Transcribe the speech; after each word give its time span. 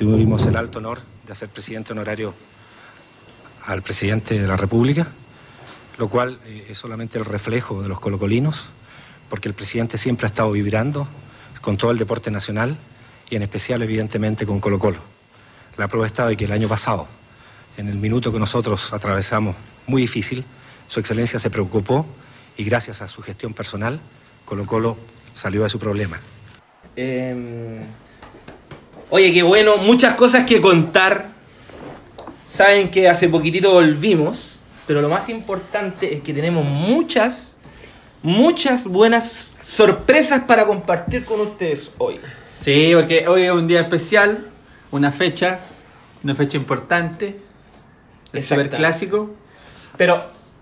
tuvimos 0.00 0.46
el 0.46 0.56
alto 0.56 0.78
honor 0.78 1.02
de 1.26 1.32
hacer 1.34 1.50
presidente 1.50 1.92
honorario 1.92 2.32
al 3.66 3.82
presidente 3.82 4.40
de 4.40 4.48
la 4.48 4.56
República, 4.56 5.06
lo 5.98 6.08
cual 6.08 6.40
eh, 6.46 6.68
es 6.70 6.78
solamente 6.78 7.18
el 7.18 7.26
reflejo 7.26 7.82
de 7.82 7.88
los 7.88 8.00
colocolinos, 8.00 8.70
porque 9.28 9.48
el 9.48 9.54
presidente 9.54 9.98
siempre 9.98 10.24
ha 10.24 10.28
estado 10.28 10.52
vibrando 10.52 11.06
con 11.60 11.76
todo 11.76 11.90
el 11.90 11.98
deporte 11.98 12.30
nacional 12.30 12.78
y 13.28 13.36
en 13.36 13.42
especial, 13.42 13.82
evidentemente, 13.82 14.46
con 14.46 14.58
Colo 14.58 14.78
Colo. 14.78 15.00
La 15.76 15.86
prueba 15.86 16.06
está 16.06 16.26
de 16.26 16.34
que 16.34 16.46
el 16.46 16.52
año 16.52 16.66
pasado, 16.66 17.06
en 17.76 17.86
el 17.86 17.96
minuto 17.96 18.32
que 18.32 18.38
nosotros 18.38 18.94
atravesamos 18.94 19.54
muy 19.86 20.00
difícil, 20.00 20.46
su 20.88 20.98
excelencia 20.98 21.38
se 21.38 21.50
preocupó 21.50 22.06
y 22.56 22.64
gracias 22.64 23.02
a 23.02 23.08
su 23.08 23.20
gestión 23.20 23.52
personal, 23.52 24.00
Colo 24.46 24.64
Colo 24.64 24.96
salió 25.34 25.62
de 25.62 25.68
su 25.68 25.78
problema. 25.78 26.18
Eh, 26.96 27.84
oye, 29.10 29.32
qué 29.32 29.42
bueno, 29.42 29.76
muchas 29.76 30.14
cosas 30.14 30.46
que 30.46 30.60
contar. 30.60 31.28
Saben 32.46 32.90
que 32.90 33.08
hace 33.08 33.28
poquitito 33.28 33.72
volvimos, 33.72 34.58
pero 34.86 35.00
lo 35.02 35.08
más 35.08 35.28
importante 35.28 36.14
es 36.14 36.20
que 36.20 36.32
tenemos 36.32 36.64
muchas, 36.64 37.56
muchas 38.22 38.86
buenas 38.86 39.48
sorpresas 39.64 40.42
para 40.44 40.66
compartir 40.66 41.24
con 41.24 41.40
ustedes 41.40 41.92
hoy. 41.98 42.18
Sí, 42.54 42.92
porque 42.94 43.28
hoy 43.28 43.42
es 43.42 43.52
un 43.52 43.68
día 43.68 43.82
especial, 43.82 44.48
una 44.90 45.12
fecha, 45.12 45.60
una 46.24 46.34
fecha 46.34 46.56
importante, 46.56 47.36
el 48.32 48.42
superclásico. 48.42 49.30
Pero, 49.96 50.20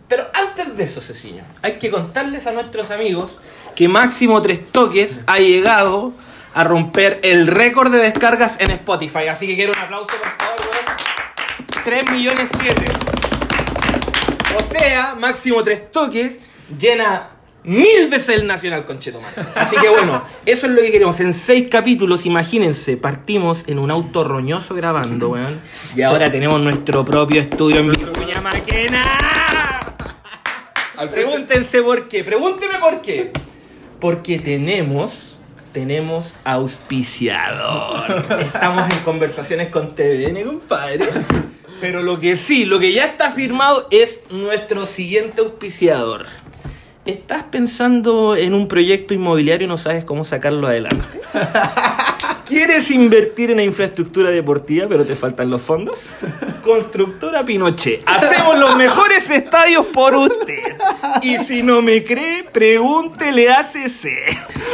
pero 0.09 0.27
antes 0.35 0.77
de 0.77 0.85
eso, 0.85 1.01
Cecilia, 1.01 1.45
hay 1.63 1.79
que 1.79 1.91
contarles 1.91 2.47
a 2.47 2.53
nuestros 2.53 2.91
amigos 2.91 3.39
que 3.75 3.89
Máximo 3.89 4.43
Tres 4.43 4.61
Toques 4.71 5.21
ha 5.27 5.39
llegado 5.39 6.13
a 6.55 6.65
romper 6.65 7.21
el 7.23 7.47
récord 7.47 7.93
de 7.93 7.99
descargas 7.99 8.57
en 8.61 8.71
Spotify. 8.71 9.29
Así 9.29 9.47
que 9.47 9.55
quiero 9.55 9.73
un 9.73 9.79
aplauso, 9.79 10.09
por 10.09 10.47
favor, 10.47 10.61
weón. 10.61 11.85
3 11.85 12.13
millones 12.13 12.51
7. 12.61 12.85
O 14.59 14.65
sea, 14.65 15.15
Máximo 15.15 15.63
Tres 15.63 15.91
Toques 15.91 16.39
llena 16.79 17.31
mil 17.65 18.09
veces 18.09 18.31
el 18.31 18.47
Nacional 18.47 18.87
Conchetumare. 18.87 19.35
Así 19.55 19.77
que 19.77 19.89
bueno, 19.89 20.23
eso 20.47 20.67
es 20.67 20.73
lo 20.73 20.81
que 20.81 20.91
queremos. 20.91 21.21
En 21.21 21.35
seis 21.35 21.69
capítulos, 21.69 22.27
imagínense, 22.27 22.97
partimos 22.97 23.65
en 23.67 23.79
un 23.79 23.91
auto 23.91 24.25
roñoso 24.25 24.75
grabando, 24.75 25.31
weón. 25.31 25.61
Y 25.95 26.03
ahora 26.03 26.31
tenemos 26.31 26.61
nuestro 26.61 27.05
propio 27.05 27.41
estudio 27.41 27.81
en 27.81 27.91
Vicuña 27.91 28.41
Maquena. 28.41 29.81
Pregúntense 31.11 31.83
por 31.83 32.09
qué. 32.09 32.25
Pregúnteme 32.25 32.79
por 32.79 33.01
qué. 33.03 33.33
Porque 34.01 34.39
tenemos. 34.39 35.28
Tenemos 35.79 36.35
auspiciador. 36.43 38.03
Estamos 38.41 38.93
en 38.93 38.99
conversaciones 39.05 39.69
con 39.69 39.95
TVN, 39.95 40.43
compadre. 40.45 41.07
Pero 41.81 42.03
lo 42.03 42.19
que 42.19 42.37
sí, 42.37 42.65
lo 42.65 42.81
que 42.81 42.93
ya 42.93 43.05
está 43.05 43.31
firmado 43.31 43.87
es 43.93 44.23
nuestro 44.29 44.87
siguiente 44.87 45.41
auspiciador. 45.41 46.27
¿Estás 47.07 47.45
pensando 47.45 48.35
en 48.35 48.55
un 48.55 48.67
proyecto 48.67 49.15
inmobiliario 49.15 49.67
y 49.67 49.69
no 49.69 49.77
sabes 49.77 50.03
cómo 50.03 50.25
sacarlo 50.25 50.67
adelante? 50.67 51.05
¿Quieres 52.45 52.91
invertir 52.91 53.53
en 53.53 53.59
la 53.59 53.63
infraestructura 53.63 54.31
deportiva 54.31 54.87
pero 54.89 55.07
te 55.07 55.15
faltan 55.15 55.49
los 55.49 55.63
fondos? 55.63 56.07
Constructora 56.65 57.45
Pinochet. 57.45 58.03
Hacemos 58.05 58.59
los 58.59 58.75
mejores 58.75 59.31
estadios 59.31 59.87
por 59.87 60.17
usted. 60.17 60.77
Y 61.23 61.39
si 61.45 61.63
no 61.63 61.83
me 61.83 62.05
cree, 62.05 62.45
pregúntele 62.45 63.51
a 63.51 63.65
CC. 63.65 64.27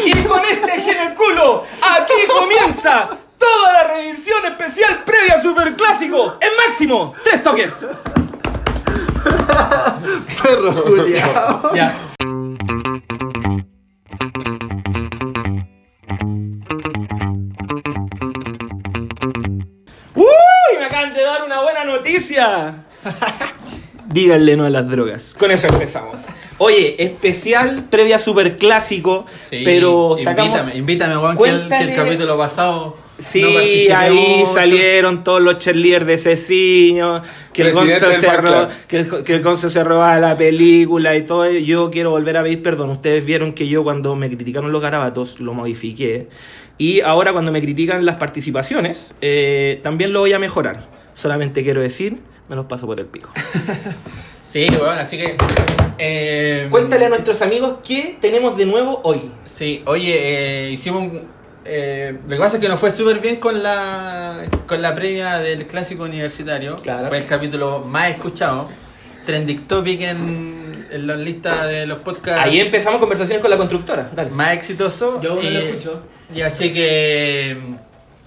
Y 0.04 0.12
con 0.24 0.40
este 0.50 0.76
eje 0.76 0.90
en 0.90 1.08
el 1.08 1.14
culo, 1.14 1.64
aquí 1.80 2.12
comienza 2.28 3.08
toda 3.38 3.72
la 3.72 3.84
revisión 3.94 4.44
especial 4.46 5.04
previa 5.04 5.34
a 5.34 5.42
Superclásico. 5.42 6.36
En 6.40 6.50
máximo, 6.66 7.14
tres 7.24 7.42
toques. 7.42 7.74
Perro 10.42 10.72
Julián. 10.72 11.30
Ya. 11.74 11.96
¡Uy! 20.14 20.78
Me 20.78 20.84
acaban 20.84 21.14
de 21.14 21.22
dar 21.22 21.44
una 21.44 21.60
buena 21.62 21.84
noticia. 21.84 22.84
Díganle 24.14 24.56
no 24.56 24.64
a 24.64 24.70
las 24.70 24.88
drogas. 24.88 25.34
Con 25.38 25.50
eso 25.50 25.66
empezamos. 25.66 26.20
Oye, 26.58 26.94
especial 27.02 27.86
previa 27.90 28.18
superclásico, 28.20 29.26
Sí, 29.34 29.62
pero 29.64 30.16
sacamos... 30.22 30.56
invítame, 30.60 30.78
invítame, 30.78 31.14
Juan, 31.16 31.36
que 31.36 31.42
el, 31.48 31.50
que 31.50 31.62
el 31.64 31.68
Cuéntale- 31.90 31.94
capítulo 31.96 32.38
pasado 32.38 32.96
Sí, 33.18 33.42
no 33.90 33.96
ahí 33.98 34.36
mucho. 34.40 34.54
salieron 34.54 35.24
todos 35.24 35.40
los 35.40 35.58
cheerleaders 35.58 36.06
de 36.06 36.18
Ceciño, 36.18 37.22
que 37.52 37.62
el, 37.62 37.72
Gonzo 37.72 38.10
se 38.12 38.18
fan 38.26 38.44
ro- 38.44 38.50
club. 38.52 38.68
que, 38.88 38.98
el, 38.98 39.24
que 39.24 39.34
el 39.36 39.42
Gonzo 39.42 39.68
se 39.70 39.82
robaba 39.84 40.18
la 40.20 40.36
película 40.36 41.16
y 41.16 41.22
todo. 41.22 41.48
Yo 41.50 41.90
quiero 41.90 42.10
volver 42.10 42.36
a 42.36 42.42
pedir 42.44 42.62
perdón. 42.62 42.90
Ustedes 42.90 43.24
vieron 43.24 43.52
que 43.52 43.66
yo 43.68 43.82
cuando 43.84 44.14
me 44.16 44.28
criticaron 44.28 44.70
los 44.72 44.80
garabatos 44.82 45.38
lo 45.40 45.54
modifiqué. 45.54 46.28
Y 46.78 47.00
ahora 47.02 47.32
cuando 47.32 47.50
me 47.52 47.60
critican 47.60 48.04
las 48.04 48.16
participaciones, 48.16 49.14
eh, 49.20 49.80
también 49.82 50.12
lo 50.12 50.20
voy 50.20 50.32
a 50.32 50.38
mejorar. 50.40 50.88
Solamente 51.14 51.62
quiero 51.62 51.80
decir, 51.80 52.16
me 52.48 52.56
los 52.56 52.66
paso 52.66 52.86
por 52.86 52.98
el 53.00 53.06
pico. 53.06 53.30
Sí, 54.44 54.66
bueno, 54.78 55.00
así 55.00 55.16
que... 55.16 55.36
eh, 55.96 56.68
Cuéntale 56.70 57.06
a 57.06 57.08
nuestros 57.08 57.40
amigos 57.40 57.78
qué 57.82 58.18
tenemos 58.20 58.56
de 58.58 58.66
nuevo 58.66 59.00
hoy. 59.02 59.22
Sí, 59.46 59.82
oye, 59.86 60.66
eh, 60.66 60.70
hicimos 60.70 61.00
un... 61.00 61.22
eh, 61.64 62.18
lo 62.28 62.36
que 62.36 62.40
pasa 62.42 62.58
es 62.58 62.62
que 62.62 62.68
nos 62.68 62.78
fue 62.78 62.90
súper 62.90 63.20
bien 63.20 63.36
con 63.36 63.62
la, 63.62 64.44
con 64.66 64.82
la 64.82 64.94
previa 64.94 65.38
del 65.38 65.66
clásico 65.66 66.04
universitario. 66.04 66.76
Claro. 66.76 67.08
Fue 67.08 67.16
el 67.16 67.24
capítulo 67.24 67.80
más 67.80 68.10
escuchado. 68.10 68.68
Trending 69.24 69.62
Topic 69.66 70.02
en, 70.02 70.86
en 70.90 71.06
la 71.06 71.16
lista 71.16 71.66
de 71.66 71.86
los 71.86 71.98
podcasts. 72.00 72.42
Ahí 72.44 72.60
empezamos 72.60 73.00
conversaciones 73.00 73.40
con 73.40 73.50
la 73.50 73.56
constructora. 73.56 74.10
Dale. 74.14 74.28
Más 74.30 74.52
exitoso. 74.52 75.22
Yo 75.22 75.36
no 75.36 75.42
y, 75.42 75.50
lo 75.50 75.58
escucho. 75.60 76.02
Y 76.34 76.42
así 76.42 76.70
que 76.70 77.56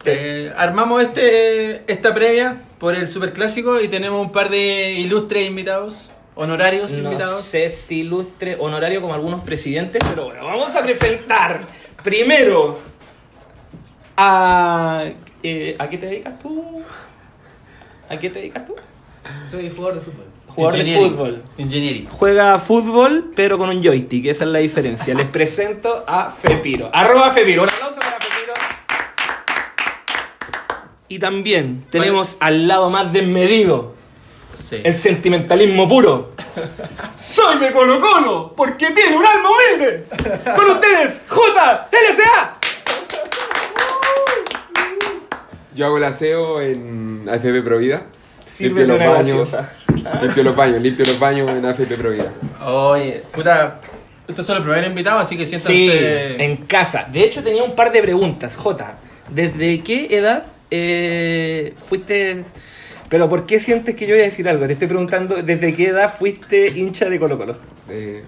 eh, 0.03 0.51
armamos 0.57 1.03
este 1.03 1.83
esta 1.91 2.15
previa 2.15 2.57
por 2.79 2.95
el 2.95 3.07
superclásico 3.07 3.81
y 3.81 3.87
tenemos 3.87 4.21
un 4.21 4.31
par 4.31 4.49
de 4.49 4.93
ilustres 4.93 5.45
invitados, 5.47 6.09
honorarios 6.35 6.91
No 6.97 7.09
invitados. 7.11 7.43
sé 7.45 7.69
si 7.69 7.99
ilustre 8.01 8.55
honorario 8.59 9.01
como 9.01 9.13
algunos 9.13 9.41
presidentes, 9.43 10.01
pero 10.09 10.25
bueno, 10.25 10.45
vamos 10.45 10.75
a 10.75 10.81
presentar 10.83 11.61
primero 12.03 12.79
a... 14.15 15.05
eh, 15.43 15.75
¿A 15.79 15.89
qué 15.89 15.97
te 15.97 16.05
dedicas 16.07 16.39
tú? 16.39 16.83
¿A 18.09 18.17
qué 18.17 18.29
te 18.29 18.39
dedicas 18.39 18.65
tú? 18.65 18.75
Soy 19.47 19.69
jugador 19.69 19.95
de 19.95 20.01
fútbol. 20.01 20.25
Jugador 20.47 20.83
de 20.83 20.95
fútbol. 20.97 21.43
Engineering. 21.57 22.07
Juega 22.09 22.57
fútbol, 22.59 23.31
pero 23.35 23.57
con 23.57 23.69
un 23.69 23.83
joystick, 23.83 24.25
esa 24.27 24.45
es 24.45 24.49
la 24.49 24.59
diferencia. 24.59 25.13
Les 25.13 25.27
presento 25.27 26.03
a 26.07 26.29
Fepiro. 26.29 26.89
Arroba 26.93 27.31
Fepiro. 27.31 27.63
Un 27.63 27.69
aplauso 27.69 27.99
para 27.99 28.17
Fepiro. 28.19 28.53
Y 31.07 31.19
también 31.19 31.85
tenemos 31.89 32.37
al 32.39 32.67
lado 32.67 32.89
más 32.89 33.13
desmedido, 33.13 33.95
Sí. 34.53 34.81
el 34.83 34.95
sentimentalismo 34.95 35.87
puro. 35.87 36.31
Soy 37.21 37.59
de 37.59 37.71
Colo 37.71 37.99
Colo, 38.01 38.53
porque 38.57 38.87
tiene 38.91 39.15
un 39.15 39.25
alma 39.25 39.49
humilde. 39.49 40.05
Con 40.55 40.65
ustedes, 40.71 41.21
JLCA. 41.29 42.57
Yo 45.75 45.85
hago 45.85 45.97
el 45.97 46.03
aseo 46.05 46.59
en 46.59 47.27
AFP 47.29 47.61
Provida. 47.61 48.03
Sirve 48.47 48.81
Limpio 48.81 48.87
los 48.87 48.95
una 48.97 49.09
baños. 49.11 49.55
Limpio 50.23 50.43
los 50.43 50.55
baños, 50.55 50.81
limpio 50.81 51.05
los 51.05 51.19
baños 51.19 51.49
en 51.51 51.65
AFP 51.65 51.95
Provida. 51.97 52.31
Oye, 52.65 53.23
puta, 53.31 53.79
estos 54.27 54.45
son 54.45 54.55
los 54.55 54.63
primeros 54.63 54.89
invitados, 54.89 55.21
así 55.23 55.37
que 55.37 55.45
Sí, 55.45 55.51
siéntanse. 55.59 56.43
en 56.43 56.57
casa. 56.65 57.05
De 57.11 57.23
hecho, 57.23 57.43
tenía 57.43 57.63
un 57.63 57.75
par 57.75 57.91
de 57.91 58.01
preguntas, 58.01 58.55
J. 58.55 58.97
¿Desde 59.29 59.81
qué 59.83 60.07
edad 60.09 60.47
eh, 60.71 61.73
fuiste... 61.77 62.43
Pero 63.09 63.29
¿por 63.29 63.45
qué 63.45 63.59
sientes 63.59 63.95
que 63.95 64.05
yo 64.05 64.15
voy 64.15 64.23
a 64.23 64.25
decir 64.25 64.49
algo? 64.49 64.67
Te 64.67 64.73
estoy 64.73 64.87
preguntando, 64.87 65.41
¿desde 65.41 65.73
qué 65.73 65.87
edad 65.87 66.13
fuiste 66.17 66.67
hincha 66.67 67.09
de 67.09 67.19
Colo 67.19 67.37
Colo? 67.37 67.55
Eh, 67.89 68.23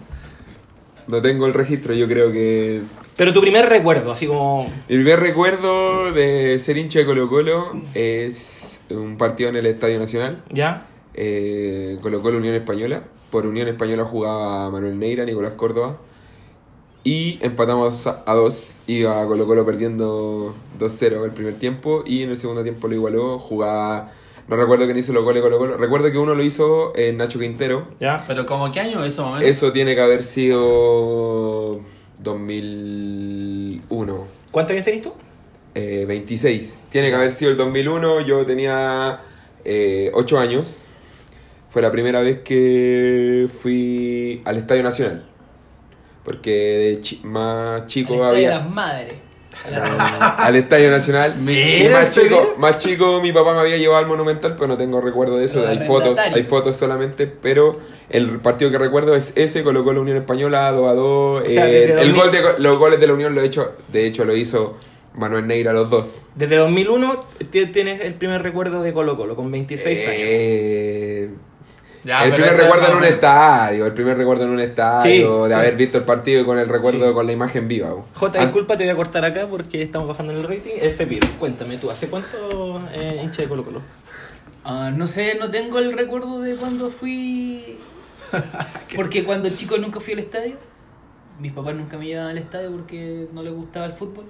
no 1.07 1.21
tengo 1.21 1.47
el 1.47 1.53
registro, 1.53 1.93
yo 1.93 2.07
creo 2.07 2.31
que... 2.31 2.81
Pero 3.17 3.33
tu 3.33 3.41
primer 3.41 3.67
recuerdo, 3.67 4.13
así 4.13 4.25
como... 4.25 4.71
Mi 4.87 4.95
primer 4.95 5.19
recuerdo 5.19 6.13
de 6.13 6.57
ser 6.59 6.77
hincha 6.77 6.99
de 6.99 7.05
Colo 7.05 7.27
Colo 7.27 7.73
es 7.93 8.79
un 8.89 9.17
partido 9.17 9.49
en 9.49 9.57
el 9.57 9.65
Estadio 9.65 9.99
Nacional. 9.99 10.43
¿Ya? 10.49 10.85
Eh, 11.13 11.97
Colo 12.01 12.21
Colo 12.21 12.37
Unión 12.37 12.55
Española. 12.55 13.03
Por 13.31 13.45
Unión 13.45 13.67
Española 13.67 14.05
jugaba 14.05 14.69
Manuel 14.69 14.97
Neira, 14.97 15.25
Nicolás 15.25 15.53
Córdoba. 15.53 15.97
Y 17.03 17.39
empatamos 17.41 18.05
a 18.07 18.23
a 18.25 18.33
dos. 18.33 18.79
Iba 18.87 19.25
Colo 19.25 19.47
Colo 19.47 19.65
perdiendo 19.65 20.53
2-0 20.79 21.25
el 21.25 21.31
primer 21.31 21.55
tiempo. 21.55 22.03
Y 22.05 22.23
en 22.23 22.31
el 22.31 22.37
segundo 22.37 22.63
tiempo 22.63 22.87
lo 22.87 22.95
igualó. 22.95 23.39
Jugaba. 23.39 24.11
No 24.47 24.55
recuerdo 24.55 24.85
quién 24.85 24.97
hizo 24.97 25.13
los 25.13 25.23
goles 25.23 25.41
Colo 25.41 25.57
Colo. 25.57 25.77
Recuerdo 25.77 26.11
que 26.11 26.17
uno 26.17 26.35
lo 26.35 26.43
hizo 26.43 26.91
eh, 26.95 27.13
Nacho 27.13 27.39
Quintero. 27.39 27.87
¿Ya? 27.99 28.23
Pero 28.27 28.45
como 28.45 28.71
qué 28.71 28.81
año 28.81 29.03
eso, 29.03 29.23
momento? 29.23 29.47
Eso 29.47 29.71
tiene 29.71 29.95
que 29.95 30.01
haber 30.01 30.23
sido 30.23 31.79
2001. 32.19 34.27
¿Cuántos 34.51 34.73
años 34.73 34.85
tenés 34.85 35.01
tú? 35.01 35.13
Eh, 35.75 36.05
26. 36.07 36.83
Tiene 36.89 37.09
que 37.09 37.15
haber 37.15 37.31
sido 37.31 37.51
el 37.51 37.57
2001. 37.57 38.21
Yo 38.21 38.45
tenía 38.45 39.21
8 40.13 40.39
años. 40.39 40.83
Fue 41.69 41.81
la 41.83 41.91
primera 41.91 42.21
vez 42.21 42.39
que 42.39 43.47
fui 43.61 44.41
al 44.43 44.57
Estadio 44.57 44.81
Nacional. 44.83 45.25
Porque 46.23 46.51
de 46.95 47.01
chi- 47.01 47.21
más 47.23 47.87
chico 47.87 48.13
Al 48.13 48.19
estadio 48.19 48.35
había. 48.35 48.49
de 48.49 48.55
las 48.55 48.69
madres. 48.69 49.13
al 50.37 50.55
Estadio 50.55 50.89
Nacional. 50.91 51.35
Y 51.49 51.89
más 51.91 52.11
chico, 52.11 52.53
más 52.59 52.77
chico 52.77 53.19
mi 53.21 53.31
papá 53.33 53.53
me 53.55 53.59
había 53.61 53.77
llevado 53.77 53.99
al 53.99 54.07
Monumental, 54.07 54.55
pero 54.55 54.67
no 54.67 54.77
tengo 54.77 55.01
recuerdo 55.01 55.37
de 55.37 55.45
eso. 55.45 55.67
Hay 55.67 55.79
fotos, 55.79 56.17
hay 56.19 56.43
fotos 56.43 56.77
solamente, 56.77 57.27
pero 57.27 57.77
el 58.09 58.39
partido 58.39 58.71
que 58.71 58.77
recuerdo 58.77 59.15
es 59.15 59.33
ese, 59.35 59.63
colocó 59.63 59.91
la 59.91 59.99
Unión 59.99 60.15
Española 60.17 60.71
2 60.71 60.89
a 60.89 60.93
2. 60.93 61.43
O 61.45 61.49
sea, 61.49 61.67
eh, 61.69 61.83
el 61.91 62.13
2000. 62.13 62.15
gol 62.15 62.31
de, 62.31 62.39
los 62.59 62.77
goles 62.77 62.99
de 63.01 63.07
la 63.07 63.13
Unión 63.13 63.35
lo 63.35 63.41
he 63.41 63.45
hecho, 63.45 63.75
de 63.91 64.05
hecho 64.05 64.23
lo 64.23 64.35
hizo 64.35 64.77
Manuel 65.15 65.45
Neira 65.47 65.73
los 65.73 65.89
dos. 65.89 66.27
Desde 66.35 66.55
2001 66.55 67.25
ti- 67.51 67.65
tienes 67.65 68.01
el 68.01 68.13
primer 68.13 68.41
recuerdo 68.43 68.81
de 68.81 68.93
Colo 68.93 69.17
Colo, 69.17 69.35
con 69.35 69.51
26 69.51 70.07
años. 70.07 71.39
Ya, 72.03 72.23
el 72.23 72.31
primer 72.33 72.53
recuerdo 72.55 72.91
en 72.91 72.97
un 72.97 73.03
estadio, 73.03 73.85
el 73.85 73.93
primer 73.93 74.17
recuerdo 74.17 74.45
en 74.45 74.51
un 74.51 74.59
estadio, 74.61 75.43
Sí, 75.43 75.49
de 75.49 75.53
sí. 75.55 75.59
haber 75.59 75.75
visto 75.75 75.97
el 75.97 76.05
partido 76.05 76.41
y 76.41 76.45
con 76.45 76.57
el 76.57 76.69
recuerdo 76.69 77.07
Sí. 77.09 77.13
con 77.13 77.25
la 77.25 77.31
imagen 77.33 77.67
viva. 77.67 77.89
bo. 77.91 78.05
J, 78.15 78.39
Ah, 78.39 78.45
disculpa, 78.45 78.77
te 78.77 78.85
voy 78.85 78.91
a 78.93 78.95
cortar 78.95 79.25
acá 79.25 79.47
porque 79.49 79.81
estamos 79.81 80.07
bajando 80.07 80.31
en 80.33 80.39
el 80.39 80.43
rating. 80.47 80.71
F. 80.79 81.05
Piro, 81.07 81.27
cuéntame 81.39 81.77
tú, 81.77 81.91
¿hace 81.91 82.07
cuánto 82.07 82.81
eh, 82.93 83.19
hincha 83.23 83.41
de 83.41 83.49
Colo 83.49 83.65
Colo? 83.65 83.81
Ah, 84.63 84.91
no 84.95 85.07
sé, 85.07 85.35
no 85.39 85.49
tengo 85.51 85.79
el 85.79 85.91
recuerdo 85.93 86.39
de 86.41 86.55
cuando 86.55 86.89
fui. 86.89 87.77
Porque 88.95 89.23
cuando 89.23 89.49
chico 89.49 89.77
nunca 89.77 89.99
fui 89.99 90.13
al 90.13 90.19
estadio. 90.19 90.55
Mis 91.39 91.51
papás 91.53 91.73
nunca 91.75 91.97
me 91.97 92.05
llevaban 92.05 92.31
al 92.31 92.37
estadio 92.37 92.69
porque 92.71 93.27
no 93.33 93.41
les 93.41 93.53
gustaba 93.53 93.85
el 93.85 93.93
fútbol. 93.93 94.25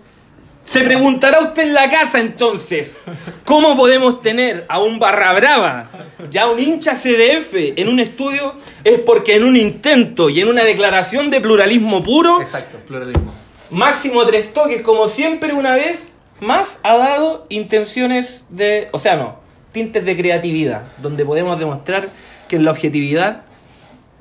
Se 0.70 0.82
preguntará 0.82 1.40
usted 1.40 1.64
en 1.64 1.74
la 1.74 1.90
casa 1.90 2.20
entonces, 2.20 3.02
¿cómo 3.44 3.76
podemos 3.76 4.22
tener 4.22 4.68
a 4.70 4.78
un 4.78 5.00
barra 5.00 5.34
brava, 5.34 5.90
ya 6.30 6.48
un 6.48 6.60
hincha 6.60 6.94
CDF 6.94 7.56
en 7.76 7.90
un 7.90 8.00
estudio? 8.00 8.54
Es 8.84 9.00
porque 9.00 9.34
en 9.34 9.46
un 9.46 9.58
intento 9.58 10.30
y 10.30 10.42
en 10.42 10.48
una 10.48 10.64
declaración 10.64 11.32
de 11.32 11.42
pluralismo 11.42 12.04
puro, 12.04 12.40
Exacto, 12.40 12.78
pluralismo. 12.86 13.34
Máximo 13.72 14.24
Tres 14.28 14.54
Toques, 14.54 14.84
como 14.84 15.08
siempre 15.08 15.54
una 15.54 15.74
vez 15.74 16.12
más, 16.40 16.78
ha 16.84 16.98
dado 16.98 17.48
intenciones 17.50 18.46
de, 18.50 18.90
o 18.92 19.00
sea, 19.00 19.16
no, 19.16 19.40
tintes 19.72 20.06
de 20.06 20.16
creatividad, 20.16 20.84
donde 21.00 21.26
podemos 21.26 21.58
demostrar 21.58 22.10
que 22.48 22.60
la 22.60 22.70
objetividad 22.70 23.42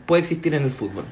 puede 0.07 0.23
existir 0.23 0.55
en 0.55 0.63
el 0.63 0.71
fútbol. 0.71 1.05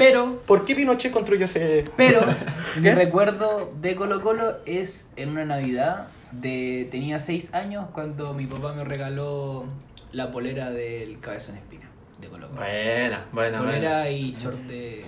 Pero, 0.00 0.40
¿Por 0.46 0.64
qué 0.64 0.74
Pinochet 0.74 1.12
construyó 1.12 1.44
ese...? 1.44 1.84
pero, 1.96 2.20
mi 2.80 2.90
recuerdo 2.90 3.70
de 3.80 3.94
Colo 3.94 4.22
Colo 4.22 4.56
es 4.66 5.06
en 5.16 5.28
una 5.30 5.44
Navidad 5.44 6.08
de. 6.32 6.88
Tenía 6.90 7.18
6 7.18 7.54
años 7.54 7.86
cuando 7.92 8.32
mi 8.34 8.46
papá 8.46 8.72
me 8.72 8.82
regaló 8.84 9.64
la 10.12 10.32
polera 10.32 10.70
del 10.70 11.20
Cabezón 11.20 11.56
Espina 11.56 11.88
de 12.20 12.28
Colo 12.28 12.48
Colo. 12.48 12.60
Buena, 12.60 13.26
buena, 13.32 13.58
buena. 13.58 13.58
polera 13.74 14.10
y 14.10 14.32
short 14.32 14.56
de, 14.60 15.04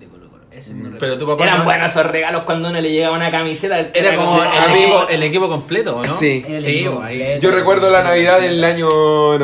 de 0.00 0.06
Colo 0.06 0.28
Colo. 0.30 0.42
Ese 0.50 0.70
es 0.70 0.76
mi 0.76 0.82
recuerdo. 0.82 0.98
Pero 1.00 1.18
tu 1.18 1.26
papá 1.26 1.44
Eran 1.44 1.58
no- 1.58 1.64
buenos 1.64 1.90
esos 1.90 2.06
regalos 2.06 2.42
cuando 2.44 2.68
uno 2.70 2.80
le 2.80 2.90
llegaba 2.92 3.16
una 3.16 3.30
camiseta. 3.30 3.78
Era 3.78 4.16
como 4.16 4.42
Sí, 4.42 4.48
el, 4.66 4.74
equipo, 4.76 5.08
el 5.08 5.22
equipo 5.22 5.48
completo, 5.48 5.96
¿o 5.96 6.04
¿no? 6.04 6.14
Sí. 6.18 6.44
El 6.48 6.60
Sí, 6.62 6.68
equipo 6.80 7.00
ahí. 7.02 7.18
completo. 7.18 7.40
Yo 7.40 7.50
recuerdo 7.54 7.90
la 7.90 8.02
Navidad 8.02 8.40
del 8.40 8.62
año 8.64 9.38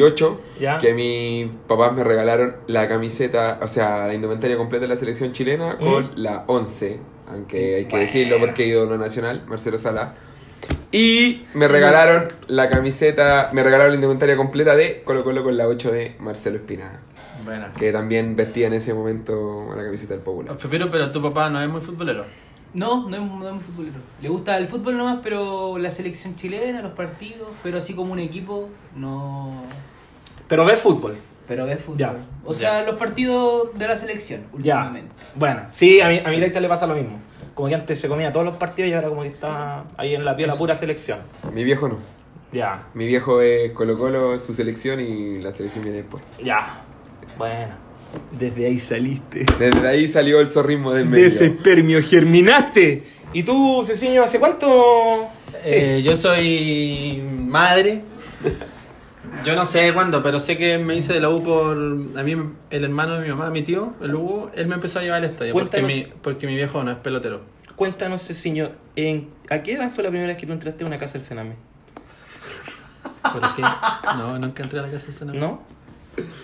98, 0.00 0.40
Ya. 0.60 0.78
que 0.78 0.94
mis 0.94 1.48
papás 1.68 1.92
me 1.92 2.02
regalaron 2.04 2.56
la 2.66 2.88
camiseta, 2.88 3.58
o 3.62 3.66
sea, 3.66 4.06
la 4.06 4.14
indumentaria 4.14 4.56
completa 4.56 4.82
de 4.82 4.88
la 4.88 4.96
selección 4.96 5.32
chilena 5.32 5.78
con 5.78 6.04
Mm. 6.04 6.10
la 6.16 6.44
11, 6.46 7.00
aunque 7.28 7.76
hay 7.76 7.84
que 7.84 7.90
Bueno. 7.90 8.06
decirlo 8.06 8.38
porque 8.40 8.64
he 8.64 8.66
ido 8.68 8.82
a 8.82 8.86
lo 8.86 8.98
nacional, 8.98 9.42
Marcelo 9.46 9.78
Sala. 9.78 10.14
Y 10.92 11.44
me 11.54 11.68
regalaron 11.68 12.28
la 12.48 12.68
camiseta, 12.68 13.50
me 13.52 13.62
regalaron 13.62 13.92
la 13.92 13.96
indumentaria 13.96 14.36
completa 14.36 14.74
de 14.74 15.02
Colo 15.04 15.22
Colo 15.24 15.42
con 15.44 15.56
la 15.56 15.68
8 15.68 15.90
de 15.92 16.16
Marcelo 16.18 16.56
Espinada, 16.56 17.00
Buena. 17.44 17.72
que 17.78 17.92
también 17.92 18.34
vestía 18.36 18.66
en 18.66 18.72
ese 18.74 18.92
momento 18.92 19.68
la 19.76 19.84
camiseta 19.84 20.14
del 20.14 20.22
Popular. 20.22 20.56
Pero, 20.68 20.90
pero 20.90 21.12
tu 21.12 21.22
papá 21.22 21.48
no 21.48 21.62
es 21.62 21.68
muy 21.68 21.80
futbolero. 21.80 22.24
No, 22.74 23.08
no 23.08 23.16
es, 23.16 23.22
no 23.24 23.48
es 23.48 23.54
muy 23.54 23.62
futbolero. 23.64 23.96
Le 24.20 24.28
gusta 24.28 24.56
el 24.56 24.68
fútbol 24.68 24.96
nomás, 24.96 25.18
pero 25.22 25.76
la 25.78 25.90
selección 25.90 26.36
chilena, 26.36 26.82
los 26.82 26.92
partidos, 26.92 27.48
pero 27.64 27.78
así 27.78 27.94
como 27.94 28.12
un 28.12 28.20
equipo, 28.20 28.68
no. 28.96 29.62
Pero 30.50 30.66
ver 30.66 30.76
fútbol. 30.76 31.16
Pero 31.48 31.66
es 31.66 31.80
fútbol. 31.80 31.96
Ya, 31.98 32.14
o 32.44 32.52
sea, 32.52 32.82
los 32.82 32.96
partidos 32.98 33.70
de 33.78 33.88
la 33.88 33.96
selección, 33.96 34.42
Ya. 34.58 34.76
últimamente. 34.76 35.12
Bueno, 35.34 35.62
sí, 35.72 36.00
a 36.02 36.08
mi, 36.08 36.18
a 36.18 36.28
mi 36.28 36.34
directa 36.34 36.60
le 36.60 36.68
pasa 36.68 36.86
lo 36.86 36.94
mismo. 36.94 37.18
Como 37.54 37.68
que 37.68 37.74
antes 37.74 37.98
se 37.98 38.06
comía 38.08 38.30
todos 38.32 38.44
los 38.46 38.56
partidos 38.58 38.90
y 38.90 38.92
ahora 38.92 39.08
como 39.08 39.22
que 39.22 39.28
está 39.28 39.84
ahí 39.96 40.14
en 40.14 40.24
la 40.24 40.36
pie 40.36 40.46
la 40.46 40.54
pura 40.56 40.74
selección. 40.74 41.18
Mi 41.54 41.64
viejo 41.64 41.88
no. 41.88 41.98
Ya, 42.52 42.82
Mi 42.94 43.06
viejo 43.06 43.40
es 43.40 43.70
Colo 43.72 43.96
Colo, 43.96 44.36
su 44.38 44.52
selección 44.54 45.00
y 45.00 45.38
la 45.40 45.52
selección 45.52 45.84
viene 45.84 45.98
después. 46.02 46.22
ya. 46.44 46.82
Bueno. 47.38 47.74
Desde 48.32 48.66
ahí 48.66 48.80
saliste. 48.80 49.46
Desde 49.58 49.86
ahí 49.88 50.08
salió 50.08 50.40
el 50.40 50.48
zorrismo 50.48 50.92
del 50.92 51.04
De 51.04 51.10
medio. 51.10 51.26
ese 51.28 51.46
espermio 51.46 52.02
germinaste. 52.02 53.04
¿Y 53.32 53.44
tú, 53.44 53.84
Ceciño, 53.86 54.24
hace 54.24 54.40
cuánto? 54.40 55.28
Eh, 55.64 56.02
yo 56.04 56.16
soy 56.16 57.22
madre. 57.46 58.02
Yo 59.44 59.56
no 59.56 59.64
sé 59.64 59.92
cuándo, 59.92 60.22
pero 60.22 60.38
sé 60.38 60.56
que 60.56 60.78
me 60.78 60.94
hice 60.94 61.14
de 61.14 61.20
la 61.20 61.30
U 61.30 61.42
por. 61.42 61.76
A 62.18 62.22
mí, 62.22 62.36
el 62.70 62.84
hermano 62.84 63.14
de 63.14 63.22
mi 63.22 63.28
mamá, 63.28 63.50
mi 63.50 63.62
tío, 63.62 63.94
el 64.02 64.14
Hugo, 64.14 64.50
él 64.54 64.66
me 64.66 64.74
empezó 64.74 64.98
a 64.98 65.02
llevar 65.02 65.18
al 65.18 65.30
estadio. 65.30 65.52
Porque 65.52 65.82
mi, 65.82 66.04
porque 66.22 66.46
mi 66.46 66.54
viejo 66.54 66.82
no 66.82 66.90
es 66.90 66.98
pelotero. 66.98 67.40
Cuéntanos, 67.76 68.22
Ceciño, 68.22 68.72
¿en, 68.96 69.28
¿a 69.48 69.62
qué 69.62 69.72
edad 69.72 69.90
fue 69.90 70.04
la 70.04 70.10
primera 70.10 70.28
vez 70.28 70.36
que 70.36 70.46
tú 70.46 70.52
entraste 70.52 70.84
a 70.84 70.86
una 70.86 70.98
casa 70.98 71.14
del 71.14 71.22
Sename? 71.22 71.54
¿Por 73.22 73.54
qué? 73.54 73.62
No, 74.16 74.38
nunca 74.38 74.62
entré 74.62 74.78
a 74.78 74.82
la 74.82 74.90
casa 74.90 75.06
del 75.06 75.14
Senado. 75.14 75.38
¿No? 75.38 75.62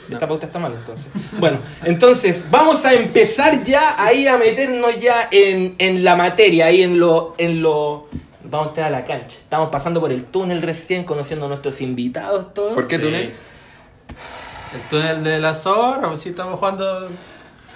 Esta 0.08 0.26
pauta 0.26 0.46
está 0.46 0.58
mal 0.58 0.72
entonces. 0.72 1.08
Bueno, 1.38 1.58
entonces 1.84 2.44
vamos 2.50 2.84
a 2.84 2.94
empezar 2.94 3.62
ya 3.64 4.02
ahí 4.02 4.26
a 4.26 4.38
meternos 4.38 4.98
ya 5.00 5.28
en, 5.30 5.74
en 5.78 6.04
la 6.04 6.16
materia, 6.16 6.66
ahí 6.66 6.82
en 6.82 6.98
lo, 6.98 7.34
en 7.38 7.60
lo. 7.60 8.08
Vamos 8.48 8.66
a 8.66 8.70
entrar 8.70 8.86
a 8.86 8.90
la 8.90 9.04
cancha. 9.04 9.38
Estamos 9.38 9.70
pasando 9.70 10.00
por 10.00 10.12
el 10.12 10.24
túnel 10.24 10.62
recién, 10.62 11.04
conociendo 11.04 11.46
a 11.46 11.48
nuestros 11.48 11.80
invitados 11.80 12.54
todos. 12.54 12.74
¿Por 12.74 12.86
qué 12.88 12.96
Sí. 12.96 13.02
túnel? 13.02 13.32
El 14.74 14.80
túnel 14.90 15.24
de 15.24 15.38
la 15.38 15.54
zorra, 15.54 16.08
pues 16.08 16.20
sí, 16.20 16.30
estamos 16.30 16.58
jugando. 16.58 17.08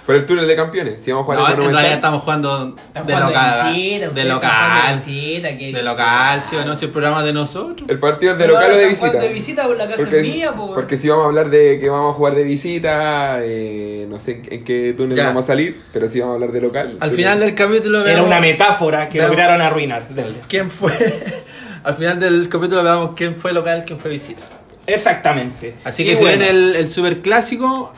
Por 0.05 0.15
el 0.15 0.25
túnel 0.25 0.47
de 0.47 0.55
campeones. 0.55 1.01
Si 1.01 1.11
vamos 1.11 1.23
a 1.23 1.25
jugar 1.25 1.39
No, 1.39 1.45
en 1.45 1.51
en 1.51 1.57
Monumental. 1.57 1.79
realidad 1.81 1.95
estamos 1.97 2.23
jugando 2.23 2.75
de 3.05 3.15
local. 3.19 3.73
visita, 3.75 4.09
de 4.09 4.25
local. 4.25 5.73
De 5.73 5.83
local, 5.83 6.43
sí 6.43 6.55
o 6.55 6.65
no, 6.65 6.75
si 6.75 6.85
el 6.85 6.91
programa 6.91 7.19
es 7.19 7.25
de 7.25 7.33
nosotros. 7.33 7.87
El 7.89 7.99
partido 7.99 8.31
es 8.33 8.37
de 8.39 8.43
Pero 8.45 8.55
local 8.55 8.71
o 8.71 8.75
de 8.77 8.87
visita. 8.87 9.11
de 9.19 9.29
visita 9.29 9.67
por 9.67 9.77
la 9.77 9.85
casa 9.87 9.97
Porque, 9.97 10.21
mía, 10.23 10.53
po. 10.53 10.73
porque 10.73 10.97
si 10.97 11.07
vamos 11.07 11.25
a 11.25 11.27
hablar 11.27 11.49
de 11.51 11.79
que 11.79 11.89
vamos 11.89 12.13
a 12.13 12.17
jugar 12.17 12.33
de 12.35 12.43
visita, 12.43 13.37
eh, 13.43 14.05
no 14.09 14.17
sé 14.17 14.41
en 14.49 14.63
qué 14.63 14.93
túnel 14.97 15.15
Ya. 15.17 15.27
vamos 15.27 15.43
a 15.43 15.47
salir, 15.47 15.79
pero 15.93 16.07
si 16.07 16.19
vamos 16.19 16.33
a 16.33 16.35
hablar 16.35 16.51
de 16.51 16.61
local. 16.61 16.97
Al 16.99 17.09
túnel- 17.11 17.15
final 17.15 17.39
del 17.39 17.55
capítulo 17.55 17.99
Era 17.99 18.07
veamos 18.07 18.27
una 18.27 18.39
metáfora 18.41 19.07
que 19.07 19.19
Veamos. 19.19 19.35
lograron 19.37 19.61
arruinar. 19.61 20.09
Denle. 20.09 20.35
quién 20.47 20.69
fue. 20.71 20.91
Al 21.83 21.95
final 21.95 22.19
del 22.19 22.49
capítulo 22.49 22.83
veamos 22.83 23.11
quién 23.15 23.35
fue 23.35 23.53
local, 23.53 23.83
quién 23.85 23.99
fue 23.99 24.09
visita. 24.11 24.41
Exactamente. 24.87 25.75
Así 25.83 26.03
Y 26.03 26.07
que 26.07 26.15
si 26.15 26.23
bueno, 26.23 26.39
ven 26.39 26.47
el, 26.55 26.75
el 26.75 26.89
super 26.89 27.21
clásico, 27.21 27.93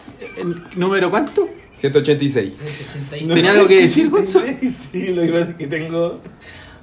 ¿número 0.76 1.10
cuánto? 1.10 1.50
186. 1.74 2.56
186. 2.56 3.28
¿Tenía 3.28 3.52
algo 3.52 3.68
que 3.68 3.82
decir, 3.82 4.10
Gonzo? 4.10 4.42
Sí, 4.92 5.08
lo 5.08 5.24
que 5.24 5.32
pasa 5.32 5.52
es 5.52 5.56
que 5.56 5.68
tengo 5.68 6.22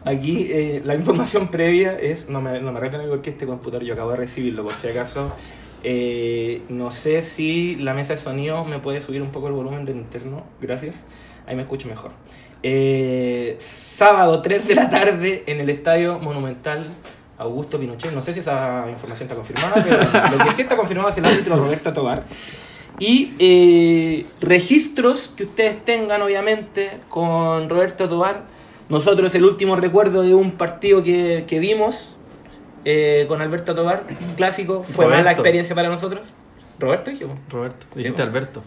aquí 0.05 0.49
eh, 0.51 0.83
la 0.85 0.95
información 0.95 1.49
previa 1.49 1.99
es, 1.99 2.29
no 2.29 2.41
me, 2.41 2.61
no 2.61 2.73
me 2.73 2.81
reten 2.81 3.01
porque 3.09 3.31
este 3.31 3.47
computador 3.47 3.85
yo 3.85 3.95
acabo 3.95 4.11
de 4.11 4.17
recibirlo 4.17 4.65
por 4.65 4.75
si 4.75 4.89
acaso. 4.89 5.33
Eh, 5.83 6.63
no 6.69 6.91
sé 6.91 7.23
si 7.23 7.77
la 7.77 7.95
mesa 7.95 8.15
de 8.15 8.19
sonido 8.19 8.65
me 8.65 8.81
puede 8.81 9.01
subir 9.01 9.23
un 9.23 9.31
poco 9.31 9.47
el 9.47 9.55
volumen 9.55 9.85
del 9.85 9.97
interno, 9.97 10.45
gracias. 10.61 10.97
Ahí 11.47 11.57
me 11.57 11.63
escucho 11.63 11.89
mejor. 11.89 12.13
Eh, 12.63 13.57
sábado 13.59 14.43
3 14.43 14.69
de 14.69 14.75
la 14.75 14.91
tarde 14.91 15.45
en 15.47 15.61
el 15.61 15.71
Estadio 15.71 16.19
Monumental 16.19 16.87
Augusto 17.39 17.81
Pinochet. 17.81 18.13
No 18.13 18.21
sé 18.21 18.35
si 18.35 18.41
esa 18.41 18.85
información 18.91 19.27
está 19.27 19.35
confirmada, 19.35 19.75
pero 19.83 19.97
lo 20.37 20.45
que 20.45 20.53
sí 20.53 20.63
está 20.63 20.77
confirmado 20.77 21.09
es 21.09 21.17
el 21.17 21.25
árbitro 21.25 21.57
Roberto 21.57 21.93
Tobar. 21.93 22.25
Y 23.01 23.33
eh, 23.39 24.27
registros 24.41 25.33
que 25.37 25.45
ustedes 25.45 25.85
tengan, 25.85 26.23
obviamente, 26.23 27.01
con 27.09 27.69
Roberto 27.69 28.09
Tobar. 28.09 28.45
Nosotros 28.89 29.35
el 29.35 29.45
último 29.45 29.75
recuerdo 29.77 30.23
de 30.23 30.35
un 30.35 30.53
partido 30.53 31.03
que, 31.03 31.45
que 31.49 31.59
vimos 31.61 32.17
eh, 32.85 33.25
con 33.29 33.41
Alberto 33.41 33.75
Tobar, 33.75 34.05
clásico, 34.37 34.83
fue 34.83 35.07
Roberto. 35.07 35.19
mala 35.25 35.33
experiencia 35.33 35.75
para 35.75 35.89
nosotros. 35.89 36.29
Roberto, 36.79 37.11
dijimos. 37.11 37.39
Roberto, 37.51 37.87
dijiste 37.95 38.13
bueno. 38.23 38.31
Alberto. 38.31 38.63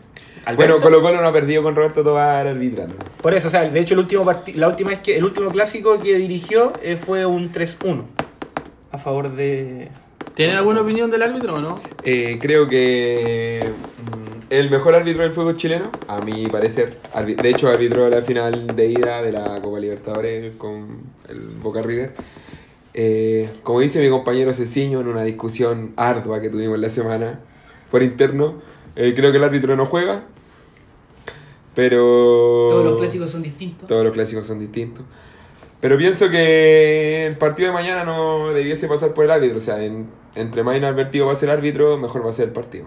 Alberto. 0.45 0.55
Bueno, 0.73 0.79
Colo 0.83 1.01
Colo 1.01 1.21
no 1.21 1.27
ha 1.27 1.33
perdido 1.33 1.61
con 1.63 1.75
Roberto 1.75 2.03
Tobar 2.03 2.47
arbitrando. 2.47 2.95
Por 3.21 3.33
eso, 3.33 3.47
o 3.47 3.51
sea, 3.51 3.69
de 3.69 3.79
hecho 3.79 3.93
el 3.93 4.01
último 4.01 4.23
parti- 4.25 4.53
la 4.53 4.67
última 4.67 4.89
vez 4.91 4.99
que 4.99 5.17
el 5.17 5.23
último 5.23 5.49
clásico 5.49 5.97
que 5.99 6.15
dirigió 6.17 6.73
eh, 6.81 6.97
fue 6.97 7.25
un 7.25 7.51
3-1 7.51 8.03
a 8.91 8.97
favor 8.97 9.35
de 9.35 9.89
¿Tienen 10.35 10.55
alguna 10.57 10.81
opinión 10.81 11.09
del 11.11 11.21
árbitro 11.23 11.55
o 11.55 11.59
no? 11.61 11.79
Eh, 12.03 12.37
creo 12.41 12.67
que 12.67 13.71
mm, 14.17 14.22
el 14.50 14.69
mejor 14.69 14.95
árbitro 14.95 15.23
del 15.23 15.31
fútbol 15.31 15.55
chileno, 15.57 15.89
a 16.07 16.19
mi 16.21 16.47
parecer. 16.47 17.00
De 17.41 17.50
hecho, 17.50 17.69
arbitró 17.69 18.09
la 18.09 18.21
final 18.21 18.67
de 18.67 18.88
ida 18.88 19.21
de 19.21 19.31
la 19.31 19.62
Copa 19.62 19.79
Libertadores 19.79 20.53
con 20.57 21.01
el 21.29 21.39
Boca 21.62 21.81
River. 21.81 22.13
Eh, 22.93 23.50
como 23.63 23.79
dice 23.79 24.00
mi 24.00 24.09
compañero 24.09 24.53
Ceciño 24.53 25.00
en 25.01 25.07
una 25.07 25.23
discusión 25.23 25.93
ardua 25.97 26.41
que 26.41 26.50
tuvimos 26.50 26.77
la 26.79 26.89
semana 26.89 27.39
por 27.89 28.03
interno, 28.03 28.62
eh, 28.95 29.13
creo 29.15 29.31
que 29.31 29.38
el 29.39 29.43
árbitro 29.43 29.75
no 29.75 29.88
juega, 29.88 30.23
pero... 31.75 32.67
Todos 32.69 32.85
los 32.85 32.97
clásicos 33.00 33.29
son 33.31 33.41
distintos. 33.41 33.88
Todos 33.89 34.03
los 34.03 34.13
clásicos 34.13 34.45
son 34.45 34.59
distintos. 34.59 35.03
Pero 35.81 35.97
pienso 35.97 36.29
que 36.29 37.25
el 37.25 37.38
partido 37.38 37.69
de 37.69 37.73
mañana 37.73 38.03
no 38.05 38.53
debiese 38.53 38.88
pasar 38.88 39.13
por 39.13 39.25
el 39.25 39.31
árbitro. 39.31 39.57
O 39.57 39.62
sea, 39.62 39.83
en- 39.83 40.07
entre 40.35 40.63
más 40.63 40.77
inadvertido 40.77 41.25
va 41.27 41.33
a 41.33 41.35
ser 41.35 41.50
el 41.50 41.55
árbitro, 41.57 41.97
mejor 41.97 42.25
va 42.25 42.29
a 42.29 42.33
ser 42.33 42.45
el 42.45 42.53
partido. 42.53 42.85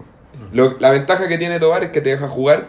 Lo- 0.53 0.77
la 0.79 0.89
ventaja 0.91 1.27
que 1.27 1.37
tiene 1.37 1.59
Tobar 1.59 1.83
es 1.83 1.91
que 1.91 2.01
te 2.01 2.09
deja 2.09 2.27
jugar 2.27 2.67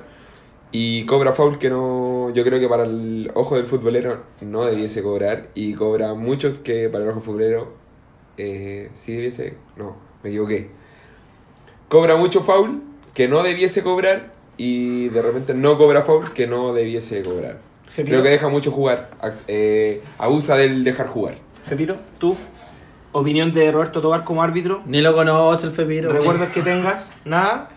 y 0.73 1.05
cobra 1.07 1.33
foul 1.33 1.59
que 1.59 1.71
no. 1.71 2.31
Yo 2.35 2.45
creo 2.45 2.61
que 2.61 2.69
para 2.69 2.85
el 2.85 3.31
ojo 3.35 3.57
del 3.57 3.67
futbolero 3.67 4.23
no 4.41 4.65
debiese 4.65 5.03
cobrar. 5.03 5.49
Y 5.55 5.75
cobra 5.75 6.15
muchos 6.15 6.59
que 6.59 6.89
para 6.89 7.05
el 7.05 7.11
ojo 7.11 7.21
futbolero 7.21 7.73
eh, 8.37 8.91
sí 8.93 9.15
debiese. 9.15 9.55
No, 9.77 9.97
me 10.23 10.31
equivoqué. 10.31 10.71
Cobra 11.89 12.17
mucho 12.17 12.43
foul 12.43 12.83
que 13.15 13.29
no 13.29 13.43
debiese 13.43 13.83
cobrar 13.83 14.33
y 14.57 15.09
de 15.09 15.23
repente 15.23 15.55
no 15.55 15.79
cobra 15.79 16.03
foul 16.03 16.33
que 16.33 16.47
no 16.47 16.73
debiese 16.75 17.23
cobrar. 17.23 17.59
Gepiro. 17.95 18.15
Creo 18.19 18.23
que 18.23 18.29
deja 18.31 18.49
mucho 18.49 18.71
jugar. 18.71 19.11
eh, 19.49 20.03
abusa 20.19 20.57
del 20.57 20.85
dejar 20.85 21.07
jugar. 21.07 21.37
Fepiro, 21.65 21.97
tú, 22.19 22.37
opinión 23.13 23.53
de 23.53 23.71
Roberto 23.73 24.01
Tobar 24.01 24.25
como 24.25 24.43
árbitro. 24.43 24.83
Ni 24.87 25.01
lo 25.01 25.15
conoce 25.15 25.67
el 25.67 25.73
Fepiro. 25.73 26.13
¿Recuerdas 26.13 26.51
que 26.51 26.63
tengas? 26.63 27.11
Nada. 27.25 27.69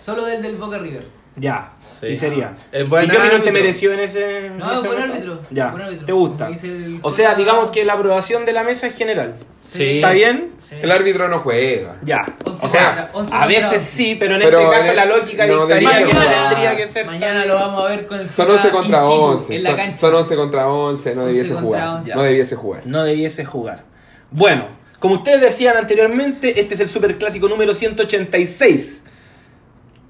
Solo 0.00 0.24
del 0.24 0.42
del 0.42 0.56
Boca 0.56 0.78
River. 0.78 1.04
Ya. 1.36 1.72
Sí. 1.80 2.06
Y 2.08 2.16
sería. 2.16 2.56
Es 2.72 2.82
¿Y 2.82 2.88
buen 2.88 3.04
qué 3.08 3.12
opinión 3.16 3.28
te 3.30 3.36
árbitro. 3.36 3.52
mereció 3.52 3.92
en 3.92 4.00
ese, 4.00 4.46
en 4.46 4.58
No, 4.58 4.72
ese 4.72 4.86
buen 4.88 5.00
momento? 5.00 5.14
árbitro, 5.32 5.40
Ya. 5.50 5.70
buen 5.70 5.82
árbitro. 5.84 6.06
¿Te 6.06 6.12
gusta? 6.12 6.48
El 6.48 6.98
O 7.02 7.10
sea, 7.12 7.34
digamos 7.36 7.70
que 7.70 7.84
la 7.84 7.92
aprobación 7.92 8.44
de 8.44 8.52
la 8.52 8.64
mesa 8.64 8.88
es 8.88 8.96
general. 8.96 9.34
Sí. 9.68 9.96
¿Está 9.96 10.12
bien? 10.12 10.50
Sí. 10.68 10.76
El 10.82 10.90
árbitro 10.90 11.28
no 11.28 11.38
juega. 11.40 11.96
Ya. 12.02 12.24
Once 12.44 12.66
O 12.66 12.68
sea, 12.68 12.86
contra- 12.86 13.10
once 13.12 13.34
a 13.34 13.38
contra 13.40 13.46
veces 13.46 13.72
once. 13.74 13.80
sí, 13.80 14.16
pero 14.18 14.34
en 14.34 14.40
Pero 14.40 14.58
este 14.60 14.72
caso 14.78 14.90
en 14.90 14.96
la 14.96 15.04
lógica 15.04 15.46
no 15.46 15.52
dictaría 15.66 15.88
debería 15.90 16.06
que 16.06 16.12
no 16.14 16.18
Mañana, 16.20 16.48
tendría 16.48 16.76
que 16.76 16.88
ser. 16.88 17.06
mañana 17.06 17.44
lo 17.44 17.54
vamos 17.54 17.82
a 17.82 17.86
ver 17.88 18.06
con 18.06 18.18
el 18.20 18.30
Son 18.30 18.46
FIFA 18.46 18.56
11 18.58 18.70
contra 18.70 18.98
in 18.98 19.04
situ, 19.04 19.14
11. 19.22 19.56
En 19.56 19.62
la 19.62 19.70
Son, 19.70 19.76
cancha. 19.78 19.98
son 19.98 20.14
11 20.14 20.36
contra 20.36 20.68
11. 20.68 21.14
No 21.14 21.20
11 21.22 21.32
debiese 21.32 21.54
contra 21.54 21.66
jugar. 21.80 21.88
11. 21.98 22.14
No 22.16 22.22
debiese 22.22 22.56
jugar. 22.56 22.82
No 22.86 23.04
debiese 23.04 23.44
jugar. 23.44 23.84
Bueno, 24.30 24.66
como 24.98 25.14
ustedes 25.14 25.40
decían 25.40 25.76
anteriormente, 25.76 26.60
este 26.60 26.74
es 26.74 26.80
el 26.80 26.88
superclásico 26.88 27.48
número 27.48 27.74
186. 27.74 29.02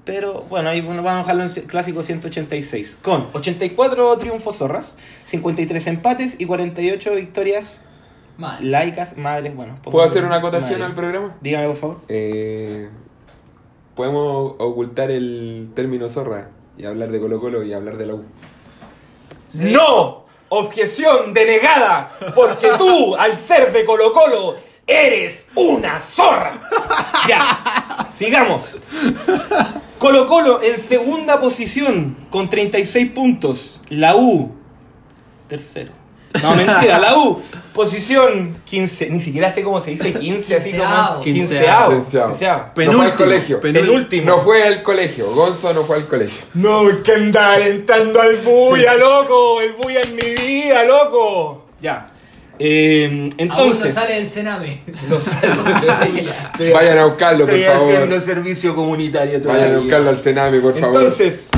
Pero 0.05 0.41
bueno, 0.49 0.69
ahí 0.69 0.81
vamos 0.81 1.05
a 1.05 1.17
dejarlo 1.17 1.43
en 1.43 1.49
el 1.55 1.63
clásico 1.63 2.01
186. 2.01 2.97
Con 3.01 3.27
84 3.33 4.17
triunfos 4.17 4.57
zorras, 4.57 4.95
53 5.25 5.85
empates 5.87 6.39
y 6.41 6.45
48 6.45 7.15
victorias 7.15 7.81
laicas, 8.61 9.17
madres. 9.17 9.55
Bueno, 9.55 9.77
¿Puedo 9.83 10.03
hacer 10.05 10.25
una 10.25 10.37
acotación 10.37 10.79
madre. 10.79 10.85
al 10.85 10.95
programa? 10.95 11.35
Dígame, 11.41 11.67
por 11.67 11.75
favor. 11.75 11.97
Eh, 12.07 12.89
podemos 13.95 14.55
ocultar 14.57 15.11
el 15.11 15.69
término 15.75 16.09
zorra 16.09 16.49
y 16.77 16.85
hablar 16.85 17.11
de 17.11 17.19
Colo 17.19 17.39
Colo 17.39 17.63
y 17.63 17.73
hablar 17.73 17.97
de 17.97 18.05
la 18.07 18.15
U. 18.15 18.23
¡No! 19.53 20.25
Objeción 20.49 21.33
denegada, 21.33 22.11
porque 22.35 22.69
tú, 22.77 23.15
al 23.15 23.37
ser 23.37 23.71
de 23.71 23.85
Colo 23.85 24.11
Colo, 24.11 24.57
eres 24.85 25.45
una 25.55 26.01
zorra. 26.01 26.59
Ya, 27.27 28.09
sigamos. 28.17 28.79
Colo 29.99 30.27
Colo 30.27 30.63
en 30.63 30.79
segunda 30.79 31.39
posición 31.39 32.17
con 32.31 32.49
36 32.49 33.11
puntos. 33.11 33.81
La 33.89 34.15
U, 34.15 34.55
tercero. 35.47 35.98
No, 36.43 36.55
mentira, 36.55 36.99
la 36.99 37.17
U, 37.17 37.41
posición 37.73 38.55
15. 38.65 39.09
Ni 39.09 39.19
siquiera 39.19 39.51
sé 39.51 39.63
cómo 39.63 39.79
se 39.79 39.91
dice 39.91 40.13
15, 40.13 40.55
así 40.55 40.71
como. 40.71 41.19
Quinceavo. 41.21 41.21
Quinceavo. 41.21 41.91
Quinceavo. 41.91 42.29
Quinceavo. 42.29 42.29
No 42.29 42.35
fue 42.35 42.47
al 42.47 42.71
Penúltimo, 42.73 43.15
colegio. 43.17 43.61
Penúltimo. 43.61 44.25
No 44.27 44.41
fue 44.41 44.63
al 44.63 44.83
colegio. 44.83 45.25
Gonzo 45.31 45.73
no 45.73 45.83
fue 45.83 45.95
al 45.97 46.07
colegio. 46.07 46.37
No, 46.53 46.81
hay 46.81 46.97
que 47.03 47.13
andar 47.13 47.61
entrando 47.61 48.21
al 48.21 48.37
bulla, 48.37 48.95
loco. 48.95 49.59
El 49.61 49.73
bulla 49.73 50.01
en 50.01 50.15
mi 50.15 50.35
vida, 50.45 50.83
loco. 50.83 51.65
Ya. 51.81 52.05
Eh, 52.61 53.05
Aún 53.09 53.33
entonces. 53.37 53.95
no 53.95 54.01
sale 54.01 54.15
del 54.15 54.27
Sename. 54.27 54.81
No 55.09 55.19
sale. 55.19 55.53
Estoy- 56.53 56.71
Vayan 56.73 56.97
a 56.99 57.05
buscarlo, 57.05 57.45
por 57.45 57.55
Estoy 57.55 57.73
haciendo 57.75 58.05
favor. 58.07 58.21
servicio 58.21 58.75
comunitario 58.75 59.41
todavía. 59.41 59.63
Vayan 59.63 59.77
a 59.77 59.79
buscarlo 59.79 60.09
al 60.09 60.17
Sename, 60.21 60.59
por 60.59 60.77
favor. 60.77 60.95
Entonces, 60.97 61.49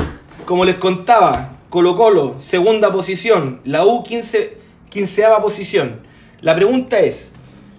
como 0.46 0.64
les 0.64 0.76
contaba, 0.76 1.56
Colo 1.70 1.96
Colo, 1.96 2.36
segunda 2.38 2.92
posición, 2.92 3.60
la 3.64 3.84
U 3.84 4.02
15, 4.04 4.58
quinceava 4.92 5.40
posición. 5.40 6.00
La 6.40 6.54
pregunta 6.54 7.00
es, 7.00 7.32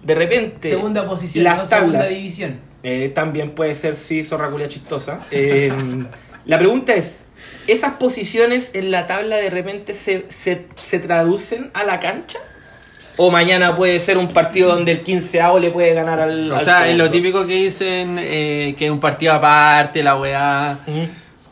de 0.03 0.15
repente... 0.15 0.69
Segunda 0.69 1.07
posición, 1.07 1.43
las 1.43 1.57
no 1.57 1.65
segunda 1.65 2.05
división. 2.07 2.59
eh, 2.81 3.11
también 3.13 3.51
puede 3.51 3.75
ser, 3.75 3.95
sí, 3.95 4.23
zorra 4.23 4.49
culia 4.49 4.67
chistosa. 4.67 5.19
Eh, 5.31 5.71
la 6.45 6.57
pregunta 6.57 6.93
es, 6.95 7.25
¿esas 7.67 7.93
posiciones 7.93 8.71
en 8.73 8.91
la 8.91 9.07
tabla 9.07 9.37
de 9.37 9.49
repente 9.49 9.93
se, 9.93 10.25
se, 10.29 10.67
se 10.75 10.99
traducen 10.99 11.71
a 11.73 11.83
la 11.83 11.99
cancha? 11.99 12.39
¿O 13.15 13.29
mañana 13.29 13.75
puede 13.75 13.99
ser 13.99 14.17
un 14.17 14.27
partido 14.27 14.69
donde 14.69 14.91
el 14.91 15.01
15 15.01 15.39
le 15.61 15.69
puede 15.69 15.93
ganar 15.93 16.19
al... 16.19 16.51
O 16.51 16.55
al 16.55 16.61
sea, 16.61 16.89
es 16.89 16.97
lo 16.97 17.11
típico 17.11 17.45
que 17.45 17.53
dicen 17.53 18.17
eh, 18.19 18.73
que 18.75 18.85
es 18.85 18.91
un 18.91 18.99
partido 18.99 19.33
aparte, 19.33 20.01
la 20.01 20.17
weá. 20.17 20.79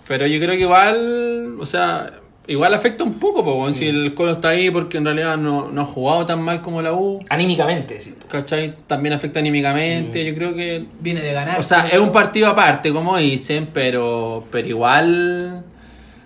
Pero 0.08 0.26
yo 0.26 0.40
creo 0.40 0.56
que 0.56 0.62
igual, 0.62 1.58
o 1.60 1.66
sea, 1.66 2.12
igual 2.52 2.74
afecta 2.74 3.04
un 3.04 3.16
poco, 3.16 3.44
po, 3.44 3.74
si 3.74 3.88
el 3.88 4.14
Colo 4.14 4.32
está 4.32 4.50
ahí 4.50 4.70
porque 4.70 4.98
en 4.98 5.06
realidad 5.06 5.38
no, 5.38 5.72
no 5.72 5.82
ha 5.82 5.86
jugado 5.86 6.26
tan 6.26 6.42
mal 6.42 6.62
como 6.62 6.82
la 6.82 6.94
U. 6.94 7.20
Anímicamente, 7.30 8.00
sí. 8.00 8.16
¿Cachai? 8.28 8.76
También 8.88 9.14
afecta 9.14 9.40
anímicamente. 9.40 10.24
Yo 10.26 10.36
creo 10.36 10.54
que. 10.54 10.86
Viene 11.00 11.22
de 11.22 11.34
ganar. 11.34 11.60
O 11.60 11.64
sea, 11.64 11.88
es 11.88 12.00
un 12.00 12.12
partido 12.12 12.48
aparte, 12.48 12.92
como 12.92 13.18
dicen, 13.18 13.70
pero, 13.74 14.46
pero 14.52 14.68
igual 14.68 15.64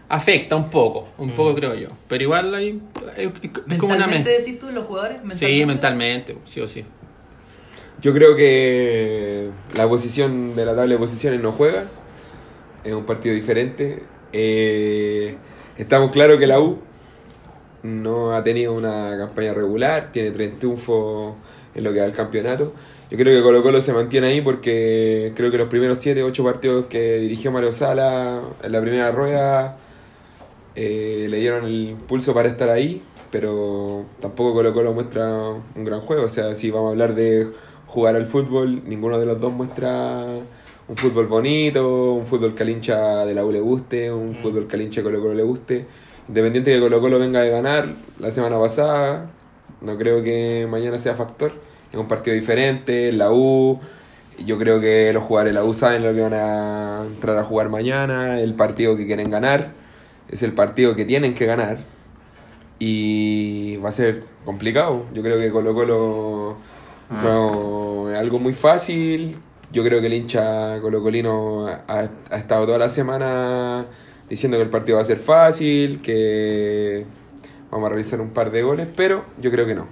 afecta 0.10 0.56
un 0.56 0.70
poco. 0.70 1.10
Un 1.18 1.32
poco, 1.32 1.56
creo 1.56 1.76
yo. 1.76 1.90
Pero 2.08 2.24
igual 2.24 2.54
hay, 2.54 2.82
es, 3.18 3.30
es 3.44 3.78
como 3.78 3.94
una 3.94 4.08
¿Mentalmente 4.08 4.30
mezcla. 4.30 4.32
decís 4.32 4.60
tú 4.60 4.72
los 4.72 4.86
jugadores? 4.86 5.18
Sí, 5.34 5.66
mentalmente, 5.66 6.36
sí 6.46 6.62
o 6.62 6.68
sí. 6.68 6.84
Yo 8.02 8.14
creo 8.14 8.36
que 8.36 9.50
la 9.74 9.88
posición 9.88 10.56
de 10.56 10.66
la 10.66 10.76
tabla 10.76 10.94
de 10.94 11.00
posiciones 11.00 11.40
no 11.40 11.52
juega. 11.52 11.86
Es 12.84 12.94
un 12.94 13.06
partido 13.06 13.34
diferente. 13.34 14.04
Eh, 14.32 15.36
estamos 15.78 16.12
claros 16.12 16.40
que 16.40 16.48
la 16.48 16.60
U 16.60 16.78
no 17.84 18.36
ha 18.36 18.44
tenido 18.44 18.74
una 18.74 19.16
campaña 19.18 19.54
regular. 19.54 20.12
Tiene 20.12 20.32
tres 20.32 20.58
triunfos 20.58 21.36
en 21.74 21.84
lo 21.84 21.94
que 21.94 22.00
va 22.00 22.06
al 22.06 22.14
campeonato. 22.14 22.74
Yo 23.12 23.18
creo 23.18 23.38
que 23.38 23.44
Colo 23.44 23.62
Colo 23.62 23.82
se 23.82 23.94
mantiene 23.94 24.28
ahí 24.28 24.42
porque 24.42 25.32
creo 25.36 25.52
que 25.52 25.58
los 25.58 25.68
primeros 25.70 26.00
7, 26.00 26.24
8 26.24 26.44
partidos 26.44 26.86
que 26.88 27.18
dirigió 27.18 27.52
Mario 27.52 27.72
Sala 27.72 28.42
en 28.64 28.72
la 28.72 28.82
primera 28.82 29.12
rueda 29.12 29.78
eh, 30.76 31.28
le 31.30 31.38
dieron 31.38 31.66
el 31.66 31.96
pulso 32.08 32.34
para 32.34 32.50
estar 32.50 32.70
ahí, 32.70 33.04
pero 33.32 34.06
tampoco 34.20 34.56
Colo 34.56 34.74
Colo 34.74 34.94
muestra 34.94 35.30
un 35.76 35.86
gran 35.86 36.02
juego. 36.02 36.24
O 36.24 36.30
sea, 36.30 36.56
si 36.56 36.72
vamos 36.72 36.88
a 36.88 36.92
hablar 36.92 37.14
de 37.14 37.52
jugar 37.86 38.16
al 38.16 38.26
fútbol, 38.26 38.82
ninguno 38.88 39.20
de 39.20 39.26
los 39.28 39.40
dos 39.40 39.54
muestra 39.54 40.26
un 40.88 40.96
fútbol 40.96 41.28
bonito, 41.28 42.14
un 42.14 42.26
fútbol 42.26 42.54
que 42.54 42.64
al 42.64 42.70
hincha 42.70 43.26
de 43.26 43.34
la 43.34 43.44
U 43.44 43.52
le 43.52 43.60
guste, 43.60 44.12
un 44.12 44.36
fútbol 44.36 44.68
que 44.68 44.76
al 44.76 44.84
hincha 44.84 45.02
de 45.02 45.06
Colo 45.06 45.20
Colo 45.20 45.34
le 45.34 45.44
guste. 45.44 45.86
Independiente 46.28 46.74
que 46.74 46.80
Colo 46.80 47.02
Colo 47.02 47.20
venga 47.20 47.42
de 47.42 47.50
ganar 47.50 47.96
la 48.20 48.32
semana 48.32 48.60
pasada, 48.60 49.32
no 49.82 49.98
creo 49.98 50.22
que 50.24 50.68
mañana 50.70 50.98
sea 50.98 51.16
factor. 51.16 51.54
Es 51.92 52.00
un 52.00 52.08
partido 52.08 52.36
diferente, 52.36 53.12
la 53.12 53.32
U. 53.32 53.80
Yo 54.46 54.58
creo 54.58 54.82
que 54.82 55.12
los 55.14 55.24
jugadores 55.24 55.54
de 55.54 55.60
la 55.60 55.66
U 55.66 55.74
saben 55.74 56.04
lo 56.04 56.14
que 56.14 56.22
van 56.22 56.34
a 56.34 57.04
entrar 57.08 57.38
a 57.38 57.44
jugar 57.44 57.70
mañana, 57.70 58.40
el 58.40 58.54
partido 58.54 58.98
que 58.98 59.08
quieren 59.08 59.32
ganar, 59.32 59.72
es 60.30 60.44
el 60.44 60.54
partido 60.54 60.96
que 60.96 61.06
tienen 61.06 61.34
que 61.34 61.46
ganar 61.46 61.80
y 62.80 63.78
va 63.78 63.90
a 63.90 63.92
ser 63.92 64.24
complicado. 64.44 65.06
Yo 65.14 65.24
creo 65.24 65.40
que 65.40 65.52
Colo 65.52 65.74
Colo 65.74 66.58
no 67.10 68.12
es 68.12 68.18
algo 68.18 68.40
muy 68.40 68.54
fácil. 68.54 69.38
Yo 69.72 69.84
creo 69.84 70.00
que 70.02 70.08
el 70.08 70.14
hincha 70.14 70.80
colocolino 70.82 71.68
ha, 71.68 72.10
ha 72.30 72.38
estado 72.38 72.66
toda 72.66 72.78
la 72.78 72.90
semana 72.90 73.88
diciendo 74.30 74.58
que 74.58 74.64
el 74.64 74.70
partido 74.70 74.98
va 74.98 75.04
a 75.04 75.06
ser 75.06 75.20
fácil, 75.20 76.02
que 76.02 77.06
vamos 77.72 77.88
a 77.88 77.90
realizar 77.90 78.22
un 78.22 78.30
par 78.30 78.52
de 78.52 78.64
goles, 78.64 78.88
pero 78.96 79.26
yo 79.40 79.52
creo 79.52 79.66
que 79.66 79.76
no. 79.76 79.88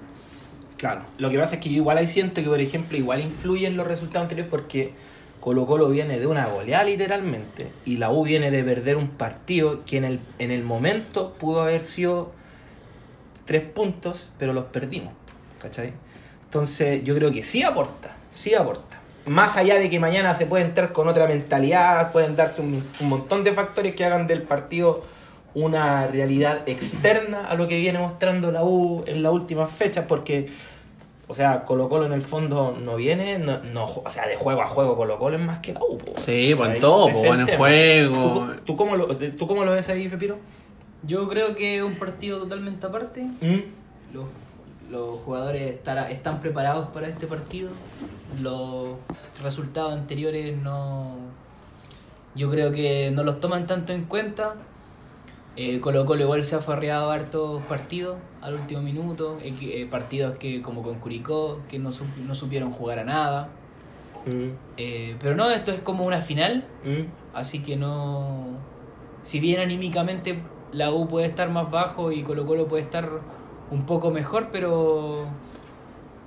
Claro, 0.77 1.03
lo 1.17 1.29
que 1.29 1.39
pasa 1.39 1.55
es 1.55 1.61
que 1.61 1.69
yo 1.69 1.77
igual 1.77 1.97
ahí 1.97 2.07
siento 2.07 2.41
que, 2.41 2.47
por 2.47 2.59
ejemplo, 2.59 2.97
igual 2.97 3.21
influyen 3.21 3.77
los 3.77 3.87
resultados 3.87 4.23
anteriores 4.23 4.49
porque 4.49 4.93
Colo 5.39 5.65
Colo 5.65 5.89
viene 5.89 6.19
de 6.19 6.27
una 6.27 6.45
goleada 6.45 6.83
literalmente 6.85 7.67
y 7.85 7.97
la 7.97 8.11
U 8.11 8.23
viene 8.23 8.51
de 8.51 8.63
perder 8.63 8.97
un 8.97 9.09
partido 9.09 9.85
que 9.85 9.97
en 9.97 10.05
el, 10.05 10.19
en 10.39 10.51
el 10.51 10.63
momento 10.63 11.33
pudo 11.39 11.61
haber 11.61 11.83
sido 11.83 12.31
tres 13.45 13.63
puntos, 13.63 14.31
pero 14.39 14.53
los 14.53 14.65
perdimos, 14.65 15.13
¿cachai? 15.61 15.93
Entonces 16.45 17.03
yo 17.03 17.15
creo 17.15 17.31
que 17.31 17.43
sí 17.43 17.63
aporta, 17.63 18.15
sí 18.31 18.53
aporta. 18.53 18.92
Más 19.25 19.57
allá 19.57 19.77
de 19.77 19.89
que 19.89 19.99
mañana 19.99 20.35
se 20.35 20.45
puede 20.45 20.65
entrar 20.65 20.91
con 20.93 21.07
otra 21.07 21.27
mentalidad, 21.27 22.11
pueden 22.11 22.35
darse 22.35 22.61
un, 22.61 22.83
un 22.99 23.09
montón 23.09 23.43
de 23.43 23.53
factores 23.53 23.95
que 23.95 24.05
hagan 24.05 24.27
del 24.27 24.43
partido 24.43 25.03
una 25.55 26.07
realidad 26.07 26.67
externa 26.67 27.45
a 27.45 27.55
lo 27.55 27.67
que 27.67 27.77
viene 27.77 27.99
mostrando 27.99 28.51
la 28.51 28.63
U 28.63 29.03
en 29.05 29.21
las 29.21 29.31
últimas 29.31 29.69
fechas, 29.71 30.05
porque, 30.07 30.49
o 31.27 31.35
sea, 31.35 31.63
Colo 31.65 31.89
Colo 31.89 32.05
en 32.05 32.13
el 32.13 32.21
fondo 32.21 32.75
no 32.79 32.95
viene, 32.95 33.37
no, 33.37 33.59
no, 33.59 33.85
o 33.85 34.09
sea, 34.09 34.27
de 34.27 34.35
juego 34.35 34.61
a 34.61 34.67
juego 34.67 34.95
Colo 34.95 35.19
Colo 35.19 35.37
es 35.37 35.43
más 35.43 35.59
que 35.59 35.73
la 35.73 35.81
U. 35.81 35.97
po. 35.97 36.13
Sí, 36.17 36.53
pues 36.57 36.71
en 36.71 36.81
todo, 36.81 37.09
en 37.09 37.41
el 37.41 37.57
juego. 37.57 38.47
¿Tú, 38.57 38.61
tú 38.65 38.75
cómo 38.75 38.95
lo, 38.95 39.15
¿Tú 39.15 39.47
cómo 39.47 39.63
lo 39.63 39.71
ves 39.73 39.89
ahí, 39.89 40.09
Fepiro? 40.09 40.37
Yo 41.03 41.27
creo 41.27 41.55
que 41.55 41.77
es 41.77 41.83
un 41.83 41.95
partido 41.95 42.39
totalmente 42.39 42.85
aparte. 42.85 43.21
¿Mm? 43.21 43.61
Los, 44.13 44.25
los 44.93 45.19
jugadores 45.21 45.73
estará- 45.73 46.11
están 46.11 46.39
preparados 46.39 46.89
para 46.89 47.07
este 47.07 47.25
partido. 47.27 47.71
Los 48.41 48.89
resultados 49.41 49.91
anteriores 49.93 50.55
no. 50.57 51.15
Yo 52.35 52.49
creo 52.49 52.71
que 52.71 53.11
no 53.11 53.23
los 53.23 53.39
toman 53.39 53.65
tanto 53.67 53.91
en 53.93 54.05
cuenta. 54.05 54.53
Eh, 55.55 55.79
Colo 55.81 56.05
Colo 56.05 56.23
igual 56.23 56.43
se 56.43 56.55
ha 56.55 56.61
farreado 56.61 57.11
hartos 57.11 57.61
partidos 57.63 58.17
al 58.41 58.53
último 58.55 58.81
minuto. 58.81 59.37
equi- 59.43 59.71
eh, 59.73 59.87
partidos 59.89 60.37
que, 60.37 60.61
como 60.61 60.81
con 60.83 60.95
Curicó, 60.99 61.59
que 61.69 61.77
no, 61.79 61.89
sup- 61.91 62.15
no 62.27 62.33
supieron 62.35 62.71
jugar 62.71 62.99
a 62.99 63.03
nada. 63.03 63.49
¿Mm? 64.25 64.49
Eh, 64.77 65.15
pero 65.19 65.35
no, 65.35 65.49
esto 65.49 65.71
es 65.71 65.79
como 65.81 66.05
una 66.05 66.21
final. 66.21 66.65
¿Mm? 66.83 67.05
Así 67.35 67.61
que 67.63 67.75
no. 67.75 68.45
Si 69.23 69.39
bien 69.39 69.59
anímicamente 69.59 70.39
la 70.71 70.91
U 70.91 71.07
puede 71.07 71.27
estar 71.27 71.49
más 71.49 71.69
bajo 71.69 72.11
y 72.11 72.23
Colo 72.23 72.45
Colo 72.47 72.67
puede 72.67 72.81
estar 72.83 73.09
un 73.71 73.85
poco 73.85 74.11
mejor, 74.11 74.49
pero 74.51 75.25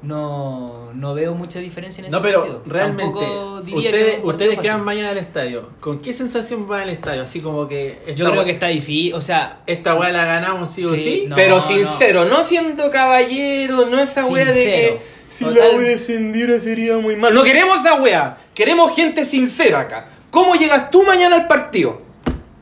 no, 0.03 0.91
no 0.95 1.15
veo 1.15 1.35
mucha 1.35 1.59
diferencia 1.59 2.01
en 2.01 2.07
ese 2.07 2.17
No, 2.17 2.23
pero 2.23 2.43
sentido. 2.43 2.63
realmente, 2.67 3.21
diría 3.65 3.91
ustedes, 3.91 4.21
ustedes 4.23 4.59
que 4.59 4.71
van 4.71 4.85
mañana 4.85 5.11
al 5.11 5.19
estadio, 5.19 5.71
¿con 5.81 6.01
qué 6.01 6.13
sensación 6.13 6.69
van 6.69 6.83
al 6.83 6.91
estadio? 6.91 7.23
Así 7.23 7.41
como 7.41 7.67
que 7.67 8.15
Yo 8.15 8.31
creo 8.31 8.45
que 8.45 8.53
está 8.53 8.69
difícil, 8.69 9.15
o 9.15 9.21
sea, 9.21 9.61
esta 9.67 9.95
weá 9.95 10.13
la 10.13 10.25
ganamos 10.25 10.71
sí 10.71 10.85
o 10.85 10.97
Sí, 10.97 11.25
no. 11.29 11.35
Pero 11.35 11.61
sincero, 11.61 12.25
no. 12.25 12.45
siendo 12.45 12.91
caballero, 12.91 13.87
no 13.87 13.99
esa 14.01 14.27
wea 14.27 14.45
de 14.45 14.53
que 14.53 15.01
si 15.29 15.45
Total. 15.45 15.71
la 15.73 15.77
U 15.77 15.81
descendiera 15.81 16.61
sería 16.61 16.99
muy 16.99 17.17
mal. 17.17 17.35
No 17.35 17.43
queremos 17.43 17.81
esa 17.81 17.95
wea, 18.01 18.37
queremos 18.55 18.95
gente 18.95 19.25
sincera 19.25 19.81
acá. 19.81 20.09
¿Cómo 20.31 20.55
llegas 20.55 20.91
tú 20.91 21.03
mañana 21.05 21.37
al 21.37 21.47
partido? 21.47 22.03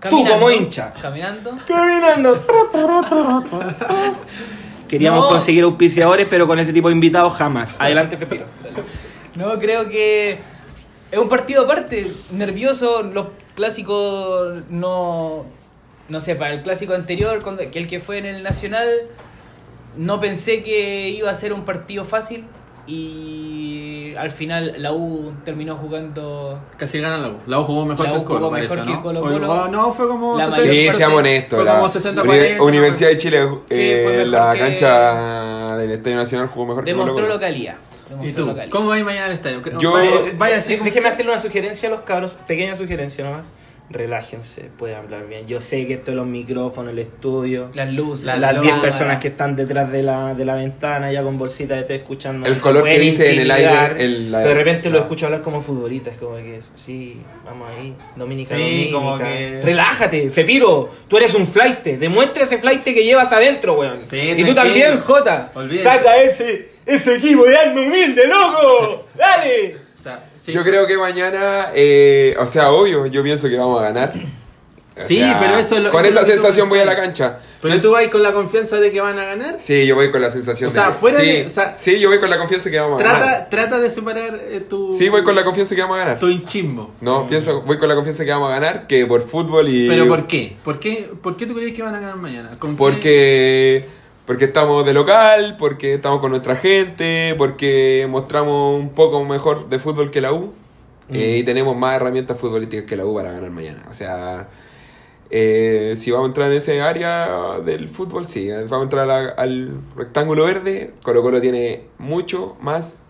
caminando, 0.00 0.28
tú 0.28 0.34
como 0.38 0.50
hincha. 0.50 0.92
Caminando. 1.00 1.58
Caminando. 1.66 2.44
Queríamos 4.94 5.24
No. 5.24 5.28
conseguir 5.28 5.64
auspiciadores, 5.64 6.28
pero 6.30 6.46
con 6.46 6.56
ese 6.60 6.72
tipo 6.72 6.86
de 6.88 6.94
invitados 6.94 7.32
jamás. 7.34 7.74
Adelante, 7.80 8.16
Pepino. 8.16 8.44
No, 9.34 9.58
creo 9.58 9.88
que 9.88 10.38
es 11.10 11.18
un 11.18 11.28
partido 11.28 11.64
aparte, 11.64 12.12
nervioso, 12.30 13.02
los 13.02 13.26
clásicos 13.56 14.62
no... 14.70 15.44
No 16.08 16.20
sé, 16.20 16.36
para 16.36 16.52
el 16.54 16.62
clásico 16.62 16.94
anterior, 16.94 17.42
cuando- 17.42 17.68
que 17.68 17.78
el 17.80 17.88
que 17.88 17.98
fue 17.98 18.18
en 18.18 18.26
el 18.26 18.44
Nacional, 18.44 18.88
no 19.96 20.20
pensé 20.20 20.62
que 20.62 21.08
iba 21.08 21.28
a 21.30 21.34
ser 21.34 21.52
un 21.52 21.64
partido 21.64 22.04
fácil 22.04 22.44
y 22.86 24.14
al 24.16 24.30
final 24.30 24.74
la 24.78 24.92
U 24.92 25.32
terminó 25.44 25.76
jugando... 25.76 26.60
Casi 26.76 27.00
ganan 27.00 27.22
la 27.22 27.28
U. 27.28 27.36
La 27.46 27.60
U 27.60 27.64
jugó 27.64 27.84
mejor 27.86 28.06
La 28.06 28.12
que 28.12 28.18
U 28.18 28.20
el 28.20 28.26
Colo, 28.26 28.50
parece, 28.50 28.76
mejor 28.76 28.84
que 28.86 28.90
¿no? 28.92 28.96
el 28.98 29.02
Colo 29.02 29.20
Colo. 29.22 29.52
o 29.64 29.68
no, 29.68 29.92
fue 29.92 30.08
como 30.08 30.38
La 30.38 30.50
60, 30.50 30.72
Sí, 30.72 30.90
seamos 30.92 31.18
honestos. 31.18 31.56
Fue 31.58 31.64
la 31.64 31.76
como 31.76 31.88
60 31.88 32.22
Uni- 32.22 32.28
40, 32.28 32.62
Universidad 32.62 33.08
de 33.10 33.18
Chile, 33.18 33.48
Sí, 33.66 33.76
eh, 33.80 34.24
la 34.26 34.52
que- 34.52 34.58
cancha 34.60 35.76
del 35.76 35.90
Estadio 35.92 36.16
Nacional 36.16 36.48
jugó 36.48 36.66
mejor 36.66 36.84
que 36.84 36.90
Demostró 36.90 37.14
Colo-Colo. 37.14 37.34
localidad. 37.34 37.74
¿Y 38.06 38.10
Demostró 38.10 38.42
tú? 38.44 38.48
localidad. 38.50 38.72
¿Cómo 38.72 38.88
vas 38.88 39.02
mañana 39.02 39.26
al 39.26 39.32
estadio? 39.32 39.62
Yo- 39.78 39.92
vaya, 39.92 40.10
Vaya, 40.36 40.56
así 40.58 40.76
déjeme 40.76 41.08
hacerle 41.08 41.32
una 41.32 41.40
sugerencia 41.40 41.88
a 41.88 41.92
los 41.92 42.00
cabros, 42.02 42.32
pequeña 42.46 42.76
sugerencia 42.76 43.24
nomás. 43.24 43.50
Relájense, 43.90 44.62
pueden 44.78 44.96
hablar 44.96 45.26
bien. 45.28 45.46
Yo 45.46 45.60
sé 45.60 45.86
que 45.86 45.94
esto 45.94 46.10
es 46.10 46.16
los 46.16 46.26
micrófonos, 46.26 46.92
el 46.92 46.98
estudio. 47.00 47.70
Las 47.74 47.92
luces, 47.92 48.24
Las 48.26 48.40
la 48.40 48.52
10 48.54 48.62
cámara. 48.64 48.80
personas 48.82 49.18
que 49.20 49.28
están 49.28 49.54
detrás 49.54 49.92
de 49.92 50.02
la, 50.02 50.34
de 50.34 50.44
la 50.46 50.54
ventana 50.54 51.12
ya 51.12 51.22
con 51.22 51.38
bolsita 51.38 51.74
de 51.74 51.82
té 51.82 51.94
escuchando. 51.96 52.48
El 52.48 52.58
color 52.60 52.84
que 52.84 52.98
dice 52.98 53.34
en 53.34 53.40
el 53.40 53.50
aire, 53.50 54.02
el- 54.02 54.32
la- 54.32 54.38
pero 54.38 54.48
de 54.50 54.54
repente 54.56 54.88
lo 54.88 54.96
la- 54.96 55.02
escucho 55.02 55.26
hablar 55.26 55.42
como 55.42 55.60
futbolistas, 55.60 56.16
como 56.16 56.36
que 56.36 56.56
es, 56.56 56.72
sí, 56.74 57.20
vamos 57.44 57.68
ahí, 57.78 57.94
Dominica, 58.16 58.56
Sí, 58.56 58.62
Dominica. 58.90 58.92
como 58.96 59.18
que- 59.18 59.60
Relájate, 59.62 60.30
Fepiro, 60.30 60.90
tú 61.06 61.18
eres 61.18 61.34
un 61.34 61.46
flight, 61.46 61.82
demuestra 61.84 62.44
ese 62.44 62.56
flight 62.58 62.82
que 62.82 62.94
llevas 63.04 63.30
adentro, 63.32 63.74
weón. 63.74 63.98
Sí, 64.02 64.16
y 64.36 64.44
tú 64.44 64.54
también, 64.54 64.98
Jota, 64.98 65.52
Olvídense. 65.54 65.84
saca 65.84 66.16
ese, 66.22 66.70
ese 66.86 67.16
equipo 67.16 67.44
de 67.44 67.56
alma 67.58 67.82
humilde, 67.82 68.26
loco, 68.26 69.06
dale. 69.14 69.83
O 70.04 70.06
sea, 70.06 70.22
sí. 70.36 70.52
Yo 70.52 70.62
creo 70.64 70.86
que 70.86 70.98
mañana, 70.98 71.68
eh, 71.74 72.34
o 72.38 72.44
sea, 72.44 72.70
obvio, 72.72 73.06
yo 73.06 73.22
pienso 73.22 73.48
que 73.48 73.56
vamos 73.56 73.80
a 73.80 73.84
ganar. 73.84 74.12
O 74.96 75.02
Sí, 75.08 75.18
pero 75.40 75.56
eso 75.56 75.76
es 75.78 75.82
lo- 75.82 75.90
Con 75.90 76.00
eso 76.04 76.10
esa 76.10 76.20
lo 76.20 76.26
que 76.26 76.32
tú 76.34 76.38
sensación 76.42 76.68
voy 76.68 76.78
a 76.78 76.84
la 76.84 76.94
cancha. 76.94 77.38
Pero 77.62 77.80
tú 77.80 77.90
vas 77.92 78.06
con 78.08 78.22
la 78.22 78.32
confianza 78.34 78.78
de 78.78 78.92
que 78.92 79.00
van 79.00 79.18
a 79.18 79.24
ganar. 79.24 79.56
Sí, 79.58 79.86
yo 79.86 79.94
voy 79.94 80.10
con 80.10 80.20
la 80.20 80.30
sensación 80.30 80.68
O 80.70 80.72
sea, 80.74 80.88
de 80.88 80.92
que- 80.92 80.98
fuera 80.98 81.20
sí, 81.20 81.26
de- 81.26 81.46
o 81.46 81.50
sea- 81.50 81.74
sí, 81.78 81.98
yo 81.98 82.10
voy 82.10 82.20
con 82.20 82.28
la 82.28 82.36
confianza 82.38 82.70
que 82.70 82.78
vamos 82.78 83.00
a 83.00 83.02
Trata, 83.02 83.18
ganar. 83.18 83.48
trata 83.50 83.80
de 83.80 83.90
separar 83.90 84.38
eh, 84.40 84.60
tu. 84.68 84.92
Sí, 84.92 85.08
voy 85.08 85.24
con 85.24 85.34
la 85.34 85.42
confianza 85.42 85.74
que 85.74 85.80
vamos 85.80 85.96
a 85.96 86.00
ganar. 86.00 86.18
Tu 86.20 86.28
hinchismo. 86.28 86.90
No, 87.00 87.26
pienso, 87.26 87.62
voy 87.62 87.78
con 87.78 87.88
la 87.88 87.94
confianza 87.94 88.24
que 88.26 88.30
vamos 88.30 88.50
a 88.50 88.60
ganar, 88.60 88.86
que 88.86 89.06
por 89.06 89.22
fútbol 89.22 89.68
y... 89.70 89.88
¿Pero 89.88 90.06
por 90.06 90.26
qué? 90.26 90.54
¿Por 90.62 90.78
qué, 90.78 91.10
¿Por 91.22 91.36
qué 91.38 91.46
tú 91.46 91.54
crees 91.54 91.72
que 91.74 91.82
van 91.82 91.94
a 91.94 92.00
ganar 92.00 92.16
mañana? 92.16 92.50
¿Con 92.58 92.76
qué? 93.00 93.88
Porque, 94.26 94.46
estamos 94.46 94.86
de 94.86 94.94
local, 94.94 95.56
porque 95.58 95.94
estamos 95.94 96.20
con 96.20 96.30
nuestra 96.30 96.56
gente, 96.56 97.34
porque 97.36 98.06
mostramos 98.08 98.80
un 98.80 98.90
poco 98.90 99.22
mejor 99.24 99.68
de 99.68 99.78
fútbol 99.78 100.10
que 100.10 100.20
la 100.20 100.32
U 100.32 100.54
eh, 101.10 101.38
y 101.38 101.42
tenemos 101.42 101.76
más 101.76 101.96
herramientas 101.96 102.38
futbolísticas 102.38 102.86
que 102.86 102.96
la 102.96 103.04
U 103.04 103.14
para 103.14 103.32
ganar 103.32 103.50
mañana. 103.50 103.84
O 103.90 103.94
sea, 103.94 104.48
eh, 105.30 105.94
si 105.96 106.10
vamos 106.10 106.26
a 106.26 106.28
entrar 106.28 106.50
en 106.50 106.58
ese 106.58 106.80
área 106.80 107.60
del 107.64 107.88
fútbol, 107.88 108.26
sí, 108.26 108.50
eh, 108.50 108.64
vamos 108.64 108.80
a 108.80 108.82
entrar 108.82 109.10
a 109.10 109.28
al 109.30 109.80
rectángulo 109.96 110.44
verde. 110.44 110.94
Colo 111.02 111.22
Colo 111.22 111.40
tiene 111.40 111.84
mucho 111.98 112.56
más 112.60 113.06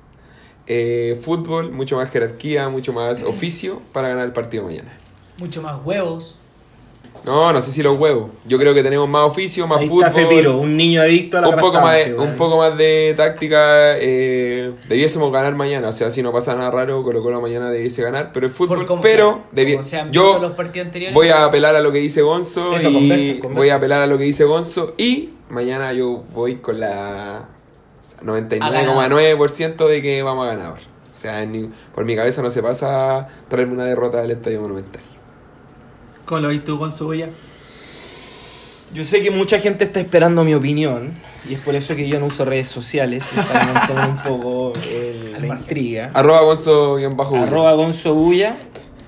eh, 0.67 1.21
fútbol, 1.23 1.73
mucho 1.73 1.97
más 1.97 2.11
jerarquía, 2.11 2.69
mucho 2.69 2.93
más 2.93 3.23
oficio 3.23 3.83
para 3.93 4.09
ganar 4.09 4.25
el 4.25 4.33
partido 4.33 4.65
mañana. 4.65 4.97
Mucho 5.39 5.61
más 5.61 5.85
huevos. 5.85 6.39
No, 7.25 7.53
no 7.55 7.61
sé 7.63 7.73
si 7.73 7.83
los 7.83 7.99
huevos. 7.99 8.31
Yo 8.47 8.59
creo 8.59 8.75
que 8.75 8.83
tenemos 8.83 9.09
más 9.09 9.23
oficio, 9.27 9.67
más 9.67 9.79
Ahí 9.81 9.89
fútbol. 9.89 10.09
está 10.09 10.21
Fepiro, 10.21 10.59
un 10.59 10.77
niño 10.77 11.01
adicto 11.01 11.39
a 11.39 11.41
la 11.41 11.49
un 11.49 11.57
poco 11.57 11.81
más 11.81 11.97
de, 12.05 12.15
un 12.15 12.37
poco 12.37 12.59
más 12.59 12.77
de 12.77 13.15
táctica 13.17 13.97
eh, 13.99 14.73
debiésemos 14.89 15.33
ganar 15.33 15.55
mañana 15.55 15.89
o 15.89 15.93
sea 15.95 16.11
si 16.11 16.23
no 16.23 16.33
pasa 16.33 16.55
nada 16.55 16.71
raro 16.71 17.03
Colo 17.03 17.23
Colo 17.23 17.41
mañana 17.41 17.71
debiese 17.71 18.03
ganar 18.03 18.31
pero 18.35 18.47
es 18.47 18.53
fútbol 18.53 18.81
pero 18.81 18.87
como 18.87 19.03
han 19.03 19.65
visto 19.67 19.99
yo 20.11 20.39
los 20.39 20.53
partidos 20.53 20.87
anteriores. 20.87 21.15
voy 21.15 21.29
a 21.31 21.47
apelar 21.47 21.75
a 21.77 21.81
lo 21.81 21.93
que 21.93 21.99
dice 21.99 22.21
Gonzo 22.21 22.77
Eso, 22.77 22.91
y 22.91 22.93
conversen, 22.93 23.33
conversen. 23.41 23.55
voy 23.55 23.69
a 23.71 23.75
apelar 23.77 24.03
a 24.03 24.07
lo 24.07 24.19
que 24.19 24.25
dice 24.25 24.45
Gonzo 24.45 24.93
y 24.99 25.31
mañana 25.49 25.93
yo 25.95 26.25
voy 26.35 26.57
con 26.57 26.79
la 26.81 27.49
99,9% 28.23 29.89
de 29.89 30.03
que 30.03 30.23
vamos 30.23 30.47
a 30.47 30.55
ganar 30.55 30.73
o 30.75 31.17
sea 31.17 31.45
ni- 31.47 31.71
por 31.95 32.05
mi 32.05 32.17
cabeza 32.17 32.43
no 32.43 32.51
se 32.51 32.63
pasa 32.63 33.29
traerme 33.49 33.73
una 33.75 33.85
derrota 33.87 34.21
del 34.21 34.33
Estadio 34.33 34.61
Monumental 34.61 35.03
¿Cómo 36.25 36.41
lo 36.41 36.49
viste 36.49 36.67
tú 36.67 36.79
con 36.79 36.93
su 36.93 37.09
huella? 37.09 37.29
Yo 38.93 39.05
sé 39.05 39.23
que 39.23 39.31
mucha 39.31 39.59
gente 39.59 39.85
está 39.85 40.01
esperando 40.01 40.45
mi 40.45 40.55
opinión 40.55 41.13
y 41.49 41.55
es 41.55 41.61
por 41.61 41.75
eso 41.75 41.97
que 41.97 42.09
yo 42.09 42.21
no 42.21 42.27
uso 42.27 42.45
redes 42.45 42.69
sociales 42.69 43.25
para 43.49 43.65
mantener 43.73 44.09
un 44.09 44.17
poco 44.19 44.73
el- 44.91 45.33
la 45.47 45.47
intriga. 45.59 46.11
arroba 46.15 46.41
Gonzo 46.43 46.95
bien 46.97 47.17
bajo 47.17 47.37
Arroba 47.37 47.73
Gonzo 47.75 48.15
Bulla. 48.15 48.55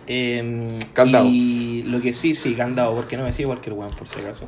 eh, 0.08 0.76
Candado. 0.92 1.26
Y 1.28 1.84
lo 1.86 2.00
que 2.00 2.12
sí, 2.12 2.34
sí, 2.34 2.54
candado, 2.54 2.94
porque 2.94 3.16
no 3.16 3.22
me 3.24 3.32
sigue 3.32 3.46
cualquier 3.46 3.74
weón, 3.74 3.90
por 3.92 4.08
si 4.08 4.20
acaso. 4.20 4.44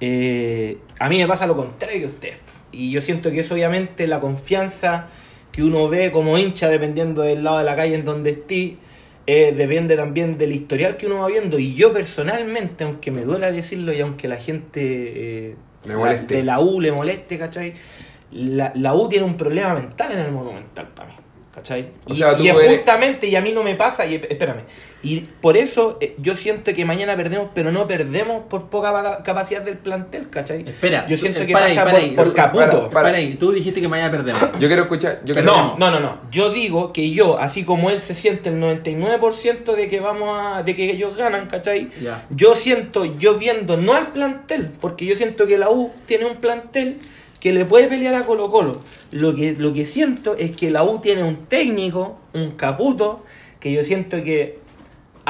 Eh, 0.00 0.78
a 0.98 1.08
mí 1.08 1.18
me 1.18 1.26
pasa 1.26 1.46
lo 1.46 1.56
contrario 1.56 1.98
que 2.00 2.04
a 2.06 2.08
usted. 2.08 2.32
Y 2.72 2.90
yo 2.90 3.00
siento 3.00 3.30
que 3.30 3.40
es 3.40 3.50
obviamente 3.50 4.06
la 4.06 4.20
confianza 4.20 5.06
que 5.52 5.62
uno 5.64 5.88
ve 5.88 6.12
como 6.12 6.38
hincha, 6.38 6.68
dependiendo 6.68 7.22
del 7.22 7.42
lado 7.44 7.58
de 7.58 7.64
la 7.64 7.74
calle 7.76 7.94
en 7.96 8.04
donde 8.04 8.30
esté, 8.30 8.76
eh, 9.26 9.52
depende 9.56 9.96
también 9.96 10.38
del 10.38 10.52
historial 10.52 10.96
que 10.96 11.06
uno 11.06 11.20
va 11.20 11.28
viendo. 11.28 11.58
Y 11.58 11.74
yo 11.74 11.92
personalmente, 11.92 12.84
aunque 12.84 13.10
me 13.10 13.22
duela 13.22 13.50
decirlo 13.52 13.92
y 13.92 14.00
aunque 14.00 14.28
la 14.28 14.36
gente 14.36 14.80
eh, 14.82 15.56
moleste. 15.96 16.34
de 16.36 16.42
la 16.42 16.60
U 16.60 16.80
le 16.80 16.92
moleste, 16.92 17.38
¿cachai? 17.38 17.74
La, 18.32 18.72
la 18.74 18.94
U 18.94 19.08
tiene 19.08 19.24
un 19.24 19.36
problema 19.36 19.74
mental 19.74 20.12
en 20.12 20.18
el 20.20 20.30
Monumental 20.32 20.88
para 20.94 21.08
mí, 21.10 21.14
¿cachai? 21.54 21.90
O 22.06 22.12
y, 22.12 22.16
sea, 22.16 22.36
tú 22.36 22.44
y 22.44 22.48
es 22.48 22.56
eres- 22.56 22.76
justamente, 22.76 23.26
y 23.28 23.34
a 23.36 23.40
mí 23.40 23.52
no 23.52 23.62
me 23.62 23.74
pasa, 23.74 24.06
y 24.06 24.14
espérame, 24.14 24.62
y 25.02 25.20
por 25.40 25.56
eso 25.56 25.96
eh, 26.00 26.14
yo 26.18 26.36
siento 26.36 26.74
que 26.74 26.84
mañana 26.84 27.16
perdemos, 27.16 27.48
pero 27.54 27.72
no 27.72 27.86
perdemos 27.88 28.44
por 28.50 28.68
poca 28.68 29.22
capacidad 29.22 29.62
del 29.62 29.78
plantel, 29.78 30.28
¿cachai? 30.28 30.60
Espera. 30.68 31.06
Yo 31.06 31.16
tú- 31.16 31.22
siento 31.22 31.40
eh, 31.40 31.46
que 31.46 31.52
para 31.54 31.66
pasa 31.68 31.80
ahí, 31.80 31.84
para 31.86 31.90
por, 31.92 32.00
ahí. 32.00 32.10
por 32.16 32.24
Tú- 32.26 32.32
caputo. 32.34 32.90
para- 32.90 33.06
Para 33.06 33.18
ahí, 33.18 33.34
tú 33.34 33.50
dijiste 33.52 33.80
que 33.80 33.88
mañana 33.88 34.10
perdemos. 34.10 34.40
yo 34.60 34.68
quiero 34.68 34.82
escuchar 34.82 35.20
yo 35.24 35.34
quiero 35.34 35.50
No, 35.52 35.76
no, 35.78 35.90
no, 35.90 36.00
no. 36.00 36.20
Yo 36.30 36.50
digo 36.50 36.92
que 36.92 37.10
yo, 37.12 37.38
así 37.38 37.64
como 37.64 37.88
él 37.90 38.00
se 38.00 38.14
siente 38.14 38.50
el 38.50 38.60
99% 38.60 39.74
de 39.74 39.88
que 39.88 40.00
vamos 40.00 40.28
a, 40.38 40.62
de 40.62 40.74
que 40.76 40.90
ellos 40.90 41.16
ganan, 41.16 41.46
¿cachai? 41.48 41.88
Ya. 42.00 42.26
Yo 42.30 42.54
siento, 42.54 43.04
yo 43.16 43.34
viendo 43.38 43.76
no 43.76 43.94
al 43.94 44.12
plantel, 44.12 44.70
porque 44.80 45.06
yo 45.06 45.16
siento 45.16 45.46
que 45.46 45.58
la 45.58 45.70
U 45.70 45.90
tiene 46.06 46.26
un 46.26 46.36
plantel 46.36 46.98
que 47.40 47.52
le 47.54 47.64
puede 47.64 47.88
pelear 47.88 48.14
a 48.16 48.22
Colo 48.24 48.50
Colo, 48.50 48.72
lo 49.12 49.34
que, 49.34 49.54
lo 49.56 49.72
que 49.72 49.86
siento 49.86 50.36
es 50.36 50.50
que 50.54 50.70
la 50.70 50.82
U 50.84 50.98
tiene 51.00 51.22
un 51.22 51.46
técnico, 51.46 52.18
un 52.34 52.50
caputo, 52.52 53.24
que 53.60 53.72
yo 53.72 53.82
siento 53.84 54.22
que 54.22 54.58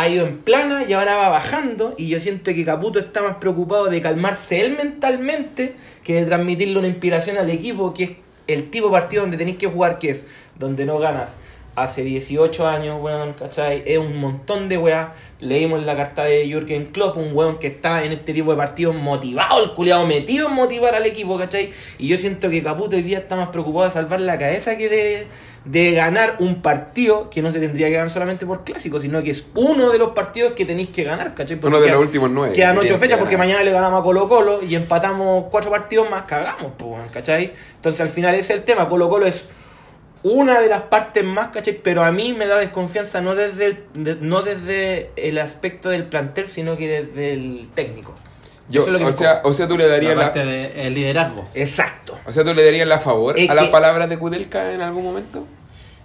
ha 0.00 0.08
ido 0.08 0.26
en 0.26 0.38
plana 0.38 0.84
y 0.88 0.94
ahora 0.94 1.16
va 1.16 1.28
bajando. 1.28 1.94
Y 1.98 2.08
yo 2.08 2.18
siento 2.20 2.54
que 2.54 2.64
Caputo 2.64 2.98
está 2.98 3.22
más 3.22 3.36
preocupado 3.36 3.86
de 3.86 4.00
calmarse 4.00 4.64
él 4.64 4.74
mentalmente 4.74 5.74
que 6.02 6.14
de 6.14 6.24
transmitirle 6.24 6.78
una 6.78 6.88
inspiración 6.88 7.36
al 7.36 7.50
equipo, 7.50 7.92
que 7.92 8.04
es 8.04 8.10
el 8.46 8.70
tipo 8.70 8.86
de 8.86 8.92
partido 8.92 9.22
donde 9.22 9.36
tenéis 9.36 9.58
que 9.58 9.66
jugar, 9.66 9.98
que 9.98 10.10
es 10.10 10.26
donde 10.58 10.86
no 10.86 10.98
ganas 10.98 11.36
hace 11.82 12.02
18 12.02 12.66
años, 12.66 12.98
weón, 13.00 13.32
¿cachai? 13.32 13.82
Es 13.86 13.98
un 13.98 14.18
montón 14.18 14.68
de 14.68 14.78
weas. 14.78 15.08
Leímos 15.40 15.84
la 15.84 15.96
carta 15.96 16.24
de 16.24 16.46
Jürgen 16.46 16.86
Klopp, 16.86 17.16
un 17.16 17.34
weón 17.34 17.58
que 17.58 17.68
está 17.68 18.04
en 18.04 18.12
este 18.12 18.34
tipo 18.34 18.50
de 18.50 18.58
partidos 18.58 18.94
motivado, 18.94 19.64
el 19.64 19.70
culiado 19.70 20.06
metido 20.06 20.48
en 20.48 20.54
motivar 20.54 20.94
al 20.94 21.06
equipo, 21.06 21.38
¿cachai? 21.38 21.70
Y 21.98 22.08
yo 22.08 22.18
siento 22.18 22.50
que 22.50 22.62
Caputo 22.62 22.96
hoy 22.96 23.02
día 23.02 23.18
está 23.18 23.36
más 23.36 23.48
preocupado 23.48 23.86
de 23.86 23.90
salvar 23.90 24.20
la 24.20 24.38
cabeza 24.38 24.76
que 24.76 24.90
de, 24.90 25.26
de 25.64 25.92
ganar 25.92 26.36
un 26.40 26.60
partido 26.60 27.30
que 27.30 27.40
no 27.40 27.52
se 27.52 27.58
tendría 27.58 27.86
que 27.86 27.94
ganar 27.94 28.10
solamente 28.10 28.44
por 28.44 28.64
clásico, 28.64 29.00
sino 29.00 29.22
que 29.22 29.30
es 29.30 29.48
uno 29.54 29.88
de 29.88 29.96
los 29.96 30.10
partidos 30.10 30.52
que 30.52 30.66
tenéis 30.66 30.90
que 30.90 31.04
ganar, 31.04 31.34
¿cachai? 31.34 31.56
Porque 31.56 31.74
Uno 31.74 31.84
de 31.84 31.90
los 31.90 32.00
últimos 32.00 32.30
nueve. 32.30 32.54
Quedan 32.54 32.74
que 32.74 32.80
ocho 32.80 32.84
tienen 32.84 33.00
que 33.00 33.06
fechas 33.06 33.18
porque 33.18 33.36
mañana 33.38 33.62
le 33.62 33.72
ganamos 33.72 34.00
a 34.00 34.02
Colo 34.02 34.28
Colo 34.28 34.62
y 34.62 34.74
empatamos 34.74 35.46
cuatro 35.50 35.70
partidos 35.70 36.10
más, 36.10 36.24
cagamos, 36.24 36.72
pues, 36.76 36.90
weón, 36.90 37.08
¿cachai? 37.10 37.52
Entonces 37.76 38.02
al 38.02 38.10
final 38.10 38.34
ese 38.34 38.52
es 38.52 38.58
el 38.58 38.64
tema, 38.64 38.88
Colo 38.90 39.08
Colo 39.08 39.24
es 39.24 39.46
una 40.22 40.60
de 40.60 40.68
las 40.68 40.82
partes 40.82 41.24
más, 41.24 41.48
¿cachai? 41.48 41.80
Pero 41.82 42.04
a 42.04 42.12
mí 42.12 42.34
me 42.34 42.46
da 42.46 42.58
desconfianza 42.58 43.20
no 43.20 43.34
desde 43.34 43.64
el, 43.66 43.84
de- 43.94 44.16
no 44.20 44.42
desde 44.42 45.10
el 45.16 45.38
aspecto 45.38 45.88
del 45.88 46.04
plantel, 46.04 46.46
sino 46.46 46.76
que 46.76 46.88
desde 47.04 47.32
el 47.32 47.68
técnico. 47.74 48.14
Yo, 48.68 48.82
Eso 48.82 48.90
es 48.90 48.92
lo 48.92 48.98
que 49.00 49.04
o, 49.06 49.12
sea, 49.12 49.40
o 49.44 49.52
sea, 49.52 49.66
tú 49.66 49.76
le 49.76 49.88
darías 49.88 50.14
La 50.14 50.16
la, 50.16 50.32
parte 50.32 50.44
del 50.44 50.94
liderazgo. 50.94 51.48
Exacto. 51.54 52.18
o 52.24 52.30
sea, 52.32 52.44
tú 52.44 52.54
le 52.54 52.64
darías 52.64 52.86
la 52.86 53.00
favor 53.00 53.36
Es 53.38 53.50
a 53.50 53.54
las 53.54 53.68
palabras 53.70 54.08
de 54.08 54.18
Kudelka 54.18 54.72
en 54.74 54.80
algún 54.80 55.02
momento. 55.04 55.46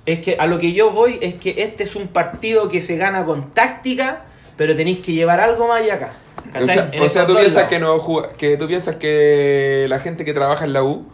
Es 0.07 0.19
que 0.19 0.35
a 0.39 0.45
lo 0.47 0.57
que 0.59 0.73
yo 0.73 0.91
voy 0.91 1.19
es 1.21 1.35
que 1.35 1.55
este 1.57 1.83
es 1.83 1.95
un 1.95 2.07
partido 2.07 2.69
que 2.69 2.81
se 2.81 2.95
gana 2.95 3.23
con 3.25 3.53
táctica, 3.53 4.23
pero 4.57 4.75
tenéis 4.75 4.99
que 4.99 5.11
llevar 5.13 5.39
algo 5.41 5.67
más 5.67 5.81
allá 5.81 5.95
acá. 5.95 6.13
O 6.59 6.65
sea, 6.65 6.91
o 7.01 7.09
sea, 7.09 7.25
tú 7.27 7.35
piensas 7.35 7.65
que 7.65 7.79
no 7.79 7.99
juga- 7.99 8.29
que 8.37 8.55
tú 8.55 8.67
piensas 8.67 8.95
que 8.95 9.85
la 9.89 9.99
gente 9.99 10.23
que 10.25 10.33
trabaja 10.33 10.63
en 10.65 10.73
la 10.73 10.83
U 10.83 11.05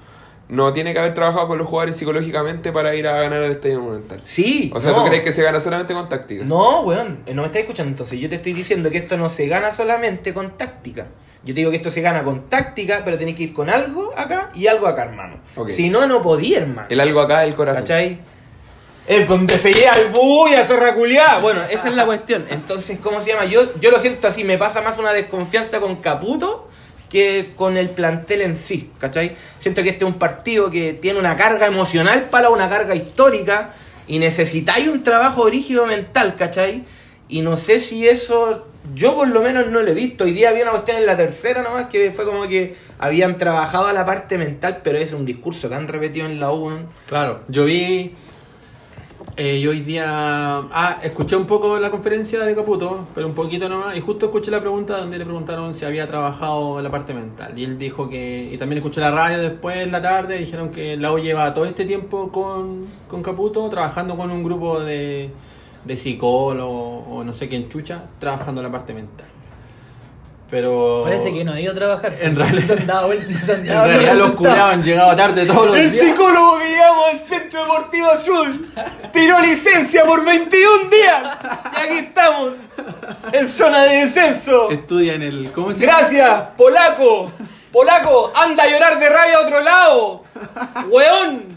no 0.52 0.74
tiene 0.74 0.94
que 0.94 1.00
haber 1.00 1.14
trabajado 1.14 1.48
con 1.48 1.58
los 1.58 1.68
jugadores 1.68 1.96
psicológicamente 1.96 2.74
para 2.74 2.94
ir 2.94 3.08
a 3.08 3.22
ganar 3.22 3.42
al 3.42 3.52
Estadio 3.52 3.80
Monumental. 3.80 4.20
Sí. 4.26 4.70
O 4.76 4.82
sea, 4.82 4.92
no. 4.92 4.98
¿tú 4.98 5.06
crees 5.06 5.24
que 5.24 5.32
se 5.32 5.42
gana 5.42 5.62
solamente 5.62 5.94
con 5.94 6.10
táctica? 6.10 6.44
No, 6.44 6.82
weón, 6.82 7.20
eh, 7.26 7.34
no 7.34 7.44
me 7.44 7.46
estás 7.46 7.62
escuchando 7.62 7.90
entonces. 7.90 8.20
Yo 8.20 8.28
te 8.28 8.36
estoy 8.36 8.52
diciendo 8.52 8.92
que 8.92 8.98
esto 8.98 9.16
no 9.16 9.30
se 9.30 9.48
gana 9.48 9.72
solamente 9.72 10.34
con 10.34 10.58
táctica. 10.58 11.08
Yo 11.46 11.54
te 11.54 11.62
digo 11.62 11.72
que 11.72 11.78
esto 11.78 11.90
se 11.90 12.02
gana 12.02 12.24
con 12.24 12.50
táctica, 12.50 13.02
pero 13.06 13.18
tenés 13.18 13.36
que 13.36 13.44
ir 13.44 13.54
con 13.54 13.70
algo 13.70 14.12
acá 14.18 14.52
y 14.54 14.68
algo 14.68 14.88
acá, 14.88 15.06
hermano. 15.06 15.38
Si 15.68 15.90
no, 15.90 16.06
no 16.06 16.22
podía, 16.22 16.60
hermano. 16.60 16.88
El 16.90 17.00
algo 17.00 17.22
acá 17.22 17.46
el 17.46 17.56
corazón. 17.56 17.84
¿Cachai? 17.84 18.20
Es 19.08 19.30
donde 19.30 19.58
se 19.58 19.74
llega 19.74 19.94
el 19.94 20.10
bulla, 20.10 20.66
zorra 20.68 20.94
culiá. 20.94 21.40
Bueno, 21.40 21.62
esa 21.70 21.88
es 21.88 21.96
la 21.96 22.06
cuestión. 22.12 22.46
Entonces, 22.50 23.00
¿cómo 23.02 23.22
se 23.22 23.32
llama? 23.32 23.46
Yo, 23.46 23.80
yo 23.80 23.90
lo 23.90 24.00
siento 24.00 24.28
así, 24.28 24.44
me 24.44 24.58
pasa 24.58 24.82
más 24.82 24.98
una 24.98 25.14
desconfianza 25.14 25.80
con 25.80 25.96
Caputo 25.96 26.68
que 27.12 27.50
con 27.58 27.76
el 27.76 27.90
plantel 27.90 28.42
en 28.42 28.56
sí, 28.56 28.90
¿cachai? 28.98 29.36
Siento 29.60 29.84
que 29.84 29.90
este 29.90 30.06
es 30.06 30.10
un 30.10 30.18
partido 30.18 30.72
que 30.72 30.94
tiene 30.94 31.20
una 31.20 31.36
carga 31.36 31.68
emocional 31.68 32.28
para 32.32 32.50
una 32.50 32.70
carga 32.70 32.96
histórica 32.96 33.74
y 34.08 34.18
necesitáis 34.18 34.88
un 34.88 35.04
trabajo 35.04 35.48
rígido 35.50 35.86
mental, 35.86 36.36
¿cachai? 36.38 36.86
Y 37.28 37.42
no 37.42 37.58
sé 37.58 37.82
si 37.82 38.08
eso, 38.08 38.68
yo 38.96 39.14
por 39.14 39.28
lo 39.28 39.42
menos 39.42 39.68
no 39.68 39.82
lo 39.82 39.92
he 39.92 39.94
visto. 39.94 40.24
Hoy 40.24 40.32
día 40.32 40.50
había 40.50 40.64
una 40.64 40.72
cuestión 40.72 40.98
en 40.98 41.06
la 41.06 41.18
tercera 41.18 41.62
nomás 41.62 41.88
que 41.88 42.12
fue 42.12 42.26
como 42.26 42.48
que 42.48 42.76
habían 42.98 43.38
trabajado 43.38 43.88
a 43.88 43.94
la 43.94 44.06
parte 44.06 44.38
mental, 44.38 44.80
pero 44.82 44.98
es 44.98 45.12
un 45.12 45.26
discurso 45.26 45.68
que 45.68 45.76
han 45.76 45.90
repetido 45.90 46.26
en 46.26 46.40
la 46.40 46.52
U. 46.54 46.72
Claro, 47.08 47.42
yo 47.50 47.66
vi. 47.66 48.14
Eh, 49.38 49.62
yo 49.62 49.72
hoy 49.72 49.82
día. 49.82 50.06
Ah, 50.08 51.00
escuché 51.02 51.36
un 51.36 51.46
poco 51.46 51.80
la 51.80 51.90
conferencia 51.90 52.40
de 52.44 52.56
Caputo, 52.56 53.08
pero 53.16 53.28
un 53.28 53.34
poquito 53.34 53.70
nomás. 53.70 53.96
Y 53.96 54.02
justo 54.02 54.26
escuché 54.26 54.52
la 54.52 54.60
pregunta 54.60 54.98
donde 54.98 55.18
le 55.18 55.26
preguntaron 55.26 55.74
si 55.74 55.86
había 55.86 56.06
trabajado 56.08 56.82
la 56.82 56.92
parte 56.92 57.14
mental. 57.14 57.58
Y 57.58 57.64
él 57.64 57.78
dijo 57.78 58.10
que. 58.10 58.50
Y 58.52 58.58
también 58.58 58.78
escuché 58.80 59.02
la 59.02 59.12
radio 59.12 59.40
después 59.40 59.78
en 59.78 59.92
la 59.92 60.02
tarde. 60.02 60.38
Dijeron 60.38 60.70
que 60.70 60.98
la 60.98 61.12
U 61.14 61.20
lleva 61.20 61.54
todo 61.54 61.66
este 61.66 61.86
tiempo 61.86 62.32
con, 62.32 62.86
con 63.08 63.24
Caputo, 63.24 63.68
trabajando 63.70 64.18
con 64.18 64.32
un 64.32 64.44
grupo 64.44 64.82
de, 64.82 65.32
de 65.86 65.98
psicólogos 65.98 67.04
o 67.10 67.24
no 67.24 67.34
sé 67.34 67.48
quién 67.48 67.70
chucha, 67.70 68.04
trabajando 68.20 68.62
la 68.62 68.72
parte 68.72 68.94
mental. 68.94 69.28
Pero. 70.52 71.02
Parece 71.06 71.34
que 71.34 71.46
no 71.46 71.54
ha 71.54 71.60
ido 71.62 71.72
a 71.72 71.76
trabajar. 71.76 72.14
En 72.20 72.36
realidad- 72.36 72.62
se 72.62 72.74
han 72.74 72.86
dado, 72.86 73.12
se 73.42 73.54
han 73.54 73.62
En 73.62 73.68
dado 73.68 73.88
realidad 73.88 74.16
los 74.16 74.46
han 74.46 74.84
llegado 74.84 75.16
tarde 75.16 75.46
todos 75.46 75.68
los 75.68 75.78
El 75.78 75.90
días. 75.92 76.06
psicólogo 76.06 76.60
que 76.60 76.76
llamo 76.76 77.06
al 77.06 77.20
Centro 77.20 77.62
Deportivo 77.62 78.12
Azul 78.12 78.68
tiró 79.14 79.40
licencia 79.40 80.04
por 80.04 80.26
21 80.26 80.90
días. 80.90 81.38
Y 81.74 81.80
aquí 81.80 81.98
estamos, 82.00 82.54
en 83.32 83.48
zona 83.48 83.84
de 83.86 83.96
descenso. 84.06 84.70
Estudia 84.70 85.14
en 85.16 85.24
el. 85.24 85.52
¿Cómo 85.54 85.72
se 85.74 85.80
llama? 85.80 86.00
Gracias, 86.00 86.44
polaco. 86.58 87.32
Polaco, 87.72 88.34
anda 88.36 88.64
a 88.64 88.68
llorar 88.70 89.00
de 89.00 89.10
rabia 89.10 89.38
a 89.38 89.42
otro 89.42 89.62
lado. 89.62 90.24
Weón. 90.90 91.56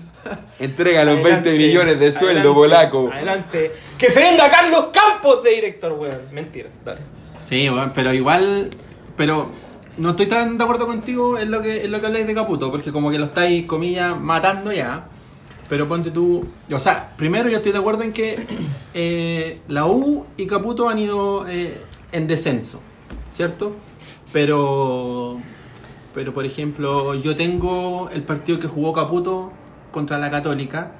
Entrega 0.60 1.04
los 1.04 1.14
Adelante, 1.18 1.50
20 1.50 1.66
millones 1.66 1.98
de 1.98 2.12
sueldo, 2.12 2.52
adelante, 2.52 2.54
polaco. 2.54 3.10
Adelante. 3.12 3.72
Que 3.98 4.10
se 4.10 4.20
venga 4.20 4.48
Carlos 4.48 4.86
Campos 4.92 5.42
de 5.42 5.50
director, 5.50 5.92
weón. 5.94 6.20
Mentira, 6.30 6.68
dale. 6.84 7.00
Sí, 7.46 7.68
bueno, 7.68 7.92
pero 7.94 8.12
igual. 8.14 8.70
Pero 9.16 9.50
no 9.98 10.10
estoy 10.10 10.26
tan 10.26 10.56
de 10.58 10.64
acuerdo 10.64 10.86
contigo 10.86 11.38
en 11.38 11.50
lo 11.50 11.62
que 11.62 11.84
en 11.84 11.92
lo 11.92 12.00
que 12.00 12.06
habláis 12.06 12.26
de 12.26 12.34
Caputo, 12.34 12.70
porque 12.70 12.90
como 12.90 13.10
que 13.10 13.18
lo 13.18 13.26
estáis, 13.26 13.66
comillas, 13.66 14.18
matando 14.18 14.72
ya. 14.72 15.08
Pero 15.68 15.86
ponte 15.86 16.10
tú. 16.10 16.46
O 16.72 16.80
sea, 16.80 17.12
primero 17.16 17.48
yo 17.48 17.58
estoy 17.58 17.72
de 17.72 17.78
acuerdo 17.78 18.02
en 18.02 18.12
que 18.12 18.46
eh, 18.94 19.60
la 19.68 19.86
U 19.86 20.26
y 20.36 20.46
Caputo 20.46 20.88
han 20.88 20.98
ido 20.98 21.46
eh, 21.48 21.80
en 22.12 22.26
descenso, 22.26 22.80
¿cierto? 23.30 23.72
Pero. 24.32 25.38
Pero 26.14 26.32
por 26.32 26.46
ejemplo, 26.46 27.14
yo 27.14 27.34
tengo 27.34 28.08
el 28.10 28.22
partido 28.22 28.58
que 28.60 28.68
jugó 28.68 28.92
Caputo 28.92 29.52
contra 29.90 30.16
la 30.18 30.30
Católica, 30.30 30.92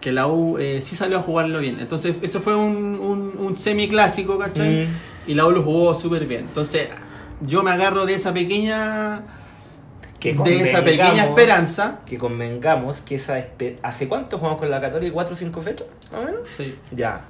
que 0.00 0.12
la 0.12 0.26
U 0.26 0.56
eh, 0.58 0.80
sí 0.82 0.96
salió 0.96 1.18
a 1.18 1.22
jugarlo 1.22 1.60
bien. 1.60 1.78
Entonces, 1.78 2.16
eso 2.22 2.40
fue 2.40 2.56
un, 2.56 2.98
un, 2.98 3.34
un 3.38 3.54
semi-clásico, 3.54 4.38
¿cachai? 4.38 4.86
Mm. 4.86 5.11
Y 5.26 5.34
la 5.34 5.46
U 5.46 5.50
lo 5.50 5.62
jugó 5.62 5.94
súper 5.94 6.26
bien. 6.26 6.42
Entonces, 6.42 6.88
yo 7.40 7.62
me 7.62 7.70
agarro 7.70 8.06
de 8.06 8.14
esa 8.14 8.32
pequeña. 8.32 9.22
Que 10.18 10.34
de 10.34 10.62
esa 10.62 10.84
pequeña 10.84 11.24
esperanza. 11.26 12.00
Que 12.06 12.18
convengamos 12.18 13.00
que 13.00 13.16
esa 13.16 13.44
¿Hace 13.82 14.08
cuánto 14.08 14.38
jugamos 14.38 14.60
con 14.60 14.70
la 14.70 14.80
Católica? 14.80 15.12
¿Cuatro 15.12 15.34
o 15.34 15.36
cinco 15.36 15.62
fechas? 15.62 15.88
Más 16.12 16.20
o 16.20 16.24
menos. 16.24 16.48
Sí. 16.48 16.76
Ya. 16.92 17.24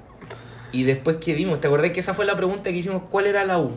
Y 0.73 0.85
después 0.85 1.17
que 1.17 1.35
vimos, 1.35 1.61
¿te 1.61 1.67
acordás 1.67 1.91
que 1.91 2.01
esa 2.01 2.15
fue 2.15 2.25
la 2.25 2.37
pregunta 2.37 2.71
que 2.71 2.77
hicimos? 2.77 3.03
¿Cuál 3.11 3.27
era 3.27 3.45
la 3.45 3.59
U? 3.59 3.73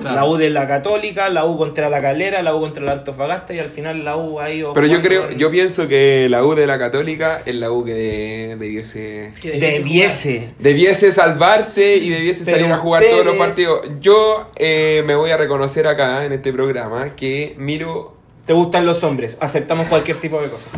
Claro. 0.00 0.16
La 0.16 0.24
U 0.26 0.36
de 0.36 0.50
la 0.50 0.66
Católica, 0.66 1.28
la 1.28 1.44
U 1.44 1.56
contra 1.56 1.88
la 1.88 2.00
Calera, 2.02 2.42
la 2.42 2.54
U 2.54 2.60
contra 2.60 2.82
la 2.84 2.92
Antofagasta 2.94 3.54
y 3.54 3.60
al 3.60 3.70
final 3.70 4.04
la 4.04 4.16
U 4.16 4.40
ha 4.40 4.50
ido. 4.50 4.72
Pero 4.72 4.86
yo 4.88 5.00
creo, 5.00 5.30
en- 5.30 5.38
yo 5.38 5.50
pienso 5.52 5.86
que 5.86 6.26
la 6.28 6.44
U 6.44 6.54
de 6.56 6.66
la 6.66 6.78
Católica 6.78 7.42
es 7.46 7.54
la 7.54 7.70
U 7.70 7.84
que 7.84 7.94
de- 7.94 8.56
debiese, 8.58 9.32
Que 9.40 9.52
debiese 9.52 9.78
Debiese. 9.78 10.54
debiese 10.58 11.12
salvarse 11.12 11.96
y 11.96 12.08
debiese 12.10 12.44
Pero 12.44 12.56
salir 12.58 12.72
a 12.72 12.76
jugar 12.78 13.04
todos 13.08 13.24
los 13.24 13.36
partidos. 13.36 13.82
Yo 14.00 14.50
eh, 14.56 15.04
me 15.06 15.14
voy 15.14 15.30
a 15.30 15.36
reconocer 15.36 15.86
acá 15.86 16.24
en 16.24 16.32
este 16.32 16.52
programa 16.52 17.14
que 17.14 17.54
miro, 17.58 18.16
¿Te 18.46 18.52
gustan 18.52 18.84
los 18.84 19.02
hombres? 19.04 19.38
Aceptamos 19.40 19.86
cualquier 19.86 20.18
tipo 20.18 20.42
de 20.42 20.48
cosa. 20.50 20.68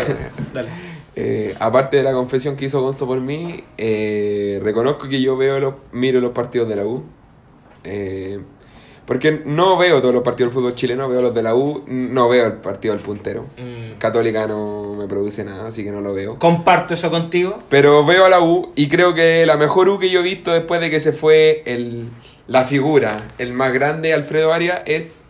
Dale. 0.54 0.68
eh, 1.14 1.54
aparte 1.60 1.98
de 1.98 2.02
la 2.02 2.12
confesión 2.12 2.56
que 2.56 2.64
hizo 2.64 2.80
Gonzo 2.80 3.06
por 3.06 3.20
mí, 3.20 3.62
eh, 3.78 4.58
reconozco 4.62 5.08
que 5.08 5.20
yo 5.20 5.36
veo 5.36 5.60
los, 5.60 5.74
miro 5.92 6.20
los 6.20 6.32
partidos 6.32 6.68
de 6.68 6.76
la 6.76 6.84
U. 6.86 7.04
Eh, 7.84 8.40
porque 9.06 9.42
no 9.44 9.76
veo 9.76 10.00
todos 10.00 10.14
los 10.14 10.22
partidos 10.22 10.52
del 10.52 10.60
fútbol 10.60 10.74
chileno, 10.74 11.08
veo 11.08 11.20
los 11.22 11.34
de 11.34 11.42
la 11.42 11.54
U, 11.54 11.82
no 11.86 12.28
veo 12.28 12.46
el 12.46 12.52
partido 12.54 12.94
del 12.94 13.02
puntero. 13.02 13.46
Mm. 13.58 13.98
Católica 13.98 14.46
no 14.46 14.94
me 14.98 15.06
produce 15.08 15.44
nada, 15.44 15.66
así 15.68 15.84
que 15.84 15.90
no 15.90 16.00
lo 16.00 16.14
veo. 16.14 16.38
Comparto 16.38 16.94
eso 16.94 17.10
contigo. 17.10 17.62
Pero 17.68 18.04
veo 18.04 18.24
a 18.26 18.28
la 18.30 18.40
U 18.40 18.72
y 18.76 18.88
creo 18.88 19.14
que 19.14 19.44
la 19.46 19.56
mejor 19.56 19.88
U 19.88 19.98
que 19.98 20.10
yo 20.10 20.20
he 20.20 20.22
visto 20.22 20.52
después 20.52 20.80
de 20.80 20.90
que 20.90 21.00
se 21.00 21.12
fue 21.12 21.62
el, 21.66 22.08
la 22.46 22.64
figura, 22.64 23.16
el 23.38 23.52
más 23.52 23.72
grande, 23.72 24.12
Alfredo 24.14 24.52
Arias, 24.52 24.82
es 24.86 25.24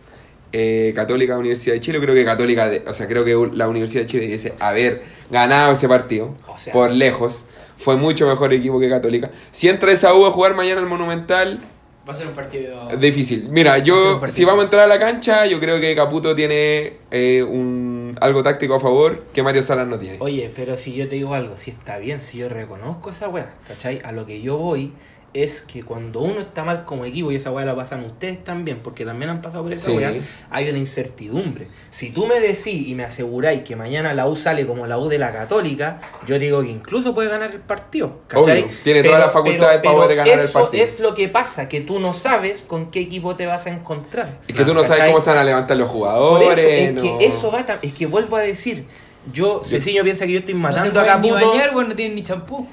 eh, 0.53 0.93
Católica 0.95 1.35
Universidad 1.37 1.73
de 1.73 1.81
Chile. 1.81 1.99
Creo 1.99 2.13
que 2.13 2.23
Católica, 2.25 2.69
de- 2.69 2.83
o 2.87 2.93
sea, 2.93 3.07
creo 3.07 3.25
que 3.25 3.35
la 3.55 3.67
Universidad 3.67 4.03
de 4.03 4.07
Chile 4.07 4.27
dice 4.27 4.53
haber 4.59 5.01
ganado 5.31 5.73
ese 5.73 5.87
partido 5.89 6.35
O 6.47 6.57
sea- 6.59 6.71
por 6.73 6.91
lejos. 6.91 7.45
Fue 7.75 7.97
mucho 7.97 8.27
mejor 8.27 8.53
equipo 8.53 8.79
que 8.79 8.87
Católica. 8.87 9.31
Si 9.51 9.67
entra 9.67 9.91
esa 9.91 10.13
U 10.13 10.25
a 10.27 10.31
jugar 10.31 10.53
mañana 10.55 10.79
al 10.79 10.85
Monumental, 10.87 11.59
Va 12.07 12.11
a 12.11 12.15
ser 12.15 12.27
un 12.27 12.33
partido. 12.33 12.89
difícil. 12.97 13.47
Mira, 13.49 13.77
yo, 13.77 14.21
si 14.27 14.43
vamos 14.43 14.61
a 14.61 14.63
entrar 14.65 14.83
a 14.83 14.87
la 14.87 14.99
cancha, 14.99 15.45
yo 15.45 15.59
creo 15.61 15.79
que 15.79 15.95
Caputo 15.95 16.35
tiene 16.35 16.97
eh, 17.11 17.43
un, 17.43 18.13
algo 18.19 18.43
táctico 18.43 18.75
a 18.75 18.79
favor 18.81 19.27
que 19.33 19.41
Mario 19.41 19.63
Salas 19.63 19.87
no 19.87 19.97
tiene. 19.97 20.17
Oye, 20.19 20.51
pero 20.53 20.75
si 20.75 20.93
yo 20.93 21.07
te 21.07 21.15
digo 21.15 21.33
algo, 21.33 21.55
si 21.55 21.71
está 21.71 21.97
bien, 21.99 22.21
si 22.21 22.39
yo 22.39 22.49
reconozco 22.49 23.09
esa 23.09 23.29
weá, 23.29 23.53
¿cachai? 23.69 24.01
A 24.03 24.11
lo 24.11 24.25
que 24.25 24.41
yo 24.41 24.57
voy 24.57 24.91
es 25.33 25.61
que 25.63 25.83
cuando 25.83 26.19
uno 26.21 26.41
está 26.41 26.63
mal 26.63 26.85
como 26.85 27.05
equipo, 27.05 27.31
y 27.31 27.35
esa 27.37 27.49
weá 27.51 27.65
la 27.65 27.75
pasan 27.75 28.03
ustedes 28.05 28.43
también, 28.43 28.79
porque 28.83 29.03
también 29.05 29.31
han 29.31 29.41
pasado 29.41 29.63
por 29.63 29.73
esa 29.73 29.89
Sí. 29.89 29.97
weá, 29.97 30.13
hay 30.51 30.69
una 30.69 30.77
incertidumbre. 30.77 31.67
Si 31.89 32.11
tú 32.11 32.27
me 32.27 32.39
decís 32.39 32.87
y 32.87 32.93
me 32.95 33.03
aseguráis 33.03 33.61
que 33.63 33.75
mañana 33.75 34.13
la 34.13 34.27
U 34.27 34.35
sale 34.35 34.67
como 34.67 34.85
la 34.85 34.97
U 34.99 35.09
de 35.09 35.17
la 35.17 35.31
Católica, 35.33 35.99
yo 36.27 36.37
digo 36.37 36.61
que 36.61 36.69
incluso 36.69 37.13
puede 37.15 37.29
ganar 37.29 37.51
el 37.51 37.61
partido. 37.61 38.19
¿cachai? 38.27 38.63
Obvio, 38.63 38.75
tiene 38.83 39.03
todas 39.03 39.19
las 39.19 39.33
facultades 39.33 39.81
para 39.81 39.95
poder 39.95 40.17
ganar 40.17 40.39
el 40.39 40.49
partido. 40.49 40.83
es 40.83 40.99
lo 40.99 41.15
que 41.15 41.27
pasa, 41.29 41.67
que 41.67 41.81
tú 41.81 41.99
no 41.99 42.13
sabes 42.13 42.61
con 42.61 42.91
qué 42.91 42.99
equipo 42.99 43.35
te 43.35 43.45
vas 43.47 43.65
a 43.65 43.71
encontrar. 43.71 44.39
Es 44.47 44.53
que 44.55 44.63
tú 44.65 44.73
no 44.73 44.83
sabes 44.83 45.05
cómo 45.05 45.19
se 45.19 45.29
van 45.31 45.39
a 45.39 45.43
levantar 45.43 45.77
los 45.77 45.87
Por 45.87 45.95
jugadores. 45.97 46.57
eso, 46.59 46.69
es 46.69 46.93
no. 46.93 47.01
que 47.19 47.25
eso 47.25 47.51
va 47.51 47.65
es 47.81 47.93
que 47.93 48.05
vuelvo 48.05 48.35
a 48.35 48.41
decir, 48.41 48.85
yo, 49.31 49.63
Ceciño 49.63 50.03
piensa 50.03 50.25
que 50.25 50.33
yo 50.33 50.39
estoy 50.39 50.53
No 50.53 50.67
se 50.67 50.73
matando 50.73 50.99
a 50.99 51.03
pueden 51.03 51.21
ni 51.21 51.29
Caputo. 51.29 51.49
bañar, 51.51 51.75
weón, 51.75 51.89
no 51.89 51.95
tienen 51.95 52.15
ni 52.15 52.23
champú. 52.23 52.67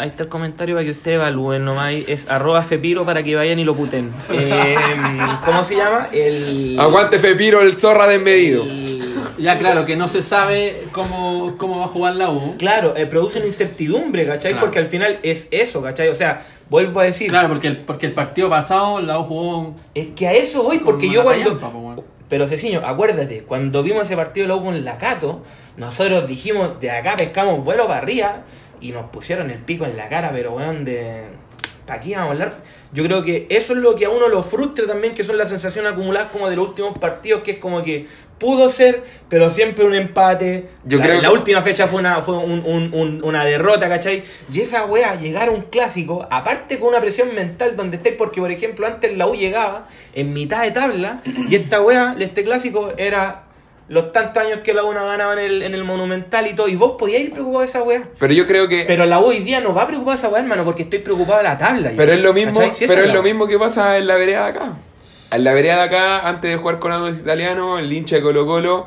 Ahí 0.00 0.08
está 0.08 0.22
el 0.22 0.28
comentario 0.28 0.76
para 0.76 0.84
que 0.84 0.92
ustedes 0.92 1.16
evalúen 1.16 1.64
nomás. 1.64 1.92
Es 2.06 2.28
arroba 2.30 2.62
Fepiro 2.62 3.04
para 3.04 3.22
que 3.24 3.34
vayan 3.34 3.58
y 3.58 3.64
lo 3.64 3.74
puten. 3.74 4.12
Eh, 4.32 4.76
¿Cómo 5.44 5.64
se 5.64 5.74
llama? 5.76 6.08
El. 6.12 6.78
Aguante 6.78 7.18
Fepiro, 7.18 7.60
el 7.62 7.76
zorra 7.76 8.06
desmedido. 8.06 8.62
el- 8.62 8.98
Ya, 9.38 9.58
claro, 9.58 9.84
que 9.84 9.96
no 9.96 10.06
se 10.08 10.22
sabe 10.22 10.84
cómo, 10.92 11.54
cómo 11.58 11.78
va 11.80 11.84
a 11.86 11.88
jugar 11.88 12.14
la 12.16 12.30
U. 12.30 12.54
Claro, 12.58 12.94
eh, 12.96 13.06
produce 13.06 13.38
una 13.38 13.46
incertidumbre, 13.46 14.24
¿cachai? 14.26 14.52
Claro. 14.52 14.66
Porque 14.66 14.78
al 14.78 14.86
final 14.86 15.18
es 15.24 15.48
eso, 15.50 15.82
¿cachai? 15.82 16.08
O 16.08 16.14
sea, 16.14 16.44
vuelvo 16.70 17.00
a 17.00 17.04
decir, 17.04 17.28
Claro, 17.28 17.48
porque 17.48 17.66
el, 17.68 17.78
porque 17.78 18.06
el 18.06 18.12
partido 18.12 18.48
pasado 18.48 19.00
la 19.00 19.18
U 19.18 19.24
jugó 19.24 19.74
es 19.94 20.08
que 20.14 20.28
a 20.28 20.32
eso 20.32 20.62
voy, 20.62 20.78
porque 20.78 21.10
yo 21.10 21.22
cuando. 21.24 22.04
Pero 22.28 22.46
Ceciño, 22.46 22.82
acuérdate, 22.84 23.42
cuando 23.42 23.82
vimos 23.82 24.02
ese 24.02 24.14
partido 24.14 24.44
de 24.44 24.48
la 24.48 24.56
U 24.56 24.62
con 24.64 24.84
la 24.84 24.98
Cato, 24.98 25.40
nosotros 25.76 26.26
dijimos, 26.28 26.78
de 26.80 26.90
acá 26.90 27.16
pescamos 27.16 27.64
vuelo 27.64 27.86
para 27.86 28.00
arriba 28.00 28.42
y 28.80 28.92
nos 28.92 29.10
pusieron 29.10 29.50
el 29.50 29.58
pico 29.58 29.84
en 29.84 29.96
la 29.96 30.08
cara, 30.08 30.30
pero 30.32 30.52
weón, 30.52 30.84
de... 30.84 31.22
¿Para 31.86 32.00
qué 32.00 32.10
íbamos 32.10 32.28
a 32.28 32.32
hablar? 32.32 32.52
Yo 32.92 33.02
creo 33.04 33.22
que 33.22 33.46
eso 33.48 33.72
es 33.72 33.78
lo 33.78 33.94
que 33.94 34.04
a 34.04 34.10
uno 34.10 34.28
lo 34.28 34.42
frustra 34.42 34.86
también, 34.86 35.14
que 35.14 35.24
son 35.24 35.38
las 35.38 35.48
sensaciones 35.48 35.90
acumuladas 35.92 36.30
como 36.30 36.50
de 36.50 36.54
los 36.56 36.68
últimos 36.68 36.98
partidos, 36.98 37.40
que 37.42 37.52
es 37.52 37.58
como 37.58 37.82
que 37.82 38.06
pudo 38.38 38.68
ser, 38.68 39.02
pero 39.30 39.48
siempre 39.48 39.86
un 39.86 39.94
empate. 39.94 40.68
Yo 40.84 40.98
la, 40.98 41.04
creo 41.04 41.22
la 41.22 41.28
que- 41.30 41.34
última 41.34 41.62
fecha 41.62 41.88
fue 41.88 42.00
una 42.00 42.20
fue 42.20 42.36
un- 42.36 42.62
un- 42.66 42.90
un- 42.92 43.24
una 43.24 43.42
derrota, 43.46 43.88
¿cachai? 43.88 44.22
Y 44.52 44.60
esa 44.60 44.84
wea, 44.84 45.14
llegar 45.16 45.48
a 45.48 45.50
un 45.50 45.62
clásico, 45.62 46.28
aparte 46.30 46.78
con 46.78 46.90
una 46.90 47.00
presión 47.00 47.34
mental 47.34 47.74
donde 47.74 47.96
estés, 47.96 48.14
porque 48.16 48.42
por 48.42 48.50
ejemplo 48.50 48.86
antes 48.86 49.16
la 49.16 49.26
U 49.26 49.34
llegaba 49.34 49.88
en 50.14 50.34
mitad 50.34 50.62
de 50.64 50.72
tabla, 50.72 51.22
y 51.48 51.56
esta 51.56 51.80
wea, 51.80 52.14
este 52.20 52.44
clásico 52.44 52.92
era 52.98 53.44
los 53.88 54.12
tantos 54.12 54.42
años 54.42 54.60
que 54.62 54.74
la 54.74 54.84
U 54.84 54.92
no 54.92 55.06
ganaba 55.06 55.32
en 55.34 55.38
el, 55.38 55.62
en 55.62 55.74
el 55.74 55.84
Monumental 55.84 56.46
y 56.46 56.54
todo, 56.54 56.68
y 56.68 56.76
vos 56.76 56.96
podías 56.98 57.22
ir 57.22 57.32
preocupado 57.32 57.60
de 57.60 57.66
esa 57.66 57.82
wea. 57.82 58.04
Pero 58.18 58.32
yo 58.32 58.46
creo 58.46 58.68
que. 58.68 58.84
Pero 58.86 59.06
la 59.06 59.18
U 59.18 59.26
hoy 59.26 59.38
día 59.38 59.60
no 59.60 59.74
va 59.74 59.86
preocupada 59.86 60.16
de 60.16 60.20
esa 60.20 60.28
wea, 60.28 60.42
hermano, 60.42 60.64
porque 60.64 60.82
estoy 60.82 60.98
preocupado 60.98 61.38
de 61.38 61.44
la 61.44 61.58
tabla. 61.58 61.90
yo. 61.90 61.96
Pero 61.96 62.12
es 62.12 62.20
lo 62.20 62.32
mismo, 62.34 62.60
pero 62.86 63.04
es 63.04 63.12
lo 63.12 63.22
mismo 63.22 63.46
que 63.46 63.58
pasa 63.58 63.96
en 63.98 64.06
la 64.06 64.16
vereda 64.16 64.44
de 64.44 64.50
acá. 64.50 64.72
En 65.30 65.44
la 65.44 65.52
vereda 65.52 65.76
de 65.76 65.82
acá, 65.82 66.28
antes 66.28 66.50
de 66.50 66.56
jugar 66.56 66.78
con 66.78 66.92
Aldo 66.92 67.10
Italiano, 67.10 67.78
el 67.78 67.92
hincha 67.92 68.16
de 68.16 68.22
Colo 68.22 68.46
Colo, 68.46 68.86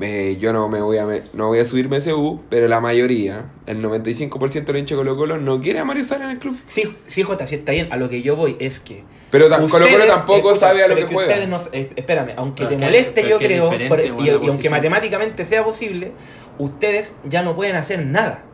eh, 0.00 0.36
yo 0.40 0.52
no 0.52 0.68
me 0.68 0.80
voy 0.80 0.98
a 0.98 1.06
me- 1.06 1.22
no 1.34 1.48
voy 1.48 1.58
a 1.58 1.64
subirme 1.64 1.96
a 1.96 1.98
ese 1.98 2.14
U, 2.14 2.40
pero 2.48 2.68
la 2.68 2.80
mayoría, 2.80 3.46
el 3.66 3.82
95% 3.82 4.64
de 4.66 4.72
los 4.72 4.80
hinchas 4.80 4.96
de 4.96 5.04
Colo 5.04 5.16
Colo 5.16 5.38
no 5.38 5.60
quiere 5.60 5.78
a 5.78 5.84
Mario 5.84 6.04
Sala 6.04 6.24
en 6.24 6.30
el 6.32 6.38
club. 6.38 6.58
Sí, 6.66 6.96
sí, 7.06 7.22
Jota, 7.22 7.46
sí 7.46 7.56
está 7.56 7.72
bien. 7.72 7.88
A 7.92 7.96
lo 7.96 8.08
que 8.08 8.22
yo 8.22 8.36
voy 8.36 8.56
es 8.60 8.80
que. 8.80 9.04
Pero 9.30 9.48
Colo 9.48 9.68
Colo 9.68 10.06
tampoco 10.06 10.52
escucha, 10.52 10.68
sabe 10.68 10.82
a 10.82 10.88
lo 10.88 10.96
que 10.96 11.02
es 11.02 11.06
juega. 11.12 11.28
ustedes 11.28 11.48
no- 11.48 11.60
eh, 11.72 11.90
espérame, 11.96 12.32
aunque 12.36 12.64
Pero 12.64 12.68
te 12.70 12.74
es 12.74 12.80
que- 12.80 12.84
moleste, 12.86 13.28
yo 13.28 13.38
que 13.38 13.46
creo, 13.46 13.70
por- 13.88 14.00
y, 14.00 14.30
aunque 14.48 14.70
matemáticamente 14.70 15.44
sea 15.44 15.62
posible, 15.64 16.12
ustedes 16.58 17.14
ya 17.24 17.42
no 17.42 17.54
pueden 17.54 17.76
hacer 17.76 18.04
nada. 18.04 18.44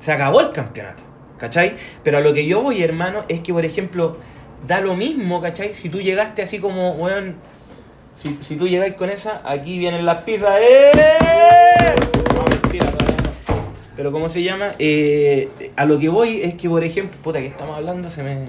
Se 0.00 0.12
acabó 0.12 0.40
el 0.40 0.52
campeonato, 0.52 1.02
¿cachai? 1.38 1.74
Pero 2.02 2.18
a 2.18 2.20
lo 2.20 2.32
que 2.34 2.46
yo 2.46 2.62
voy, 2.62 2.82
hermano, 2.82 3.24
es 3.28 3.40
que, 3.40 3.52
por 3.52 3.64
ejemplo, 3.64 4.16
da 4.66 4.80
lo 4.80 4.96
mismo, 4.96 5.40
¿cachai? 5.40 5.74
Si 5.74 5.88
tú 5.88 6.00
llegaste 6.00 6.42
así 6.42 6.58
como, 6.58 6.90
weón. 6.92 7.36
Si, 8.16 8.38
si 8.40 8.56
tú 8.56 8.66
llegáis 8.66 8.94
con 8.94 9.10
esa, 9.10 9.42
aquí 9.44 9.78
vienen 9.78 10.06
las 10.06 10.22
pizzas. 10.24 10.56
¡Eh! 10.60 10.90
No, 12.34 12.44
mentira, 12.44 12.86
todavía 12.86 13.16
no. 13.16 13.56
Pero 13.94 14.12
¿cómo 14.12 14.28
se 14.28 14.42
llama? 14.42 14.74
Eh, 14.78 15.48
a 15.76 15.84
lo 15.84 15.98
que 15.98 16.08
voy 16.08 16.40
es 16.42 16.54
que, 16.54 16.68
por 16.68 16.82
ejemplo, 16.82 17.18
puta, 17.22 17.40
que 17.40 17.46
estamos 17.46 17.76
hablando, 17.76 18.08
se 18.10 18.22
me... 18.22 18.44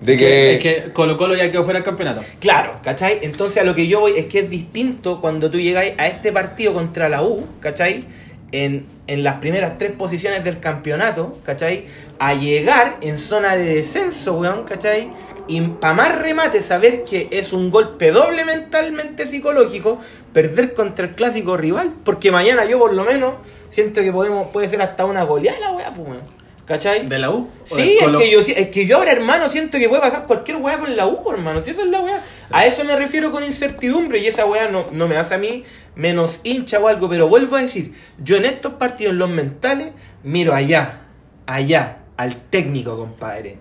De 0.00 0.16
que, 0.16 0.54
Es 0.54 0.60
que 0.60 0.92
Colo 0.92 1.16
Colo 1.16 1.34
ya 1.34 1.50
quedó 1.50 1.64
fuera 1.64 1.78
del 1.78 1.84
campeonato. 1.84 2.22
Claro, 2.40 2.78
¿cachai? 2.82 3.20
Entonces 3.22 3.62
a 3.62 3.64
lo 3.64 3.74
que 3.74 3.86
yo 3.86 4.00
voy 4.00 4.12
es 4.16 4.26
que 4.26 4.40
es 4.40 4.50
distinto 4.50 5.20
cuando 5.20 5.50
tú 5.50 5.58
llegáis 5.58 5.94
a 5.96 6.06
este 6.08 6.32
partido 6.32 6.74
contra 6.74 7.08
la 7.08 7.22
U, 7.22 7.46
¿cachai? 7.60 8.04
En, 8.52 8.86
en 9.06 9.22
las 9.22 9.36
primeras 9.36 9.78
tres 9.78 9.92
posiciones 9.92 10.44
del 10.44 10.60
campeonato, 10.60 11.38
¿cachai? 11.44 11.86
A 12.18 12.34
llegar 12.34 12.98
en 13.00 13.18
zona 13.18 13.56
de 13.56 13.74
descenso, 13.76 14.34
weón, 14.34 14.64
¿cachai? 14.64 15.10
Y 15.46 15.60
para 15.60 15.94
más 15.94 16.18
remate 16.18 16.62
saber 16.62 17.04
que 17.04 17.28
es 17.30 17.52
un 17.52 17.70
golpe 17.70 18.12
doble 18.12 18.44
mentalmente 18.44 19.26
psicológico 19.26 19.98
perder 20.32 20.72
contra 20.72 21.06
el 21.06 21.14
clásico 21.14 21.56
rival. 21.56 21.92
Porque 22.04 22.30
mañana 22.30 22.64
yo 22.64 22.78
por 22.78 22.94
lo 22.94 23.04
menos 23.04 23.34
siento 23.68 24.00
que 24.00 24.12
podemos 24.12 24.48
puede 24.48 24.68
ser 24.68 24.80
hasta 24.80 25.04
una 25.04 25.24
goleada 25.24 25.60
la 25.60 25.72
weá, 25.72 25.94
pues, 25.94 26.08
weón. 26.08 26.44
¿Cachai? 26.66 27.06
¿De 27.06 27.18
la 27.18 27.30
U? 27.30 27.50
¿O 27.70 27.76
Sí, 27.76 27.98
es 28.00 28.08
que, 28.08 28.30
yo, 28.30 28.40
es 28.40 28.68
que 28.70 28.86
yo 28.86 28.96
ahora, 28.96 29.12
hermano, 29.12 29.50
siento 29.50 29.76
que 29.76 29.86
puede 29.86 30.00
pasar 30.00 30.24
cualquier 30.24 30.56
weá 30.56 30.78
con 30.78 30.96
la 30.96 31.06
U, 31.06 31.30
hermano. 31.30 31.60
Si 31.60 31.70
esa 31.70 31.82
es 31.82 31.90
la 31.90 32.00
weá. 32.00 32.22
A 32.50 32.64
eso 32.64 32.84
me 32.84 32.96
refiero 32.96 33.30
con 33.30 33.44
incertidumbre 33.44 34.18
y 34.20 34.28
esa 34.28 34.46
weá 34.46 34.68
no, 34.68 34.86
no 34.90 35.06
me 35.06 35.18
hace 35.18 35.34
a 35.34 35.38
mí 35.38 35.64
menos 35.94 36.40
hincha 36.42 36.78
o 36.78 36.88
algo. 36.88 37.06
Pero 37.10 37.28
vuelvo 37.28 37.56
a 37.56 37.60
decir, 37.60 37.92
yo 38.22 38.36
en 38.36 38.46
estos 38.46 38.74
partidos, 38.74 39.12
en 39.12 39.18
los 39.18 39.28
mentales, 39.28 39.88
miro 40.22 40.54
allá, 40.54 41.02
allá, 41.44 41.98
al 42.16 42.36
técnico, 42.50 42.96
compadre. 42.96 43.58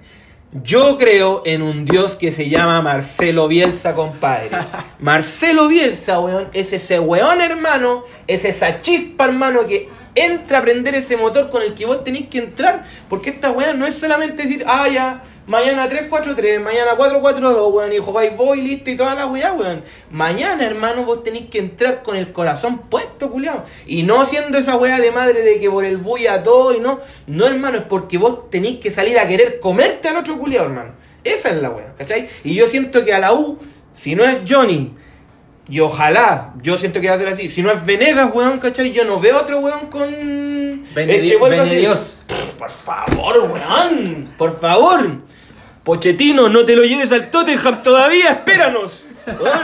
Yo 0.62 1.00
creo 1.00 1.42
en 1.46 1.64
un 1.64 1.84
dios 1.84 2.16
que 2.16 2.32
se 2.32 2.48
llama 2.48 2.80
Marcelo 2.82 3.48
Bielsa, 3.48 3.96
compadre. 3.96 4.52
Marcelo 5.00 5.68
Bielsa, 5.68 6.20
weón, 6.20 6.50
es 6.54 6.74
ese 6.74 7.00
weón, 7.00 7.42
hermano, 7.42 8.04
es 8.28 8.46
esa 8.46 8.82
chispa, 8.82 9.26
hermano, 9.26 9.66
que 9.66 9.90
entra 10.16 10.60
a 10.60 10.62
prender 10.62 10.96
ese 10.96 11.18
motor 11.18 11.50
con 11.50 11.62
el 11.62 11.74
que 11.74 11.86
vos 11.86 12.04
tenéis 12.04 12.28
que 12.28 12.40
entrar. 12.40 12.86
Porque 13.10 13.30
esta 13.32 13.52
weón 13.52 13.80
no 13.80 13.86
es 13.86 13.96
solamente 13.96 14.44
decir, 14.44 14.64
ah, 14.68 14.88
ya, 14.88 15.24
mañana 15.48 15.90
3-4-3, 15.90 16.60
mañana 16.60 16.92
4-4-2, 16.98 17.74
weón, 17.74 17.94
y 17.94 17.98
jugáis 17.98 18.36
vos 18.36 18.58
y 18.58 18.62
listo 18.62 18.92
y 18.92 18.98
toda 18.98 19.16
la 19.16 19.26
weá, 19.26 19.54
weón. 19.54 19.84
Mañana, 20.10 20.66
hermano, 20.66 21.06
vos 21.06 21.24
tenéis 21.24 21.50
que 21.50 21.60
entrar 21.60 22.04
con 22.04 22.16
el 22.16 22.32
corazón 22.32 22.80
puesto, 22.90 23.32
culiao. 23.32 23.64
Y 23.86 24.04
no 24.04 24.26
siendo 24.26 24.58
esa 24.58 24.76
weá 24.76 25.00
de 25.00 25.12
madre 25.12 25.42
de 25.42 25.60
que 25.60 25.70
por 25.70 25.86
el 25.86 25.98
bulla 25.98 26.44
todo 26.44 26.74
y 26.74 26.80
no. 26.80 27.00
No, 27.28 27.46
hermano, 27.46 27.80
es 27.80 27.84
porque 27.84 28.18
vos 28.18 28.50
tenéis 28.50 28.80
que 28.80 28.92
salir 28.92 29.18
a 29.20 29.28
querer 29.28 29.60
comerte 29.60 30.10
al 30.10 30.18
otro 30.18 30.38
culiao, 30.38 30.66
hermano. 30.66 30.94
Esa 31.24 31.50
es 31.50 31.62
la 31.62 31.70
weá, 31.70 31.94
¿cachai? 31.98 32.28
Y 32.44 32.56
yo 32.56 32.68
siento 32.68 33.06
que 33.06 33.14
a 33.14 33.20
la 33.20 33.34
U, 33.34 33.58
si 33.94 34.16
no 34.16 34.26
es 34.26 34.40
Johnny, 34.48 34.94
y 35.70 35.80
ojalá, 35.80 36.54
yo 36.62 36.78
siento 36.78 37.00
que 37.00 37.08
va 37.10 37.16
a 37.16 37.18
ser 37.18 37.30
así. 37.30 37.48
Si 37.48 37.62
no 37.62 37.72
es 37.72 37.86
Venegas, 37.86 38.30
weón, 38.34 38.60
¿cachai? 38.60 38.92
Yo 38.92 39.06
no 39.06 39.20
veo 39.20 39.40
otro 39.40 39.60
weón 39.60 39.88
con. 39.88 40.84
Benedios. 40.94 42.24
Por 42.60 42.70
favor, 42.70 43.52
weón. 43.52 44.30
Por 44.38 44.60
favor. 44.60 45.18
Pochettino, 45.84 46.50
no 46.50 46.66
te 46.66 46.76
lo 46.76 46.84
lleves 46.84 47.12
al 47.12 47.30
Tottenham 47.30 47.82
todavía, 47.82 48.32
espéranos. 48.32 49.06
Weón. 49.26 49.60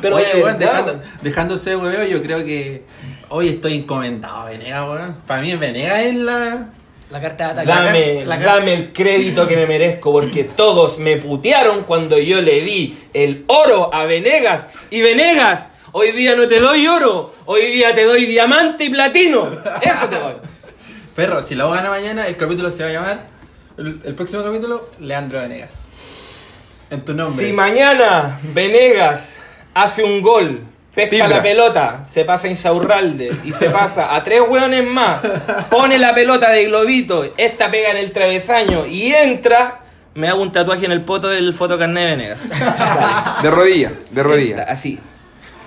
Pero 0.00 0.16
Oye, 0.16 0.42
weón, 0.42 0.58
dejando, 0.58 1.02
dejándose 1.20 1.76
hueveo, 1.76 2.06
yo 2.06 2.22
creo 2.22 2.44
que 2.44 2.84
hoy 3.28 3.50
estoy 3.50 3.76
encomendado 3.78 4.36
a 4.38 4.44
Venegas, 4.46 4.88
weón. 4.88 5.16
Para 5.26 5.42
mí 5.42 5.54
Venegas 5.54 6.00
es 6.00 6.14
la... 6.16 6.66
La 7.12 7.20
carta 7.20 7.44
de 7.44 7.50
ataque. 7.60 7.68
Dame, 7.68 8.24
la- 8.24 8.38
dame 8.38 8.74
el 8.74 8.92
crédito 8.92 9.46
que 9.46 9.54
me 9.56 9.66
merezco 9.66 10.10
porque 10.12 10.44
todos 10.44 10.98
me 10.98 11.18
putearon 11.18 11.84
cuando 11.84 12.18
yo 12.18 12.40
le 12.40 12.62
di 12.62 12.98
el 13.12 13.44
oro 13.48 13.94
a 13.94 14.04
Venegas. 14.06 14.66
Y 14.90 15.02
Venegas, 15.02 15.70
hoy 15.92 16.12
día 16.12 16.34
no 16.34 16.48
te 16.48 16.58
doy 16.58 16.86
oro, 16.88 17.34
hoy 17.44 17.70
día 17.72 17.94
te 17.94 18.04
doy 18.04 18.24
diamante 18.26 18.84
y 18.84 18.90
platino. 18.90 19.50
Eso 19.82 20.06
te 20.08 20.18
doy. 20.18 20.34
Perro, 21.14 21.42
si 21.42 21.54
la 21.54 21.66
gana 21.68 21.90
mañana, 21.90 22.26
el 22.26 22.36
capítulo 22.36 22.70
se 22.70 22.82
va 22.82 22.88
a 22.88 22.92
llamar... 22.92 23.26
El, 23.76 24.00
el 24.04 24.14
próximo 24.14 24.42
capítulo, 24.42 24.88
Leandro 24.98 25.40
Venegas. 25.40 25.88
En 26.90 27.04
tu 27.04 27.12
nombre. 27.14 27.46
Si 27.46 27.52
mañana 27.52 28.38
Venegas 28.54 29.40
hace 29.74 30.02
un 30.04 30.20
gol, 30.22 30.62
pesca 30.94 31.26
la 31.28 31.42
pelota, 31.42 32.04
se 32.04 32.24
pasa 32.24 32.46
a 32.46 32.50
Insaurralde 32.50 33.34
y 33.44 33.52
se 33.52 33.70
pasa 33.70 34.14
a 34.14 34.22
tres 34.22 34.42
hueones 34.46 34.84
más, 34.84 35.20
pone 35.70 35.98
la 35.98 36.14
pelota 36.14 36.50
de 36.50 36.64
globito, 36.66 37.32
esta 37.36 37.70
pega 37.70 37.90
en 37.90 37.96
el 37.96 38.12
travesaño 38.12 38.86
y 38.86 39.12
entra, 39.12 39.80
me 40.14 40.28
hago 40.28 40.42
un 40.42 40.52
tatuaje 40.52 40.84
en 40.84 40.92
el 40.92 41.02
poto 41.02 41.28
del 41.28 41.54
fotocarnet 41.54 42.04
de 42.04 42.10
Venegas. 42.16 42.40
de 43.42 43.50
rodilla, 43.50 43.92
de 44.10 44.22
rodilla. 44.22 44.62
Así. 44.64 44.98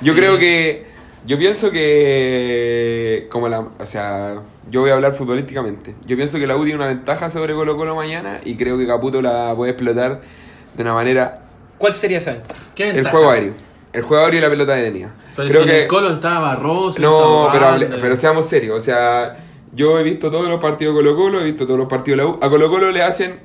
Yo 0.02 0.14
creo 0.14 0.38
que. 0.38 0.86
Yo 1.26 1.40
pienso 1.40 1.72
que. 1.72 3.28
Como 3.32 3.50
la. 3.50 3.62
O 3.62 3.86
sea, 3.86 4.42
yo 4.70 4.82
voy 4.82 4.92
a 4.92 4.94
hablar 4.94 5.16
futbolísticamente. 5.16 5.96
Yo 6.06 6.16
pienso 6.16 6.38
que 6.38 6.46
la 6.48 6.56
U 6.56 6.64
tiene 6.64 6.76
una 6.76 6.88
ventaja 6.88 7.30
sobre 7.30 7.54
Colo 7.56 7.76
Colo 7.78 7.96
mañana 7.96 8.40
y 8.44 8.56
creo 8.56 8.78
que 8.78 8.86
Caputo 8.86 9.22
la 9.22 9.54
puede 9.56 9.72
explotar 9.72 10.22
de 10.76 10.84
una 10.84 10.94
manera. 10.94 11.34
¿Cuál 11.78 11.94
sería 11.94 12.20
esa 12.20 12.34
ventaja? 12.34 12.62
¿Qué 12.76 12.90
El 12.90 12.94
ventaja? 12.96 13.16
juego 13.16 13.32
aéreo. 13.32 13.54
El 13.96 14.04
aéreo 14.18 14.38
y 14.40 14.42
la 14.42 14.50
pelota 14.50 14.76
detenida. 14.76 15.14
Pero 15.36 15.50
creo 15.50 15.64
si 15.64 15.70
que. 15.70 15.82
el 15.84 15.88
Colo 15.88 16.14
estaba 16.14 16.40
Barroso... 16.40 17.00
No, 17.00 17.50
pero, 17.52 17.78
pero 18.02 18.16
seamos 18.16 18.48
serios. 18.48 18.78
O 18.78 18.82
sea, 18.82 19.38
yo 19.74 20.00
he 20.00 20.04
visto 20.04 20.30
todos 20.32 20.48
los 20.48 20.60
partidos 20.60 20.94
de 20.94 21.00
Colo 21.02 21.16
Colo, 21.16 21.42
he 21.42 21.44
visto 21.44 21.66
todos 21.66 21.80
los 21.80 21.88
partidos 21.90 22.18
de 22.18 22.24
la 22.24 22.30
U. 22.30 22.40
A 22.42 22.50
Colo 22.50 22.70
Colo 22.70 22.92
le 22.92 23.02
hacen 23.02 23.40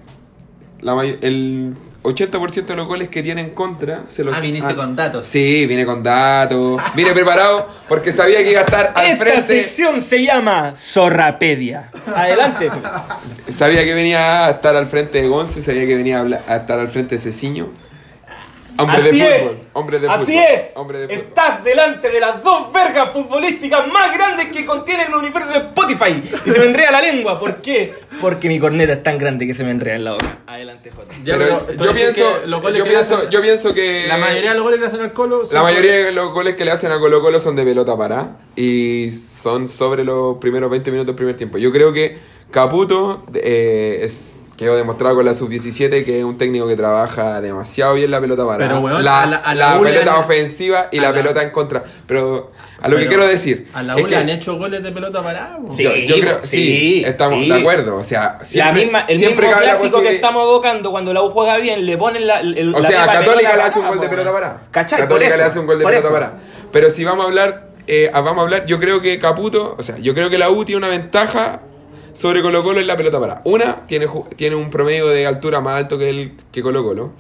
la 0.83 0.95
el 1.05 1.75
80% 2.05 2.65
de 2.65 2.75
los 2.75 2.87
goles 2.87 3.09
que 3.11 3.23
tiene 3.23 3.43
en 3.43 3.51
contra 3.51 4.05
se 4.07 4.25
los 4.25 4.35
Ah, 4.35 4.41
viniste 4.41 4.75
con 4.75 4.97
datos. 4.97 5.27
Sí, 5.27 5.67
vine 5.67 5.85
con 5.85 6.03
datos. 6.03 6.81
Vine 6.95 7.13
preparado 7.13 7.69
porque 7.87 8.13
sabía 8.15 8.39
que 8.43 8.53
iba 8.53 8.61
a 8.61 8.65
estar 8.65 8.93
al 8.95 9.05
Esta 9.07 9.23
frente. 9.27 9.43
sección 9.63 10.01
se 10.01 10.25
llama 10.25 10.73
Zorrapedia. 10.75 11.91
Adelante. 12.17 12.71
Sabía 13.51 13.85
que 13.85 13.93
venía 13.93 14.47
a 14.47 14.51
estar 14.53 14.75
al 14.75 14.87
frente 14.87 15.21
de 15.21 15.29
Gonzo 15.29 15.61
sabía 15.61 15.87
que 15.87 15.97
venía 15.97 16.17
a, 16.17 16.21
hablar- 16.23 16.45
a 16.49 16.57
estar 16.57 16.79
al 16.79 16.89
frente 16.89 17.17
de 17.17 17.21
Ceciño. 17.21 17.69
Hombre 18.79 18.97
Así 18.97 19.19
de 19.21 19.25
fútbol. 19.39 19.53
es. 19.53 19.67
Hombre 19.73 19.99
de 20.01 20.09
Así 20.09 20.25
fútbol. 20.25 20.39
es. 20.55 20.61
Hombre 20.77 20.99
de 20.99 21.09
fútbol. 21.09 21.21
Estás 21.29 21.65
delante 21.65 22.09
de 22.09 22.21
las 22.21 22.43
dos 22.43 22.73
vergas 22.73 23.11
futbolísticas 23.13 23.87
más 23.89 24.17
grandes 24.17 24.47
que 24.47 24.65
contiene 24.65 25.05
el 25.05 25.15
universo 25.15 25.51
de 25.51 25.59
Spotify. 25.59 26.23
Y 26.47 26.51
se 26.51 26.59
me 26.59 26.65
enrea 26.67 26.91
la 26.91 27.01
lengua. 27.01 27.39
¿Por 27.39 27.57
qué? 27.57 27.95
Porque 28.21 28.49
mi 28.49 28.59
corneta 28.59 28.93
es 28.95 29.03
tan 29.03 29.19
grande 29.19 29.47
que 29.47 29.55
se 29.55 29.65
me 29.65 29.71
enrea 29.71 29.97
en 29.97 30.05
la 30.05 30.13
boca. 30.13 30.39
Adelante, 30.47 30.91
Jota. 30.91 31.15
Pero 31.25 31.67
yo 31.77 31.93
pienso, 31.93 32.41
que 32.43 32.47
los 32.47 32.63
goles 32.63 32.79
yo 32.79 32.85
que 32.85 32.91
le 32.91 32.97
pienso, 32.97 33.17
hacen- 33.19 33.31
yo 33.31 33.43
pienso 33.43 33.75
que 33.75 34.07
La 34.09 34.19
mayoría 34.19 34.51
de 34.51 34.55
los 34.57 34.63
goles 34.65 34.79
que 34.79 34.83
le 34.85 34.89
hacen 34.89 35.01
al 35.03 35.13
Colo 35.13 35.47
son 35.47 35.55
La 35.55 35.63
mayoría 35.63 35.93
de 36.05 36.13
los 36.13 36.31
goles 36.33 36.55
que 36.55 36.65
le 36.65 36.71
hacen 36.71 36.91
a 36.93 36.99
Colo 37.01 37.21
Colo 37.21 37.39
son 37.41 37.57
de 37.57 37.65
pelota 37.65 37.97
para 37.97 38.37
y 38.57 39.11
son 39.11 39.69
sobre 39.69 40.05
los 40.05 40.37
primeros 40.39 40.71
20 40.71 40.91
minutos 40.91 41.09
del 41.09 41.17
primer 41.17 41.37
tiempo. 41.37 41.59
Yo 41.59 41.71
creo 41.73 41.93
que 41.93 42.19
Caputo 42.51 43.25
eh, 43.35 44.01
es, 44.03 44.40
quedó 44.61 44.77
demostrado 44.77 45.17
con 45.17 45.25
la 45.25 45.35
sub-17 45.35 46.05
que 46.05 46.19
es 46.19 46.25
un 46.25 46.37
técnico 46.39 46.69
que 46.69 46.77
trabaja 46.77 47.41
demasiado 47.41 47.95
bien 47.95 48.11
la 48.11 48.21
pelota 48.21 48.47
para. 48.47 48.59
Pero, 48.59 48.81
weón, 48.81 49.03
la, 49.03 49.23
a 49.23 49.27
la- 49.27 49.37
a 49.39 49.55
la 49.55 49.75
la 49.77 49.81
pelota 49.83 50.19
ofensiva 50.19 50.89
y 50.93 51.01
la, 51.01 51.09
la- 51.09 51.15
pelota 51.15 51.43
en 51.43 51.51
contra. 51.51 51.83
Pero 52.07 52.53
a 52.83 52.89
lo 52.89 52.97
que 52.97 53.05
Pero 53.05 53.09
quiero 53.09 53.27
decir 53.27 53.69
A 53.75 53.83
la 53.83 53.95
es 53.95 54.01
U 54.03 54.07
le 54.07 54.09
que 54.11 54.17
han 54.17 54.29
hecho 54.29 54.57
goles 54.59 54.83
de 54.83 54.93
pelota 54.93 55.23
parada. 55.23 55.59
Sí. 55.75 55.83
yo, 55.83 55.97
yo 55.97 56.21
creo, 56.21 56.39
sí, 56.43 56.49
sí, 56.49 57.03
estamos 57.07 57.43
sí. 57.43 57.49
de 57.49 57.55
acuerdo. 57.59 57.97
O 57.97 58.05
sea, 58.05 58.37
la 58.39 58.45
siempre, 58.45 58.83
misma, 58.85 59.01
el 59.09 59.17
siempre 59.19 59.47
mismo 59.47 59.53
cabe 59.61 59.67
la 59.67 59.77
clásico 59.79 60.01
que 60.03 60.15
estamos 60.15 60.43
evocando 60.45 60.91
cuando 60.91 61.13
la 61.15 61.23
U 61.23 61.31
juega 61.31 61.57
bien, 61.57 61.85
le 61.87 61.97
ponen 61.97 62.27
la. 62.27 62.41
el- 62.41 62.75
O 62.75 62.79
la 62.81 62.87
sea, 62.89 63.07
Católica 63.07 63.57
le 63.57 63.63
hace 63.63 63.79
un 63.79 63.85
parada, 63.87 63.89
gol 63.89 64.01
de 64.01 64.09
pelota 64.09 64.33
parada. 64.33 64.63
¿Cachai? 64.71 64.99
Católica 65.01 65.37
le 65.39 65.43
hace 65.43 65.59
un 65.59 65.67
gol 65.67 65.79
de 65.79 65.85
pelota 65.87 66.11
parada. 66.11 66.39
Pero 66.71 66.91
si 66.91 67.03
vamos 67.05 67.25
a 67.25 67.29
hablar, 67.29 67.69
eh, 67.87 68.11
vamos 68.13 68.37
a 68.39 68.41
hablar, 68.43 68.67
yo 68.67 68.79
creo 68.79 69.01
que 69.01 69.19
Caputo, 69.19 69.75
o 69.79 69.83
sea, 69.83 69.97
yo 69.99 70.15
creo 70.15 70.29
que 70.31 70.37
la 70.39 70.51
U 70.51 70.65
tiene 70.67 70.77
una 70.79 70.89
ventaja 70.89 71.61
sobre 72.13 72.43
Colo 72.43 72.63
Colo 72.63 72.81
en 72.81 72.87
la 72.87 72.97
pelota 72.97 73.19
parada. 73.21 73.43
Una, 73.45 73.87
tiene, 73.87 74.07
tiene 74.37 74.57
un 74.57 74.71
promedio 74.71 75.09
de 75.09 75.27
altura 75.27 75.61
más 75.61 75.77
alto 75.77 75.99
que 75.99 76.09
el 76.09 76.33
que 76.53 76.63
Colo 76.63 76.83
Colo. 76.85 77.13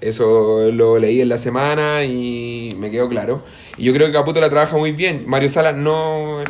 Eso 0.00 0.70
lo 0.72 0.98
leí 0.98 1.20
en 1.20 1.28
la 1.28 1.38
semana 1.38 2.02
y 2.04 2.74
me 2.78 2.90
quedó 2.90 3.08
claro. 3.08 3.40
Y 3.76 3.84
yo 3.84 3.92
creo 3.92 4.08
que 4.08 4.12
Caputo 4.12 4.40
la 4.40 4.50
trabaja 4.50 4.76
muy 4.76 4.90
bien. 4.90 5.24
Mario 5.28 5.48
Sala 5.48 5.72
no, 5.72 6.42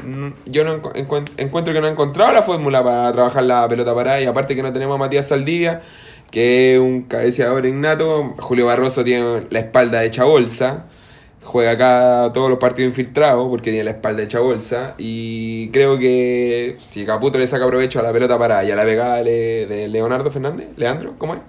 yo 0.47 0.65
no 0.65 0.81
encu- 0.81 0.93
encuent- 0.95 1.31
encuentro 1.37 1.75
que 1.75 1.81
no 1.83 1.87
ha 1.87 1.91
encontrado 1.91 2.33
la 2.33 2.43
fórmula 2.43 2.83
para 2.83 3.13
trabajar 3.13 3.45
la 3.45 3.69
pelota 3.69 3.95
parada 3.95 4.23
y 4.23 4.25
aparte 4.25 4.57
que 4.57 4.63
no 4.63 4.73
tenemos 4.73 4.95
a 4.95 4.99
Matías 4.99 5.29
Saldivia, 5.29 5.83
que 6.31 6.75
es 6.75 6.81
un 6.81 7.03
cabeceador 7.03 7.67
innato. 7.67 8.35
Julio 8.39 8.65
Barroso 8.65 9.05
tiene 9.05 9.47
la 9.51 9.59
espalda 9.59 10.03
hecha 10.03 10.25
bolsa. 10.25 10.87
Juega 11.45 11.73
acá 11.73 12.31
todos 12.33 12.49
los 12.49 12.59
partidos 12.59 12.89
infiltrados 12.91 13.49
porque 13.49 13.71
tiene 13.71 13.85
la 13.85 13.91
espalda 13.91 14.23
hecha 14.23 14.39
bolsa. 14.41 14.95
Y 14.99 15.69
creo 15.71 15.99
que 15.99 16.77
si 16.81 17.05
Caputo 17.05 17.39
le 17.39 17.47
saca 17.47 17.67
provecho 17.67 17.99
a 17.99 18.03
la 18.03 18.13
pelota 18.13 18.39
parada 18.39 18.65
y 18.65 18.71
a 18.71 18.77
la 18.77 18.85
pegada 18.85 19.23
de 19.23 19.67
de 19.67 19.89
Leonardo 19.89 20.31
Fernández, 20.31 20.69
Leandro, 20.77 21.15
¿cómo 21.19 21.35
es? 21.35 21.41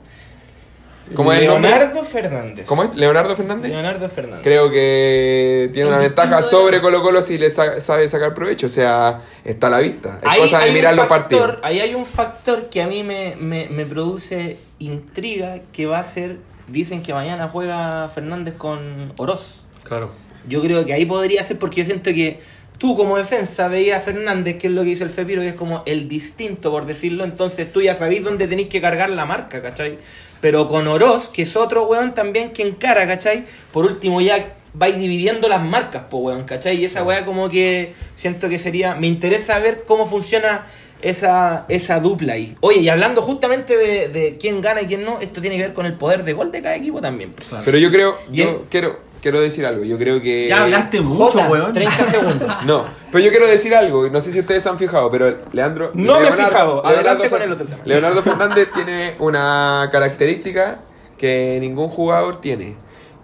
¿Cómo 1.16 1.32
es? 1.34 1.42
Leonardo 1.42 2.04
Fernández. 2.06 2.66
¿Cómo 2.66 2.82
es? 2.84 2.96
¿Leonardo 2.96 3.36
Fernández? 3.36 3.70
Leonardo 3.72 4.08
Fernández. 4.10 4.42
Creo 4.44 4.72
que 4.72 5.70
tiene 5.74 5.90
una 5.90 6.00
ventaja 6.00 6.42
sobre 6.42 6.82
Colo 6.82 7.02
Colo 7.04 7.22
si 7.22 7.38
le 7.38 7.50
sa- 7.50 7.80
sabe 7.82 8.08
sacar 8.08 8.34
provecho. 8.34 8.68
O 8.68 8.70
sea, 8.70 9.20
está 9.44 9.68
a 9.68 9.70
la 9.70 9.80
vista. 9.80 10.20
Es 10.22 10.28
Ahí 10.28 10.40
cosa 10.42 10.60
de 10.60 10.72
mirar 10.72 10.96
los 10.96 11.06
factor- 11.08 11.40
partidos. 11.42 11.60
Ahí 11.62 11.82
hay 11.82 11.94
un 11.94 12.06
factor 12.06 12.70
que 12.70 12.82
a 12.82 12.88
mí 12.88 13.04
me, 13.04 13.36
me, 13.38 13.68
me 13.70 13.86
produce 13.86 14.58
intriga 14.80 15.60
que 15.74 15.86
va 15.86 16.00
a 16.00 16.04
ser, 16.06 16.38
dicen 16.70 17.04
que 17.04 17.14
mañana 17.14 17.50
juega 17.52 18.10
Fernández 18.10 18.56
con 18.58 19.14
Oroz. 19.18 19.63
Claro. 19.94 20.12
Yo 20.48 20.62
creo 20.62 20.86
que 20.86 20.94
ahí 20.94 21.06
podría 21.06 21.44
ser 21.44 21.58
porque 21.60 21.82
yo 21.82 21.86
siento 21.86 22.12
que 22.12 22.40
tú 22.78 22.98
como 22.98 23.18
defensa 23.18 23.68
veías 23.68 24.00
a 24.00 24.02
Fernández, 24.02 24.58
que 24.58 24.68
es 24.68 24.74
lo 24.74 24.82
que 24.82 24.90
dice 24.90 25.04
el 25.04 25.10
Fepiro, 25.10 25.42
que 25.42 25.50
es 25.50 25.56
como 25.56 25.84
el 25.86 26.10
distinto, 26.10 26.72
por 26.72 26.86
decirlo, 26.86 27.24
entonces 27.24 27.72
tú 27.72 27.82
ya 27.82 27.96
sabéis 27.96 28.24
dónde 28.24 28.48
tenéis 28.48 28.68
que 28.68 28.82
cargar 28.82 29.10
la 29.10 29.26
marca, 29.26 29.62
¿cachai? 29.62 30.00
Pero 30.42 30.68
con 30.68 30.88
Oroz, 30.88 31.30
que 31.30 31.44
es 31.44 31.56
otro 31.56 31.86
weón 31.86 32.14
también 32.14 32.52
que 32.52 32.64
encara, 32.64 33.08
¿cachai? 33.08 33.46
Por 33.72 33.86
último 33.86 34.20
ya 34.20 34.56
vais 34.74 34.98
dividiendo 34.98 35.48
las 35.48 35.62
marcas, 35.64 36.04
po 36.10 36.18
weón, 36.18 36.44
¿cachai? 36.44 36.76
Y 36.78 36.86
esa 36.86 37.04
weá 37.04 37.24
como 37.24 37.48
que 37.48 37.94
siento 38.16 38.50
que 38.50 38.60
sería... 38.60 38.96
Me 38.96 39.08
interesa 39.08 39.60
ver 39.60 39.84
cómo 39.88 40.08
funciona 40.08 40.66
esa, 41.02 41.66
esa 41.70 42.00
dupla 42.00 42.34
ahí. 42.34 42.58
Oye, 42.62 42.82
y 42.82 42.90
hablando 42.90 43.22
justamente 43.22 43.78
de, 43.78 44.08
de 44.08 44.38
quién 44.38 44.62
gana 44.62 44.82
y 44.82 44.88
quién 44.88 45.06
no, 45.06 45.20
esto 45.22 45.40
tiene 45.42 45.58
que 45.58 45.64
ver 45.64 45.74
con 45.74 45.86
el 45.86 45.94
poder 45.94 46.24
de 46.24 46.34
gol 46.34 46.52
de 46.52 46.62
cada 46.62 46.76
equipo 46.76 47.00
también. 47.00 47.32
pues. 47.32 47.62
Pero 47.64 47.78
yo 47.78 47.92
creo, 47.92 48.18
yo 48.32 48.66
quiero, 48.70 49.00
quiero 49.24 49.40
decir 49.40 49.66
algo. 49.66 49.84
Yo 49.84 49.98
creo 49.98 50.22
que. 50.22 50.48
Ya 50.50 50.62
hablaste 50.62 51.02
mucho, 51.02 51.32
Jota, 51.32 51.50
weón. 51.50 51.74
30 51.74 52.06
segundos. 52.06 52.52
No, 52.68 52.86
pero 53.12 53.24
yo 53.24 53.32
quiero 53.32 53.48
decir 53.48 53.74
algo. 53.74 54.08
No 54.10 54.22
sé 54.22 54.32
si 54.32 54.40
ustedes 54.42 54.62
se 54.62 54.70
han 54.70 54.78
fijado, 54.78 55.10
pero 55.10 55.40
Leandro. 55.52 55.90
No 55.96 56.20
me 56.20 56.28
he 56.28 56.32
fijado. 56.32 56.86
Adelante 56.86 57.28
con 57.30 57.40
Fer- 57.40 57.44
el 57.46 57.52
otro 57.54 57.66
tema. 57.66 57.80
Leonardo 57.86 58.22
Fernández 58.30 58.68
tiene 58.76 59.16
una 59.18 59.90
característica 59.92 60.82
que 61.18 61.58
ningún 61.60 61.90
jugador 61.90 62.40
tiene. 62.42 62.76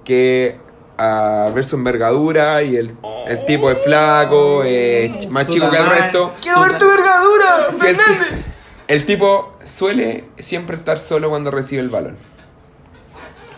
Que 0.03 0.57
a 0.97 1.49
ver 1.53 1.63
su 1.63 1.75
envergadura 1.75 2.63
y 2.63 2.75
el, 2.75 2.95
el 3.27 3.45
tipo 3.45 3.69
es 3.71 3.77
flaco, 3.83 4.63
es 4.63 5.11
ch- 5.11 5.29
más 5.29 5.47
chico 5.47 5.69
que 5.69 5.77
el 5.77 5.85
resto. 5.89 6.33
¡Quiero 6.41 6.61
ver 6.61 6.77
tu 6.77 6.89
vergadura! 6.89 7.67
Si 7.71 7.87
el, 7.87 7.97
el 8.87 9.05
tipo 9.05 9.53
suele 9.65 10.25
siempre 10.39 10.75
estar 10.75 10.97
solo 10.99 11.29
cuando 11.29 11.51
recibe 11.51 11.81
el 11.81 11.89
balón. 11.89 12.17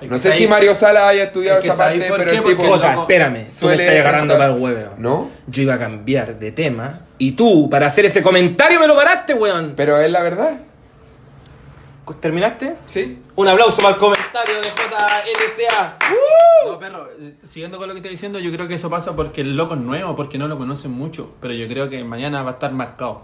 No 0.09 0.19
sé 0.19 0.33
si 0.33 0.47
Mario 0.47 0.73
Sala 0.73 1.07
haya 1.07 1.23
estudiado 1.23 1.59
es 1.59 1.65
esa 1.65 1.75
¿sabéis 1.75 2.05
parte, 2.05 2.17
pero 2.17 2.31
qué? 2.31 2.49
el 2.49 2.55
tipo 2.55 2.67
Jota, 2.67 2.93
espérame, 2.93 3.47
tú 3.59 3.65
me 3.67 3.73
estás 3.73 3.99
agarrando 3.99 4.37
para 4.37 4.53
el 4.53 4.61
huevo. 4.61 4.93
¿No? 4.97 5.29
Yo 5.47 5.63
iba 5.63 5.75
a 5.75 5.79
cambiar 5.79 6.39
de 6.39 6.51
tema 6.51 7.01
y 7.17 7.31
tú, 7.33 7.69
para 7.69 7.87
hacer 7.87 8.05
ese 8.05 8.21
comentario, 8.21 8.79
me 8.79 8.87
lo 8.87 8.95
paraste, 8.95 9.33
weón. 9.33 9.73
Pero 9.75 9.99
es 9.99 10.11
la 10.11 10.21
verdad, 10.21 10.59
¿Terminaste? 12.19 12.75
¿sí? 12.87 13.19
Un 13.35 13.47
aplauso 13.47 13.77
para 13.77 13.93
el 13.93 13.97
comentario 13.97 14.55
de 14.55 14.67
JLCA. 14.67 15.97
No, 16.65 16.79
perro, 16.79 17.07
eh, 17.19 17.35
siguiendo 17.47 17.77
con 17.77 17.87
lo 17.87 17.93
que 17.93 17.99
estoy 17.99 18.11
diciendo, 18.11 18.39
yo 18.39 18.51
creo 18.51 18.67
que 18.67 18.73
eso 18.75 18.89
pasa 18.89 19.15
porque 19.15 19.41
el 19.41 19.55
loco 19.55 19.75
es 19.75 19.79
nuevo, 19.79 20.15
porque 20.15 20.37
no 20.37 20.47
lo 20.47 20.57
conocen 20.57 20.91
mucho. 20.91 21.35
Pero 21.39 21.53
yo 21.53 21.67
creo 21.67 21.89
que 21.89 22.03
mañana 22.03 22.43
va 22.43 22.51
a 22.51 22.53
estar 22.53 22.71
marcado. 22.71 23.23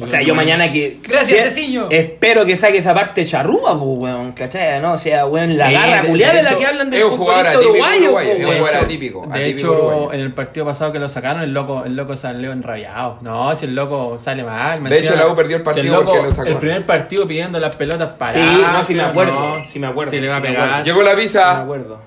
O 0.00 0.06
sea, 0.06 0.22
yo 0.22 0.34
mañana 0.34 0.72
que. 0.72 0.98
Gracias, 1.06 1.52
si- 1.52 1.60
Ceciño. 1.60 1.88
Espero 1.90 2.44
que 2.46 2.56
saque 2.56 2.78
esa 2.78 2.94
parte 2.94 3.24
charrúa, 3.26 3.78
pues, 3.78 3.98
weón. 3.98 4.32
¿Cachai? 4.32 4.80
¿No? 4.80 4.92
O 4.94 4.98
sea, 4.98 5.26
weón, 5.26 5.56
la 5.56 5.68
Sí, 5.68 5.72
garra 5.74 6.02
culiada 6.08 6.32
de 6.32 6.38
de 6.38 6.44
la 6.50 6.56
que 6.58 6.66
hablan 6.66 6.90
del 6.90 7.00
es 7.00 7.06
un 7.06 7.16
jugador 7.18 7.46
atípico 7.46 7.70
uruguayo, 7.70 8.02
uruguayo, 8.04 8.30
po, 8.32 8.38
es 8.40 8.46
un 8.48 8.56
jugador 8.58 8.84
atípico, 8.84 9.26
De 9.26 9.34
atípico 9.42 9.58
hecho, 9.58 9.72
uruguayo. 9.86 10.12
en 10.14 10.20
el 10.20 10.32
partido 10.32 10.66
pasado 10.66 10.92
que 10.92 10.98
lo 10.98 11.08
sacaron, 11.08 11.42
el 11.42 11.52
loco, 11.52 11.84
el 11.84 11.94
loco 11.94 12.16
salió 12.16 12.50
enrabiado. 12.52 13.18
No, 13.20 13.54
si 13.54 13.66
el 13.66 13.74
loco 13.74 14.18
sale 14.18 14.42
mal. 14.42 14.82
De 14.82 14.98
hecho, 14.98 15.14
la 15.14 15.28
U 15.28 15.36
perdió 15.36 15.58
el 15.58 15.62
si 15.62 15.64
partido 15.66 15.94
loco- 15.96 16.10
porque 16.12 16.26
lo 16.26 16.32
sacó. 16.32 16.48
El 16.48 16.56
primer 16.56 16.82
partido 16.86 17.28
pidiendo 17.28 17.60
las 17.60 17.76
pelotas 17.76 18.12
paradas. 18.16 18.42
Sí, 18.42 18.62
no, 18.72 18.82
sí 18.84 18.94
me 18.94 19.02
no, 19.02 19.08
acuerdo, 19.10 19.56
sí 19.68 19.78
me 19.78 19.86
acuerdo, 19.86 20.10
Se 20.10 20.20
le 20.20 20.28
va 20.28 20.36
a 20.38 20.42
pegar. 20.42 20.84
Llegó 20.84 21.02
la 21.02 21.14
Me 21.14 21.20
visa. 21.22 21.60
acuerdo. 21.60 22.00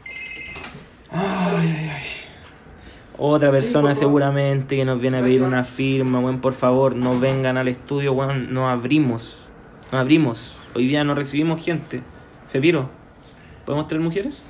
Ay, 1.12 1.21
ay, 1.79 1.91
ay. 1.95 2.03
Otra 3.17 3.49
persona 3.51 3.95
seguramente 3.95 4.75
que 4.75 4.84
nos 4.86 4.99
viene 4.99 5.19
a 5.19 5.21
pedir 5.21 5.41
una 5.43 5.63
firma, 5.63 6.19
weón, 6.19 6.41
por 6.41 6.54
favor, 6.54 6.95
no 6.95 7.17
vengan 7.19 7.58
al 7.58 7.67
estudio, 7.69 8.13
weón, 8.13 8.54
no 8.54 8.69
abrimos. 8.69 9.45
No 9.91 9.99
abrimos. 9.99 10.58
Hoy 10.73 10.88
día 10.88 11.04
no 11.06 11.15
recibimos 11.15 11.63
gente. 11.63 12.01
Fepiro, 12.51 12.89
¿podemos 13.65 13.88
traer 13.88 14.04
mujeres? 14.04 14.41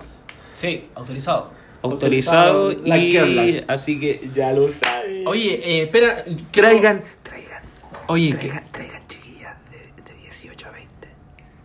Sí, 0.56 0.88
autorizado. 0.96 1.52
Autorizado 1.84 2.72
Like 2.72 3.28
y 3.28 3.62
así 3.68 4.00
que 4.00 4.30
ya 4.34 4.52
lo 4.54 4.68
saben. 4.70 5.28
Oye, 5.28 5.54
eh, 5.64 5.84
espera. 5.84 6.24
traigan, 6.50 7.04
traigan, 7.22 7.62
Oye, 8.08 8.30
que- 8.32 8.38
traigan, 8.38 8.64
traigan 8.72 9.08
chiquillas 9.08 9.56
de, 9.72 10.02
de 10.12 10.20
18 10.24 10.68
a 10.68 10.72
20. 10.72 10.90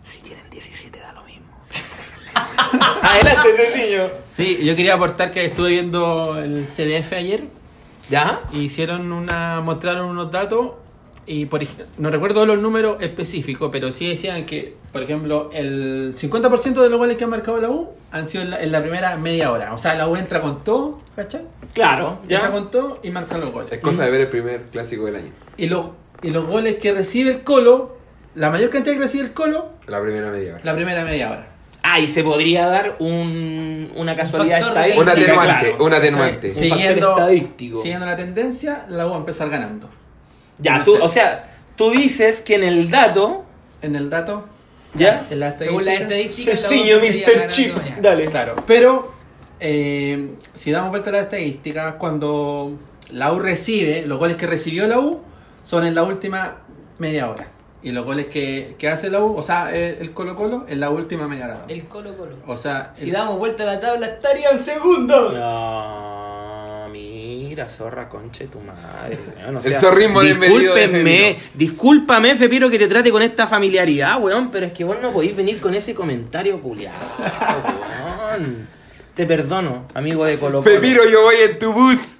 Si 0.04 0.18
tienen 0.20 0.50
17 0.50 0.98
da 0.98 1.12
lo 1.14 1.22
mismo. 1.24 1.46
Adelante, 3.14 3.56
sencillo. 3.56 4.10
sí, 4.26 4.58
yo 4.64 4.76
quería 4.76 4.94
aportar 4.94 5.30
que 5.32 5.44
estuve 5.44 5.70
viendo 5.70 6.38
el 6.38 6.66
CDF 6.66 7.12
ayer. 7.12 7.44
¿Ya? 8.08 8.42
Hicieron 8.52 9.12
una, 9.12 9.60
mostraron 9.60 10.06
unos 10.08 10.32
datos 10.32 10.72
y 11.26 11.46
por 11.46 11.60
no 11.98 12.10
recuerdo 12.10 12.44
los 12.44 12.58
números 12.58 12.96
específicos, 13.00 13.68
pero 13.70 13.92
sí 13.92 14.08
decían 14.08 14.44
que, 14.46 14.74
por 14.90 15.02
ejemplo, 15.04 15.48
el 15.52 16.12
50% 16.16 16.82
de 16.82 16.88
los 16.90 16.98
goles 16.98 17.16
que 17.16 17.22
ha 17.22 17.28
marcado 17.28 17.60
la 17.60 17.68
U 17.70 17.90
han 18.10 18.28
sido 18.28 18.42
en 18.42 18.50
la, 18.50 18.60
en 18.60 18.72
la 18.72 18.80
primera 18.80 19.16
media 19.16 19.52
hora. 19.52 19.72
O 19.74 19.78
sea, 19.78 19.94
la 19.94 20.08
U 20.08 20.16
entra 20.16 20.40
con 20.40 20.64
todo, 20.64 20.98
¿cachai? 21.14 21.42
Claro, 21.72 22.18
Entra 22.28 22.50
con 22.50 22.70
todo 22.72 22.98
y 23.04 23.10
marca 23.10 23.38
los 23.38 23.52
goles. 23.52 23.70
Es 23.72 23.78
cosa 23.78 24.04
de 24.06 24.10
ver 24.10 24.22
el 24.22 24.28
primer 24.28 24.62
clásico 24.72 25.04
del 25.04 25.16
año. 25.16 25.30
Y, 25.56 25.66
los 25.66 25.90
y 26.22 26.30
los 26.30 26.46
goles 26.48 26.78
que 26.78 26.90
recibe 26.92 27.30
el 27.30 27.42
Colo, 27.42 27.96
la 28.34 28.50
mayor 28.50 28.70
cantidad 28.70 28.94
que 28.96 29.02
recibe 29.02 29.22
el 29.24 29.32
Colo, 29.32 29.68
La 29.86 30.00
primera 30.02 30.30
media 30.30 30.54
hora. 30.54 30.60
la 30.64 30.74
primera 30.74 31.04
media 31.04 31.30
hora. 31.30 31.46
Ah, 31.82 31.98
y 31.98 32.08
se 32.08 32.22
podría 32.22 32.66
dar 32.66 32.96
un, 32.98 33.90
una 33.96 34.14
casualidad 34.16 34.58
estadística. 34.58 35.00
Un 35.02 35.08
atenuante, 35.08 35.68
claro. 35.70 35.84
un 35.84 35.92
atenuante. 35.94 36.50
Sí. 36.50 36.68
factor 36.68 37.10
estadístico. 37.10 37.80
siguiendo 37.82 38.06
la 38.06 38.16
tendencia, 38.16 38.84
la 38.88 39.06
U 39.06 39.10
va 39.10 39.16
a 39.16 39.18
empezar 39.20 39.48
ganando. 39.50 39.88
Ya, 40.58 40.78
No 40.78 40.84
tú, 40.84 40.96
sé. 40.96 41.02
o 41.02 41.08
sea, 41.08 41.54
tú 41.76 41.90
dices 41.90 42.42
que 42.42 42.56
en 42.56 42.64
el 42.64 42.90
dato 42.90 43.44
En 43.82 43.96
el 43.96 44.10
dato, 44.10 44.46
¿Ya? 44.92 45.26
En 45.30 45.40
la 45.40 45.56
Según 45.56 45.84
las 45.86 46.00
estadística. 46.02 46.52
estadísticas. 46.52 46.60
Sencillo, 46.60 46.96
la 46.98 47.02
U 47.02 47.06
sería 47.12 47.26
Mr. 47.44 47.46
Chip. 47.48 47.76
mañana. 47.76 47.96
Dale. 48.02 48.24
Claro, 48.26 48.56
pero 48.66 49.12
eh, 49.60 50.32
si 50.54 50.70
damos 50.72 50.90
vuelta 50.90 51.10
a 51.10 51.12
las 51.14 51.22
estadísticas, 51.22 51.94
cuando 51.94 52.72
la 53.10 53.32
U 53.32 53.38
recibe, 53.38 54.02
los 54.06 54.18
goles 54.18 54.36
que 54.36 54.46
recibió 54.46 54.86
la 54.86 54.98
U 54.98 55.20
son 55.62 55.86
en 55.86 55.94
la 55.94 56.02
última 56.02 56.56
media 56.98 57.30
hora. 57.30 57.46
Y 57.82 57.92
los 57.92 58.04
goles 58.04 58.26
que, 58.26 58.74
que 58.78 58.88
hace 58.88 59.08
la 59.08 59.20
U, 59.24 59.36
o 59.36 59.42
sea, 59.42 59.74
el, 59.74 59.96
el 60.00 60.12
Colo 60.12 60.36
Colo, 60.36 60.66
en 60.68 60.80
la 60.80 60.90
última 60.90 61.26
media 61.26 61.46
hora. 61.46 61.64
El 61.68 61.84
Colo 61.86 62.14
Colo. 62.16 62.36
O 62.46 62.56
sea, 62.56 62.90
Si 62.94 63.06
el- 63.06 63.12
damos 63.14 63.38
vuelta 63.38 63.62
a 63.62 63.66
la 63.66 63.80
tabla, 63.80 64.06
estarían 64.06 64.58
segundos. 64.58 65.34
No, 65.34 66.88
mira, 66.92 67.68
zorra, 67.68 68.08
conche 68.08 68.46
tu 68.48 68.58
madre. 68.60 69.18
weón, 69.38 69.56
o 69.56 69.60
El 69.60 69.74
zorrismo 69.74 70.20
Discúlpenme, 70.20 71.38
discúlpame, 71.54 72.36
Fepiro, 72.36 72.68
que 72.70 72.78
te 72.78 72.86
trate 72.88 73.10
con 73.10 73.22
esta 73.22 73.46
familiaridad, 73.46 74.20
weón, 74.22 74.50
pero 74.50 74.66
es 74.66 74.72
que 74.72 74.84
vos 74.84 74.96
no 75.00 75.10
podéis 75.12 75.34
venir 75.36 75.60
con 75.60 75.74
ese 75.74 75.94
comentario 75.94 76.60
culiado, 76.60 76.98
weón. 77.18 78.68
Te 79.14 79.26
perdono, 79.26 79.86
amigo 79.94 80.24
de 80.24 80.36
Colo 80.38 80.62
Colo. 80.62 80.74
Pepiro, 80.74 81.02
yo 81.10 81.22
voy 81.22 81.34
en 81.50 81.58
tu 81.58 81.72
bus. 81.72 82.19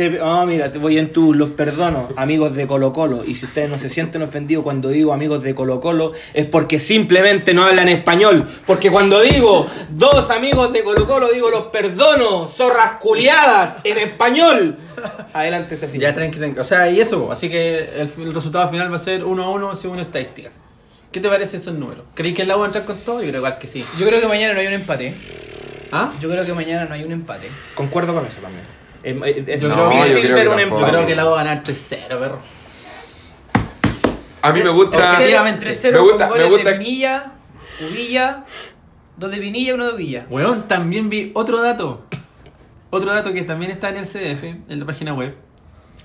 Te- 0.00 0.18
oh, 0.18 0.46
mira, 0.46 0.72
te 0.72 0.78
voy 0.78 0.96
en 0.96 1.12
tu, 1.12 1.34
los 1.34 1.50
perdono, 1.50 2.08
amigos 2.16 2.54
de 2.54 2.66
Colo 2.66 2.90
Colo. 2.90 3.22
Y 3.22 3.34
si 3.34 3.44
ustedes 3.44 3.68
no 3.68 3.76
se 3.76 3.90
sienten 3.90 4.22
ofendidos 4.22 4.64
cuando 4.64 4.88
digo 4.88 5.12
amigos 5.12 5.42
de 5.42 5.54
Colo 5.54 5.78
Colo, 5.78 6.12
es 6.32 6.46
porque 6.46 6.78
simplemente 6.78 7.52
no 7.52 7.66
hablan 7.66 7.86
español. 7.88 8.48
Porque 8.66 8.90
cuando 8.90 9.20
digo 9.20 9.66
dos 9.90 10.30
amigos 10.30 10.72
de 10.72 10.82
Colo 10.82 11.06
Colo, 11.06 11.28
digo 11.30 11.50
los 11.50 11.64
perdono, 11.64 12.48
zorras 12.48 12.92
culiadas, 12.92 13.80
en 13.84 13.98
español. 13.98 14.78
Adelante, 15.34 15.76
Cecilia. 15.76 16.08
Ya 16.08 16.14
tranqui, 16.14 16.38
tranqui. 16.38 16.58
O 16.60 16.64
sea, 16.64 16.88
y 16.90 16.98
eso, 16.98 17.30
así 17.30 17.50
que 17.50 17.80
el, 18.00 18.10
el 18.16 18.32
resultado 18.32 18.70
final 18.70 18.90
va 18.90 18.96
a 18.96 19.00
ser 19.00 19.22
1 19.22 19.44
a 19.44 19.50
1 19.50 19.76
según 19.76 20.00
estadística. 20.00 20.50
¿Qué 21.12 21.20
te 21.20 21.28
parece 21.28 21.58
esos 21.58 21.74
números? 21.74 22.06
¿Crees 22.14 22.34
que 22.34 22.40
el 22.40 22.50
agua 22.52 22.60
va 22.60 22.64
a 22.64 22.68
entrar 22.68 22.86
con 22.86 22.96
todo? 23.00 23.20
Yo 23.20 23.28
creo 23.28 23.40
igual 23.40 23.58
que 23.58 23.66
sí. 23.66 23.84
Yo 23.98 24.06
creo 24.06 24.18
que 24.18 24.28
mañana 24.28 24.54
no 24.54 24.60
hay 24.60 24.66
un 24.66 24.72
empate. 24.72 25.12
¿Ah? 25.92 26.10
Yo 26.22 26.30
creo 26.30 26.46
que 26.46 26.54
mañana 26.54 26.86
no 26.86 26.94
hay 26.94 27.04
un 27.04 27.12
empate. 27.12 27.50
Concuerdo 27.74 28.14
con 28.14 28.24
eso 28.24 28.40
también. 28.40 28.79
Es, 29.02 29.16
es- 29.46 29.62
No, 29.62 29.88
difícil 29.90 30.16
yo 30.16 30.22
creo 30.22 30.36
ver 30.36 30.48
que 30.48 30.64
un. 30.74 30.80
Yo 30.80 30.86
creo 30.86 31.06
que 31.06 31.12
el 31.12 31.20
agua 31.20 31.32
va 31.34 31.40
a 31.40 31.44
ganar 31.44 31.64
3-0, 31.64 32.18
perro. 32.18 32.38
A 34.42 34.52
mí 34.52 34.62
me 34.62 34.70
gusta. 34.70 34.96
Objetivamente. 35.12 35.66
3-0 35.66 35.92
Me 35.92 35.98
con 35.98 36.08
gusta- 36.08 36.28
goles 36.28 36.44
me 36.44 36.50
gusta- 36.50 36.70
de 36.70 36.76
Pinilla, 36.78 37.32
Uvilla, 37.90 38.44
dos 39.16 39.30
de 39.30 39.36
Pinilla 39.38 39.70
y 39.70 39.72
uno 39.74 39.86
de 39.86 39.94
Uvilla. 39.94 40.26
Weón, 40.30 40.66
también 40.68 41.10
vi 41.10 41.30
otro 41.34 41.62
dato. 41.62 42.02
Otro 42.90 43.12
dato 43.12 43.32
que 43.32 43.42
también 43.42 43.70
está 43.70 43.90
en 43.90 43.98
el 43.98 44.06
CDF, 44.06 44.42
en 44.68 44.80
la 44.80 44.86
página 44.86 45.14
web. 45.14 45.34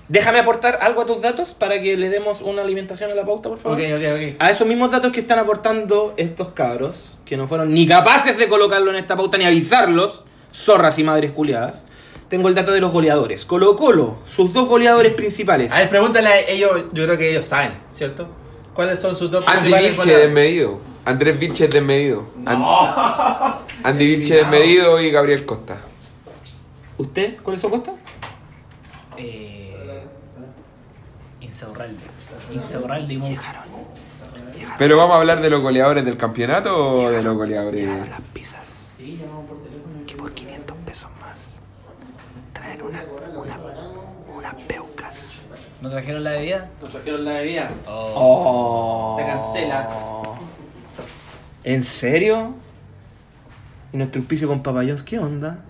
Déjame 0.08 0.38
aportar 0.38 0.78
algo 0.82 1.02
a 1.02 1.06
tus 1.06 1.20
datos 1.20 1.52
para 1.52 1.82
que 1.82 1.96
le 1.96 2.08
demos 2.10 2.40
una 2.40 2.62
alimentación 2.62 3.10
a 3.10 3.14
la 3.14 3.24
pauta, 3.26 3.48
por 3.48 3.58
favor. 3.58 3.76
Ok, 3.78 3.84
ok, 3.96 4.02
ok. 4.14 4.36
A 4.40 4.50
esos 4.50 4.64
mismos 4.66 4.92
datos 4.92 5.10
que 5.10 5.18
están 5.20 5.40
aportando 5.40 6.14
estos 6.16 6.48
cabros, 6.48 7.18
que 7.24 7.36
no 7.36 7.48
fueron 7.48 7.74
ni 7.74 7.88
capaces 7.88 8.38
de 8.38 8.48
colocarlo 8.48 8.90
en 8.92 8.98
esta 8.98 9.16
pauta 9.16 9.36
ni 9.36 9.44
avisarlos, 9.46 10.24
zorras 10.54 10.96
y 11.00 11.02
madres 11.02 11.32
culiadas, 11.32 11.85
tengo 12.28 12.48
el 12.48 12.54
dato 12.54 12.72
de 12.72 12.80
los 12.80 12.92
goleadores. 12.92 13.44
Colo 13.44 13.76
Colo, 13.76 14.18
sus 14.26 14.52
dos 14.52 14.68
goleadores 14.68 15.14
principales. 15.14 15.72
A 15.72 15.78
ver, 15.78 15.88
pregúntale 15.88 16.28
a 16.28 16.40
ellos, 16.48 16.86
yo 16.92 17.04
creo 17.04 17.16
que 17.18 17.30
ellos 17.30 17.44
saben, 17.44 17.78
¿cierto? 17.90 18.28
¿Cuáles 18.74 18.98
son 19.00 19.16
sus 19.16 19.30
dos 19.30 19.46
Andy 19.46 19.60
principales 19.72 19.96
Vilche 19.96 20.16
desmedido. 20.18 20.80
Andrés 21.04 21.38
Vilche 21.38 21.68
desmedido. 21.68 22.24
An- 22.44 22.64
Andy 23.84 24.06
Vilche 24.16 24.34
desmedido 24.36 25.00
y 25.00 25.10
Gabriel 25.10 25.44
Costa. 25.46 25.78
¿Usted? 26.98 27.36
¿Cuál 27.42 27.54
es 27.54 27.60
su 27.60 27.66
apuesta? 27.68 27.92
Eh, 29.16 30.02
Insaurralde. 31.40 31.96
Insaurralde 32.52 33.14
y 33.14 33.18
mucho. 33.18 33.48
Pero 34.78 34.96
vamos 34.96 35.14
a 35.16 35.20
hablar 35.20 35.40
de 35.40 35.48
los 35.50 35.60
goleadores 35.60 36.04
del 36.04 36.16
campeonato 36.16 36.92
o 36.92 37.10
de 37.10 37.22
los 37.22 37.36
goleadores. 37.36 37.88
Las 37.88 38.20
pizzas. 38.32 38.60
Que 40.06 40.14
por 40.16 40.32
500 40.32 40.76
pesos 40.84 41.08
más 41.20 41.50
traen 42.52 42.82
una, 42.82 43.02
una, 43.36 43.58
unas 44.36 44.54
peucas. 44.64 45.40
¿No 45.86 45.92
trajeron 45.92 46.24
la 46.24 46.32
bebida? 46.32 46.68
Nos 46.82 46.90
trajeron 46.90 47.24
la 47.24 47.32
bebida. 47.34 47.70
Oh. 47.86 49.14
Se 49.16 49.24
cancela. 49.24 49.88
¿En 51.62 51.84
serio? 51.84 52.54
¿Y 53.92 53.96
nuestro 53.96 54.20
auspicio 54.20 54.48
con 54.48 54.64
Papayons 54.64 55.04
qué 55.04 55.20
onda? 55.20 55.60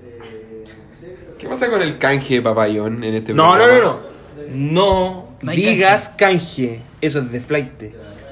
¿Qué 1.39 1.47
pasa 1.47 1.69
con 1.69 1.83
el 1.83 1.99
canje 1.99 2.37
de 2.37 2.41
papayón 2.41 3.05
en 3.05 3.13
este 3.13 3.35
No, 3.35 3.59
no, 3.59 3.65
programa? 3.65 3.85
no, 3.85 4.01
no. 4.49 5.27
No 5.29 5.29
No 5.43 5.53
digas 5.53 6.09
canje. 6.17 6.81
Eso 7.03 7.19
es 7.19 7.31
de 7.31 7.41
flight. 7.43 7.83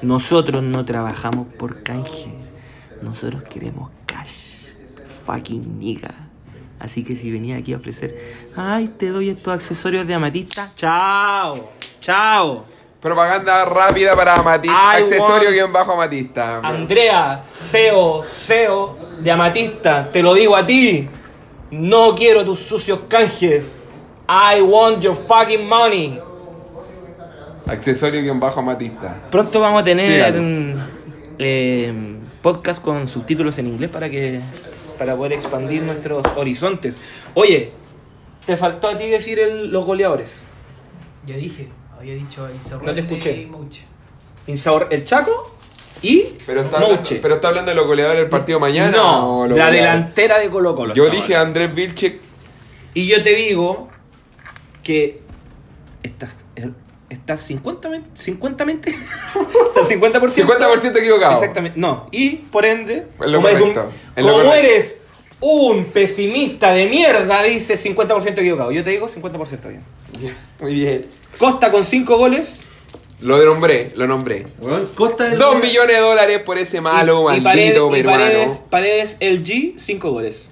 Nosotros 0.01 0.63
no 0.63 0.85
trabajamos 0.85 1.45
por 1.53 1.83
canje. 1.83 2.33
Nosotros 3.03 3.43
queremos 3.43 3.91
cash. 4.07 4.69
Fucking 5.27 5.77
nigga. 5.77 6.24
Así 6.79 7.03
que 7.03 7.15
si 7.15 7.31
venía 7.31 7.57
aquí 7.57 7.73
a 7.73 7.77
ofrecer, 7.77 8.15
ay, 8.55 8.87
te 8.87 9.09
doy 9.09 9.29
estos 9.29 9.53
accesorios 9.53 10.05
de 10.05 10.13
amatista. 10.13 10.71
Chao. 10.75 11.71
Chao. 12.01 12.65
Propaganda 13.05 13.65
rápida 13.65 14.15
para 14.15 14.33
Amatista. 14.33 14.91
Accesorio 14.93 15.51
guion 15.51 15.71
bajo 15.71 15.91
Amatista. 15.93 16.57
Andrea, 16.57 17.43
CEO, 17.45 18.23
CEO 18.23 18.97
de 19.19 19.31
Amatista, 19.31 20.11
te 20.11 20.23
lo 20.23 20.33
digo 20.33 20.55
a 20.55 20.65
ti. 20.65 21.07
No 21.69 22.15
quiero 22.15 22.43
tus 22.43 22.61
sucios 22.61 23.01
canjes. 23.07 23.79
I 24.27 24.59
want 24.59 25.03
your 25.03 25.15
fucking 25.15 25.67
money. 25.67 26.19
Accesorio 27.67 28.23
guion 28.23 28.39
bajo 28.39 28.61
Amatista. 28.61 29.21
Pronto 29.29 29.59
vamos 29.59 29.81
a 29.81 29.85
tener 29.85 30.75
eh, 31.37 31.93
podcast 32.41 32.81
con 32.81 33.07
subtítulos 33.07 33.55
en 33.59 33.67
inglés 33.67 33.91
para 33.91 34.09
que 34.09 34.41
para 34.97 35.15
poder 35.15 35.33
expandir 35.33 35.83
nuestros 35.83 36.25
horizontes. 36.35 36.97
Oye, 37.33 37.71
te 38.45 38.57
faltó 38.57 38.87
a 38.89 38.97
ti 38.97 39.07
decir 39.09 39.39
el- 39.39 39.71
los 39.71 39.85
goleadores. 39.85 40.43
Ya 41.25 41.35
dije, 41.37 41.67
había 41.97 42.13
dicho 42.15 42.47
Insaurralde 42.53 43.01
No 43.01 43.07
te 43.07 43.13
escuché. 43.15 43.41
y 43.41 43.45
mucho. 43.45 43.81
Insaur- 44.47 44.87
el 44.91 45.03
Chaco 45.03 45.51
y 46.01 46.23
Pero 46.45 46.61
está, 46.61 46.79
Mouche. 46.79 47.15
pero 47.21 47.35
está 47.35 47.47
hablando 47.47 47.71
de 47.71 47.75
los 47.75 47.87
goleadores 47.87 48.19
del 48.21 48.29
partido 48.29 48.59
mañana. 48.59 48.95
no, 48.95 49.39
o 49.39 49.43
la 49.47 49.49
goleadores? 49.53 49.81
delantera 49.81 50.37
de 50.39 50.49
Colo 50.49 50.75
Colo. 50.75 50.93
Yo 50.93 51.09
dije 51.09 51.35
Andrés 51.35 51.73
Vilche. 51.73 52.19
Y 52.93 53.07
yo 53.07 53.23
te 53.23 53.33
digo 53.35 53.89
que 54.83 55.21
estás, 56.03 56.35
estás 57.09 57.41
50, 57.41 57.89
50, 58.13 58.63
estás 58.71 59.89
50%. 59.89 60.33
50% 60.33 60.97
equivocado. 60.97 61.33
Exactamente. 61.39 61.79
No, 61.79 62.07
y 62.11 62.31
por 62.37 62.65
ende, 62.65 63.07
lo 63.19 63.37
como, 63.37 63.47
eres 63.47 63.61
un- 63.61 63.73
correcto, 63.73 63.93
es 64.15 64.25
lo 64.25 64.31
como 64.33 64.53
eres 64.53 64.97
un 65.41 65.85
pesimista 65.85 66.71
de 66.73 66.87
mierda, 66.87 67.43
dices 67.43 67.83
50% 67.85 68.39
equivocado. 68.39 68.71
Yo 68.71 68.83
te 68.83 68.91
digo 68.91 69.07
50% 69.07 69.67
bien. 69.69 69.83
Muy 70.59 70.73
bien. 70.73 71.05
Costa 71.37 71.71
con 71.71 71.83
5 71.83 72.17
goles. 72.17 72.61
Lo 73.21 73.43
nombré, 73.43 73.91
lo 73.95 74.07
nombré. 74.07 74.47
Weón, 74.59 74.89
Costa 74.95 75.25
del 75.25 75.37
Dos 75.37 75.61
millones 75.61 75.95
de 75.95 76.01
dólares 76.01 76.39
por 76.45 76.57
ese 76.57 76.81
malo, 76.81 77.31
y, 77.33 77.37
y 77.37 77.41
maldito 77.41 77.89
Paredes, 77.89 77.89
y 77.89 77.91
peruano. 78.03 78.23
Paredes, 78.23 78.63
Paredes, 78.69 79.17
el 79.19 79.43
G, 79.43 79.73
5 79.77 80.11
goles. 80.11 80.49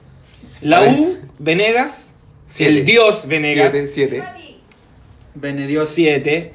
La 0.62 0.82
U, 0.82 0.86
Paredes. 0.86 1.18
Venegas, 1.40 2.14
Siete. 2.46 2.72
el 2.80 2.86
Dios 2.86 3.28
Venegas. 3.28 3.72
Siete, 3.72 3.88
siete. 3.88 4.24
Benedios 5.36 5.90
7. 5.90 6.54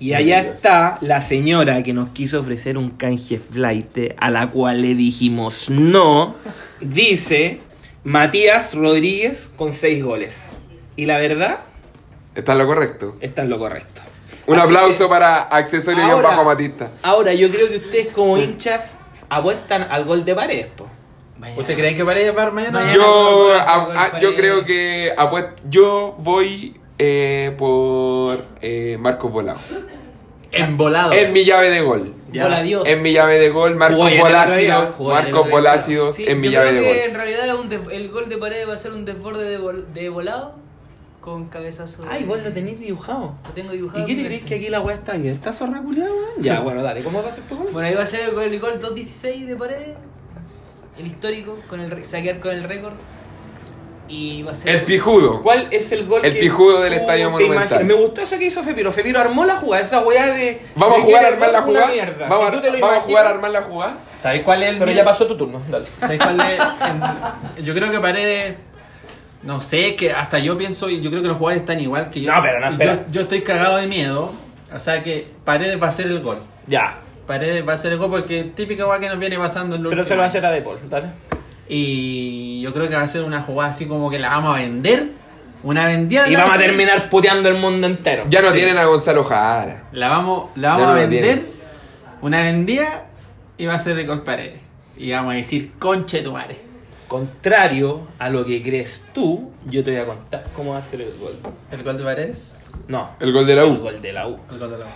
Y 0.00 0.12
allá 0.14 0.40
está 0.40 0.98
la 1.00 1.20
señora 1.20 1.82
que 1.82 1.92
nos 1.94 2.10
quiso 2.10 2.40
ofrecer 2.40 2.76
un 2.76 2.90
canje 2.90 3.38
flight, 3.38 3.96
a 4.18 4.30
la 4.30 4.50
cual 4.50 4.82
le 4.82 4.94
dijimos 4.94 5.70
no. 5.70 6.34
Dice 6.80 7.60
Matías 8.02 8.74
Rodríguez 8.74 9.50
con 9.56 9.72
6 9.72 10.02
goles. 10.04 10.42
Y 10.96 11.06
la 11.06 11.18
verdad 11.18 11.60
Está 12.34 12.52
en 12.52 12.58
lo 12.58 12.66
correcto. 12.66 13.16
está 13.20 13.42
en 13.42 13.50
lo 13.50 13.58
correcto. 13.58 14.02
Un 14.46 14.56
Así 14.58 14.66
aplauso 14.66 15.04
que, 15.04 15.08
para 15.08 15.42
Accesorio 15.42 16.00
guion 16.04 16.10
ahora- 16.16 16.28
bajo 16.30 16.40
Amatista. 16.42 16.90
Ahora, 17.02 17.32
yo 17.32 17.48
creo 17.50 17.68
que 17.68 17.76
ustedes 17.76 18.08
como 18.08 18.36
hinchas 18.36 18.98
apuestan 19.30 19.86
al 19.88 20.04
gol 20.04 20.24
de 20.24 20.34
paredes, 20.34 20.66
po. 20.76 20.86
¿Usted 21.56 21.74
cree 21.76 21.94
que 21.94 22.04
Paredes 22.04 22.36
va 22.36 22.50
mañana? 22.50 22.80
Mañana. 22.80 22.94
Yo, 22.94 23.52
a- 23.54 24.04
a- 24.06 24.18
creo 24.34 24.64
que 24.64 25.12
yo 25.68 26.16
voy 26.18 26.74
eh, 26.98 27.54
por 27.58 28.44
eh, 28.62 28.96
Marcos 29.00 29.30
Volado. 29.32 29.58
Embolado. 30.52 31.12
Es 31.12 31.32
mi 31.32 31.44
llave 31.44 31.70
de 31.70 31.80
gol. 31.80 32.14
Hola, 32.32 32.62
Dios. 32.62 32.88
Es 32.88 33.00
mi 33.02 33.12
llave 33.12 33.38
de 33.38 33.50
gol, 33.50 33.76
Marcos 33.76 34.06
ayer 34.06 34.18
el 34.18 34.32
Marcos 35.14 35.48
Sí, 36.12 36.24
es 36.26 36.36
mi 36.36 36.46
yo 36.46 36.52
llave 36.52 36.70
creo 36.70 36.80
de 36.82 36.88
que 36.92 36.98
gol. 37.00 37.08
en 37.10 37.14
realidad 37.14 37.46
es 37.48 37.54
un 37.54 37.68
def- 37.68 37.90
el 37.92 38.08
gol 38.10 38.28
de 38.28 38.38
pared 38.38 38.68
va 38.68 38.74
a 38.74 38.76
ser 38.76 38.92
un 38.92 39.04
desborde 39.04 39.48
de, 39.48 39.60
vol- 39.60 39.84
de 39.92 40.08
volado 40.08 40.54
con 41.20 41.46
cabezazo. 41.48 42.02
de- 42.02 42.08
Ay, 42.10 42.24
vos 42.24 42.40
lo 42.42 42.52
tenéis 42.52 42.78
dibujado. 42.78 43.34
Lo 43.44 43.50
tengo 43.54 43.72
dibujado. 43.72 44.02
¿Y 44.02 44.06
qué 44.06 44.14
te 44.14 44.24
crees 44.26 44.42
que 44.44 44.54
aquí 44.56 44.68
la 44.68 44.80
weá 44.80 44.94
está 44.96 45.12
abierta, 45.12 45.52
zorra 45.52 45.80
culiada? 45.82 46.10
Ya, 46.38 46.60
bueno, 46.64 46.82
dale, 46.82 47.02
¿cómo 47.02 47.22
va 47.22 47.30
a 47.30 47.32
ser 47.32 47.44
tu 47.44 47.56
gol? 47.56 47.68
Bueno, 47.72 47.88
ahí 47.88 47.94
va 47.94 48.02
a 48.02 48.06
ser 48.06 48.28
el 48.28 48.34
gol, 48.34 48.44
el 48.44 48.60
gol 48.60 48.80
2.16 48.80 49.46
de 49.46 49.56
pared. 49.56 49.92
El 50.98 51.06
histórico, 51.08 51.58
con 51.68 51.80
el 51.80 51.90
re- 51.90 52.04
saquear 52.04 52.38
con 52.38 52.52
el 52.52 52.62
récord. 52.62 52.94
Y 54.06 54.42
va 54.42 54.50
a 54.50 54.54
ser. 54.54 54.74
El 54.74 54.82
pijudo. 54.82 55.42
¿Cuál 55.42 55.66
es 55.70 55.90
el 55.92 56.06
gol 56.06 56.24
El 56.24 56.34
que 56.34 56.40
pijudo 56.40 56.82
del 56.82 56.92
Estadio 56.92 57.30
Monumental. 57.30 57.66
imaginas? 57.66 57.84
Me 57.84 57.94
gustó 57.94 58.20
eso 58.20 58.38
que 58.38 58.44
hizo 58.44 58.62
Fepiro. 58.62 58.92
Fepiro 58.92 59.18
armó 59.18 59.44
la 59.44 59.56
jugada, 59.56 59.82
esa 59.84 60.00
weá 60.00 60.26
de. 60.26 60.60
¿Vamos 60.76 60.98
a 60.98 61.00
de 61.00 61.06
jugar 61.06 61.24
a 61.24 61.28
el 61.28 61.34
armar 61.34 61.50
la 61.50 61.62
jugada? 61.62 61.86
¿Vamos, 62.28 62.50
Si 62.50 62.56
a, 62.80 63.00
jugar 63.00 63.26
a 63.26 63.30
armar 63.30 63.50
la 63.50 63.62
jugada? 63.62 63.94
¿Sabéis 64.14 64.42
cuál 64.42 64.62
es 64.62 64.68
el 64.70 64.78
Pero 64.78 64.92
ya 64.92 65.04
pasó 65.04 65.26
tu 65.26 65.36
turno, 65.36 65.62
dale. 65.70 65.86
¿Sabéis 65.98 66.20
cuál 66.20 66.40
es? 66.40 66.60
En- 67.56 67.64
yo 67.64 67.74
creo 67.74 67.90
que 67.90 68.00
Paredes. 68.00 68.56
No 69.42 69.60
sé, 69.60 69.88
es 69.90 69.96
que 69.96 70.10
hasta 70.12 70.38
yo 70.38 70.56
pienso, 70.56 70.88
y 70.88 71.02
yo 71.02 71.10
creo 71.10 71.22
que 71.22 71.28
los 71.28 71.36
jugadores 71.36 71.62
están 71.62 71.80
igual 71.80 72.08
que 72.10 72.22
yo. 72.22 72.32
No, 72.32 72.40
pero 72.40 72.60
no, 72.60 72.66
yo, 72.66 72.72
espera. 72.72 73.04
yo 73.10 73.20
estoy 73.22 73.42
cagado 73.42 73.76
de 73.76 73.86
miedo. 73.86 74.32
O 74.74 74.80
sea 74.80 75.02
que 75.02 75.28
Paredes 75.44 75.80
va 75.80 75.86
a 75.86 75.88
hacer 75.90 76.06
el 76.06 76.20
gol. 76.20 76.38
Ya. 76.66 76.98
Paredes 77.26 77.66
va 77.66 77.72
a 77.72 77.74
hacer 77.76 77.92
el 77.92 77.98
gol 77.98 78.10
porque 78.10 78.44
típica 78.54 78.86
weá 78.86 78.98
que 78.98 79.08
nos 79.08 79.18
viene 79.18 79.38
pasando 79.38 79.76
en 79.76 79.82
los 79.82 79.90
Pero 79.90 80.04
se 80.04 80.10
lo 80.14 80.18
va 80.18 80.24
a 80.24 80.28
hacer 80.28 80.44
a 80.44 80.50
Depol, 80.50 80.78
dale. 80.88 81.08
Y 81.68 82.60
yo 82.60 82.72
creo 82.74 82.88
que 82.88 82.94
va 82.94 83.02
a 83.02 83.08
ser 83.08 83.22
una 83.22 83.42
jugada 83.42 83.70
así 83.70 83.86
como 83.86 84.10
que 84.10 84.18
la 84.18 84.28
vamos 84.30 84.56
a 84.56 84.60
vender. 84.60 85.08
Una 85.62 85.86
vendida. 85.86 86.28
Y 86.28 86.36
vamos 86.36 86.54
a 86.56 86.58
terminar 86.58 87.08
puteando 87.08 87.48
el 87.48 87.56
mundo 87.56 87.86
entero. 87.86 88.24
Ya 88.28 88.42
no 88.42 88.48
Sí. 88.50 88.56
tienen 88.56 88.76
a 88.76 88.84
Gonzalo 88.84 89.24
Jara. 89.24 89.84
La 89.92 90.10
vamos, 90.10 90.50
la 90.56 90.70
vamos 90.70 90.84
no 90.86 90.90
a 90.92 90.94
vender. 90.94 91.22
tienen. 91.22 91.46
Una 92.20 92.42
vendida 92.42 93.06
y 93.56 93.64
va 93.66 93.74
a 93.74 93.78
ser 93.78 93.98
el 93.98 94.06
gol 94.06 94.22
Paredes. 94.24 94.60
Y 94.96 95.10
vamos 95.12 95.32
a 95.32 95.36
decir, 95.36 95.70
conche 95.78 96.20
tu 96.22 96.32
madre. 96.32 96.58
Contrario 97.08 98.08
a 98.18 98.28
lo 98.28 98.44
que 98.44 98.62
crees 98.62 99.02
tú, 99.14 99.50
yo 99.66 99.82
te 99.84 99.92
voy 99.92 100.00
a 100.00 100.06
contar 100.06 100.44
cómo 100.54 100.72
va 100.72 100.78
a 100.78 100.82
ser 100.82 101.00
el 101.00 101.12
gol. 101.18 101.32
¿El 101.70 101.82
gol 101.82 101.96
de 101.96 102.04
Paredes? 102.04 102.54
No. 102.88 103.10
El 103.20 103.32
gol 103.32 103.46
de 103.46 103.54
la 103.56 103.62
El 103.64 103.70
U. 103.72 103.76
gol 103.78 104.00
de 104.02 104.12
la 104.12 104.28
U. 104.28 104.36
El 104.50 104.58
gol 104.58 104.70
de 104.70 104.78
la 104.78 104.84
U. 104.84 104.88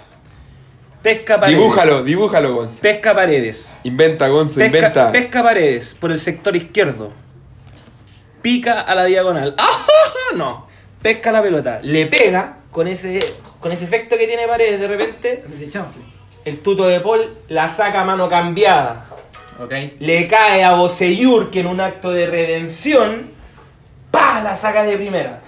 Pesca 1.02 1.38
Paredes. 1.38 1.58
Dibújalo, 1.58 2.02
dibújalo, 2.02 2.54
Gonzo. 2.54 2.82
Pesca 2.82 3.14
Paredes. 3.14 3.70
Inventa, 3.84 4.28
Gonzo, 4.28 4.56
Pesca, 4.60 4.76
inventa. 4.78 5.12
pesca 5.12 5.42
Paredes 5.42 5.96
por 5.98 6.10
el 6.10 6.20
sector 6.20 6.56
izquierdo. 6.56 7.12
Pica 8.42 8.80
a 8.80 8.94
la 8.94 9.04
diagonal. 9.04 9.54
¡Ah! 9.58 9.86
No. 10.34 10.66
Pesca 11.00 11.32
la 11.32 11.42
pelota. 11.42 11.80
Le 11.82 12.06
pega 12.06 12.58
con 12.70 12.88
ese, 12.88 13.20
con 13.60 13.72
ese 13.72 13.84
efecto 13.84 14.16
que 14.18 14.26
tiene 14.26 14.46
Paredes 14.46 14.80
de 14.80 14.88
repente. 14.88 15.44
El 16.44 16.58
tuto 16.58 16.86
de 16.86 17.00
Paul 17.00 17.20
la 17.48 17.68
saca 17.68 18.00
a 18.00 18.04
mano 18.04 18.28
cambiada. 18.28 19.06
¿Ok? 19.60 19.72
Le 20.00 20.28
cae 20.28 20.62
a 20.64 20.72
Boseyur 20.72 21.50
que 21.50 21.60
en 21.60 21.66
un 21.66 21.80
acto 21.80 22.10
de 22.10 22.26
redención. 22.26 23.30
¡Pah! 24.10 24.40
La 24.42 24.56
saca 24.56 24.82
de 24.82 24.96
primera. 24.96 25.40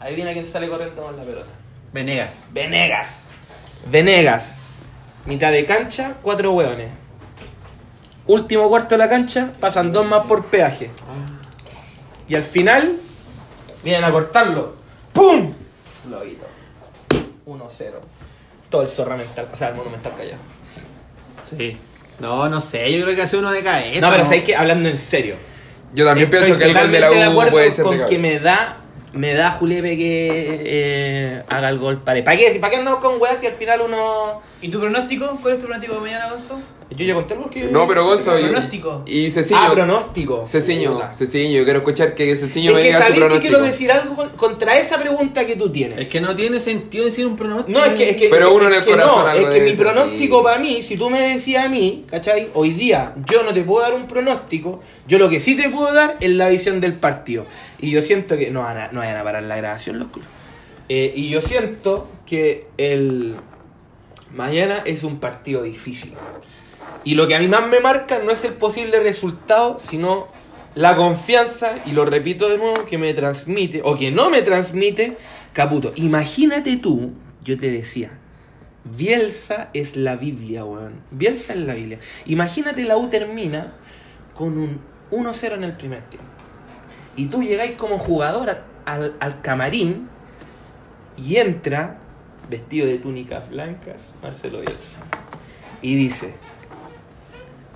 Ahí 0.00 0.14
viene 0.14 0.32
quien 0.32 0.46
sale 0.46 0.68
corriendo 0.68 1.02
con 1.02 1.16
la 1.16 1.22
pelota. 1.22 1.50
Venegas. 1.92 2.46
Venegas. 2.52 3.30
Venegas. 3.86 4.60
Mitad 5.26 5.52
de 5.52 5.64
cancha, 5.64 6.14
cuatro 6.22 6.52
hueones. 6.52 6.90
Último 8.26 8.68
cuarto 8.68 8.94
de 8.94 8.98
la 8.98 9.08
cancha, 9.08 9.52
pasan 9.60 9.92
dos 9.92 10.06
más 10.06 10.26
por 10.26 10.46
peaje. 10.46 10.90
Y 12.28 12.34
al 12.34 12.44
final, 12.44 12.98
vienen 13.82 14.04
a 14.04 14.10
cortarlo. 14.10 14.74
¡Pum! 15.12 15.52
Lobito. 16.10 16.46
1-0. 17.46 17.92
Todo 18.68 18.82
el 18.82 18.88
zorra 18.88 19.16
mental, 19.16 19.48
o 19.52 19.56
sea, 19.56 19.68
el 19.68 19.76
monumental 19.76 20.12
callado. 20.16 20.38
Sí. 21.40 21.76
No, 22.18 22.48
no 22.48 22.60
sé, 22.60 22.92
yo 22.92 23.04
creo 23.04 23.14
que 23.14 23.22
hace 23.22 23.36
uno 23.36 23.52
de 23.52 23.62
cabeza. 23.62 24.06
no, 24.06 24.10
pero 24.10 24.24
sabéis 24.24 24.44
que 24.44 24.56
hablando 24.56 24.88
en 24.88 24.98
serio. 24.98 25.36
Yo 25.94 26.04
también 26.04 26.26
Estoy 26.26 26.40
pienso 26.40 26.58
que 26.58 26.64
el 26.64 26.74
gol 26.74 26.90
de 26.90 27.00
la 27.00 27.30
U 27.30 27.50
puede 27.50 27.70
ser 27.70 27.84
con 27.84 27.98
de 27.98 28.06
que 28.06 28.18
me 28.18 28.40
da, 28.40 28.78
me 29.16 29.34
da 29.34 29.50
Julepe 29.52 29.96
que 29.96 30.62
eh, 30.64 31.42
haga 31.48 31.68
el 31.70 31.78
gol 31.78 32.02
para 32.02 32.22
¿Para 32.22 32.36
qué? 32.36 32.58
¿Para 32.60 32.70
qué 32.70 32.76
andamos 32.76 33.00
con 33.00 33.20
weas 33.20 33.40
si 33.40 33.46
al 33.46 33.54
final 33.54 33.80
uno. 33.80 34.42
¿Y 34.60 34.68
tu 34.68 34.78
pronóstico? 34.78 35.38
¿Cuál 35.40 35.54
es 35.54 35.58
tu 35.58 35.66
pronóstico 35.66 35.94
de 35.94 36.00
mañana, 36.00 36.30
Gonzo? 36.30 36.60
Yo 36.90 37.04
ya 37.04 37.14
conté 37.14 37.34
algo 37.34 37.50
que. 37.50 37.64
No, 37.64 37.88
pero 37.88 38.04
Gonzo. 38.04 38.32
Pronóstico. 38.38 39.02
Y, 39.06 39.26
y 39.26 39.30
Ceciño. 39.32 39.58
Ah, 39.60 39.70
pronóstico. 39.72 40.46
Ceciño. 40.46 41.00
Ceciño, 41.12 41.58
yo 41.58 41.64
quiero 41.64 41.80
escuchar 41.80 42.14
que 42.14 42.36
Ceciño 42.36 42.70
Es 42.70 42.76
me 42.76 42.82
que 42.82 42.86
diga 42.88 42.98
su 42.98 43.02
sabéis 43.02 43.14
que 43.14 43.20
pronóstico. 43.26 43.48
quiero 43.54 43.64
decir 43.66 43.90
algo 43.92 44.14
con- 44.14 44.28
contra 44.30 44.78
esa 44.78 44.96
pregunta 45.00 45.44
que 45.44 45.56
tú 45.56 45.68
tienes. 45.70 45.98
Es 45.98 46.08
que 46.08 46.20
no 46.20 46.36
tiene 46.36 46.60
sentido 46.60 47.04
decir 47.04 47.26
un 47.26 47.36
pronóstico. 47.36 47.76
No, 47.76 47.84
es 47.84 47.94
que, 47.94 48.10
es 48.10 48.16
que 48.16 48.28
Pero 48.28 48.54
uno 48.54 48.68
en 48.68 48.74
el 48.74 48.84
corazón 48.84 49.22
no, 49.24 49.26
algo 49.26 49.48
es 49.50 49.54
que 49.54 49.68
mi 49.68 49.72
pronóstico 49.76 50.42
para 50.44 50.58
mí, 50.58 50.80
si 50.80 50.96
tú 50.96 51.10
me 51.10 51.20
decías 51.20 51.64
a 51.64 51.68
mí, 51.68 52.04
¿cachai? 52.08 52.50
Hoy 52.54 52.70
día 52.70 53.14
yo 53.30 53.42
no 53.42 53.52
te 53.52 53.62
puedo 53.64 53.82
dar 53.82 53.94
un 53.94 54.06
pronóstico, 54.06 54.80
yo 55.08 55.18
lo 55.18 55.28
que 55.28 55.40
sí 55.40 55.56
te 55.56 55.68
puedo 55.68 55.92
dar 55.92 56.16
es 56.20 56.30
la 56.30 56.48
visión 56.48 56.80
del 56.80 56.94
partido. 56.94 57.46
Y 57.80 57.90
yo 57.90 58.00
siento 58.00 58.36
que 58.36 58.52
no 58.52 58.60
van 58.60 58.76
a, 58.76 58.92
no 58.92 59.00
vayan 59.00 59.16
a 59.16 59.24
parar 59.24 59.42
la 59.42 59.56
grabación, 59.56 59.98
los 59.98 60.08
culos. 60.08 60.28
Eh, 60.88 61.12
y 61.16 61.30
yo 61.30 61.40
siento 61.42 62.06
que 62.26 62.68
el 62.78 63.34
mañana 64.34 64.82
es 64.84 65.02
un 65.02 65.18
partido 65.18 65.62
difícil. 65.64 66.12
Y 67.06 67.14
lo 67.14 67.28
que 67.28 67.36
a 67.36 67.38
mí 67.38 67.46
más 67.46 67.68
me 67.68 67.78
marca 67.80 68.18
no 68.18 68.32
es 68.32 68.44
el 68.44 68.54
posible 68.54 68.98
resultado, 68.98 69.78
sino 69.78 70.26
la 70.74 70.96
confianza, 70.96 71.70
y 71.86 71.92
lo 71.92 72.04
repito 72.04 72.48
de 72.48 72.58
nuevo, 72.58 72.84
que 72.84 72.98
me 72.98 73.14
transmite, 73.14 73.80
o 73.84 73.96
que 73.96 74.10
no 74.10 74.28
me 74.28 74.42
transmite, 74.42 75.16
Caputo. 75.52 75.92
Imagínate 75.94 76.76
tú, 76.78 77.12
yo 77.44 77.56
te 77.58 77.70
decía, 77.70 78.10
Bielsa 78.84 79.70
es 79.72 79.96
la 79.96 80.16
Biblia, 80.16 80.64
weón. 80.64 80.94
Bielsa 81.12 81.54
es 81.54 81.60
la 81.60 81.74
Biblia. 81.74 81.98
Imagínate 82.26 82.82
la 82.84 82.96
U 82.96 83.08
termina 83.08 83.72
con 84.36 84.58
un 84.58 84.80
1-0 85.12 85.54
en 85.54 85.64
el 85.64 85.72
primer 85.76 86.02
tiempo. 86.10 86.28
Y 87.16 87.26
tú 87.26 87.42
llegáis 87.42 87.72
como 87.72 87.98
jugador 87.98 88.50
al- 88.84 89.14
al, 89.20 89.40
camarín 89.42 90.08
y 91.16 91.36
entra, 91.36 91.98
vestido 92.50 92.86
de 92.86 92.98
túnicas 92.98 93.48
blancas, 93.48 94.14
Marcelo 94.22 94.60
Bielsa. 94.60 94.98
Y 95.82 95.94
dice, 95.96 96.34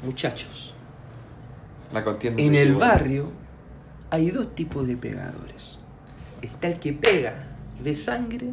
muchachos, 0.02 0.74
La 1.92 2.04
contienda 2.04 2.42
en 2.42 2.54
el 2.54 2.74
barrio 2.74 3.32
hay 4.10 4.30
dos 4.30 4.54
tipos 4.54 4.86
de 4.86 4.96
pegadores. 4.96 5.78
Está 6.42 6.68
el 6.68 6.78
que 6.78 6.92
pega 6.92 7.46
de 7.82 7.94
sangre 7.94 8.50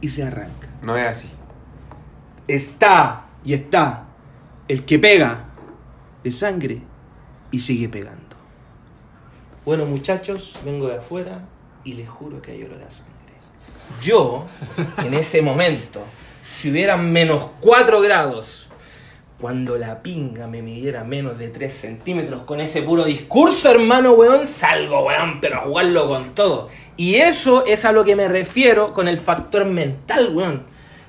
y 0.00 0.08
se 0.08 0.22
arranca. 0.22 0.68
No 0.82 0.96
es 0.96 1.06
así. 1.06 1.30
Está 2.46 3.26
y 3.44 3.54
está 3.54 4.04
el 4.68 4.84
que 4.84 4.98
pega 4.98 5.44
de 6.22 6.30
sangre 6.30 6.82
y 7.50 7.58
sigue 7.58 7.88
pegando. 7.88 8.22
Bueno 9.64 9.86
muchachos, 9.86 10.54
vengo 10.64 10.88
de 10.88 10.98
afuera 10.98 11.46
y 11.84 11.94
les 11.94 12.08
juro 12.08 12.42
que 12.42 12.52
hay 12.52 12.64
olor 12.64 12.82
a 12.82 12.90
sangre. 12.90 13.14
Yo, 14.00 14.46
en 14.98 15.14
ese 15.14 15.42
momento, 15.42 16.02
si 16.56 16.70
hubieran 16.70 17.12
menos 17.12 17.50
4 17.60 18.00
grados, 18.00 18.63
cuando 19.44 19.76
la 19.76 20.02
pinga 20.02 20.46
me 20.46 20.62
midiera 20.62 21.04
menos 21.04 21.36
de 21.36 21.48
3 21.48 21.70
centímetros 21.70 22.44
con 22.44 22.62
ese 22.62 22.80
puro 22.80 23.04
discurso, 23.04 23.70
hermano, 23.70 24.12
weón, 24.12 24.46
salgo, 24.46 25.04
weón, 25.04 25.38
pero 25.38 25.58
a 25.58 25.60
jugarlo 25.60 26.08
con 26.08 26.34
todo. 26.34 26.70
Y 26.96 27.16
eso 27.16 27.66
es 27.66 27.84
a 27.84 27.92
lo 27.92 28.04
que 28.04 28.16
me 28.16 28.26
refiero 28.26 28.94
con 28.94 29.06
el 29.06 29.18
factor 29.18 29.66
mental, 29.66 30.34
weón. 30.34 30.62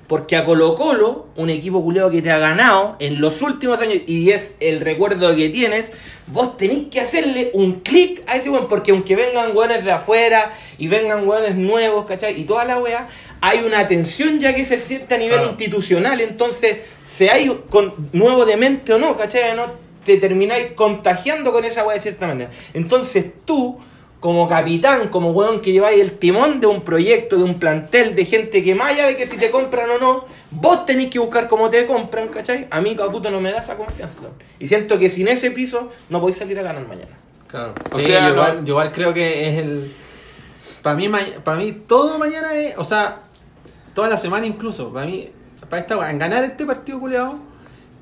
Porque 0.08 0.36
a 0.36 0.46
Colo 0.46 0.76
Colo, 0.76 1.28
un 1.36 1.50
equipo 1.50 1.82
culeado 1.82 2.12
que 2.12 2.22
te 2.22 2.32
ha 2.32 2.38
ganado 2.38 2.96
en 3.00 3.22
los 3.22 3.42
últimos 3.42 3.82
años 3.82 4.00
y 4.06 4.30
es 4.32 4.56
el 4.60 4.82
recuerdo 4.82 5.36
que 5.36 5.50
tienes, 5.50 5.92
vos 6.28 6.58
tenéis 6.58 6.90
que 6.90 7.02
hacerle 7.02 7.50
un 7.54 7.80
clic 7.82 8.22
a 8.28 8.36
ese 8.36 8.50
weón. 8.50 8.68
Porque 8.68 8.92
aunque 8.92 9.16
vengan 9.16 9.56
weones 9.56 9.84
de 9.84 9.92
afuera 9.92 10.52
y 10.78 10.88
vengan 10.88 11.28
weones 11.28 11.56
nuevos, 11.56 12.06
¿cachai? 12.06 12.40
Y 12.40 12.44
toda 12.44 12.66
la 12.66 12.78
wea, 12.80 13.10
hay 13.42 13.60
una 13.66 13.88
tensión 13.88 14.40
ya 14.40 14.54
que 14.54 14.64
se 14.64 14.78
siente 14.78 15.16
a 15.16 15.18
nivel 15.18 15.42
institucional. 15.44 16.22
Entonces, 16.22 16.78
se 17.06 17.32
hay 17.32 17.50
con 17.70 18.10
nuevo 18.14 18.46
de 18.46 18.58
mente 18.58 18.94
o 18.94 19.00
no, 19.00 19.18
¿cachai? 19.18 19.56
No 19.56 19.86
te 20.06 20.18
termináis 20.18 20.68
contagiando 20.76 21.52
con 21.52 21.66
esa 21.66 21.84
wea 21.84 21.96
de 21.96 22.02
cierta 22.02 22.28
manera. 22.28 22.52
Entonces 22.74 23.26
tú 23.44 23.80
como 24.26 24.48
capitán, 24.48 25.10
como 25.10 25.30
weón 25.34 25.62
que 25.62 25.72
lleváis 25.72 26.02
el 26.02 26.14
timón 26.14 26.60
de 26.60 26.66
un 26.66 26.82
proyecto, 26.82 27.38
de 27.38 27.44
un 27.44 27.60
plantel, 27.60 28.16
de 28.16 28.26
gente 28.26 28.64
que 28.64 28.74
más 28.74 28.94
allá 28.94 29.06
de 29.06 29.16
que 29.16 29.28
si 29.28 29.38
te 29.38 29.52
compran 29.52 29.88
o 29.88 30.00
no, 30.00 30.26
vos 30.50 30.84
tenéis 30.88 31.12
que 31.12 31.20
buscar 31.20 31.48
cómo 31.48 31.70
te 31.70 31.86
compran, 31.86 32.30
¿cachai? 32.30 32.66
A 32.72 32.82
mí 32.82 32.96
Caputo 32.96 33.30
no 33.30 33.40
me 33.40 33.52
da 33.52 33.60
esa 33.60 33.78
confianza. 33.78 34.30
Y 34.58 34.66
siento 34.66 34.98
que 34.98 35.12
sin 35.12 35.28
ese 35.28 35.52
piso 35.52 35.92
no 36.10 36.20
podéis 36.20 36.38
salir 36.38 36.58
a 36.58 36.64
ganar 36.64 36.88
mañana. 36.88 37.12
Claro. 37.48 37.76
O 37.92 37.98
O 37.98 38.00
sea, 38.00 38.22
yo, 38.22 38.22
no- 38.22 38.34
igual, 38.34 38.66
yo 38.66 38.74
igual 38.74 38.92
creo 38.92 39.14
que 39.14 39.48
es 39.48 39.58
el. 39.60 39.92
Para 40.82 40.96
mí, 40.96 41.08
para 41.44 41.58
mí, 41.58 41.84
todo 41.86 42.18
mañana 42.18 42.56
es. 42.56 42.76
O 42.80 42.84
sea, 42.84 43.20
toda 43.94 44.10
la 44.10 44.18
semana 44.18 44.48
incluso. 44.48 44.92
Para 44.92 45.06
mí, 45.06 45.30
para 45.70 45.84
esta 45.84 46.10
en 46.10 46.18
ganar 46.18 46.44
este 46.46 46.66
partido 46.66 47.00
culeado, 47.00 47.38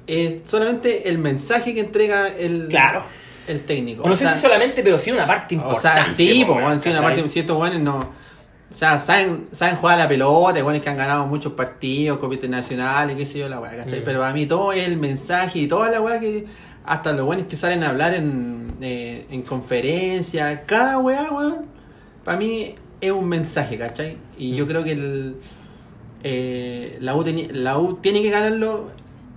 es 0.07 0.35
solamente 0.45 1.09
el 1.09 1.17
mensaje 1.17 1.73
que 1.73 1.81
entrega 1.81 2.29
el, 2.29 2.67
Claro. 2.69 3.03
El 3.47 3.61
técnico. 3.65 4.03
O 4.03 4.07
no 4.07 4.13
O 4.13 4.15
sé 4.15 4.25
sea, 4.25 4.33
si 4.35 4.41
solamente, 4.41 4.81
pero 4.83 4.97
sí 4.97 5.11
una 5.11 5.25
parte 5.27 5.55
O 5.55 5.59
importante. 5.59 6.03
sea, 6.05 6.13
sí, 6.13 6.43
po, 6.45 6.53
weón, 6.53 6.79
sí, 6.79 6.89
una 6.89 7.01
parte, 7.01 7.27
ciertos 7.29 7.57
buenos 7.57 7.79
no. 7.79 7.99
O 7.99 8.75
sea, 8.75 8.97
saben, 8.97 9.47
saben 9.51 9.75
jugar 9.75 9.95
a 9.99 10.03
la 10.03 10.09
pelota, 10.09 10.57
igual 10.57 10.81
que 10.81 10.89
han 10.89 10.97
ganado 10.97 11.27
muchos 11.27 11.53
partidos, 11.53 12.17
copas 12.17 12.35
internacionales, 12.35 13.15
qué 13.15 13.25
sé 13.25 13.39
yo, 13.39 13.47
la 13.47 13.59
weá, 13.59 13.75
¿cachai? 13.77 13.99
Mm. 13.99 14.03
Pero 14.03 14.23
a 14.23 14.33
mí 14.33 14.45
todo 14.47 14.71
el 14.73 14.97
mensaje 14.97 15.59
y 15.59 15.67
toda 15.67 15.89
la 15.89 16.01
weá 16.01 16.19
que. 16.19 16.45
Hasta 16.85 17.13
los 17.13 17.25
buenos 17.25 17.45
que 17.47 17.55
salen 17.55 17.81
a 17.83 17.89
hablar 17.91 18.13
en, 18.13 18.73
eh, 18.81 19.25
en 19.29 19.43
conferencias, 19.43 20.61
cada 20.65 20.97
weá, 20.99 21.31
weón, 21.31 21.65
para 22.25 22.37
mí 22.37 22.75
es 22.99 23.11
un 23.11 23.29
mensaje, 23.29 23.77
¿cachai? 23.77 24.17
Y 24.37 24.51
Mm. 24.51 24.55
yo 24.55 24.67
creo 24.67 24.83
que 24.83 24.91
el, 24.91 25.35
eh, 26.23 26.97
la, 26.99 27.15
U 27.15 27.23
la 27.53 27.77
U 27.77 27.95
tiene 28.01 28.21
que 28.21 28.29
ganarlo 28.29 28.91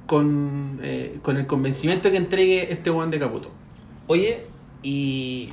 con, 0.07 0.81
eh, 0.83 1.19
con 1.23 1.37
el 1.37 1.47
convencimiento 1.47 2.11
que 2.11 2.17
entregue 2.17 2.73
este 2.73 2.91
weón 2.91 3.11
de 3.11 3.19
Caputo. 3.19 3.51
Oye, 4.07 4.45
y 4.83 5.51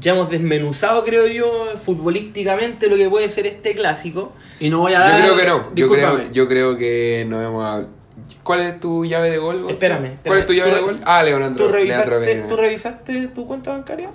Ya 0.00 0.12
hemos 0.12 0.30
desmenuzado, 0.30 1.04
creo 1.04 1.26
yo, 1.26 1.76
futbolísticamente 1.76 2.88
lo 2.88 2.96
que 2.96 3.10
puede 3.10 3.28
ser 3.28 3.46
este 3.46 3.74
clásico. 3.74 4.32
Y 4.60 4.70
no 4.70 4.78
voy 4.78 4.92
a 4.94 4.98
Yo 4.98 5.04
dar. 5.04 5.20
creo 5.22 5.36
que 5.36 5.46
no. 5.46 5.64
Yo 5.64 5.70
Discúlpame. 5.74 6.14
creo, 6.22 6.32
yo 6.32 6.48
creo 6.48 6.76
que 6.76 7.26
no 7.28 7.42
hemos 7.42 7.64
hablado. 7.64 7.88
¿Cuál 8.42 8.60
es 8.60 8.80
tu 8.80 9.04
llave 9.04 9.30
de 9.30 9.38
gol? 9.38 9.62
Gonzalo? 9.62 9.72
Espérame, 9.74 10.16
¿Cuál 10.24 10.38
es 10.38 10.46
tu 10.46 10.52
llave 10.52 10.70
espérame. 10.70 10.86
de 10.88 10.92
gol? 10.98 11.02
Ah, 11.04 11.22
Leonardo. 11.22 11.56
¿Tú 11.56 11.62
Leandro 11.72 11.76
revisaste, 11.76 12.18
Peña. 12.34 12.48
¿Tú 12.48 12.56
revisaste 12.56 13.26
tu 13.28 13.46
cuenta 13.46 13.70
bancaria? 13.72 14.10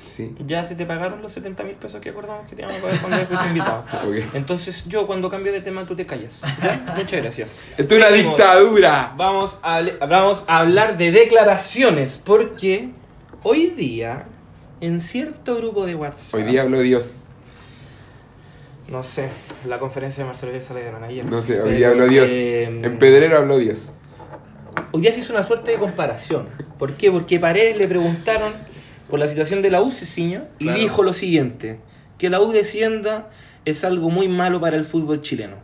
Sí. 0.00 0.34
Ya 0.46 0.64
se 0.64 0.74
te 0.74 0.86
pagaron 0.86 1.20
los 1.22 1.30
70 1.32 1.62
mil 1.64 1.74
pesos 1.74 2.00
que 2.00 2.08
acordamos 2.10 2.48
que 2.48 2.56
te 2.56 2.62
íbamos 2.62 2.78
a 2.78 2.82
pagar 2.82 3.00
cuando 3.00 3.26
fuiste 3.26 3.46
invitado. 3.48 3.84
Entonces, 4.34 4.84
yo 4.86 5.06
cuando 5.06 5.28
cambio 5.30 5.52
de 5.52 5.60
tema, 5.60 5.86
tú 5.86 5.94
te 5.94 6.06
callas. 6.06 6.40
¿Ya? 6.62 6.94
Muchas 6.96 7.20
gracias. 7.22 7.54
Esto 7.76 7.94
es 7.94 8.00
una 8.00 8.10
dictadura. 8.10 9.12
Vamos 9.16 9.58
a, 9.62 9.82
vamos 10.08 10.44
a 10.46 10.60
hablar 10.60 10.96
de 10.96 11.10
declaraciones, 11.12 12.20
porque 12.24 12.88
hoy 13.42 13.66
día, 13.70 14.24
en 14.80 15.00
cierto 15.00 15.56
grupo 15.56 15.84
de 15.86 15.94
WhatsApp, 15.94 16.40
Hoy 16.40 16.50
día 16.50 16.62
habló 16.62 16.80
Dios. 16.80 17.18
no 18.88 19.02
sé, 19.02 19.28
la 19.66 19.78
conferencia 19.78 20.24
de 20.24 20.28
Marcelo 20.28 20.52
Bielsa 20.52 20.74
la 20.74 20.80
dieron 20.80 21.04
ayer. 21.04 21.24
No 21.26 21.42
sé, 21.42 21.60
hoy 21.60 21.74
día 21.74 21.88
habló 21.90 22.08
Dios. 22.08 22.28
eh, 22.30 22.80
En 22.82 22.98
Pedrero 22.98 23.36
habló 23.38 23.58
Dios. 23.58 23.92
Hoy 24.92 25.02
día 25.02 25.12
se 25.12 25.20
hizo 25.20 25.32
una 25.32 25.44
suerte 25.44 25.70
de 25.72 25.76
comparación. 25.78 26.48
¿Por 26.78 26.94
qué? 26.94 27.10
Porque 27.10 27.38
Paredes 27.38 27.76
le 27.76 27.86
preguntaron 27.86 28.52
por 29.10 29.18
la 29.18 29.26
situación 29.26 29.60
de 29.60 29.70
la 29.70 29.82
U, 29.82 29.92
y 29.92 30.64
Claro. 30.64 30.78
dijo 30.80 31.02
lo 31.02 31.12
siguiente, 31.12 31.78
que 32.16 32.30
la 32.30 32.40
U 32.40 32.52
descienda 32.52 33.28
es 33.64 33.84
algo 33.84 34.08
muy 34.08 34.28
malo 34.28 34.60
para 34.60 34.76
el 34.76 34.84
fútbol 34.86 35.20
chileno. 35.20 35.56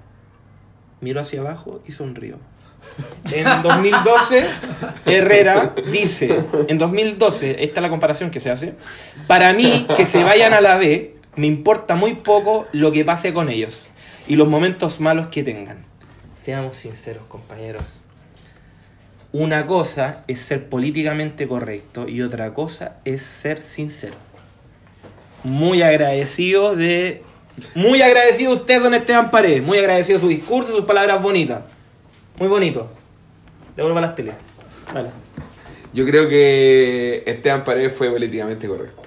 Miró 1.01 1.21
hacia 1.21 1.41
abajo 1.41 1.83
y 1.87 1.93
sonrió. 1.93 2.39
En 3.33 3.45
2012, 3.63 4.45
Herrera 5.07 5.75
dice, 5.93 6.45
en 6.69 6.79
2012, 6.79 7.65
esta 7.65 7.81
es 7.81 7.83
la 7.83 7.91
comparación 7.91 8.31
que 8.31 8.41
se 8.41 8.51
hace, 8.51 8.75
para 9.27 9.53
mí 9.53 9.87
que 9.97 10.07
se 10.07 10.23
vayan 10.25 10.53
a 10.53 10.61
la 10.61 10.77
B, 10.77 11.17
me 11.37 11.47
importa 11.47 11.95
muy 11.97 12.15
poco 12.15 12.67
lo 12.73 12.93
que 12.93 13.05
pase 13.05 13.33
con 13.35 13.49
ellos 13.49 13.87
y 14.29 14.37
los 14.37 14.49
momentos 14.49 15.01
malos 15.01 15.27
que 15.29 15.43
tengan. 15.43 15.85
Seamos 16.35 16.77
sinceros, 16.77 17.25
compañeros. 17.29 18.03
Una 19.39 19.67
cosa 19.67 20.25
es 20.29 20.41
ser 20.41 20.67
políticamente 20.67 21.47
correcto 21.47 22.09
y 22.09 22.23
otra 22.23 22.55
cosa 22.55 22.97
es 23.05 23.21
ser 23.21 23.61
sincero. 23.61 24.15
Muy 25.45 25.83
agradecido 25.83 26.75
de... 26.75 27.23
Muy 27.75 28.01
agradecido 28.01 28.55
usted, 28.55 28.81
don 28.81 28.95
Esteban 28.95 29.31
Paredes. 29.31 29.63
Muy 29.63 29.77
agradecido 29.77 30.19
su 30.21 30.29
discurso, 30.29 30.75
sus 30.75 30.87
palabras 30.87 31.23
bonitas. 31.23 31.65
Muy 32.39 32.49
bonito. 32.49 32.91
Le 33.77 33.83
vuelvo 33.83 33.99
a 33.99 34.01
las 34.01 34.15
teles. 34.15 34.37
Dale. 34.95 35.11
Yo 35.93 36.07
creo 36.07 36.31
que 36.31 37.23
Esteban 37.27 37.63
Paredes 37.63 37.93
fue 37.93 38.09
políticamente 38.09 38.67
correcto. 38.67 39.06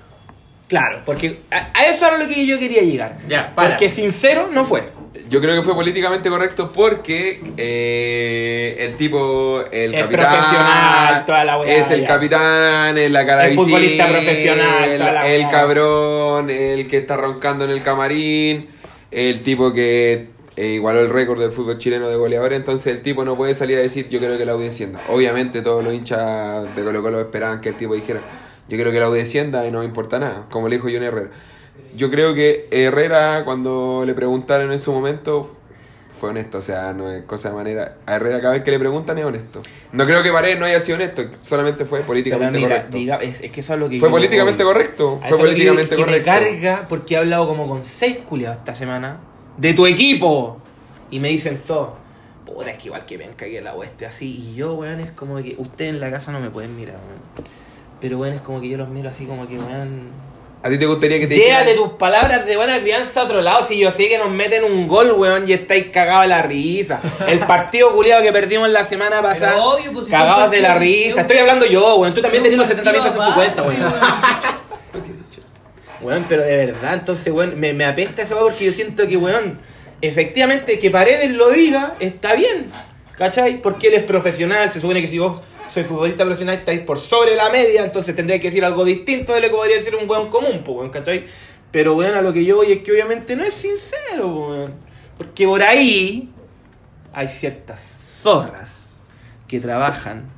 Claro, 0.70 1.02
porque 1.06 1.42
a, 1.52 1.72
a 1.74 1.86
eso 1.88 2.06
era 2.08 2.18
lo 2.18 2.28
que 2.28 2.46
yo 2.46 2.58
quería 2.60 2.84
llegar. 2.84 3.18
Ya, 3.28 3.54
para. 3.56 3.70
Porque 3.72 3.90
sincero 3.90 4.50
no 4.52 4.64
fue. 4.64 4.84
Yo 5.30 5.42
creo 5.42 5.56
que 5.56 5.64
fue 5.64 5.76
políticamente 5.76 6.30
correcto 6.30 6.72
porque 6.72 7.42
eh, 7.58 8.76
el 8.80 8.96
tipo, 8.96 9.64
el 9.72 9.94
Es 9.94 10.02
capitán, 10.04 10.28
profesional, 10.32 11.26
toda 11.26 11.44
la 11.46 11.60
weá, 11.60 11.76
es 11.76 11.92
el 11.92 12.02
ya. 12.02 12.08
capitán, 12.08 12.98
es 12.98 13.12
la 13.12 13.26
cara 13.26 13.48
El 13.48 13.56
futbolista 13.56 14.08
profesional, 14.08 14.84
el, 14.90 14.98
toda 15.00 15.12
la 15.14 15.28
el 15.28 15.42
weá. 15.42 15.52
cabrón, 15.52 16.50
el 16.50 16.88
que 16.88 16.98
está 16.98 17.18
roncando 17.18 17.66
en 17.66 17.72
el 17.72 17.82
camarín, 17.84 18.70
el 19.12 19.42
tipo 19.44 19.72
que 19.74 20.30
eh, 20.56 20.66
igualó 20.68 21.00
el 21.02 21.10
récord 21.10 21.40
del 21.40 21.52
fútbol 21.52 21.78
chileno 21.78 22.10
de 22.10 22.16
goleadores, 22.16 22.58
entonces 22.58 22.88
el 22.88 23.02
tipo 23.04 23.24
no 23.26 23.36
puede 23.36 23.54
salir 23.56 23.78
a 23.78 23.82
decir 23.82 24.10
yo 24.10 24.20
creo 24.20 24.38
que 24.38 24.46
la 24.46 24.56
descienda. 24.56 25.00
Obviamente 25.10 25.62
todos 25.62 25.84
los 25.84 25.94
hinchas 25.94 26.76
de 26.76 26.84
Colo 26.84 27.02
Colo 27.02 27.20
esperaban 27.22 27.62
que 27.62 27.70
el 27.70 27.76
tipo 27.76 27.94
dijera 27.96 28.22
yo 28.70 28.78
creo 28.78 28.92
que 28.92 29.00
la 29.00 29.10
U 29.10 29.14
descienda 29.14 29.66
y 29.68 29.72
no 29.72 29.80
me 29.80 29.86
importa 29.86 30.20
nada, 30.20 30.46
como 30.50 30.70
le 30.70 30.78
dijo 30.78 30.88
Johnny 30.88 31.06
Herrera. 31.06 31.30
Yo 31.96 32.10
creo 32.12 32.34
que 32.34 32.68
Herrera 32.72 33.44
cuando 33.44 34.04
le 34.06 34.14
preguntaron 34.14 34.72
en 34.72 34.80
su 34.80 34.92
momento 34.94 35.50
fue 36.20 36.30
honesto, 36.32 36.58
o 36.58 36.62
sea, 36.62 36.94
no 36.94 37.10
es 37.10 37.24
cosa 37.24 37.50
de 37.50 37.56
manera. 37.56 37.96
A 38.06 38.18
Herrera 38.18 38.42
cada 38.42 38.54
vez 38.54 38.64
que 38.64 38.72
le 38.72 38.80
preguntan 38.80 39.18
es 39.18 39.26
honesto. 39.26 39.62
No 39.94 40.06
creo 40.06 40.22
que 40.22 40.32
Paredes 40.32 40.60
no 40.60 40.66
haya 40.66 40.80
sido 40.82 40.98
honesto, 40.98 41.24
solamente 41.42 41.86
fue 41.86 42.02
políticamente 42.02 42.60
mira, 42.60 42.70
correcto. 42.84 42.98
diga- 42.98 43.20
es, 43.22 43.42
es 43.42 43.52
que 43.52 43.62
eso 43.62 43.74
es 43.74 43.80
lo 43.80 43.90
que 43.90 44.00
fue 44.00 44.10
yo 44.10 44.14
políticamente 44.14 44.64
voy. 44.64 44.74
correcto, 44.74 45.20
fue 45.22 45.38
que 45.38 45.44
políticamente 45.44 45.96
que 45.96 46.02
correcto. 46.04 46.32
me 46.32 46.40
carga 46.62 46.86
porque 46.88 47.16
he 47.16 47.18
hablado 47.18 47.48
como 47.48 47.68
con 47.68 47.84
seis 47.86 48.18
culiados 48.28 48.58
esta 48.60 48.76
semana 48.76 49.20
de 49.58 49.74
tu 49.74 49.88
equipo 49.88 50.62
y 51.10 51.20
me 51.20 51.30
dicen 51.30 51.62
todo. 51.66 51.98
Puta, 52.46 52.70
es 52.72 52.78
que 52.78 52.88
igual 52.88 53.06
que 53.06 53.18
ven 53.18 53.32
que 53.36 53.62
la 53.62 53.74
oeste 53.76 54.06
así. 54.06 54.52
Y 54.52 54.56
yo, 54.56 54.74
weón, 54.76 55.00
es 55.00 55.12
como 55.12 55.38
que 55.38 55.56
ustedes 55.58 55.94
en 55.94 56.00
la 56.00 56.12
casa 56.12 56.32
no 56.32 56.40
me 56.40 56.50
pueden 56.50 56.76
mirar, 56.76 56.98
weón. 56.98 57.48
Pero, 58.00 58.18
weón, 58.20 58.34
es 58.34 58.41
como 58.41 58.62
que 58.62 58.70
yo 58.70 58.78
los 58.78 58.89
miro 58.89 59.10
así 59.10 59.26
como 59.26 59.47
que, 59.47 59.58
weón. 59.58 60.30
¿A 60.62 60.70
ti 60.70 60.78
te 60.78 60.86
gustaría 60.86 61.20
que 61.20 61.28
te 61.28 61.36
Llévate 61.36 61.74
tus 61.74 61.91
palabras 61.93 62.45
de 62.45 62.58
buena 62.58 62.80
crianza 62.82 63.22
a 63.22 63.24
otro 63.24 63.41
lado. 63.41 63.66
Si 63.66 63.78
yo 63.78 63.91
sé 63.91 64.10
que 64.10 64.18
nos 64.18 64.30
meten 64.30 64.64
un 64.66 64.88
gol, 64.88 65.14
weón, 65.14 65.47
y 65.47 65.54
estáis 65.54 65.88
cagados 65.88 66.24
de 66.24 66.28
la 66.28 66.41
risa. 66.41 67.02
El 67.28 67.39
partido 67.39 67.93
culiado 67.93 68.22
que 68.22 68.32
perdimos 68.34 68.70
la 68.70 68.84
semana 68.84 69.22
pasada. 69.22 69.54
Pero 69.54 69.64
obvio, 69.66 69.93
pues, 69.93 70.08
si 70.08 70.12
cagados 70.12 70.52
de 70.52 70.60
la 70.60 70.78
risa. 70.78 71.22
Estoy 71.22 71.38
hablando 71.38 71.66
yo, 71.66 71.95
weón. 71.95 72.14
Tú 72.14 72.22
también 72.22 72.43
tenés 72.43 72.58
los 72.58 72.68
70 72.68 72.91
mil 72.91 73.02
pesos 73.02 73.20
en 73.22 73.28
tu 73.28 73.34
cuenta, 73.34 73.64
weón. 73.64 73.93
Weón, 76.02 76.26
pero 76.30 76.43
de 76.43 76.56
verdad, 76.56 76.93
entonces, 76.93 77.34
weón, 77.34 77.60
me, 77.60 77.74
me 77.74 77.84
apesta 77.84 78.22
ese 78.22 78.34
weón 78.34 78.47
porque 78.47 78.64
yo 78.64 78.72
siento 78.72 79.06
que, 79.06 79.18
weón, 79.18 79.60
efectivamente, 80.02 80.80
que 80.80 80.89
Paredes 80.89 81.30
lo 81.32 81.50
diga, 81.50 81.95
está 82.00 82.36
bien. 82.36 82.72
¿Cachai? 83.18 83.62
Porque 83.62 83.88
él 83.88 83.95
es 83.95 84.04
profesional, 84.04 84.72
se 84.72 84.80
supone 84.80 85.02
que 85.02 85.10
si 85.10 85.20
vos 85.20 85.41
sois 85.70 85.86
futbolista 85.86 86.24
profesional 86.24 86.56
estáis 86.56 86.82
por 86.82 87.00
sobre 87.00 87.36
la 87.36 87.50
media, 87.50 87.84
entonces 87.84 88.16
tendría 88.16 88.40
que 88.40 88.48
decir 88.48 88.66
algo 88.66 88.86
distinto 88.86 89.34
de 89.34 89.42
lo 89.42 89.48
que 89.48 89.56
podría 89.56 89.78
decir 89.78 89.96
un 89.96 90.10
weón 90.10 90.30
común, 90.30 90.62
pues, 90.64 90.78
weón, 90.78 90.90
¿cachai? 90.90 91.26
Pero, 91.72 91.96
weón, 91.96 92.16
a 92.16 92.22
lo 92.22 92.34
que 92.34 92.44
yo 92.44 92.58
voy 92.58 92.72
es 92.72 92.84
que 92.84 92.92
obviamente 92.92 93.36
no 93.36 93.44
es 93.44 93.54
sincero, 93.54 94.28
weón. 94.28 94.74
Porque 95.18 95.46
por 95.46 95.62
ahí 95.62 96.30
hay 97.14 97.28
ciertas 97.28 97.80
zorras 98.22 99.00
que 99.48 99.60
trabajan 99.60 100.30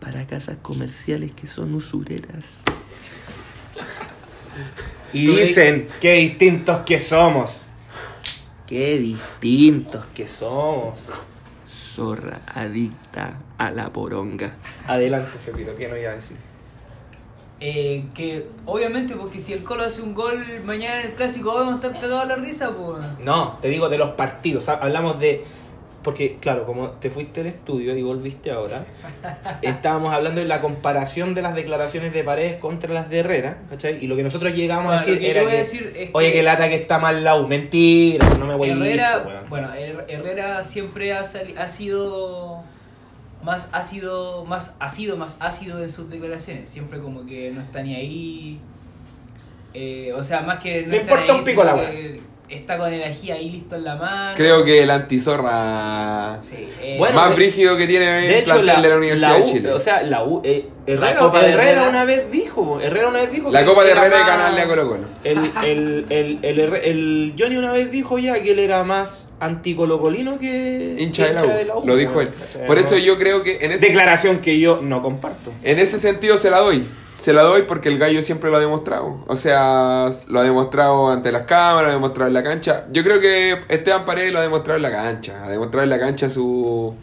para 0.00 0.26
casas 0.26 0.56
comerciales 0.60 1.32
que 1.32 1.46
son 1.46 1.74
usureras. 1.74 2.62
Y 5.12 5.28
dicen, 5.28 5.88
qué 6.00 6.14
distintos 6.14 6.80
que 6.80 7.00
somos. 7.00 7.68
Qué 8.66 8.98
distintos 8.98 10.04
que 10.14 10.26
somos. 10.26 11.08
Zorra 11.98 12.40
adicta 12.54 13.34
a 13.58 13.70
la 13.70 13.90
poronga. 13.92 14.54
Adelante, 14.88 15.38
Fepito, 15.38 15.76
¿qué 15.76 15.86
no 15.88 15.96
iba 15.96 16.10
a 16.10 16.14
decir? 16.14 16.36
Eh, 17.60 18.04
que 18.14 18.48
obviamente, 18.66 19.14
porque 19.14 19.38
si 19.40 19.52
el 19.52 19.62
Colo 19.62 19.84
hace 19.84 20.02
un 20.02 20.12
gol 20.12 20.42
mañana 20.64 21.00
en 21.02 21.06
el 21.10 21.14
clásico, 21.14 21.54
vamos 21.54 21.72
a 21.74 21.76
estar 21.76 21.92
cagados 21.92 22.22
a 22.22 22.26
la 22.26 22.36
risa, 22.36 22.72
pues. 22.76 23.00
No, 23.20 23.58
te 23.62 23.68
digo 23.68 23.88
de 23.88 23.96
los 23.98 24.10
partidos. 24.10 24.68
ha- 24.68 24.74
Hablamos 24.74 25.20
de. 25.20 25.44
Porque, 26.04 26.36
claro, 26.38 26.66
como 26.66 26.90
te 26.90 27.10
fuiste 27.10 27.40
al 27.40 27.46
estudio 27.48 27.96
y 27.96 28.02
volviste 28.02 28.50
ahora, 28.52 28.84
estábamos 29.62 30.12
hablando 30.12 30.40
de 30.40 30.46
la 30.46 30.60
comparación 30.60 31.32
de 31.34 31.40
las 31.42 31.54
declaraciones 31.54 32.12
de 32.12 32.22
Paredes 32.22 32.58
contra 32.58 32.92
las 32.92 33.08
de 33.08 33.20
Herrera, 33.20 33.58
¿cachai? 33.70 34.04
Y 34.04 34.06
lo 34.06 34.14
que 34.14 34.22
nosotros 34.22 34.52
llegamos 34.52 34.84
Bueno, 34.86 35.00
a 35.00 35.04
decir 35.04 35.18
que 35.18 35.30
era 35.30 35.40
a 35.40 35.46
que, 35.50 35.56
decir 35.56 35.92
es 35.96 36.10
oye, 36.12 36.26
que- 36.28 36.32
que 36.34 36.40
el 36.40 36.48
ataque 36.48 36.74
está 36.76 36.98
mal 36.98 37.24
la 37.24 37.36
U. 37.36 37.48
Mentira, 37.48 38.28
no 38.38 38.46
me 38.46 38.54
voy 38.54 38.68
a 38.70 38.72
Herrera, 38.74 39.44
bueno, 39.48 39.68
Her- 39.74 40.04
Herrera 40.08 40.62
siempre 40.62 41.14
ha, 41.14 41.20
ha 41.20 41.68
sido 41.70 42.62
más 43.42 43.68
ácido, 43.72 44.44
más 44.44 44.74
ha 44.78 44.88
sido 44.90 45.16
más 45.16 45.38
ácido 45.40 45.82
en 45.82 45.88
sus 45.90 46.10
declaraciones. 46.10 46.68
Siempre 46.68 47.00
como 47.00 47.24
que 47.26 47.50
no 47.50 47.62
está 47.62 47.82
ni 47.82 47.94
ahí. 47.94 48.60
Eh, 49.72 50.12
o 50.14 50.22
sea, 50.22 50.42
más 50.42 50.58
que 50.58 50.82
no 50.82 50.88
Le 50.92 50.98
importa 50.98 51.34
un 51.34 51.44
pico 51.44 51.64
la 51.64 51.74
que 51.74 52.20
Está 52.48 52.76
con 52.76 52.92
el 52.92 53.02
ají 53.02 53.30
ahí 53.30 53.48
listo 53.50 53.74
en 53.76 53.84
la 53.84 53.96
mano. 53.96 54.32
Creo 54.36 54.64
que 54.64 54.82
el 54.82 54.90
antizorra 54.90 56.36
Sí, 56.40 56.66
eh, 56.82 56.96
Bueno, 56.98 57.14
más 57.16 57.30
de- 57.30 57.36
brígido 57.36 57.76
que 57.78 57.86
tiene 57.86 58.04
De 58.04 58.26
el 58.26 58.34
hecho, 58.34 58.44
plantel 58.46 58.66
la, 58.66 58.80
de 58.82 58.88
la 58.90 58.96
Universidad 58.96 59.28
la 59.30 59.36
de 59.36 59.42
U, 59.42 59.46
Chile. 59.46 59.72
o 59.72 59.78
sea, 59.78 60.02
la 60.02 60.24
U, 60.24 60.42
eh, 60.44 60.68
Herrera, 60.86 61.18
Copa 61.18 61.40
de 61.42 61.48
Herrera 61.52 61.70
Herrera. 61.70 61.88
una 61.88 62.04
vez 62.04 62.30
dijo, 62.30 62.78
Herrera 62.80 63.08
una 63.08 63.20
vez 63.22 63.32
dijo 63.32 63.50
la 63.50 63.60
que 63.60 63.66
Copa 63.66 63.84
de 63.84 63.90
era 63.92 64.00
Herrera 64.02 64.16
es 64.20 64.22
más- 64.26 64.36
ganarle 64.36 64.60
a 64.60 64.66
Colo 64.68 64.88
Colo. 64.88 65.04
El, 65.24 65.38
el, 65.64 66.38
el, 66.42 66.58
el, 66.84 67.34
Johnny 67.38 67.56
una 67.56 67.72
vez 67.72 67.90
dijo 67.90 68.18
ya 68.18 68.40
que 68.42 68.52
él 68.52 68.58
era 68.58 68.84
más 68.84 69.28
anticolocolino 69.40 70.38
que 70.38 70.96
Hincha 70.98 71.26
de 71.28 71.64
la 71.64 71.76
U, 71.76 71.86
lo 71.86 71.96
dijo 71.96 72.20
él. 72.20 72.28
Por 72.66 72.78
eso 72.78 72.98
yo 72.98 73.18
creo 73.18 73.42
que 73.42 73.58
en 73.64 73.72
ese, 73.72 73.86
Declaración 73.86 74.40
que 74.40 74.58
yo 74.60 74.80
no 74.82 75.02
comparto. 75.02 75.50
en 75.62 75.78
ese 75.78 75.98
sentido 75.98 76.36
se 76.36 76.50
la 76.50 76.60
doy. 76.60 76.84
Se 77.16 77.32
la 77.32 77.42
doy 77.42 77.62
porque 77.62 77.88
el 77.88 77.98
gallo 77.98 78.22
siempre 78.22 78.50
lo 78.50 78.56
ha 78.56 78.60
demostrado. 78.60 79.24
O 79.28 79.36
sea, 79.36 80.10
lo 80.28 80.40
ha 80.40 80.42
demostrado 80.42 81.10
ante 81.10 81.30
las 81.30 81.42
cámaras, 81.42 81.84
lo 81.84 81.88
ha 81.90 81.92
demostrado 81.94 82.28
en 82.28 82.34
la 82.34 82.42
cancha. 82.42 82.86
Yo 82.92 83.04
creo 83.04 83.20
que 83.20 83.56
Esteban 83.68 84.04
Paredes 84.04 84.32
lo 84.32 84.40
ha 84.40 84.42
demostrado 84.42 84.76
en 84.76 84.82
la 84.82 84.90
cancha. 84.90 85.44
Ha 85.44 85.48
demostrado 85.48 85.84
en 85.84 85.90
la 85.90 85.98
cancha 86.00 86.28
su 86.28 86.94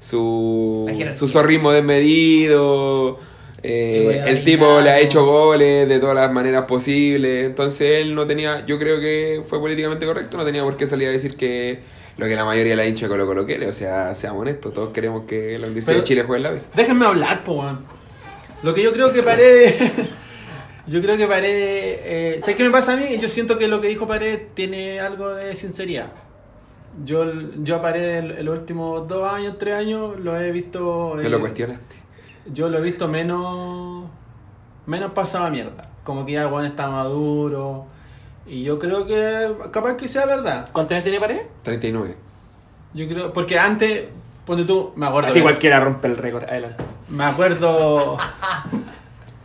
su, 0.00 0.90
su 1.16 1.28
zorrismo 1.28 1.70
desmedido. 1.72 3.18
eh, 3.62 4.24
El 4.26 4.42
tipo 4.44 4.80
le 4.80 4.90
ha 4.90 4.98
hecho 5.00 5.24
goles 5.24 5.88
de 5.88 5.98
todas 6.00 6.14
las 6.14 6.32
maneras 6.32 6.64
posibles. 6.64 7.46
Entonces 7.46 8.00
él 8.02 8.14
no 8.14 8.26
tenía, 8.26 8.64
yo 8.66 8.78
creo 8.78 9.00
que 9.00 9.42
fue 9.46 9.60
políticamente 9.60 10.06
correcto, 10.06 10.36
no 10.36 10.44
tenía 10.44 10.62
por 10.64 10.76
qué 10.76 10.86
salir 10.86 11.08
a 11.08 11.12
decir 11.12 11.36
que 11.36 11.80
lo 12.16 12.26
que 12.26 12.34
la 12.36 12.44
mayoría 12.44 12.72
de 12.72 12.76
la 12.76 12.86
hincha 12.86 13.06
de 13.06 13.10
Colo 13.10 13.26
Colo 13.26 13.46
quiere. 13.46 13.68
O 13.68 13.72
sea, 13.72 14.14
seamos 14.14 14.42
honestos, 14.42 14.72
todos 14.72 14.90
queremos 14.90 15.22
que 15.26 15.58
la 15.58 15.66
Universidad 15.66 15.92
Pero- 15.94 16.00
de 16.02 16.08
Chile 16.08 16.22
juegue 16.24 16.38
en 16.38 16.42
la 16.42 16.50
B. 16.50 16.60
Déjenme 16.74 17.06
hablar, 17.06 17.44
po, 17.44 17.52
weón. 17.54 18.01
Lo 18.62 18.74
que 18.74 18.82
yo 18.82 18.92
creo 18.92 19.12
que 19.12 19.22
Paredes. 19.22 19.76
Yo 20.86 21.00
creo 21.00 21.16
que 21.16 21.28
Paredes. 21.28 22.00
Eh, 22.02 22.38
¿Sabes 22.40 22.56
qué 22.56 22.64
me 22.64 22.70
pasa 22.70 22.94
a 22.94 22.96
mí? 22.96 23.16
Yo 23.18 23.28
siento 23.28 23.56
que 23.56 23.68
lo 23.68 23.80
que 23.80 23.86
dijo 23.86 24.08
Paredes 24.08 24.52
tiene 24.54 24.98
algo 24.98 25.32
de 25.34 25.54
sinceridad. 25.54 26.12
Yo, 27.04 27.24
yo 27.62 27.76
a 27.76 27.82
Paredes 27.82 28.38
en 28.38 28.44
los 28.44 28.58
últimos 28.58 29.06
dos 29.06 29.26
años, 29.28 29.58
tres 29.58 29.74
años, 29.74 30.18
lo 30.18 30.38
he 30.38 30.50
visto. 30.50 31.14
Me 31.16 31.26
eh, 31.26 31.28
lo 31.28 31.38
cuestionaste. 31.38 31.96
Yo 32.52 32.68
lo 32.68 32.78
he 32.78 32.82
visto 32.82 33.06
menos. 33.06 34.06
menos 34.86 35.12
pasado 35.12 35.44
a 35.46 35.50
mierda. 35.50 35.88
Como 36.02 36.26
que 36.26 36.32
ya 36.32 36.48
weón 36.48 36.66
está 36.66 36.88
maduro. 36.88 37.86
Y 38.44 38.64
yo 38.64 38.80
creo 38.80 39.06
que 39.06 39.52
capaz 39.70 39.96
que 39.96 40.08
sea 40.08 40.26
verdad. 40.26 40.68
¿Cuántos 40.72 40.92
años 40.92 41.04
tiene 41.04 41.20
Paredes? 41.20 41.46
39. 41.62 42.16
Yo 42.94 43.08
creo. 43.08 43.32
Porque 43.32 43.56
antes, 43.56 44.06
ponte 44.44 44.64
tú, 44.64 44.92
me 44.96 45.06
acuerdo. 45.06 45.30
Así 45.30 45.40
cualquiera 45.40 45.78
rompe 45.78 46.08
el 46.08 46.18
récord. 46.18 46.44
Adelante. 46.44 46.82
Me 47.12 47.24
acuerdo. 47.24 48.16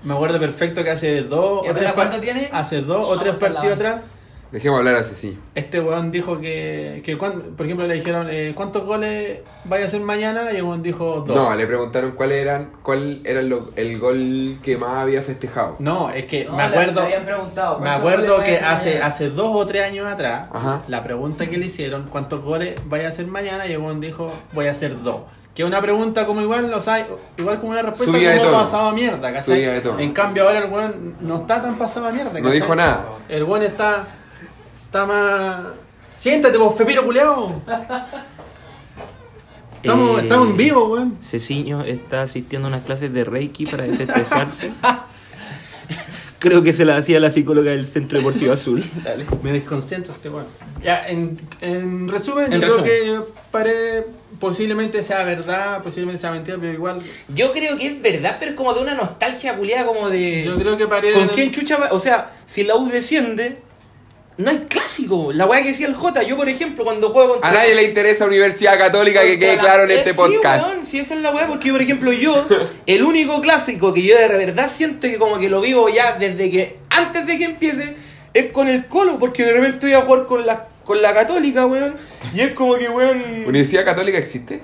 Me 0.03 0.13
acuerdo 0.13 0.39
perfecto 0.39 0.84
que 0.84 0.91
hace 0.91 1.22
dos. 1.24 1.65
¿Y 1.65 1.70
o 1.70 1.74
tres 1.74 1.91
cuánto 1.93 2.20
tiene? 2.20 2.49
Hace 2.51 2.82
dos 2.82 3.07
o 3.09 3.18
tres 3.20 3.36
partidos 3.36 3.76
atrás. 3.76 4.01
Dejemos 4.49 4.80
hablar 4.80 4.95
así, 4.95 5.13
sí. 5.13 5.38
Este 5.55 5.82
weón 5.82 6.09
dijo 6.09 6.39
que, 6.39 7.01
que 7.03 7.18
cuán- 7.18 7.55
por 7.57 7.65
ejemplo, 7.65 7.86
le 7.86 7.95
dijeron, 7.95 8.28
eh, 8.30 8.53
¿cuántos 8.55 8.86
goles 8.86 9.39
vaya 9.65 9.84
a 9.84 9.88
hacer 9.88 9.99
mañana? 9.99 10.53
Y 10.53 10.55
el 10.55 10.63
weón 10.63 10.82
dijo 10.82 11.26
dos. 11.28 11.36
No, 11.36 11.53
le 11.53 11.68
preguntaron 11.68 12.11
cuál 12.11 12.32
eran, 12.32 12.72
cuál 12.82 13.20
era 13.26 13.41
lo- 13.41 13.72
el 13.76 13.99
gol 13.99 14.57
que 14.63 14.78
más 14.78 14.99
había 15.03 15.22
festejado. 15.22 15.76
No, 15.80 16.09
es 16.11 16.24
que 16.24 16.45
No, 16.45 16.55
me 16.55 16.63
acuerdo, 16.63 17.01
le 17.01 17.07
habían 17.07 17.26
preguntado, 17.26 17.80
me 17.80 17.88
¿cuántos 17.88 17.99
acuerdo 17.99 18.43
que 18.43 18.55
hace, 18.59 18.89
mañana? 18.91 19.05
hace 19.07 19.30
dos 19.32 19.49
o 19.53 19.68
tres 19.68 19.84
años 19.84 20.07
atrás, 20.07 20.47
Ajá. 20.53 20.82
la 20.88 21.03
pregunta 21.03 21.45
que 21.47 21.57
le 21.57 21.65
hicieron, 21.65 22.03
¿cuántos 22.09 22.41
goles 22.41 22.76
vaya 22.86 23.07
a 23.07 23.09
hacer 23.09 23.28
mañana? 23.28 23.68
Y 23.68 23.74
el 23.74 23.80
weón 23.80 23.99
dijo, 23.99 24.32
voy 24.53 24.68
a 24.68 24.72
hacer 24.72 25.01
dos. 25.03 25.24
Que 25.58 25.64
una 25.66 25.82
pregunta 25.82 26.28
como 26.28 26.39
igual, 26.41 26.72
o 26.72 26.80
sea, 26.80 27.08
igual 27.36 27.58
como 27.60 27.72
una 27.72 27.82
respuesta 27.82 28.16
Subida 28.16 28.30
de 28.30 28.38
como 28.38 28.51
tono. 28.51 28.64
pasado 28.64 28.89
a 28.89 28.91
mierda, 28.91 29.34
¿cachai? 29.34 29.60
De 29.66 29.82
tono. 29.82 29.99
En 29.99 30.14
cambio 30.14 30.43
ahora 30.47 30.60
el 30.60 30.72
weón 30.72 31.16
no 31.20 31.38
está 31.38 31.60
tan 31.64 31.80
pasado 31.80 32.05
a 32.08 32.12
mierda, 32.12 32.30
No 32.32 32.36
¿cachai? 32.43 32.51
dijo 32.62 32.76
nada. 32.76 33.08
El 33.28 33.43
weón 33.43 33.64
está, 33.64 34.03
está 34.86 35.05
más... 35.08 35.62
Siéntate 36.14 36.60
vos, 36.60 36.76
Fepiro 36.76 37.03
culeado. 37.03 37.53
Estamos, 39.82 40.20
Eh, 40.20 40.22
estamos 40.24 40.47
en 40.49 40.58
vivo, 40.58 40.88
weón. 40.89 41.18
Ceciño 41.24 41.82
está 41.82 42.22
asistiendo 42.22 42.68
a 42.68 42.70
unas 42.70 42.84
clases 42.84 43.12
de 43.12 43.24
Reiki 43.24 43.66
para 43.66 43.84
desestresarse. 43.86 44.72
Creo 46.39 46.61
que 46.61 46.71
se 46.73 46.85
la 46.85 46.97
hacía 46.97 47.19
la 47.19 47.31
psicóloga 47.31 47.71
del 47.71 47.85
Centro 47.85 48.17
Deportivo 48.19 48.53
Azul. 48.53 48.83
Dale. 49.03 49.25
Me 49.41 49.51
desconcentro 49.51 50.13
este 50.13 50.29
weón. 50.29 50.45
Ya, 50.83 51.07
en, 51.07 51.39
en 51.61 52.07
resumen, 52.07 52.53
En 52.53 52.61
yo 52.61 52.67
resumen. 52.67 52.83
creo 52.85 53.25
que 53.25 53.31
Paredes 53.51 54.05
posiblemente 54.39 55.03
sea 55.03 55.23
verdad, 55.23 55.81
posiblemente 55.81 56.21
sea 56.21 56.31
mentira, 56.31 56.57
pero 56.59 56.73
igual. 56.73 56.99
Yo 57.33 57.51
creo 57.53 57.75
que 57.77 57.88
es 57.88 58.01
verdad, 58.01 58.38
pero 58.39 58.51
es 58.51 58.57
como 58.57 58.73
de 58.73 58.81
una 58.81 58.93
nostalgia 58.93 59.55
culiada, 59.57 59.85
como 59.85 60.09
de. 60.09 60.43
Yo 60.43 60.57
creo 60.59 60.77
que 60.77 60.88
Paredes. 60.88 61.17
¿Con 61.17 61.29
quién 61.29 61.51
chucha 61.51 61.77
va? 61.77 61.89
O 61.91 61.99
sea, 61.99 62.31
si 62.45 62.63
la 62.63 62.75
U 62.75 62.88
desciende, 62.88 63.57
no 64.38 64.49
hay 64.51 64.57
clásico. 64.69 65.31
La 65.33 65.45
weá 65.45 65.61
que 65.63 65.69
decía 65.69 65.88
el 65.88 65.95
J, 65.95 66.23
yo 66.23 66.38
por 66.38 66.47
ejemplo, 66.47 66.83
cuando 66.83 67.09
juego 67.09 67.33
contra. 67.33 67.49
A 67.49 67.53
nadie 67.53 67.73
le 67.75 67.83
interesa 67.83 68.25
Universidad 68.25 68.77
Católica 68.77 69.21
que 69.21 69.39
quede 69.39 69.57
claro 69.57 69.83
en 69.83 69.91
este 69.91 70.11
Eh, 70.11 70.13
podcast. 70.13 70.63
Sí, 70.65 70.71
weón, 70.71 70.85
sí, 70.85 70.99
esa 70.99 71.15
es 71.15 71.21
la 71.21 71.31
weá, 71.31 71.47
porque 71.47 71.67
yo, 71.69 71.73
por 71.73 71.81
ejemplo, 71.81 72.13
yo, 72.13 72.45
el 72.85 73.03
único 73.03 73.41
clásico 73.41 73.93
que 73.93 74.03
yo 74.03 74.17
de 74.17 74.27
verdad 74.27 74.69
siento 74.73 75.07
que 75.07 75.17
como 75.17 75.39
que 75.39 75.49
lo 75.49 75.59
vivo 75.61 75.89
ya 75.89 76.13
desde 76.19 76.51
que, 76.51 76.77
antes 76.89 77.25
de 77.25 77.38
que 77.38 77.45
empiece, 77.45 77.95
es 78.33 78.51
con 78.51 78.67
el 78.67 78.88
Colo, 78.88 79.17
porque 79.17 79.43
de 79.43 79.53
repente 79.53 79.88
voy 79.88 79.95
a 79.95 80.01
jugar 80.01 80.25
con 80.25 80.45
la, 80.45 80.67
con 80.85 81.01
la 81.01 81.13
Católica, 81.13 81.65
weón, 81.65 81.95
y 82.35 82.41
es 82.41 82.51
como 82.53 82.75
que, 82.75 82.89
weón... 82.89 83.23
¿Universidad 83.47 83.85
Católica 83.85 84.17
existe? 84.19 84.61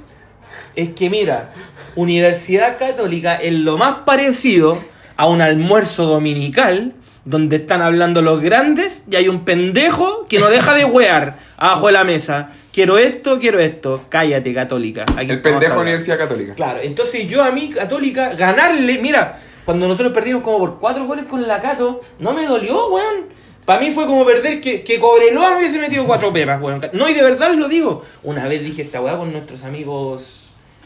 Es 0.76 0.90
que 0.90 1.10
mira, 1.10 1.52
Universidad 1.96 2.78
Católica 2.78 3.36
es 3.36 3.54
lo 3.54 3.78
más 3.78 4.00
parecido 4.06 4.78
a 5.18 5.28
un 5.28 5.42
almuerzo 5.42 6.06
dominical 6.06 6.94
donde 7.26 7.58
están 7.58 7.82
hablando 7.82 8.22
los 8.22 8.42
grandes 8.42 9.06
y 9.10 9.16
hay 9.16 9.28
un 9.28 9.46
pendejo 9.46 10.26
que 10.28 10.40
no 10.40 10.48
deja 10.48 10.74
de 10.74 10.86
wear 10.86 11.40
abajo 11.58 11.88
de 11.88 11.94
la 11.94 12.04
mesa. 12.04 12.50
Quiero 12.72 12.98
esto, 12.98 13.40
quiero 13.40 13.60
esto. 13.60 14.06
Cállate, 14.10 14.54
Católica. 14.54 15.06
Aquí 15.16 15.32
El 15.32 15.42
pendejo. 15.42 15.80
Universidad 15.80 16.18
Católica. 16.18 16.56
Claro, 16.56 16.80
entonces 16.82 17.28
yo 17.28 17.44
a 17.44 17.52
mí, 17.52 17.70
Católica, 17.70 18.34
ganarle, 18.34 18.98
mira, 18.98 19.40
cuando 19.64 19.88
nosotros 19.88 20.14
perdimos 20.14 20.44
como 20.44 20.60
por 20.60 20.80
cuatro 20.80 21.06
goles 21.06 21.26
con 21.26 21.48
la 21.48 21.62
Cato, 21.62 22.02
no 22.20 22.34
me 22.34 22.46
dolió, 22.46 22.90
weón. 22.90 23.44
Para 23.66 23.80
mí 23.80 23.92
fue 23.92 24.06
como 24.06 24.26
perder 24.26 24.60
que, 24.60 24.84
que 24.84 25.00
Cobreloa 25.00 25.52
me 25.52 25.58
hubiese 25.60 25.80
metido 25.80 26.06
cuatro 26.06 26.34
pepas, 26.34 26.62
weón. 26.62 26.82
No, 26.92 27.08
y 27.08 27.14
de 27.14 27.24
verdad 27.24 27.54
lo 27.54 27.70
digo. 27.70 28.04
Una 28.24 28.46
vez 28.48 28.62
dije 28.62 28.82
esta 28.82 29.00
weá 29.00 29.18
con 29.18 29.32
nuestros 29.32 29.64
amigos 29.64 30.43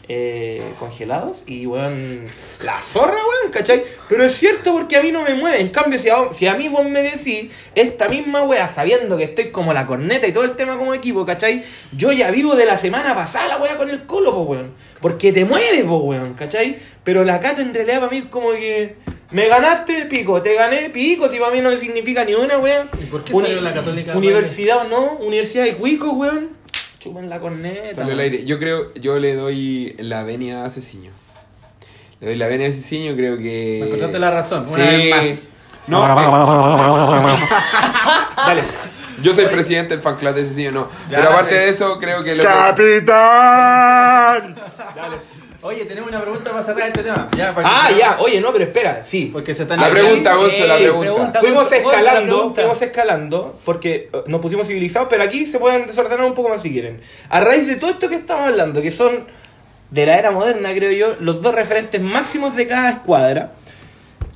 eh, 0.08 0.62
congelados 0.78 1.42
y, 1.46 1.66
weón, 1.66 2.24
la 2.64 2.80
zorra, 2.80 3.12
weón, 3.12 3.52
¿cachai? 3.52 3.82
Pero 4.08 4.24
es 4.24 4.34
cierto 4.36 4.72
porque 4.72 4.96
a 4.96 5.02
mí 5.02 5.12
no 5.12 5.22
me 5.22 5.34
mueve. 5.34 5.60
En 5.60 5.68
cambio, 5.68 5.98
si 5.98 6.08
a, 6.08 6.32
si 6.32 6.46
a 6.46 6.54
mí 6.54 6.68
vos 6.68 6.86
me 6.86 7.02
decís 7.02 7.50
esta 7.74 8.08
misma 8.08 8.42
weá, 8.44 8.66
sabiendo 8.68 9.16
que 9.16 9.24
estoy 9.24 9.50
como 9.50 9.72
la 9.72 9.86
corneta 9.86 10.26
y 10.26 10.32
todo 10.32 10.44
el 10.44 10.56
tema 10.56 10.78
como 10.78 10.94
equipo, 10.94 11.26
¿cachai? 11.26 11.62
Yo 11.92 12.10
ya 12.12 12.30
vivo 12.30 12.56
de 12.56 12.64
la 12.66 12.78
semana 12.78 13.14
pasada 13.14 13.48
la 13.48 13.56
weá 13.58 13.76
con 13.76 13.90
el 13.90 14.04
colo, 14.06 14.32
po, 14.32 14.40
weón. 14.42 14.72
Porque 15.00 15.32
te 15.32 15.44
mueve, 15.44 15.84
po, 15.84 15.98
weón, 15.98 16.34
¿cachai? 16.34 16.76
Pero 17.04 17.24
la 17.24 17.38
Cato 17.40 17.60
en 17.60 17.74
realidad 17.74 18.00
para 18.00 18.10
mí 18.10 18.18
es 18.18 18.24
como 18.26 18.50
que... 18.52 18.96
Me 19.30 19.46
ganaste, 19.46 20.06
pico, 20.06 20.40
te 20.40 20.54
gané, 20.54 20.88
pico, 20.88 21.28
si 21.28 21.38
para 21.38 21.52
mí 21.52 21.60
no 21.60 21.76
significa 21.76 22.24
ni 22.24 22.32
una, 22.32 22.56
weón. 22.56 22.88
¿Y 22.98 23.04
por 23.04 23.22
qué 23.24 23.34
Uni- 23.34 23.48
salió 23.48 23.60
la 23.60 23.74
Católica? 23.74 24.16
Universidad 24.16 24.78
o 24.78 24.84
no, 24.84 25.12
Universidad 25.18 25.64
de 25.64 25.74
Cuico, 25.74 26.12
weón. 26.12 26.56
Chupan 26.98 27.28
la 27.28 27.38
corneta. 27.40 27.94
Salió 27.94 28.14
al 28.14 28.20
aire. 28.20 28.44
Yo 28.44 28.58
creo, 28.58 28.92
yo 28.94 29.18
le 29.18 29.34
doy 29.34 29.94
la 29.98 30.22
venia 30.24 30.64
a 30.64 30.70
Ceciño. 30.70 31.10
Le 32.20 32.26
doy 32.28 32.36
la 32.36 32.48
venia 32.48 32.68
a 32.68 32.72
Ceciño, 32.72 33.14
creo 33.16 33.36
que. 33.38 33.78
Me 33.80 33.86
encontraste 33.86 34.18
la 34.18 34.30
razón, 34.32 34.64
una 34.68 34.74
Sí. 34.74 34.80
vez 34.80 35.10
más. 35.10 35.48
No, 35.86 36.00
Dale. 38.36 38.62
yo 39.22 39.32
soy 39.34 39.46
presidente 39.46 39.94
del 39.94 40.02
fan 40.02 40.16
club 40.16 40.34
de 40.34 40.44
Ceciño, 40.44 40.72
no. 40.72 40.88
Ya, 41.10 41.18
Pero 41.18 41.30
aparte 41.30 41.54
dale. 41.54 41.66
de 41.66 41.70
eso, 41.72 41.98
creo 41.98 42.22
que 42.24 42.34
lo 42.34 42.42
¡Capitán! 42.44 44.54
Oye, 45.68 45.84
tenemos 45.84 46.08
una 46.08 46.20
pregunta 46.22 46.50
para 46.50 46.62
cerrar 46.62 46.86
este 46.88 47.02
tema. 47.02 47.28
Ya, 47.36 47.54
para 47.54 47.68
Ah, 47.70 47.88
que- 47.88 47.98
ya, 47.98 48.16
oye, 48.20 48.40
no, 48.40 48.52
pero 48.54 48.64
espera, 48.64 49.04
sí. 49.04 49.28
Porque 49.30 49.54
se 49.54 49.64
están 49.64 49.78
La 49.78 49.90
pregunta, 49.90 50.34
Gonzo, 50.34 50.66
la 50.66 50.76
sí, 50.78 50.82
pregunta. 50.84 51.00
pregunta. 51.12 51.40
Fuimos 51.40 51.64
Gonzo, 51.68 51.82
Gonzo, 51.82 51.90
la 51.90 51.98
escalando, 52.02 52.34
pregunta. 52.36 52.60
fuimos 52.62 52.82
escalando, 52.82 53.58
porque 53.66 54.08
eh, 54.10 54.22
nos 54.28 54.40
pusimos 54.40 54.66
civilizados, 54.66 55.08
pero 55.10 55.24
aquí 55.24 55.44
se 55.44 55.58
pueden 55.58 55.86
desordenar 55.86 56.24
un 56.24 56.32
poco 56.32 56.48
más 56.48 56.62
si 56.62 56.72
quieren. 56.72 57.02
A 57.28 57.40
raíz 57.40 57.66
de 57.66 57.76
todo 57.76 57.90
esto 57.90 58.08
que 58.08 58.14
estamos 58.14 58.46
hablando, 58.46 58.80
que 58.80 58.90
son 58.90 59.26
de 59.90 60.06
la 60.06 60.18
era 60.18 60.30
moderna, 60.30 60.72
creo 60.74 60.90
yo, 60.92 61.16
los 61.20 61.42
dos 61.42 61.54
referentes 61.54 62.00
máximos 62.00 62.56
de 62.56 62.66
cada 62.66 62.88
escuadra, 62.88 63.52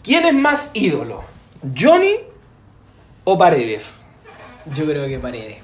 ¿quién 0.03 0.26
es 0.26 0.35
más 0.35 0.70
ídolo? 0.74 1.24
¿Johnny 1.78 2.16
o 3.24 3.39
Paredes? 3.39 4.03
Yo 4.66 4.85
creo 4.85 5.07
que 5.07 5.18
Paredes. 5.18 5.59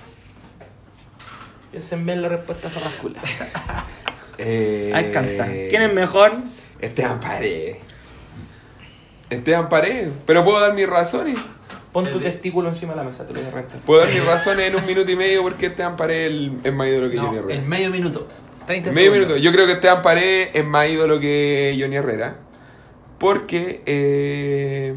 Piensen 1.70 2.06
bien 2.06 2.22
la 2.22 2.30
respuesta 2.30 2.70
son 2.70 2.84
las 2.84 2.94
culas. 2.94 3.22
Eh, 4.38 4.92
Ahí 4.94 5.10
canta. 5.12 5.46
¿Quién 5.46 5.82
es 5.82 5.92
mejor? 5.92 6.32
Esteban 6.80 7.20
Paredes. 7.20 7.76
Esteban 9.30 9.68
Paredes. 9.68 10.10
Pero 10.26 10.44
puedo 10.44 10.60
dar 10.60 10.74
mis 10.74 10.88
razones. 10.88 11.36
Pon 11.92 12.04
tu 12.06 12.20
testículo 12.20 12.68
encima 12.68 12.92
de 12.92 12.98
la 12.98 13.04
mesa, 13.04 13.26
te 13.26 13.32
lo 13.32 13.40
voy 13.40 13.48
a 13.48 13.52
rentar. 13.52 13.80
Puedo 13.80 14.00
dar 14.00 14.10
mis 14.10 14.24
razones 14.24 14.66
en 14.68 14.76
un 14.76 14.86
minuto 14.86 15.10
y 15.10 15.16
medio 15.16 15.42
porque 15.42 15.66
Esteban 15.66 15.96
Paredes 15.96 16.52
es 16.62 16.72
más 16.72 16.88
ídolo 16.88 17.10
que 17.10 17.16
No, 17.16 17.24
Johnny 17.26 17.38
Herrera. 17.38 17.54
en 17.60 17.68
medio 17.68 17.90
minuto. 17.90 18.28
30 18.66 18.90
En 18.90 18.94
medio 18.94 19.10
segundos. 19.10 19.28
minuto. 19.36 19.44
Yo 19.44 19.52
creo 19.52 19.66
que 19.66 19.72
Esteban 19.72 20.02
Paredes 20.02 20.50
es 20.54 20.64
más 20.64 20.88
ídolo 20.88 21.18
que 21.18 21.76
Johnny 21.80 21.96
Herrera. 21.96 22.36
Porque. 23.18 23.82
Eh, 23.86 24.94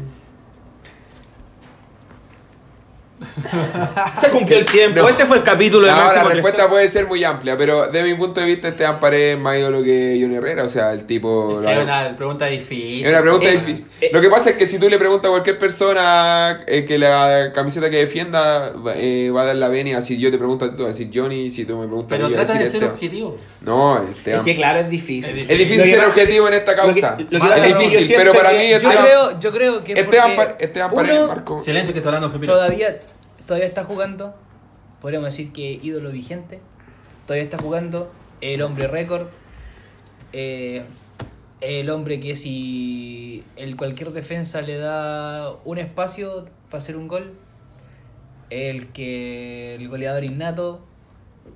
Se 4.20 4.28
cumplió 4.30 4.58
el 4.58 4.64
tiempo. 4.64 5.00
No. 5.00 5.08
Este 5.08 5.26
fue 5.26 5.38
el 5.38 5.42
capítulo 5.42 5.86
de 5.86 5.92
no, 5.92 6.12
la 6.12 6.24
respuesta 6.24 6.68
puede 6.68 6.88
ser 6.88 7.06
muy 7.06 7.22
amplia, 7.24 7.56
pero 7.56 7.86
de 7.88 8.02
mi 8.02 8.14
punto 8.14 8.40
de 8.40 8.46
vista, 8.46 8.68
Esteban 8.68 9.00
Paredes 9.00 9.36
es 9.36 9.40
más 9.42 9.56
ídolo 9.58 9.82
que 9.82 10.18
Johnny 10.20 10.36
Herrera. 10.36 10.64
O 10.64 10.68
sea, 10.68 10.92
el 10.92 11.04
tipo. 11.06 11.60
Es 11.62 11.66
que 11.66 11.72
es 11.78 11.82
una 11.84 12.16
pregunta 12.16 12.46
difícil. 12.46 13.04
Es 13.04 13.10
una 13.10 13.20
pregunta 13.22 13.48
Eh, 13.48 13.52
difícil. 13.52 13.86
eh, 14.00 14.10
Lo 14.12 14.20
que 14.20 14.28
pasa 14.28 14.50
es 14.50 14.56
que 14.56 14.66
si 14.66 14.78
tú 14.78 14.88
le 14.88 14.98
preguntas 14.98 15.28
a 15.28 15.30
cualquier 15.32 15.58
persona 15.58 16.60
eh, 16.66 16.84
que 16.84 16.98
la 16.98 17.52
camiseta 17.54 17.90
que 17.90 17.96
defienda 17.98 18.72
eh, 18.96 19.30
va 19.34 19.42
a 19.42 19.46
dar 19.46 19.56
la 19.56 19.68
venia, 19.68 20.00
si 20.00 20.18
yo 20.18 20.30
te 20.30 20.38
pregunto 20.38 20.64
a 20.64 20.70
ti, 20.70 20.76
tú 20.76 20.82
vas 20.84 20.94
a 20.94 20.98
decir 20.98 21.10
Johnny, 21.14 21.50
si 21.50 21.64
tú 21.64 21.76
me 21.76 21.86
preguntas 21.86 22.08
Pero 22.10 22.26
a 22.26 22.28
mí, 22.28 22.34
voy 22.34 22.42
a 22.42 22.46
trata 22.46 22.58
de 22.58 22.64
decir 22.64 22.80
ser 22.80 22.90
Esteban. 22.90 22.94
objetivo. 22.94 23.36
No, 23.62 24.02
Es 24.02 24.16
Esteban. 24.16 24.44
que 24.44 24.56
claro, 24.56 24.80
es 24.80 24.88
difícil. 24.90 25.38
Es 25.38 25.50
Es 25.50 25.58
difícil 25.58 25.84
ser 25.84 26.04
objetivo 26.04 26.48
en 26.48 26.54
esta 26.54 26.72
lo 26.72 26.92
que- 26.94 27.00
causa. 27.00 27.18
lo 27.30 27.40
que 27.40 27.46
es 27.48 27.56
es 27.66 27.78
difícil, 27.78 28.08
yo 28.08 28.16
pero 28.18 28.32
para 28.32 28.50
mí 28.52 28.70
Yo 28.70 28.76
Esteban, 28.76 28.96
creo, 29.04 29.40
yo 29.40 29.52
creo 29.52 29.84
que 29.84 29.92
Esteban, 29.92 30.36
Paredes, 30.94 31.18
uno 31.18 31.28
Marco. 31.28 31.60
Silencio 31.60 31.92
que 31.92 31.98
está 32.00 32.10
hablando 32.10 32.30
todavía, 32.46 32.96
todavía 33.46 33.66
está 33.66 33.84
jugando, 33.84 34.34
podríamos 35.00 35.26
decir 35.26 35.52
que 35.52 35.78
ídolo 35.82 36.10
vigente, 36.10 36.60
todavía 37.26 37.44
está 37.44 37.58
jugando, 37.58 38.10
el 38.40 38.62
hombre 38.62 38.88
récord, 38.88 39.28
eh, 40.32 40.84
el 41.60 41.90
hombre 41.90 42.18
que 42.20 42.36
si 42.36 43.44
el 43.56 43.76
cualquier 43.76 44.10
defensa 44.10 44.62
le 44.62 44.78
da 44.78 45.52
un 45.64 45.78
espacio 45.78 46.46
para 46.68 46.78
hacer 46.78 46.96
un 46.96 47.08
gol, 47.08 47.34
el 48.50 48.88
que 48.88 49.76
el 49.76 49.88
goleador 49.88 50.24
innato, 50.24 50.80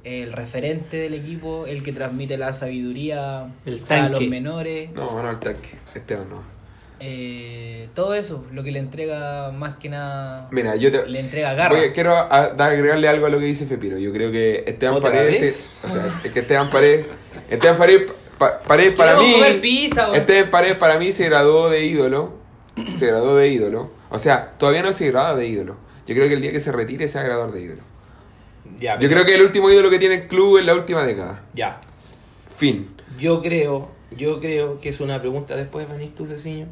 el 0.04 0.32
referente 0.32 0.96
del 0.96 1.14
equipo, 1.14 1.66
el 1.66 1.82
que 1.82 1.92
transmite 1.92 2.38
la 2.38 2.52
sabiduría 2.52 3.52
El 3.64 3.82
a 3.88 4.08
los 4.08 4.26
menores. 4.26 4.90
No, 4.92 5.22
no, 5.22 5.30
el 5.30 5.38
tanque. 5.40 5.70
Esteban 5.94 6.28
no. 6.28 6.55
Eh, 7.00 7.88
todo 7.94 8.14
eso, 8.14 8.44
lo 8.52 8.62
que 8.64 8.70
le 8.72 8.78
entrega 8.78 9.50
más 9.52 9.76
que 9.76 9.88
nada. 9.90 10.48
Mira, 10.50 10.76
yo 10.76 10.90
te. 10.90 11.06
Le 11.06 11.20
entrega 11.20 11.52
garra. 11.54 11.76
Voy- 11.76 11.90
quiero 11.90 12.16
a- 12.16 12.48
dar, 12.56 12.70
agregarle 12.72 13.08
algo 13.08 13.26
a 13.26 13.28
lo 13.28 13.38
que 13.38 13.44
dice 13.44 13.66
Fepiro. 13.66 13.98
Yo 13.98 14.12
creo 14.12 14.32
que 14.32 14.64
Esteban 14.66 14.96
¿Otra 14.96 15.10
Paredes. 15.12 15.70
se- 15.82 15.86
o 15.86 15.90
sea, 15.90 16.06
es 16.24 16.30
que 16.32 16.40
Esteban 16.40 16.70
Paredes. 16.70 17.06
Esteban 17.50 17.76
Paredes, 17.76 18.10
pa- 18.38 18.60
Paredes 18.62 18.94
para 18.94 19.18
mí. 19.18 19.32
comer 19.32 19.60
pizza. 19.60 20.10
Esteban 20.16 20.50
Paredes 20.50 20.76
para 20.76 20.98
mí 20.98 21.12
se 21.12 21.26
graduó 21.26 21.68
de 21.68 21.84
ídolo. 21.84 22.34
Se 22.96 23.06
graduó 23.06 23.36
de 23.36 23.48
ídolo. 23.48 23.90
O 24.10 24.18
sea, 24.18 24.52
todavía 24.58 24.82
no 24.82 24.92
se 24.92 25.10
gradúa 25.10 25.36
de 25.36 25.46
ídolo. 25.46 25.76
Yo 26.06 26.14
creo 26.14 26.28
que 26.28 26.34
el 26.34 26.40
día 26.42 26.52
que 26.52 26.60
se 26.60 26.72
retire 26.72 27.08
se 27.08 27.18
va 27.18 27.24
a 27.24 27.26
graduar 27.26 27.50
de 27.52 27.62
ídolo. 27.62 27.82
Ya, 28.78 28.94
Yo 28.94 29.00
pero- 29.00 29.12
creo 29.12 29.26
que 29.26 29.34
el 29.34 29.42
último 29.42 29.70
ídolo 29.70 29.90
que 29.90 29.98
tiene 29.98 30.14
el 30.14 30.26
club 30.28 30.58
en 30.58 30.66
la 30.66 30.74
última 30.74 31.04
década. 31.04 31.42
Ya. 31.54 31.80
Fin. 32.56 32.90
Yo 33.18 33.40
creo, 33.42 33.90
yo 34.16 34.40
creo 34.40 34.78
que 34.80 34.88
es 34.90 35.00
una 35.00 35.20
pregunta, 35.20 35.56
después 35.56 35.88
venís 35.88 36.14
tú, 36.14 36.26
Ceciño. 36.26 36.66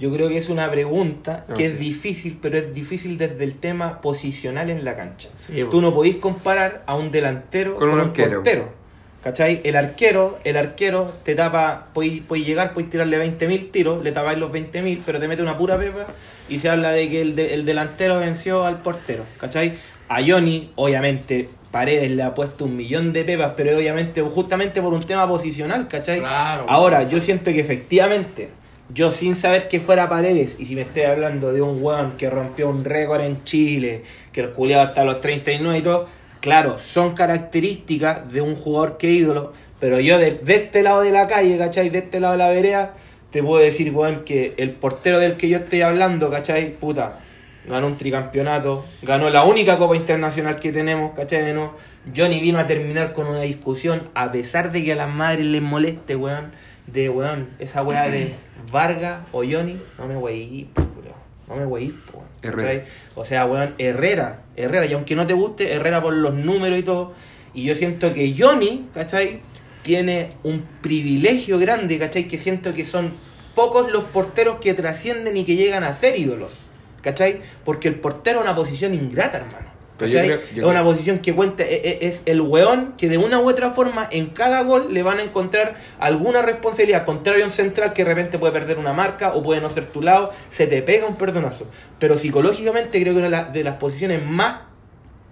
Yo 0.00 0.10
creo 0.10 0.28
que 0.28 0.38
es 0.38 0.48
una 0.48 0.70
pregunta 0.70 1.44
Ah, 1.48 1.54
que 1.54 1.66
sí. 1.68 1.72
es 1.74 1.78
difícil, 1.78 2.38
pero 2.40 2.56
es 2.58 2.74
difícil 2.74 3.18
desde 3.18 3.44
el 3.44 3.54
tema 3.54 4.00
posicional 4.00 4.70
en 4.70 4.84
la 4.84 4.96
cancha. 4.96 5.28
Sí, 5.36 5.62
Tú 5.70 5.80
no 5.82 5.94
podís 5.94 6.16
comparar 6.16 6.82
a 6.86 6.96
un 6.96 7.10
delantero 7.12 7.76
Con 7.76 7.90
un 7.90 8.00
arquero. 8.00 8.36
portero. 8.36 8.80
¿Cachai? 9.22 9.60
El 9.64 9.76
arquero, 9.76 10.38
el 10.44 10.56
arquero 10.56 11.12
te 11.24 11.34
tapa, 11.34 11.88
podéis 11.92 12.22
podéis 12.22 12.46
llegar, 12.46 12.72
podéis 12.72 12.90
tirarle 12.90 13.18
20.000 13.18 13.70
tiros, 13.70 14.02
le 14.02 14.12
tapáis 14.12 14.38
los 14.38 14.50
20.000, 14.50 15.02
pero 15.04 15.20
te 15.20 15.28
mete 15.28 15.42
una 15.42 15.58
pura 15.58 15.76
pepa 15.78 16.06
y 16.48 16.58
se 16.58 16.70
habla 16.70 16.90
de 16.92 17.10
que 17.10 17.20
el, 17.20 17.36
de- 17.36 17.52
el 17.52 17.66
delantero 17.66 18.18
venció 18.18 18.64
al 18.64 18.78
portero. 18.80 19.24
¿Cachai? 19.38 19.74
A 20.08 20.22
Johnny, 20.26 20.70
obviamente, 20.76 21.50
Paredes 21.70 22.10
le 22.10 22.22
ha 22.22 22.34
puesto 22.34 22.64
un 22.64 22.74
millón 22.76 23.12
de 23.12 23.22
pepas, 23.24 23.52
pero 23.56 23.76
obviamente 23.76 24.22
justamente 24.22 24.80
por 24.80 24.94
un 24.94 25.02
tema 25.02 25.28
posicional, 25.28 25.86
¿cachai? 25.86 26.20
Claro. 26.20 26.64
Ahora, 26.66 27.06
yo 27.06 27.20
siento 27.20 27.52
que 27.52 27.60
efectivamente, 27.60 28.48
yo 28.92 29.12
sin 29.12 29.36
saber 29.36 29.68
que 29.68 29.80
fuera 29.80 30.08
Paredes, 30.08 30.56
y 30.58 30.66
si 30.66 30.74
me 30.74 30.82
estoy 30.82 31.02
hablando 31.02 31.52
de 31.52 31.62
un 31.62 31.82
weón 31.82 32.16
que 32.16 32.28
rompió 32.28 32.68
un 32.68 32.84
récord 32.84 33.20
en 33.20 33.44
Chile, 33.44 34.02
que 34.32 34.40
el 34.40 34.50
culiado 34.50 34.88
hasta 34.88 35.04
los 35.04 35.20
39 35.20 35.78
y 35.78 35.82
todo, 35.82 36.08
claro, 36.40 36.78
son 36.78 37.14
características 37.14 38.32
de 38.32 38.40
un 38.40 38.56
jugador 38.56 38.96
que 38.96 39.10
ídolo, 39.10 39.52
pero 39.78 40.00
yo 40.00 40.18
de, 40.18 40.40
este 40.46 40.82
lado 40.82 41.02
de 41.02 41.12
la 41.12 41.26
calle, 41.26 41.56
¿cachai? 41.56 41.90
De 41.90 41.98
este 41.98 42.20
lado 42.20 42.32
de 42.32 42.38
la 42.38 42.48
vereda, 42.48 42.94
te 43.30 43.42
puedo 43.42 43.62
decir, 43.62 43.94
weón, 43.94 44.24
que 44.24 44.54
el 44.56 44.72
portero 44.72 45.18
del 45.18 45.34
que 45.36 45.48
yo 45.48 45.58
estoy 45.58 45.82
hablando, 45.82 46.30
¿cachai? 46.30 46.72
Puta, 46.72 47.20
ganó 47.68 47.86
un 47.86 47.96
tricampeonato, 47.96 48.84
ganó 49.02 49.30
la 49.30 49.44
única 49.44 49.78
copa 49.78 49.94
internacional 49.96 50.56
que 50.56 50.72
tenemos, 50.72 51.12
¿cachai? 51.14 51.52
No, 51.52 51.74
Johnny 52.14 52.40
vino 52.40 52.58
a 52.58 52.66
terminar 52.66 53.12
con 53.12 53.28
una 53.28 53.42
discusión, 53.42 54.10
a 54.14 54.32
pesar 54.32 54.72
de 54.72 54.84
que 54.84 54.92
a 54.92 54.96
las 54.96 55.08
madres 55.08 55.46
les 55.46 55.62
moleste, 55.62 56.16
weón, 56.16 56.52
de 56.86 57.08
weón, 57.08 57.48
esa 57.58 57.82
weá 57.82 58.08
de 58.08 58.34
Vargas 58.70 59.26
o 59.32 59.38
Johnny, 59.38 59.78
no 59.98 60.06
me 60.06 60.16
weí, 60.16 60.68
culiao, 60.74 61.16
no 61.48 61.56
me 61.56 61.66
weí, 61.66 61.94
weón, 62.12 62.26
¿cachai? 62.40 62.76
Herrera. 62.76 62.84
O 63.14 63.24
sea, 63.24 63.46
weón, 63.46 63.74
Herrera, 63.78 64.42
Herrera, 64.56 64.86
y 64.86 64.92
aunque 64.92 65.16
no 65.16 65.26
te 65.26 65.34
guste, 65.34 65.72
Herrera 65.72 66.02
por 66.02 66.12
los 66.12 66.34
números 66.34 66.78
y 66.78 66.82
todo, 66.82 67.12
y 67.54 67.64
yo 67.64 67.74
siento 67.74 68.14
que 68.14 68.34
Johnny, 68.36 68.88
¿cachai? 68.94 69.40
Tiene 69.82 70.30
un 70.42 70.64
privilegio 70.82 71.58
grande, 71.58 71.98
¿cachai? 71.98 72.28
Que 72.28 72.38
siento 72.38 72.74
que 72.74 72.84
son 72.84 73.12
pocos 73.54 73.90
los 73.90 74.04
porteros 74.04 74.58
que 74.60 74.74
trascienden 74.74 75.36
y 75.36 75.44
que 75.44 75.56
llegan 75.56 75.84
a 75.84 75.92
ser 75.92 76.18
ídolos, 76.18 76.68
¿cachai? 77.02 77.40
Porque 77.64 77.88
el 77.88 77.96
portero 77.96 78.40
es 78.40 78.44
una 78.44 78.54
posición 78.54 78.94
ingrata, 78.94 79.38
hermano. 79.38 79.69
Pero 80.00 80.10
yo 80.10 80.18
¿cachai? 80.18 80.26
creo- 80.38 80.56
yo 80.56 80.62
es 80.64 80.68
una 80.70 80.82
posición 80.82 81.18
que 81.20 81.32
cuenta, 81.34 81.62
e- 81.62 81.76
e- 81.84 81.98
es 82.08 82.24
el 82.26 82.40
weón 82.40 82.94
que 82.98 83.08
de 83.08 83.18
una 83.18 83.38
u 83.38 83.48
otra 83.48 83.70
forma 83.70 84.08
en 84.10 84.26
cada 84.26 84.62
gol 84.62 84.92
le 84.92 85.04
van 85.04 85.18
a 85.18 85.22
encontrar 85.22 85.76
alguna 86.00 86.42
responsabilidad, 86.42 87.04
contrario 87.04 87.44
a 87.44 87.46
un 87.46 87.52
central 87.52 87.92
que 87.92 88.02
de 88.04 88.08
repente 88.10 88.38
puede 88.38 88.52
perder 88.52 88.78
una 88.78 88.92
marca 88.92 89.34
o 89.34 89.42
puede 89.44 89.60
no 89.60 89.70
ser 89.70 89.86
tu 89.86 90.02
lado, 90.02 90.30
se 90.48 90.66
te 90.66 90.82
pega 90.82 91.06
un 91.06 91.14
perdonazo. 91.14 91.66
Pero 92.00 92.16
psicológicamente 92.18 93.00
creo 93.00 93.12
que 93.12 93.18
una 93.20 93.26
de 93.28 93.30
las- 93.30 93.52
de 93.52 93.62
las 93.62 93.76
posiciones 93.76 94.26
más 94.26 94.62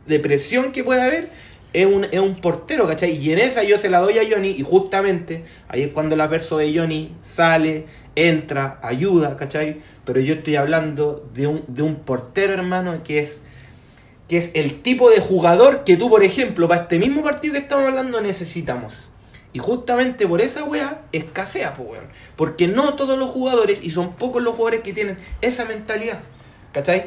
de 0.06 0.20
presión 0.20 0.70
que 0.72 0.84
puede 0.84 1.02
haber 1.02 1.28
es 1.74 1.84
un, 1.84 2.04
es 2.04 2.18
un 2.18 2.34
portero, 2.36 2.86
¿cachai? 2.86 3.10
Y 3.14 3.30
en 3.32 3.38
esa 3.40 3.62
yo 3.62 3.76
se 3.76 3.90
la 3.90 3.98
doy 3.98 4.18
a 4.18 4.22
Johnny 4.28 4.48
y 4.56 4.62
justamente 4.62 5.44
ahí 5.68 5.82
es 5.82 5.88
cuando 5.88 6.16
la 6.16 6.26
verso 6.26 6.56
de 6.56 6.74
Johnny 6.74 7.12
sale, 7.20 7.84
entra, 8.16 8.80
ayuda, 8.82 9.36
¿cachai? 9.36 9.76
Pero 10.06 10.18
yo 10.20 10.34
estoy 10.34 10.56
hablando 10.56 11.22
de 11.34 11.46
un, 11.46 11.64
de 11.68 11.82
un 11.82 11.96
portero, 11.96 12.54
hermano, 12.54 13.02
que 13.04 13.18
es 13.18 13.42
que 14.28 14.38
es 14.38 14.50
el 14.54 14.82
tipo 14.82 15.10
de 15.10 15.20
jugador 15.20 15.84
que 15.84 15.96
tú, 15.96 16.10
por 16.10 16.22
ejemplo, 16.22 16.68
para 16.68 16.82
este 16.82 16.98
mismo 16.98 17.22
partido 17.22 17.54
que 17.54 17.60
estamos 17.60 17.86
hablando 17.86 18.20
necesitamos. 18.20 19.08
Y 19.52 19.58
justamente 19.58 20.26
por 20.26 20.40
esa 20.40 20.64
weá 20.64 21.00
escasea, 21.12 21.74
pues 21.74 21.88
weón. 21.88 22.04
Porque 22.36 22.68
no 22.68 22.94
todos 22.94 23.18
los 23.18 23.30
jugadores, 23.30 23.82
y 23.82 23.90
son 23.90 24.14
pocos 24.14 24.42
los 24.42 24.54
jugadores 24.54 24.80
que 24.80 24.92
tienen 24.92 25.16
esa 25.40 25.64
mentalidad. 25.64 26.20
¿Cachai? 26.72 27.06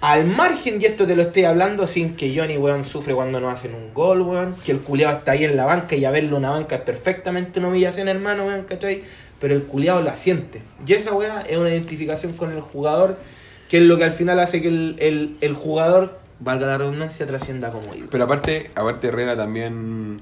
Al 0.00 0.26
margen, 0.26 0.80
y 0.80 0.86
esto 0.86 1.06
te 1.06 1.14
lo 1.14 1.22
estoy 1.22 1.44
hablando 1.44 1.86
sin 1.86 2.16
que 2.16 2.36
Johnny, 2.36 2.56
weón, 2.56 2.84
sufre 2.84 3.14
cuando 3.14 3.40
no 3.40 3.48
hacen 3.48 3.74
un 3.74 3.94
gol, 3.94 4.22
weón. 4.22 4.54
Que 4.64 4.72
el 4.72 4.80
culiado 4.80 5.18
está 5.18 5.32
ahí 5.32 5.44
en 5.44 5.56
la 5.56 5.64
banca 5.64 5.94
y 5.94 6.04
a 6.04 6.10
verlo 6.10 6.36
en 6.36 6.44
una 6.44 6.50
banca 6.50 6.76
es 6.76 6.82
perfectamente 6.82 7.60
una 7.60 7.68
humillación, 7.68 8.08
hermano, 8.08 8.46
weón, 8.46 8.64
¿cachai? 8.64 9.04
Pero 9.40 9.54
el 9.54 9.62
culiado 9.62 10.02
la 10.02 10.16
siente. 10.16 10.62
Y 10.84 10.92
esa 10.94 11.14
weá 11.14 11.42
es 11.48 11.56
una 11.56 11.70
identificación 11.70 12.32
con 12.32 12.50
el 12.50 12.60
jugador, 12.60 13.18
que 13.68 13.78
es 13.78 13.84
lo 13.84 13.96
que 13.98 14.04
al 14.04 14.12
final 14.12 14.40
hace 14.40 14.60
que 14.60 14.68
el, 14.68 15.36
el 15.40 15.54
jugador, 15.54 16.18
valga 16.40 16.66
la 16.66 16.78
redundancia, 16.78 17.26
trascienda 17.26 17.70
como 17.70 17.94
ídolo. 17.94 18.10
Pero 18.10 18.24
aparte, 18.24 18.70
aparte 18.74 19.08
Herrera 19.08 19.36
también 19.36 20.20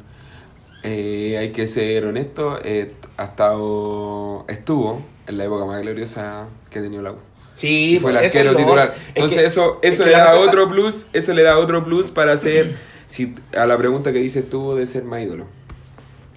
eh, 0.83 1.37
hay 1.39 1.51
que 1.53 1.67
ser 1.67 2.05
honesto, 2.05 2.59
eh, 2.64 2.93
ha 3.17 3.25
estado, 3.25 4.45
estuvo 4.49 5.03
en 5.27 5.39
la 5.39 5.45
época 5.45 5.64
más 5.64 5.83
gloriosa 5.83 6.47
que 6.71 6.79
ha 6.79 6.83
tenido 6.83 7.03
la 7.03 7.12
U. 7.12 7.17
Sí, 7.55 7.99
fue 8.01 8.11
el 8.12 8.19
pues, 8.19 8.27
eso 8.29 8.39
arquero 8.39 8.51
es 8.53 8.57
titular. 8.64 8.95
es 8.97 9.03
Entonces 9.14 9.39
que- 9.41 9.47
eso, 9.47 9.79
es 9.83 9.95
eso 9.95 10.05
que 10.05 10.11
le 10.11 10.17
da 10.17 10.33
cosa- 10.33 10.41
otro 10.51 10.69
plus, 10.69 11.07
eso 11.12 11.33
le 11.35 11.43
da 11.43 11.59
otro 11.59 11.85
plus 11.85 12.09
para 12.09 12.33
hacer 12.35 12.77
si, 13.07 13.35
a 13.57 13.67
la 13.67 13.79
pregunta 13.79 14.12
que 14.12 14.19
dices 14.19 14.49
tú 14.49 14.75
de 14.75 14.87
ser 14.87 15.05
más 15.05 15.23
ídolo. 15.23 15.47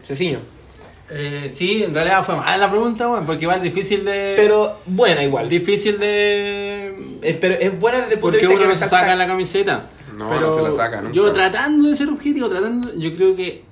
Ceciño. 0.03 0.39
Eh, 1.11 1.49
sí, 1.53 1.83
en 1.83 1.93
realidad 1.93 2.23
fue 2.23 2.35
mala 2.35 2.55
la 2.57 2.69
pregunta, 2.69 3.09
weón, 3.09 3.25
porque 3.25 3.43
igual 3.43 3.61
difícil 3.61 4.05
de. 4.05 4.33
Pero 4.37 4.77
buena 4.85 5.23
igual. 5.23 5.49
Difícil 5.49 5.97
de. 5.99 6.78
Eh, 7.21 7.37
pero 7.39 7.55
es 7.55 7.79
buena 7.79 7.99
desde 8.01 8.13
el 8.15 8.19
punto 8.19 8.37
Porque 8.37 8.47
de 8.47 8.47
vista 8.47 8.53
uno 8.65 8.73
que 8.73 8.79
no 8.79 8.85
se 8.85 8.89
saca 8.89 9.15
la 9.15 9.27
camiseta. 9.27 9.89
No, 10.17 10.29
Pero 10.29 10.47
no 10.49 10.55
se 10.55 10.61
la 10.63 10.71
saca 10.71 11.01
nunca. 11.01 11.13
Yo 11.13 11.31
tratando 11.31 11.87
de 11.89 11.95
ser 11.95 12.09
objetivo, 12.09 12.49
tratando, 12.49 12.93
yo 12.97 13.15
creo 13.15 13.35
que 13.35 13.63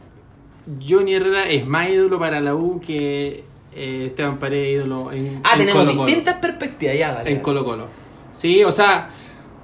Johnny 0.88 1.14
Herrera 1.16 1.50
es 1.50 1.66
más 1.66 1.90
ídolo 1.90 2.20
para 2.20 2.40
la 2.42 2.56
U 2.56 2.80
que 2.80 3.44
eh, 3.76 4.04
Esteban 4.08 4.38
Paredes 4.40 4.76
ídolo 4.78 5.12
en 5.12 5.42
Ah, 5.44 5.54
en 5.54 5.60
tenemos 5.60 5.88
distintas 5.88 6.36
perspectivas, 6.38 6.98
ya, 6.98 7.14
dale. 7.14 7.32
En 7.32 7.40
Colo 7.40 7.64
Colo. 7.66 7.88
Sí, 8.32 8.64
o 8.64 8.72
sea, 8.72 9.10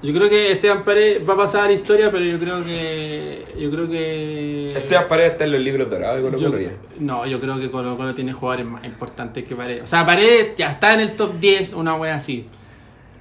yo 0.02 0.14
creo 0.14 0.30
que 0.30 0.52
Esteban 0.52 0.84
Paredes 0.84 1.28
va 1.28 1.34
a 1.34 1.38
pasar 1.38 1.64
a 1.66 1.68
la 1.68 1.74
historia, 1.74 2.10
pero 2.12 2.26
yo 2.26 2.38
creo 2.40 2.64
que. 2.64 3.46
Yo 3.60 3.70
creo 3.72 3.88
que. 3.90 4.70
Esteban 4.76 5.08
Paredes 5.08 5.32
está 5.34 5.46
en 5.46 5.52
los 5.54 5.62
libros 5.62 5.90
dorados 5.90 6.18
de 6.18 6.24
Colo 6.24 6.38
Yo- 6.38 6.50
Colo 6.52 6.62
ya. 6.62 6.72
no, 7.00 7.26
yo 7.26 7.40
creo 7.40 7.60
que 7.60 7.70
Colo 7.72 7.96
Colo 7.98 8.14
tiene 8.14 8.34
jugadores 8.34 8.66
más 8.66 8.84
importantes 8.84 9.44
que 9.46 9.56
Paredes. 9.56 9.84
O 9.84 9.88
sea, 9.88 10.06
Paredes 10.06 10.54
ya 10.58 10.72
está 10.72 10.94
en 10.94 11.00
el 11.02 11.16
top 11.16 11.40
10, 11.40 11.74
una 11.74 11.96
wea 11.96 12.16
así. 12.16 12.46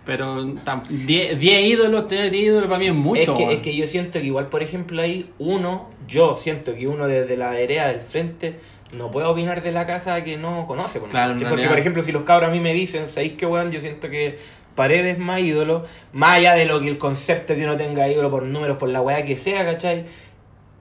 Pero 0.05 0.45
tam- 0.65 0.83
10 0.83 1.39
10 1.39 1.65
ídolos, 1.65 2.09
tener 2.09 2.31
10 2.31 2.45
ídolos 2.47 2.67
para 2.69 2.79
mí 2.79 2.87
es 2.89 2.95
mucho. 2.95 3.21
es, 3.35 3.39
que, 3.39 3.53
es 3.55 3.59
que 3.61 3.77
yo 3.77 3.87
siento 3.87 4.19
que 4.21 4.27
igual, 4.27 4.49
por 4.49 4.63
ejemplo, 4.63 5.01
ahí 5.01 5.31
uno, 5.39 5.91
yo 6.09 6.37
siento 6.37 6.75
que 6.75 6.89
uno 6.89 7.07
desde 7.07 7.37
la 7.37 7.51
vereda 7.51 7.87
del 7.89 8.01
frente 8.01 8.57
no 8.93 9.11
puede 9.11 9.27
opinar 9.27 9.63
de 9.63 9.71
la 9.73 9.87
casa 9.87 10.23
que 10.25 10.37
no 10.37 10.67
conoce. 10.67 10.99
por 11.01 11.09
Claro. 11.11 11.35
Porque, 11.49 11.67
por 11.69 11.79
ejemplo, 11.79 12.03
si 12.03 12.11
los 12.13 12.25
cabros 12.25 12.49
a 12.49 12.53
mí 12.53 12.61
me 12.61 12.75
dicen, 12.75 13.09
¿sabéis 13.09 13.35
qué, 13.39 13.47
weón? 13.47 13.71
Yo 13.71 13.81
siento 13.81 14.11
que 14.11 14.39
Paredes 14.75 15.15
es 15.15 15.19
más 15.19 15.41
ídolo, 15.41 15.85
más 16.13 16.39
allá 16.39 16.55
de 16.55 16.65
lo 16.65 16.81
que 16.81 16.89
el 16.89 16.99
concepto 16.99 17.55
que 17.55 17.63
uno 17.65 17.77
tenga 17.77 18.09
ídolo 18.09 18.31
por 18.31 18.43
números, 18.43 18.79
por 18.79 18.89
la 18.89 19.03
weá 19.03 19.25
que 19.25 19.37
sea, 19.37 19.65
¿cachai? 19.65 20.07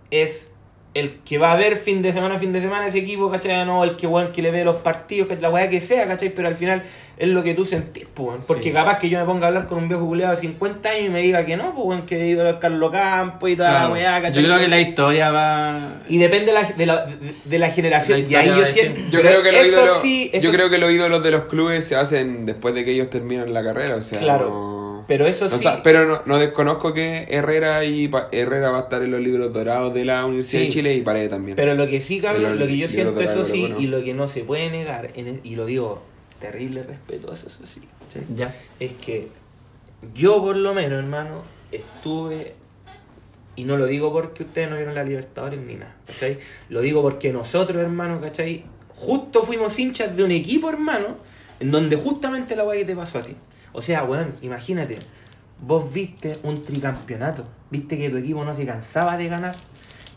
Es 0.09 0.51
el 0.93 1.19
que 1.19 1.37
va 1.37 1.53
a 1.53 1.55
ver 1.55 1.77
fin 1.77 2.01
de 2.01 2.11
semana, 2.11 2.37
fin 2.37 2.51
de 2.51 2.59
semana 2.59 2.87
ese 2.87 2.99
equipo, 2.99 3.29
¿cachai? 3.29 3.65
No, 3.65 3.83
el 3.83 3.95
que, 3.95 4.07
weón, 4.07 4.31
que 4.33 4.41
le 4.41 4.51
ve 4.51 4.63
los 4.65 4.77
partidos, 4.77 5.27
que 5.29 5.35
la 5.37 5.49
weá 5.49 5.69
que 5.69 5.79
sea, 5.81 6.07
¿cachai? 6.07 6.29
Pero 6.29 6.47
al 6.47 6.55
final 6.55 6.83
es 7.21 7.27
lo 7.29 7.43
que 7.43 7.53
tú 7.53 7.65
sentís, 7.65 8.05
pues, 8.13 8.27
weón. 8.29 8.39
Porque 8.47 8.63
Sí. 8.69 8.71
capaz 8.73 8.97
que 8.99 9.09
yo 9.09 9.19
me 9.19 9.25
ponga 9.25 9.45
a 9.45 9.47
hablar 9.49 9.67
con 9.67 9.77
un 9.77 9.87
viejo 9.87 10.05
culeado 10.07 10.33
de 10.35 10.41
50 10.41 10.89
años 10.89 11.05
y 11.05 11.09
me 11.09 11.21
diga 11.21 11.45
que 11.45 11.55
no, 11.55 11.73
pues, 11.75 11.85
weón, 11.87 12.05
que 12.05 12.27
ídolo 12.27 12.49
es 12.49 12.55
Carlos 12.57 12.91
Campos 12.91 13.49
y 13.49 13.55
toda 13.55 13.69
Claro. 13.69 13.87
la 13.89 13.93
weá, 13.93 14.17
Yo 14.19 14.23
¿cachai? 14.23 14.43
creo 14.43 14.59
que 14.59 14.67
la 14.67 14.81
historia 14.81 15.31
va. 15.31 16.01
Y 16.09 16.17
depende 16.17 16.47
de 16.47 16.53
la, 16.53 16.63
de 16.71 16.85
la, 16.85 17.05
de- 17.45 17.59
la 17.59 17.69
generación. 17.69 18.21
La 18.23 18.27
y 18.27 18.35
ahí 18.35 18.47
yo 18.47 18.53
a 18.55 18.59
decir- 18.59 19.09
Yo 19.11 19.21
creo 19.21 19.43
que 19.43 19.51
los 19.51 19.61
eso 19.61 19.71
ídolos, 19.77 20.01
sí, 20.01 20.31
yo 20.33 20.41
sí- 20.51 20.57
creo 20.57 20.69
que 20.69 20.77
los 20.79 20.91
ídolos 20.91 21.23
de 21.23 21.31
los 21.31 21.41
clubes 21.43 21.85
se 21.87 21.95
hacen 21.95 22.45
después 22.45 22.73
de 22.75 22.83
que 22.85 22.91
ellos 22.91 23.09
terminan 23.09 23.53
la 23.53 23.63
carrera, 23.63 23.95
o 23.95 24.01
sea, 24.01 24.19
Claro, 24.19 24.49
no- 24.49 25.05
pero 25.07 25.25
eso 25.27 25.49
sí- 25.49 25.57
sea, 25.59 25.83
pero 25.83 26.05
no, 26.07 26.21
no 26.25 26.39
desconozco 26.39 26.93
que 26.93 27.27
Herrera 27.29 27.83
y 27.85 28.07
Pa- 28.07 28.29
Herrera 28.31 28.71
va 28.71 28.77
a 28.79 28.81
estar 28.81 29.01
en 29.03 29.11
los 29.11 29.19
libros 29.21 29.51
dorados 29.53 29.93
de 29.93 30.05
la 30.05 30.25
Universidad 30.25 30.61
Sí. 30.61 30.67
de 30.67 30.73
Chile 30.73 30.95
y 30.95 31.01
Paredes 31.01 31.29
también. 31.29 31.55
Pero 31.55 31.75
lo 31.75 31.87
que 31.87 32.01
sí, 32.01 32.19
cabrón, 32.19 32.57
lo 32.57 32.65
que 32.65 32.77
yo 32.77 32.87
yo 32.87 32.87
siento, 32.87 33.19
eso 33.21 33.45
sí, 33.45 33.73
y 33.77 33.87
lo 33.87 34.03
que 34.03 34.13
no 34.13 34.27
se 34.27 34.41
puede 34.41 34.69
negar, 34.71 35.09
en 35.15 35.27
el- 35.27 35.39
y 35.43 35.55
lo 35.55 35.65
digo 35.65 36.01
terrible 36.41 36.83
respetuoso, 36.83 37.47
eso 37.47 37.65
sí. 37.65 37.81
Ya. 38.35 38.53
es 38.79 38.91
que 38.93 39.29
yo 40.13 40.41
por 40.41 40.57
lo 40.57 40.73
menos, 40.73 40.99
hermano, 40.99 41.43
estuve, 41.71 42.55
y 43.55 43.63
no 43.63 43.77
lo 43.77 43.85
digo 43.85 44.11
porque 44.11 44.43
ustedes 44.43 44.69
no 44.69 44.75
vieron 44.75 44.95
la 44.95 45.03
Libertadores 45.03 45.59
ni 45.61 45.75
nada, 45.75 45.95
¿cachai? 46.05 46.39
Lo 46.69 46.81
digo 46.81 47.01
porque 47.01 47.31
nosotros, 47.31 47.81
hermano, 47.81 48.19
¿cachai? 48.19 48.65
Justo 48.95 49.43
fuimos 49.43 49.77
hinchas 49.79 50.15
de 50.15 50.23
un 50.23 50.31
equipo, 50.31 50.69
hermano, 50.69 51.17
En 51.59 51.69
donde 51.69 51.95
justamente 51.95 52.55
la 52.55 52.69
que 52.71 52.85
te 52.85 52.95
pasó 52.95 53.19
a 53.19 53.21
ti. 53.21 53.35
O 53.71 53.81
sea, 53.81 54.03
weón, 54.03 54.33
imagínate, 54.41 54.97
vos 55.61 55.93
viste 55.93 56.33
un 56.43 56.61
tricampeonato, 56.63 57.45
viste 57.69 57.97
que 57.97 58.09
tu 58.09 58.17
equipo 58.17 58.43
no 58.43 58.53
se 58.53 58.65
cansaba 58.65 59.15
de 59.15 59.27
ganar, 59.27 59.55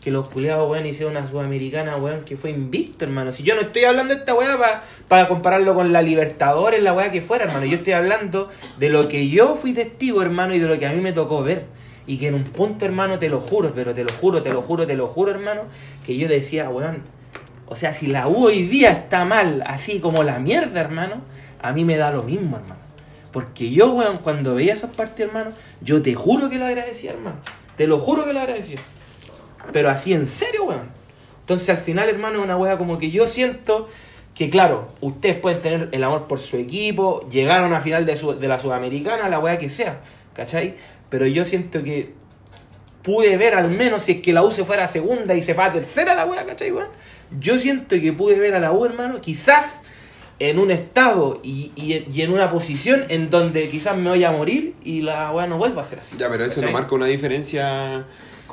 que 0.05 0.11
los 0.11 0.29
culeados, 0.29 0.69
weón, 0.69 0.85
hicieron 0.85 1.17
una 1.17 1.27
sudamericana, 1.27 1.95
weón, 1.95 2.25
que 2.25 2.37
fue 2.37 2.51
invicto, 2.51 3.05
hermano. 3.05 3.31
Si 3.31 3.41
yo 3.41 3.55
no 3.55 3.61
estoy 3.61 3.85
hablando 3.85 4.13
de 4.13 4.19
esta 4.19 4.35
weá 4.35 4.83
para 5.07 5.27
compararlo 5.27 5.73
con 5.73 5.91
la 5.91 6.03
Libertadores, 6.03 6.83
la 6.83 6.93
weá 6.93 7.09
que 7.09 7.23
fuera, 7.23 7.45
hermano. 7.45 7.65
Yo 7.65 7.77
estoy 7.77 7.93
hablando 7.93 8.49
de 8.77 8.89
lo 8.89 9.07
que 9.07 9.29
yo 9.29 9.55
fui 9.55 9.73
testigo, 9.73 10.21
hermano, 10.21 10.53
y 10.53 10.59
de 10.59 10.67
lo 10.67 10.77
que 10.77 10.85
a 10.85 10.91
mí 10.91 11.01
me 11.01 11.11
tocó 11.11 11.41
ver. 11.41 11.65
Y 12.05 12.19
que 12.19 12.27
en 12.27 12.35
un 12.35 12.43
punto, 12.43 12.85
hermano, 12.85 13.17
te 13.17 13.29
lo 13.29 13.41
juro, 13.41 13.71
pero 13.73 13.95
te 13.95 14.03
lo 14.03 14.13
juro, 14.13 14.43
te 14.43 14.53
lo 14.53 14.61
juro, 14.61 14.85
te 14.85 14.93
lo 14.93 15.07
juro, 15.07 15.31
hermano, 15.31 15.61
que 16.05 16.15
yo 16.15 16.27
decía, 16.27 16.69
weón, 16.69 17.01
o 17.65 17.75
sea, 17.75 17.95
si 17.95 18.05
la 18.05 18.27
U 18.27 18.45
hoy 18.45 18.61
día 18.67 18.91
está 18.91 19.25
mal, 19.25 19.63
así 19.65 19.99
como 19.99 20.23
la 20.23 20.37
mierda, 20.37 20.81
hermano, 20.81 21.23
a 21.63 21.73
mí 21.73 21.83
me 21.83 21.97
da 21.97 22.11
lo 22.11 22.21
mismo, 22.21 22.57
hermano. 22.57 22.79
Porque 23.31 23.71
yo, 23.71 23.91
weón, 23.93 24.17
cuando 24.17 24.53
veía 24.53 24.73
esos 24.73 24.91
partidos, 24.91 25.33
hermano, 25.33 25.55
yo 25.81 26.03
te 26.03 26.13
juro 26.13 26.47
que 26.47 26.59
lo 26.59 26.67
agradecía, 26.67 27.09
hermano. 27.09 27.37
Te 27.75 27.87
lo 27.87 27.97
juro 27.97 28.23
que 28.23 28.33
lo 28.33 28.41
agradecía. 28.41 28.77
Pero 29.71 29.89
así 29.89 30.13
en 30.13 30.27
serio, 30.27 30.65
weón. 30.65 30.89
Entonces 31.41 31.69
al 31.69 31.77
final, 31.77 32.09
hermano, 32.09 32.39
es 32.39 32.43
una 32.45 32.57
weá 32.57 32.77
como 32.77 32.97
que 32.97 33.11
yo 33.11 33.27
siento 33.27 33.87
que, 34.33 34.49
claro, 34.49 34.89
ustedes 35.01 35.35
pueden 35.35 35.61
tener 35.61 35.89
el 35.91 36.03
amor 36.03 36.27
por 36.27 36.39
su 36.39 36.57
equipo, 36.57 37.27
llegar 37.29 37.63
a 37.63 37.67
una 37.67 37.81
final 37.81 38.05
de, 38.05 38.17
su- 38.17 38.37
de 38.37 38.47
la 38.47 38.59
Sudamericana, 38.59 39.29
la 39.29 39.39
weá 39.39 39.57
que 39.57 39.69
sea, 39.69 40.01
¿cachai? 40.33 40.75
Pero 41.09 41.25
yo 41.27 41.45
siento 41.45 41.83
que 41.83 42.13
pude 43.03 43.37
ver 43.37 43.53
al 43.55 43.69
menos 43.69 44.01
si 44.03 44.13
es 44.13 44.21
que 44.21 44.33
la 44.33 44.43
U 44.43 44.51
se 44.51 44.65
fuera 44.65 44.85
a 44.85 44.87
segunda 44.87 45.35
y 45.35 45.43
se 45.43 45.53
fue 45.53 45.63
a 45.63 45.71
tercera 45.71 46.15
la 46.15 46.25
weá, 46.25 46.45
¿cachai, 46.45 46.71
weón? 46.71 46.89
Yo 47.39 47.59
siento 47.59 47.95
que 47.99 48.11
pude 48.13 48.39
ver 48.39 48.55
a 48.55 48.59
la 48.59 48.71
U, 48.71 48.83
hermano, 48.85 49.21
quizás 49.21 49.81
en 50.39 50.59
un 50.59 50.69
estado 50.71 51.39
y, 51.43 51.71
y- 51.75 52.03
y 52.11 52.21
en 52.23 52.31
una 52.33 52.49
posición 52.49 53.05
en 53.09 53.29
donde 53.29 53.69
quizás 53.69 53.95
me 53.95 54.09
vaya 54.09 54.29
a 54.29 54.31
morir 54.31 54.73
y 54.83 55.01
la 55.01 55.31
weá 55.31 55.47
no 55.47 55.57
vuelva 55.57 55.81
a 55.83 55.85
ser 55.85 55.99
así. 55.99 56.15
Ya, 56.17 56.29
pero 56.29 56.43
eso 56.43 56.59
no 56.61 56.71
marca 56.73 56.95
una 56.95 57.05
diferencia 57.05 58.05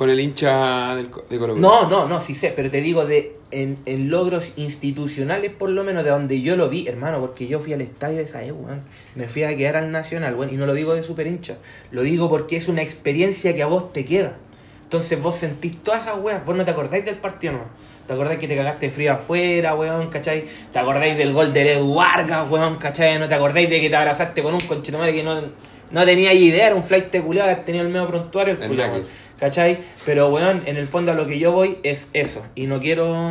con 0.03 0.09
el 0.09 0.19
hincha 0.19 0.95
del, 0.95 1.09
de 1.29 1.37
Colo. 1.37 1.55
No, 1.55 1.87
no, 1.87 2.09
no, 2.09 2.19
sí 2.19 2.35
sé, 2.35 2.51
pero 2.53 2.69
te 2.69 2.81
digo 2.81 3.05
de 3.05 3.37
en, 3.51 3.77
en 3.85 4.09
logros 4.09 4.51
institucionales 4.57 5.49
por 5.49 5.69
lo 5.69 5.85
menos 5.85 6.03
de 6.03 6.09
donde 6.09 6.41
yo 6.41 6.57
lo 6.57 6.67
vi, 6.67 6.85
hermano, 6.89 7.21
porque 7.21 7.47
yo 7.47 7.61
fui 7.61 7.71
al 7.71 7.79
estadio 7.79 8.19
esa 8.19 8.39
vez, 8.39 8.51
weón. 8.51 8.81
Me 9.15 9.29
fui 9.29 9.43
a 9.43 9.55
quedar 9.55 9.77
al 9.77 9.93
Nacional, 9.93 10.35
weón, 10.35 10.53
y 10.53 10.57
no 10.57 10.65
lo 10.65 10.73
digo 10.73 10.93
de 10.93 11.03
super 11.03 11.25
hincha, 11.25 11.55
lo 11.91 12.01
digo 12.01 12.29
porque 12.29 12.57
es 12.57 12.67
una 12.67 12.81
experiencia 12.81 13.55
que 13.55 13.63
a 13.63 13.67
vos 13.67 13.93
te 13.93 14.03
queda. 14.03 14.35
Entonces 14.83 15.21
vos 15.21 15.35
sentís 15.35 15.81
todas 15.81 16.01
esas 16.01 16.19
weas, 16.19 16.45
vos 16.45 16.53
no 16.53 16.65
te 16.65 16.71
acordáis 16.71 17.05
del 17.05 17.15
partido, 17.15 17.53
no. 17.53 17.63
¿Te 18.05 18.11
acordáis 18.11 18.39
que 18.39 18.49
te 18.49 18.57
cagaste 18.57 18.91
frío 18.91 19.13
afuera, 19.13 19.73
weón, 19.73 20.09
cachai? 20.09 20.43
¿Te 20.73 20.79
acordáis 20.79 21.17
del 21.17 21.31
gol 21.31 21.53
de 21.53 21.75
Edu 21.75 21.95
Vargas, 21.95 22.45
weón, 22.49 22.75
cachai? 22.75 23.17
¿No 23.19 23.29
te 23.29 23.35
acordáis 23.35 23.69
de 23.69 23.79
que 23.79 23.89
te 23.89 23.95
abrazaste 23.95 24.43
con 24.43 24.53
un 24.53 24.59
conchetumare 24.59 25.13
que 25.13 25.23
no, 25.23 25.43
no 25.91 26.05
tenía 26.05 26.33
idea? 26.33 26.65
Era 26.65 26.75
un 26.75 26.83
flight 26.83 27.09
de 27.09 27.21
culiado, 27.21 27.55
tenido 27.61 27.85
el 27.85 27.89
medio 27.89 28.05
prontuario, 28.09 28.55
el 28.55 28.67
culiado. 28.67 29.05
¿Cachai? 29.43 29.79
Pero, 30.05 30.29
weón, 30.29 30.61
en 30.67 30.77
el 30.77 30.87
fondo 30.87 31.11
a 31.11 31.15
lo 31.15 31.27
que 31.27 31.37
yo 31.37 31.51
voy 31.51 31.77
es 31.83 32.07
eso. 32.13 32.45
Y 32.55 32.65
no 32.65 32.79
quiero. 32.79 33.29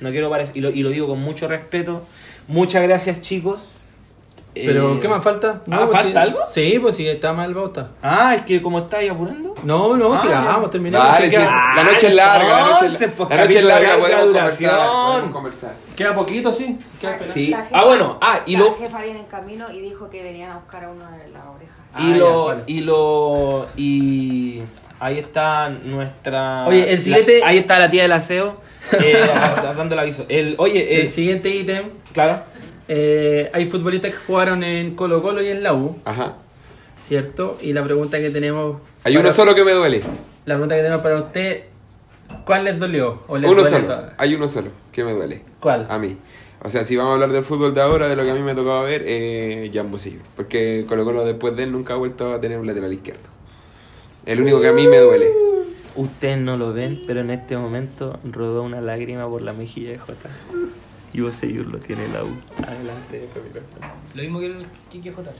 No 0.00 0.10
quiero 0.10 0.28
parecer. 0.28 0.56
Y 0.56 0.60
lo, 0.60 0.70
y 0.70 0.82
lo 0.82 0.90
digo 0.90 1.06
con 1.06 1.20
mucho 1.20 1.46
respeto. 1.46 2.02
Muchas 2.48 2.82
gracias, 2.82 3.20
chicos. 3.20 3.70
Pero, 4.52 4.94
Eh, 4.94 4.98
¿qué 5.00 5.08
más 5.08 5.22
falta? 5.22 5.62
ah, 5.70 5.84
pues, 5.86 5.90
¿falta 5.90 6.10
sí- 6.10 6.16
algo? 6.28 6.38
Sí, 6.50 6.78
pues 6.82 6.96
sí, 6.96 7.06
está 7.06 7.32
mal 7.32 7.54
bauta. 7.54 7.90
Ah, 8.02 8.34
es 8.34 8.42
que 8.42 8.60
como 8.62 8.80
estáis 8.80 9.10
apurando. 9.12 9.54
No, 9.62 9.96
no, 9.96 10.14
Ah, 10.14 10.18
sigamos, 10.22 10.70
terminamos. 10.72 11.06
Dale, 11.08 11.30
Sí, 11.30 11.36
la 11.36 11.84
noche 11.84 12.06
es 12.08 12.14
larga, 12.14 12.48
la 12.52 12.60
noche, 12.62 12.84
entonces, 12.86 13.10
pues, 13.16 13.30
la 13.30 13.36
noche 13.36 13.58
es 13.58 13.64
larga, 13.64 13.98
podemos 13.98 14.24
conversar, 14.24 14.88
podemos 14.90 15.30
conversar. 15.32 15.74
queda 15.94 16.14
poquito, 16.16 16.52
sí. 16.52 16.78
Queda. 17.00 17.18
Sí. 17.22 17.46
Jefa- 17.52 17.68
Ah, 17.72 17.84
bueno. 17.84 18.18
Ah, 18.20 18.40
y 18.46 18.54
la 18.56 18.58
lo. 18.64 18.76
jefa 18.76 19.02
viene 19.02 19.20
en 19.20 19.26
camino 19.26 19.70
y 19.72 19.80
dijo 19.80 20.10
que 20.10 20.20
venían 20.24 20.50
a 20.50 20.56
buscar 20.56 20.84
a 20.84 20.88
uno 20.90 21.04
de 21.12 21.28
la 21.30 21.48
oreja. 21.50 21.74
Y 21.98 22.12
Ah, 22.12 22.16
lo. 22.16 22.48
ya, 22.48 22.54
vale. 22.54 22.62
Y 22.66 22.80
lo. 22.80 23.66
Ahí 25.04 25.18
está 25.18 25.68
nuestra. 25.68 26.64
Oye, 26.66 26.90
el 26.92 27.00
siguiente- 27.02 27.40
la- 27.40 27.48
ahí 27.48 27.58
está 27.58 27.78
la 27.78 27.90
tía 27.90 28.02
del 28.04 28.12
aseo. 28.12 28.58
eh, 28.92 29.18
dando 29.76 29.94
el 29.94 29.98
aviso. 29.98 30.24
El, 30.30 30.54
oye, 30.58 31.00
El 31.00 31.06
eh, 31.06 31.08
siguiente 31.08 31.50
ítem. 31.50 31.90
claro. 32.12 32.42
eh, 32.88 33.50
hay 33.52 33.66
futbolistas 33.66 34.12
que 34.12 34.16
jugaron 34.16 34.62
en 34.64 34.94
Colo 34.94 35.20
Colo 35.22 35.42
y 35.42 35.48
en 35.48 35.62
la 35.62 35.74
U, 35.74 35.98
Ajá. 36.06 36.36
¿cierto? 36.98 37.58
Y 37.60 37.72
la 37.74 37.84
pregunta 37.84 38.18
que 38.18 38.30
tenemos. 38.30 38.76
Hay 39.04 39.12
para- 39.14 39.20
uno 39.26 39.32
solo 39.32 39.54
que 39.54 39.64
me 39.64 39.72
duele. 39.72 40.02
La 40.46 40.54
pregunta 40.54 40.74
que 40.76 40.82
tenemos 40.82 41.02
para 41.02 41.16
usted: 41.16 41.64
¿cuál 42.46 42.64
les 42.64 42.78
dolió? 42.78 43.22
¿O 43.26 43.36
les 43.36 43.50
Uno 43.50 43.60
duele 43.62 43.76
solo. 43.86 44.02
Hay 44.16 44.34
uno 44.34 44.48
solo 44.48 44.70
que 44.90 45.04
me 45.04 45.12
duele. 45.12 45.42
¿Cuál? 45.60 45.86
A 45.90 45.98
mí. 45.98 46.16
O 46.62 46.70
sea, 46.70 46.82
si 46.84 46.96
vamos 46.96 47.10
a 47.10 47.14
hablar 47.14 47.30
del 47.32 47.44
fútbol 47.44 47.74
de 47.74 47.82
ahora, 47.82 48.08
de 48.08 48.16
lo 48.16 48.22
que 48.24 48.30
a 48.30 48.34
mí 48.34 48.40
me 48.40 48.54
tocaba 48.54 48.82
ver, 48.84 49.02
eh, 49.06 49.70
Jan 49.72 49.90
Bosillo. 49.90 50.20
Porque 50.34 50.86
Colo 50.88 51.04
Colo 51.04 51.24
después 51.26 51.54
de 51.56 51.64
él 51.64 51.72
nunca 51.72 51.92
ha 51.92 51.96
vuelto 51.96 52.32
a 52.32 52.40
tener 52.40 52.58
un 52.58 52.66
lateral 52.66 52.90
izquierdo. 52.92 53.33
El 54.26 54.40
único 54.40 54.60
que 54.60 54.68
a 54.68 54.72
mí 54.72 54.86
me 54.88 54.98
duele. 54.98 55.28
Ustedes 55.96 56.38
no 56.38 56.56
lo 56.56 56.72
ven, 56.72 57.02
pero 57.06 57.20
en 57.20 57.30
este 57.30 57.56
momento 57.56 58.18
rodó 58.24 58.62
una 58.62 58.80
lágrima 58.80 59.28
por 59.28 59.42
la 59.42 59.52
mejilla 59.52 59.92
de 59.92 59.98
Jota. 59.98 60.28
Y 61.12 61.20
vos 61.20 61.34
seguir 61.34 61.66
lo 61.66 61.78
tiene 61.78 62.08
la 62.08 62.24
U. 62.24 62.28
Adelante, 62.66 63.28
Lo 64.14 64.22
mismo 64.22 64.40
que 64.40 64.46
el 64.46 64.66
Kike 64.90 65.12
J. 65.12 65.30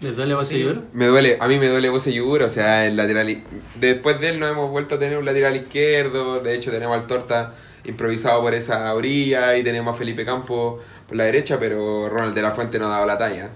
¿Les 0.00 0.16
duele 0.16 0.34
Bosellur? 0.34 0.80
Me 0.94 1.06
duele, 1.06 1.36
a 1.40 1.46
mí 1.46 1.58
me 1.58 1.68
duele 1.68 1.90
Bosellur, 1.90 2.42
o 2.42 2.48
sea, 2.48 2.86
el 2.86 2.96
lateral. 2.96 3.28
i- 3.28 3.42
Después 3.78 4.18
de 4.18 4.30
él 4.30 4.40
no 4.40 4.46
hemos 4.46 4.70
vuelto 4.70 4.94
a 4.94 4.98
tener 4.98 5.18
un 5.18 5.26
lateral 5.26 5.54
izquierdo. 5.56 6.40
De 6.40 6.54
hecho, 6.54 6.70
tenemos 6.70 6.96
al 6.98 7.06
Torta 7.06 7.52
improvisado 7.84 8.40
por 8.40 8.54
esa 8.54 8.94
orilla 8.94 9.58
y 9.58 9.62
tenemos 9.62 9.94
a 9.94 9.98
Felipe 9.98 10.24
Campos 10.24 10.80
por 11.06 11.16
la 11.16 11.24
derecha, 11.24 11.58
pero 11.58 12.08
Ronald 12.08 12.34
de 12.34 12.40
la 12.40 12.52
Fuente 12.52 12.78
no 12.78 12.86
ha 12.86 12.90
dado 12.92 13.06
la 13.06 13.18
talla. 13.18 13.50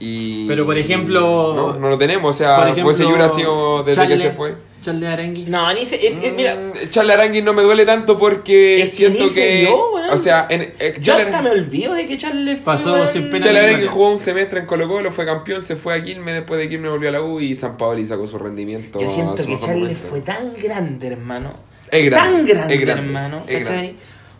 Y, 0.00 0.46
Pero, 0.46 0.64
por 0.64 0.78
ejemplo- 0.78 1.54
No, 1.56 1.72
no 1.74 1.88
lo 1.88 1.98
tenemos, 1.98 2.34
o 2.34 2.38
sea, 2.38 2.56
Por 2.56 2.64
ejemplo, 2.68 2.84
Bosellur 2.84 3.20
ha 3.20 3.28
sido 3.28 3.82
desde 3.82 4.00
Charle- 4.02 4.16
que 4.16 4.22
se 4.22 4.30
fue. 4.30 4.54
Charle 4.80 5.08
Arengui. 5.08 5.44
No, 5.46 5.74
ni 5.74 5.84
se, 5.84 5.96
es, 6.06 6.14
es- 6.22 6.32
mira, 6.34 6.54
Mm, 6.54 6.88
Charle 6.90 7.14
Arangui 7.14 7.42
no 7.42 7.52
me 7.52 7.62
duele 7.62 7.84
tanto 7.84 8.16
porque 8.16 8.76
Es 8.82 8.90
que 8.92 8.96
siento 8.96 9.32
que. 9.34 9.64
weón. 9.68 10.10
o 10.10 10.16
sea, 10.18 10.46
en, 10.50 10.62
eh, 10.78 10.96
yo 11.00 11.14
hasta 11.16 11.42
me 11.42 11.50
olvido 11.50 11.94
de 11.94 12.06
que 12.06 12.16
Charles 12.16 12.58
fue, 12.58 12.64
Pasó 12.64 13.06
sin 13.08 13.28
pena 13.28 13.40
Charle 13.40 13.60
ni 13.60 13.66
Arangui 13.70 13.88
jugó 13.88 14.12
un 14.12 14.20
semestre 14.20 14.60
en 14.60 14.66
Colo 14.66 14.86
Colo, 14.86 15.10
fue 15.10 15.26
campeón, 15.26 15.60
se 15.62 15.74
fue 15.74 15.94
a 15.94 16.04
Quilmes, 16.04 16.32
después 16.34 16.60
de 16.60 16.68
Quilmes 16.68 16.92
volvió 16.92 17.08
a 17.08 17.12
la 17.12 17.22
U 17.22 17.40
y 17.40 17.56
San 17.56 17.76
Paoli 17.76 18.06
sacó 18.06 18.28
su 18.28 18.38
rendimiento. 18.38 19.00
Yo 19.00 19.10
siento 19.10 19.34
que 19.34 19.58
Charles 19.58 19.74
momento. 19.98 20.08
fue 20.08 20.20
tan 20.20 20.52
grande, 20.62 21.08
hermano. 21.08 21.52
Es 21.90 22.04
grande, 22.04 22.36
Tan 22.36 22.46
grande, 22.46 22.74
es 22.74 22.80
grande, 22.80 23.04
hermano. 23.06 23.44
es 23.48 23.58
¿Cachai? 23.64 23.76
grande. 23.76 23.96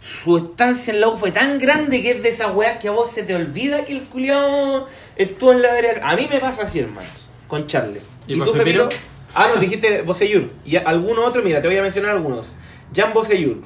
Su 0.08 0.38
estancia 0.38 0.94
en 0.94 1.00
la 1.02 1.08
U 1.08 1.18
fue 1.18 1.32
tan 1.32 1.58
grande 1.58 2.00
que 2.00 2.12
es 2.12 2.22
de 2.22 2.30
esas 2.30 2.54
weas 2.54 2.78
que 2.78 2.88
a 2.88 2.92
vos 2.92 3.10
se 3.10 3.24
te 3.24 3.36
olvida 3.36 3.84
que 3.84 3.92
el 3.92 4.04
culiao 4.04 4.86
estuvo 5.16 5.52
en 5.52 5.60
la 5.60 5.74
vereda. 5.74 6.08
A 6.08 6.16
mí 6.16 6.26
me 6.30 6.38
pasa 6.38 6.62
así, 6.62 6.78
hermano. 6.78 7.06
Con 7.46 7.66
Charles. 7.66 8.02
¿Y 8.26 8.34
¿Y, 8.34 8.38
con 8.38 8.48
tú? 8.48 8.54
Pepino? 8.54 8.88
Ah, 9.34 9.50
no, 9.54 9.60
dijiste 9.60 10.00
Boseyur. 10.00 10.48
Y 10.64 10.76
alguno 10.76 11.26
otro, 11.26 11.42
mira, 11.42 11.60
te 11.60 11.68
voy 11.68 11.76
a 11.76 11.82
mencionar 11.82 12.12
algunos. 12.12 12.56
Jan 12.96 13.12
Boseyur, 13.12 13.58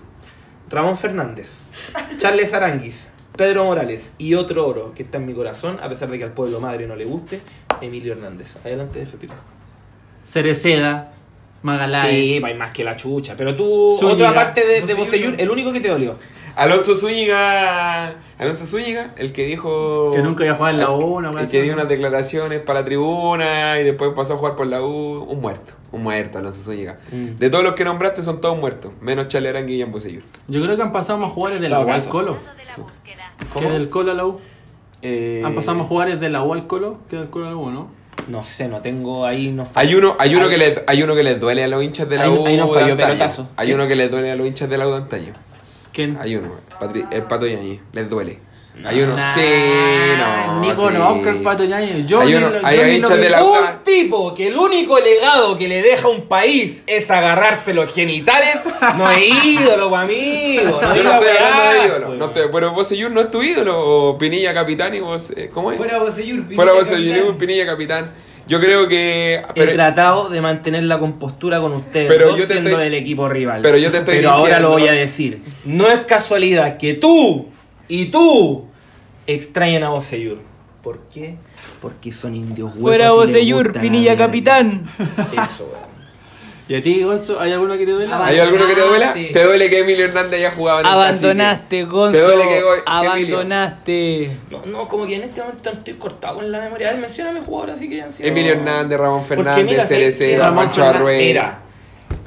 Ramón 0.68 0.98
Fernández, 0.98 1.52
Charles 2.18 2.52
Aranguis, 2.52 3.08
Pedro 3.36 3.64
Morales 3.64 4.12
y 4.18 4.34
otro 4.34 4.66
oro 4.66 4.92
que 4.94 5.04
está 5.04 5.18
en 5.18 5.26
mi 5.26 5.34
corazón, 5.34 5.78
a 5.80 5.88
pesar 5.88 6.10
de 6.10 6.18
que 6.18 6.24
al 6.24 6.32
pueblo 6.32 6.58
madre 6.58 6.88
no 6.88 6.96
le 6.96 7.04
guste, 7.04 7.40
Emilio 7.80 8.14
Hernández. 8.14 8.56
Adelante, 8.64 9.06
Fepito. 9.06 9.34
Cereceda, 10.24 11.12
Magaláes. 11.62 12.10
Sí, 12.38 12.44
hay 12.44 12.54
más 12.54 12.72
que 12.72 12.84
la 12.84 12.96
chucha. 12.96 13.34
Pero 13.36 13.54
tú, 13.56 13.96
Zúñiga. 13.98 14.14
otra 14.30 14.34
parte 14.34 14.66
de, 14.66 14.82
de 14.82 14.94
¿no? 14.94 15.34
el 15.38 15.50
único 15.50 15.72
que 15.72 15.80
te 15.80 15.88
dolió. 15.88 16.16
Alonso 16.54 16.96
Zúñiga, 16.96 18.14
Alonso 18.38 18.66
Zúñiga, 18.66 19.08
el 19.16 19.32
que 19.32 19.46
dijo 19.46 20.12
Que 20.14 20.22
nunca 20.22 20.44
iba 20.44 20.52
a 20.52 20.56
jugar 20.56 20.74
en 20.74 20.80
la 20.80 20.90
U, 20.90 21.16
una 21.16 21.30
el, 21.30 21.38
el 21.38 21.48
que 21.48 21.62
dio 21.62 21.72
unas 21.72 21.88
declaraciones 21.88 22.60
para 22.60 22.80
la 22.80 22.84
tribuna 22.84 23.80
y 23.80 23.84
después 23.84 24.10
pasó 24.14 24.34
a 24.34 24.36
jugar 24.36 24.54
por 24.56 24.66
la 24.66 24.82
U, 24.82 25.22
un 25.22 25.40
muerto, 25.40 25.72
un 25.92 26.02
muerto 26.02 26.38
Alonso 26.38 26.60
Zúñiga. 26.62 26.98
Mm. 27.10 27.36
De 27.38 27.48
todos 27.48 27.64
los 27.64 27.72
que 27.74 27.84
nombraste 27.84 28.22
son 28.22 28.40
todos 28.42 28.58
muertos, 28.58 28.92
menos 29.00 29.28
Charle 29.28 29.48
Arangui 29.48 29.76
y 29.76 29.80
Jan 29.80 29.92
Bosellur. 29.92 30.22
Yo 30.48 30.60
creo 30.62 30.76
que 30.76 30.82
han 30.82 30.92
pasado 30.92 31.18
más 31.18 31.32
jugadores 31.32 31.62
de 31.62 31.68
la 31.70 31.80
U 31.80 31.90
al. 31.90 32.04
Colo. 32.08 32.36
Que 33.58 33.68
del 33.70 33.88
Colo 33.88 34.12
a 34.12 34.14
la 34.14 34.26
U. 34.26 34.38
Eh, 35.00 35.42
Han 35.44 35.54
pasado 35.54 35.78
más 35.78 35.86
jugadores 35.88 36.20
de 36.20 36.28
la 36.28 36.42
U 36.42 36.52
al 36.52 36.66
Colo 36.66 36.98
que 37.08 37.16
del 37.16 37.30
Colo 37.30 37.46
a 37.46 37.50
la 37.50 37.56
U, 37.56 37.70
¿no? 37.70 37.88
No 38.28 38.44
sé, 38.44 38.68
no 38.68 38.80
tengo 38.80 39.26
ahí. 39.26 39.50
No 39.50 39.66
Hay 39.74 39.94
uno, 39.94 40.16
hay 40.18 40.34
uno 40.34 40.48
que 40.48 40.58
les, 40.58 40.82
hay 40.86 41.02
uno 41.02 41.14
que 41.14 41.22
les 41.22 41.40
duele 41.40 41.64
a 41.64 41.68
los 41.68 41.82
hinchas 41.82 42.08
de 42.08 42.16
la 42.18 42.30
U 42.30 42.44
falló 42.72 42.96
pelotazo. 42.96 43.48
Hay 43.56 43.72
uno 43.72 43.88
que 43.88 43.96
les 43.96 44.10
duele 44.10 44.30
a 44.30 44.36
los 44.36 44.46
hinchas 44.46 44.68
de 44.70 44.78
la 44.78 44.86
U 44.86 44.90
de 44.90 44.96
antaño. 44.98 45.32
¿Quién? 45.92 46.16
Hay 46.20 46.36
uno, 46.36 46.48
Patri- 46.80 47.06
el 47.10 47.22
Pato 47.24 47.46
Yañez, 47.46 47.80
les 47.92 48.08
duele. 48.08 48.38
Hay 48.84 49.00
uno, 49.02 49.14
Nah, 49.14 49.34
sí, 49.34 49.40
no. 50.18 50.60
Ni 50.60 50.70
sí. 50.70 50.74
conozco 50.76 51.28
al 51.28 51.36
Pato. 51.40 51.64
Yo 51.64 51.76
Hay 51.76 51.92
ni 51.92 52.34
uno- 52.34 52.50
lo- 52.50 52.60
yo 52.60 52.66
hay 52.66 52.92
ni 52.92 52.98
lo 53.00 53.08
de 53.10 53.30
la- 53.30 53.44
Un 53.44 53.58
tipo 53.84 54.32
que 54.34 54.48
el 54.48 54.56
único 54.56 54.98
legado 54.98 55.56
que 55.58 55.68
le 55.68 55.82
deja 55.82 56.06
a 56.08 56.10
un 56.10 56.22
país 56.26 56.82
es 56.86 57.10
agarrarse 57.10 57.74
los 57.74 57.92
genitales, 57.92 58.56
no 58.96 59.10
es 59.10 59.44
ídolo, 59.44 59.94
amigo. 59.94 60.80
No 60.82 60.96
Yo 60.96 61.02
no 61.04 61.12
estoy 61.12 61.28
hablando 61.36 61.62
de 61.80 61.86
ídolo. 61.86 62.06
pues. 62.06 62.18
No 62.18 62.72
Bosellur 62.72 63.10
no 63.10 63.20
es 63.20 63.30
tu 63.30 63.42
ídolo. 63.42 63.78
O 64.10 64.18
Pinilla 64.18 64.54
capitán 64.54 64.94
y 64.94 65.00
vos. 65.00 65.32
eh, 65.36 65.50
¿Cómo 65.52 65.70
es? 65.70 65.76
Fuera. 65.76 65.98
Fuera 66.00 66.14
Pinilla, 66.16 66.72
Bosellur, 66.72 67.16
capitán. 67.26 67.38
Pinilla 67.38 67.66
capitán. 67.66 68.12
Yo 68.48 68.58
creo 68.58 68.88
que. 68.88 69.42
He 69.54 69.66
tratado 69.66 70.28
de 70.28 70.40
mantener 70.40 70.82
la 70.84 70.98
compostura 70.98 71.60
con 71.60 71.72
ustedes, 71.74 72.08
Pero 72.08 72.30
yo 72.36 72.46
te 72.46 72.54
siendo 72.54 72.70
estoy- 72.70 72.84
del 72.84 72.94
equipo 72.94 73.28
rival. 73.28 73.60
pero 73.62 73.76
yo 73.78 73.90
te 73.92 73.98
estoy 73.98 74.16
Pero 74.16 74.30
ahora 74.30 74.58
lo 74.60 74.70
voy 74.70 74.88
a 74.88 74.92
decir. 74.92 75.42
No 75.64 75.86
es 75.88 76.00
casualidad 76.00 76.76
que 76.78 76.94
tú 76.94 77.48
y 77.88 78.06
tú 78.06 78.66
extrañen 79.26 79.84
a 79.84 79.90
Boseyur. 79.90 80.38
¿Por 80.82 81.00
qué? 81.08 81.36
Porque 81.80 82.10
son 82.10 82.34
indios 82.34 82.70
huecos. 82.70 82.82
Fuera 82.82 83.06
y 83.06 83.10
Boseyur, 83.10 83.72
Pinilla 83.72 84.16
capitán. 84.16 84.82
Eso, 85.32 85.68
weón. 85.72 85.92
¿Y 86.68 86.76
a 86.76 86.82
ti, 86.82 87.02
Gonzo, 87.02 87.40
hay 87.40 87.52
alguno 87.52 87.76
que 87.76 87.84
te 87.84 87.92
duele? 87.92 88.12
Ah, 88.12 88.24
¿Hay 88.26 88.38
alguno 88.38 88.66
que 88.66 88.74
te 88.74 88.80
duela? 88.80 89.12
¿Te 89.12 89.44
duele 89.44 89.68
que 89.68 89.80
Emilio 89.80 90.04
Hernández 90.04 90.38
haya 90.38 90.52
jugado 90.52 90.80
en 90.80 90.86
el 90.86 90.92
Abandonaste, 90.92 91.84
Gonzo. 91.84 92.18
¿Te 92.18 92.24
duele 92.24 92.44
que? 92.44 92.62
Abandonaste. 92.86 94.36
No, 94.50 94.64
no, 94.66 94.88
como 94.88 95.06
que 95.06 95.16
en 95.16 95.22
este 95.24 95.40
momento 95.40 95.70
estoy 95.70 95.94
cortado 95.94 96.36
con 96.36 96.50
la 96.50 96.60
memoria. 96.60 96.88
A 96.88 96.92
ver, 96.92 97.00
mencióname 97.00 97.42
jugadores 97.42 97.74
así 97.74 97.88
que 97.88 97.96
hayan 97.96 98.12
sido. 98.12 98.28
Emilio 98.28 98.52
Hernández, 98.52 98.98
Ramón 98.98 99.24
Fernández. 99.24 99.86
Cereceda, 99.88 100.44
Ramón 100.44 100.64
Pancho 100.66 100.84
Arrué. 100.84 101.18
Mira, 101.18 101.62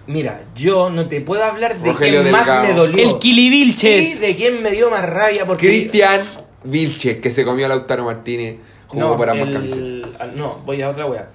mira, 0.08 0.42
yo 0.56 0.90
no 0.90 1.08
te 1.08 1.22
puedo 1.22 1.44
hablar 1.44 1.78
de 1.80 1.92
Rogelio 1.92 2.22
quién 2.22 2.32
más 2.32 2.46
Delgado. 2.46 2.68
me 2.68 2.74
dolió. 2.74 3.10
El 3.10 3.20
Kili 3.20 3.50
Vilches. 3.50 4.18
Sí, 4.18 4.26
de 4.26 4.36
quién 4.36 4.62
me 4.64 4.72
dio 4.72 4.90
más 4.90 5.04
rabia. 5.08 5.46
Porque 5.46 5.68
Cristian 5.68 6.26
Vilches, 6.64 7.18
que 7.18 7.32
se 7.32 7.44
comió 7.46 7.66
a 7.66 7.70
Lautaro 7.70 8.06
Martínez, 8.06 8.56
jugó 8.88 9.18
por 9.18 9.30
ambas 9.30 9.48
el- 9.48 9.54
camisetas. 9.54 10.12
ah, 10.20 10.28
No, 10.36 10.62
voy 10.66 10.82
a 10.82 10.90
otra 10.90 11.06
wea. 11.06 11.30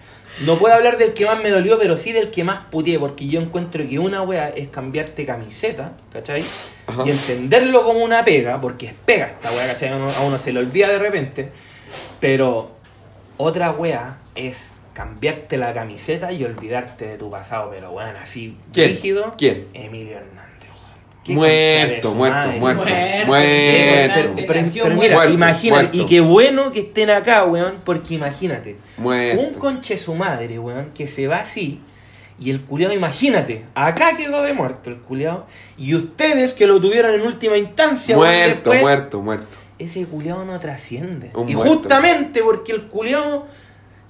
No 0.47 0.57
puedo 0.59 0.73
hablar 0.75 0.97
del 0.97 1.12
que 1.12 1.27
más 1.27 1.43
me 1.43 1.51
dolió, 1.51 1.79
pero 1.79 1.97
sí 1.97 2.12
del 2.12 2.31
que 2.31 2.45
más 2.45 2.66
puteé, 2.71 2.99
porque 2.99 3.27
yo 3.27 3.41
encuentro 3.41 3.87
que 3.87 3.99
una 3.99 4.23
wea 4.23 4.49
es 4.49 4.68
cambiarte 4.68 5.27
camiseta, 5.27 5.93
¿cachai? 6.12 6.43
Ajá. 6.87 7.03
Y 7.05 7.11
entenderlo 7.11 7.83
como 7.85 7.99
una 8.05 8.25
pega, 8.25 8.61
porque 8.61 8.87
es 8.87 8.93
pega 9.05 9.27
esta 9.27 9.51
wea, 9.51 9.66
¿cachai? 9.66 9.89
A 9.91 9.97
uno, 9.97 10.07
a 10.09 10.21
uno 10.25 10.39
se 10.39 10.53
le 10.53 10.61
olvida 10.61 10.89
de 10.89 10.99
repente. 11.01 11.51
Pero 12.21 12.71
otra 13.37 13.73
wea 13.73 14.18
es 14.35 14.68
cambiarte 15.01 15.57
la 15.57 15.72
camiseta 15.72 16.30
y 16.30 16.44
olvidarte 16.44 17.07
de 17.07 17.16
tu 17.16 17.30
pasado, 17.30 17.70
pero 17.74 17.90
weón, 17.92 18.14
así 18.22 18.59
¿Quién? 18.72 18.90
rígido. 18.90 19.34
¿Quién? 19.38 19.66
Emilio 19.72 20.18
Hernández, 20.18 20.51
Muerto, 21.28 22.14
muerto, 22.14 22.36
madre. 22.46 22.59
muerto, 22.59 22.84
Muerto, 22.84 23.26
muerto. 23.26 23.34
Pero, 24.14 24.34
muerto. 24.34 25.01
mira, 25.01 25.14
Muerto, 25.14 25.32
imagínate, 25.34 25.70
muerto. 25.82 25.96
y 25.98 26.07
qué 26.07 26.20
bueno 26.20 26.72
que 26.72 26.80
estén 26.80 27.11
acá, 27.11 27.44
weón, 27.44 27.76
porque 27.84 28.14
imagínate, 28.14 28.76
un 28.98 29.05
muerto. 29.05 29.59
conche 29.59 29.96
su 29.96 30.14
madre, 30.14 30.59
weón, 30.59 30.90
que 30.94 31.07
se 31.07 31.28
va 31.28 31.38
así, 31.40 31.80
y 32.40 32.51
el 32.51 32.62
culiao, 32.62 32.92
imagínate, 32.92 33.64
acá 33.74 34.16
quedó 34.16 34.42
de 34.42 34.53
muerto 34.55 34.90
el 34.90 34.96
culiao, 34.96 35.46
y 35.78 35.94
ustedes 35.94 36.53
que 36.55 36.66
lo 36.66 36.80
tuvieron 36.80 37.14
en 37.14 37.20
última 37.22 37.57
instancia, 37.59 38.18
weón, 38.18 38.34
Muerto, 38.34 38.70
después, 38.70 38.80
muerto, 38.80 39.20
muerto. 39.22 39.57
ese 39.78 40.05
culiao 40.07 40.44
no 40.44 40.59
trasciende. 40.59 41.30
Un 41.34 41.48
y 41.48 41.55
muerto. 41.55 41.74
justamente 41.74 42.42
porque 42.42 42.72
el 42.72 42.82
culiao 42.84 43.46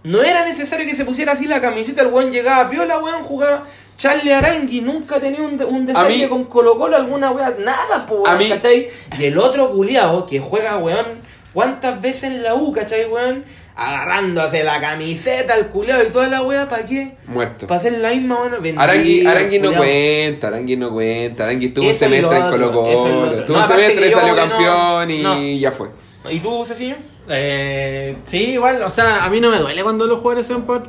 no 0.03 0.23
era 0.23 0.45
necesario 0.45 0.87
que 0.87 0.95
se 0.95 1.05
pusiera 1.05 1.33
así 1.33 1.47
la 1.47 1.61
camiseta, 1.61 2.03
el 2.03 2.09
weón 2.09 2.31
llegaba 2.33 2.65
a 2.65 2.69
piola, 2.71 2.99
weón, 2.99 3.23
jugaba 3.23 3.65
Charlie 3.99 4.33
Arangui, 4.33 4.81
nunca 4.81 5.21
tenía 5.21 5.43
un, 5.43 5.59
de- 5.59 5.65
un 5.67 5.85
mí- 5.85 6.27
con 6.29 6.45
Colo 6.45 6.79
Colo, 6.79 6.97
alguna 6.97 7.31
weá, 7.33 7.55
nada, 7.59 8.07
po, 8.07 8.27
A 8.27 8.35
weón, 8.37 8.49
¿cachai? 8.51 8.89
Y 9.19 9.25
el 9.25 9.37
otro 9.39 9.71
culiao 9.73 10.25
que 10.27 10.41
juega, 10.41 10.79
weón, 10.79 11.07
¿cuántas 11.53 12.01
veces 12.01 12.25
en 12.25 12.43
la 12.43 12.55
U, 12.55 12.73
cachai, 12.73 13.05
weón? 13.07 13.45
Agarrándose 13.77 14.63
la 14.63 14.81
camiseta, 14.81 15.55
el 15.55 15.67
culiao 15.69 16.03
y 16.03 16.07
toda 16.11 16.29
la 16.29 16.43
weá, 16.43 16.69
¿para 16.69 16.85
qué? 16.85 17.17
Muerto. 17.27 17.67
Para 17.67 17.81
hacer 17.81 17.93
la 17.99 18.11
misma, 18.11 18.37
bueno, 18.41 18.57
vendido, 18.61 18.81
Arangui, 18.83 19.27
Arangui 19.27 19.59
no 19.59 19.75
cuenta, 19.75 20.49
Arangui 20.49 20.77
no 20.77 20.91
cuenta. 20.93 21.45
Arangui 21.45 21.67
estuvo 21.67 21.87
un 21.87 21.95
semestre 21.95 22.37
en 22.39 22.51
Colo 22.51 22.73
Colo. 22.73 23.43
No, 23.49 23.55
un 23.59 23.65
semestre, 23.65 24.11
salió 24.11 24.35
no- 24.35 24.49
campeón 24.49 25.11
y 25.11 25.23
no. 25.23 25.41
ya 25.59 25.73
fue. 25.73 25.89
¿Y 26.31 26.39
tú, 26.41 26.65
Cecilio? 26.65 26.97
Eh, 27.29 28.16
sí, 28.25 28.53
igual, 28.53 28.83
o 28.83 28.91
sea, 28.91 29.25
a 29.25 29.31
mí 29.31 29.41
no 29.41 29.51
me 29.51 29.59
duele 29.59 29.83
cuando 29.83 30.07
los 30.07 30.18
jugadores 30.18 30.47
se 30.47 30.55
van 30.55 30.64
por 30.64 30.89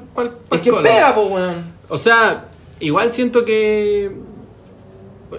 Es 0.52 0.62
que 0.62 0.72
pega, 0.74 1.14
po, 1.14 1.24
weón. 1.24 1.66
O 1.90 1.98
sea, 1.98 2.46
igual 2.80 3.12
siento 3.12 3.46
que. 3.46 4.12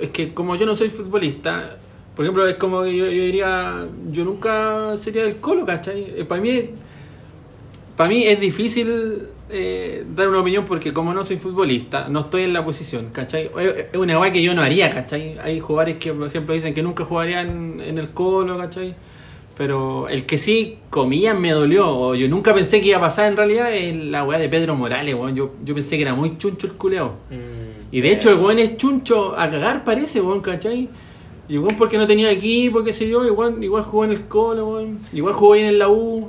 Es 0.00 0.10
que 0.10 0.32
como 0.32 0.56
yo 0.56 0.64
no 0.64 0.76
soy 0.76 0.90
futbolista, 0.90 1.76
por 2.14 2.24
ejemplo, 2.24 2.46
es 2.46 2.56
como 2.56 2.82
que 2.82 2.96
yo, 2.96 3.06
yo 3.06 3.22
diría. 3.22 3.86
Yo 4.10 4.24
nunca 4.24 4.96
sería 4.96 5.24
del 5.24 5.36
colo, 5.36 5.66
¿cachai? 5.66 6.24
para 6.24 6.40
mí, 6.40 6.70
para 7.96 8.08
mí 8.08 8.24
es 8.24 8.38
difícil 8.38 9.28
eh, 9.54 10.04
dar 10.14 10.28
una 10.28 10.40
opinión 10.40 10.64
porque 10.64 10.94
como 10.94 11.12
no 11.12 11.24
soy 11.24 11.36
futbolista, 11.36 12.08
no 12.08 12.20
estoy 12.20 12.44
en 12.44 12.54
la 12.54 12.64
posición, 12.64 13.10
¿cachai? 13.12 13.50
Es 13.58 13.88
es 13.92 13.98
una 13.98 14.16
guay 14.16 14.32
que 14.32 14.42
yo 14.42 14.54
no 14.54 14.62
haría, 14.62 14.90
¿cachai? 14.90 15.38
Hay 15.38 15.60
jugadores 15.60 15.98
que, 15.98 16.12
por 16.14 16.26
ejemplo, 16.26 16.54
dicen 16.54 16.72
que 16.72 16.82
nunca 16.82 17.04
jugarían 17.04 17.78
en 17.80 17.98
el 17.98 18.10
colo, 18.10 18.56
¿cachai? 18.56 18.94
Pero 19.62 20.08
el 20.08 20.26
que 20.26 20.38
sí, 20.38 20.78
comillas, 20.90 21.38
me 21.38 21.52
dolió, 21.52 21.88
o 21.88 22.16
yo 22.16 22.28
nunca 22.28 22.52
pensé 22.52 22.80
que 22.80 22.88
iba 22.88 22.98
a 22.98 23.02
pasar 23.02 23.30
en 23.30 23.36
realidad, 23.36 23.72
es 23.72 23.94
la 23.94 24.24
weá 24.24 24.40
de 24.40 24.48
Pedro 24.48 24.74
Morales, 24.74 25.14
weón. 25.14 25.36
Yo, 25.36 25.52
yo 25.64 25.72
pensé 25.72 25.94
que 25.94 26.02
era 26.02 26.16
muy 26.16 26.36
chuncho 26.36 26.66
el 26.66 26.72
culeado. 26.72 27.14
Y 27.92 28.00
de 28.00 28.10
hecho 28.10 28.30
el 28.30 28.40
weón 28.40 28.58
es 28.58 28.76
chuncho 28.76 29.38
a 29.38 29.48
cagar 29.48 29.84
parece, 29.84 30.20
weón, 30.20 30.40
¿cachai? 30.40 30.88
Y 31.48 31.58
weón 31.58 31.76
porque 31.76 31.96
no 31.96 32.08
tenía 32.08 32.28
equipo, 32.32 32.82
qué 32.82 32.92
sé 32.92 33.08
yo, 33.08 33.24
igual, 33.24 33.62
igual 33.62 33.84
jugó 33.84 34.04
en 34.04 34.10
el 34.10 34.22
colo, 34.22 34.68
weón. 34.68 34.98
Igual 35.12 35.34
jugó 35.34 35.52
bien 35.52 35.66
en 35.66 35.78
la 35.78 35.88
U. 35.88 36.28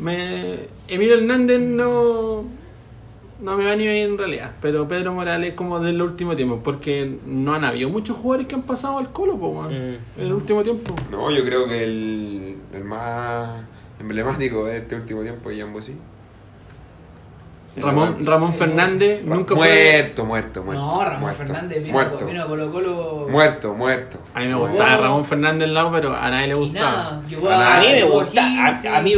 Me... 0.00 0.56
Emilio 0.88 1.18
Hernández 1.18 1.60
no... 1.60 2.46
No 3.42 3.56
me 3.56 3.64
va 3.64 3.74
ni 3.74 3.84
bien 3.86 4.10
en 4.12 4.18
realidad, 4.18 4.52
pero 4.60 4.86
Pedro 4.86 5.12
Morales 5.14 5.54
como 5.54 5.80
del 5.80 6.00
último 6.02 6.36
tiempo, 6.36 6.60
porque 6.62 7.18
no 7.24 7.54
han 7.54 7.64
habido 7.64 7.88
muchos 7.88 8.16
jugadores 8.18 8.46
que 8.46 8.54
han 8.54 8.62
pasado 8.62 8.98
al 8.98 9.10
colo, 9.12 9.36
po, 9.38 9.62
Mm. 9.62 9.70
en 9.72 9.98
el 10.18 10.32
último 10.32 10.62
tiempo. 10.62 10.94
No, 11.10 11.30
yo 11.30 11.42
creo 11.44 11.66
que 11.66 11.82
el, 11.84 12.56
el 12.74 12.84
más 12.84 13.60
emblemático 13.98 14.66
de 14.66 14.78
este 14.78 14.96
último 14.96 15.22
tiempo 15.22 15.50
es 15.50 15.58
Jan 15.58 15.72
Bosí. 15.72 15.94
Ramón, 17.76 18.26
Ramón 18.26 18.52
Fernández 18.52 19.24
Ra- 19.24 19.36
nunca 19.36 19.54
fue... 19.54 19.68
muerto, 19.68 20.24
muerto, 20.24 20.64
muerto. 20.64 20.82
No, 20.84 21.04
Ramón 21.04 21.20
muerto, 21.20 21.38
Fernández 21.38 21.78
vino, 21.82 21.92
muerto, 21.92 22.26
vino 22.26 22.42
a 22.42 22.46
Colo 22.48 22.72
Colo. 22.72 23.26
muerto, 23.30 23.74
muerto. 23.74 24.18
A 24.34 24.40
mí 24.40 24.48
me 24.48 24.54
gustaba 24.54 24.90
Jugó- 24.90 25.02
Ramón 25.02 25.24
Fernández 25.24 25.68
al 25.68 25.74
lado, 25.74 25.92
pero 25.92 26.14
a 26.14 26.28
nadie 26.30 26.48
le 26.48 26.54
Y 26.54 26.56
gustaba. 26.56 26.90
nada, 26.90 27.74
A 27.74 27.78
A 27.78 27.80
mí 27.80 27.86
me 27.92 28.02
jugó 28.02 28.20
gusta, 28.22 28.40
Higgins, 28.42 28.84
a, 28.86 28.98
a 28.98 29.02
mí, 29.02 29.14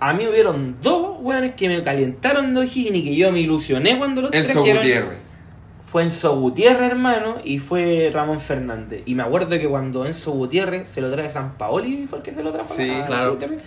a 0.00 0.12
mí 0.12 0.26
hubieron 0.26 0.76
dos 0.82 1.16
weones 1.20 1.54
que 1.54 1.68
me 1.68 1.82
calentaron 1.82 2.54
de 2.54 2.60
O'Higgins 2.60 2.96
y 2.96 3.04
que 3.04 3.16
yo 3.16 3.32
me 3.32 3.40
ilusioné 3.40 3.98
cuando 3.98 4.22
los 4.22 4.32
Enzo 4.34 4.52
trajeron. 4.52 4.82
Gutiérrez. 4.82 5.18
Fue 5.86 6.02
Enzo 6.02 6.36
Gutiérrez, 6.40 6.90
hermano, 6.90 7.36
y 7.44 7.58
fue 7.60 8.10
Ramón 8.12 8.40
Fernández. 8.40 9.02
Y 9.06 9.14
me 9.14 9.22
acuerdo 9.22 9.50
que 9.50 9.68
cuando 9.68 10.06
Enzo 10.06 10.32
Gutiérrez 10.32 10.88
se 10.88 11.00
lo 11.00 11.10
trae 11.10 11.30
San 11.30 11.56
Paoli, 11.56 12.06
fue 12.08 12.18
el 12.18 12.24
que 12.24 12.32
se 12.32 12.42
lo 12.42 12.52
trajo. 12.52 12.74
Sí, 12.74 12.90
a 12.90 13.06
claro. 13.06 13.34
Gutiérrez, 13.34 13.60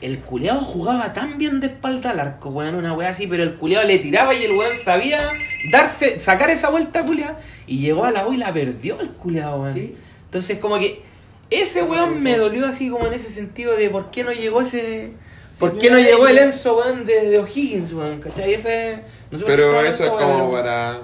El 0.00 0.18
culeado 0.20 0.60
jugaba 0.60 1.12
tan 1.12 1.38
bien 1.38 1.60
de 1.60 1.66
espalda 1.68 2.10
al 2.10 2.20
arco, 2.20 2.50
weón, 2.50 2.74
una 2.76 2.92
weá 2.92 3.10
así, 3.10 3.26
pero 3.26 3.42
el 3.42 3.54
culeado 3.54 3.86
le 3.86 3.98
tiraba 3.98 4.34
y 4.34 4.44
el 4.44 4.52
weón 4.52 4.76
sabía 4.76 5.30
darse, 5.70 6.20
sacar 6.20 6.50
esa 6.50 6.70
vuelta 6.70 7.04
culeada. 7.04 7.38
Y 7.66 7.78
llegó 7.78 8.04
a 8.04 8.10
la 8.10 8.26
U 8.26 8.32
y 8.32 8.36
la 8.36 8.52
perdió 8.52 9.00
el 9.00 9.10
culeado, 9.10 9.62
weón. 9.62 9.74
Sí. 9.74 9.94
Entonces, 10.26 10.58
como 10.58 10.78
que 10.78 11.02
ese 11.50 11.82
weón 11.82 12.22
me 12.22 12.36
dolió 12.36 12.66
así 12.66 12.88
como 12.88 13.06
en 13.06 13.12
ese 13.14 13.28
sentido 13.28 13.76
de 13.76 13.90
por 13.90 14.10
qué 14.10 14.24
no 14.24 14.32
llegó 14.32 14.62
ese. 14.62 15.12
¿Por 15.58 15.78
qué 15.78 15.90
no 15.90 15.98
llegó 15.98 16.26
el 16.28 16.38
Enzo, 16.38 16.76
weón, 16.78 17.04
de, 17.04 17.28
de 17.28 17.38
O'Higgins, 17.38 17.92
weón? 17.92 18.20
¿Cachai? 18.20 18.54
Ese. 18.54 19.00
no 19.30 19.38
sé 19.38 19.44
por 19.44 19.52
qué 19.52 19.56
Pero 19.56 19.66
estaba 19.68 19.88
eso 19.88 20.04
es 20.04 20.10
como 20.10 20.36
weón. 20.48 20.52
para. 20.52 20.98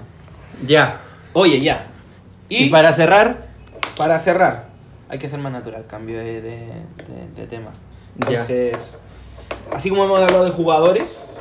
Ya. 0.66 1.00
Oye, 1.32 1.60
ya. 1.60 1.86
Y, 2.48 2.64
Y, 2.64 2.68
para 2.70 2.92
cerrar, 2.92 3.46
para 3.96 4.18
cerrar, 4.18 4.68
hay 5.08 5.18
que 5.18 5.28
ser 5.28 5.38
más 5.38 5.52
natural, 5.52 5.84
cambio 5.86 6.18
de, 6.18 6.40
de, 6.40 6.50
de- 6.56 7.28
de 7.36 7.46
tema. 7.46 7.70
Ya. 8.16 8.28
Entonces, 8.30 8.98
así 9.72 9.90
como 9.90 10.04
hemos 10.04 10.20
hablado 10.22 10.44
de 10.44 10.50
jugadores, 10.50 11.38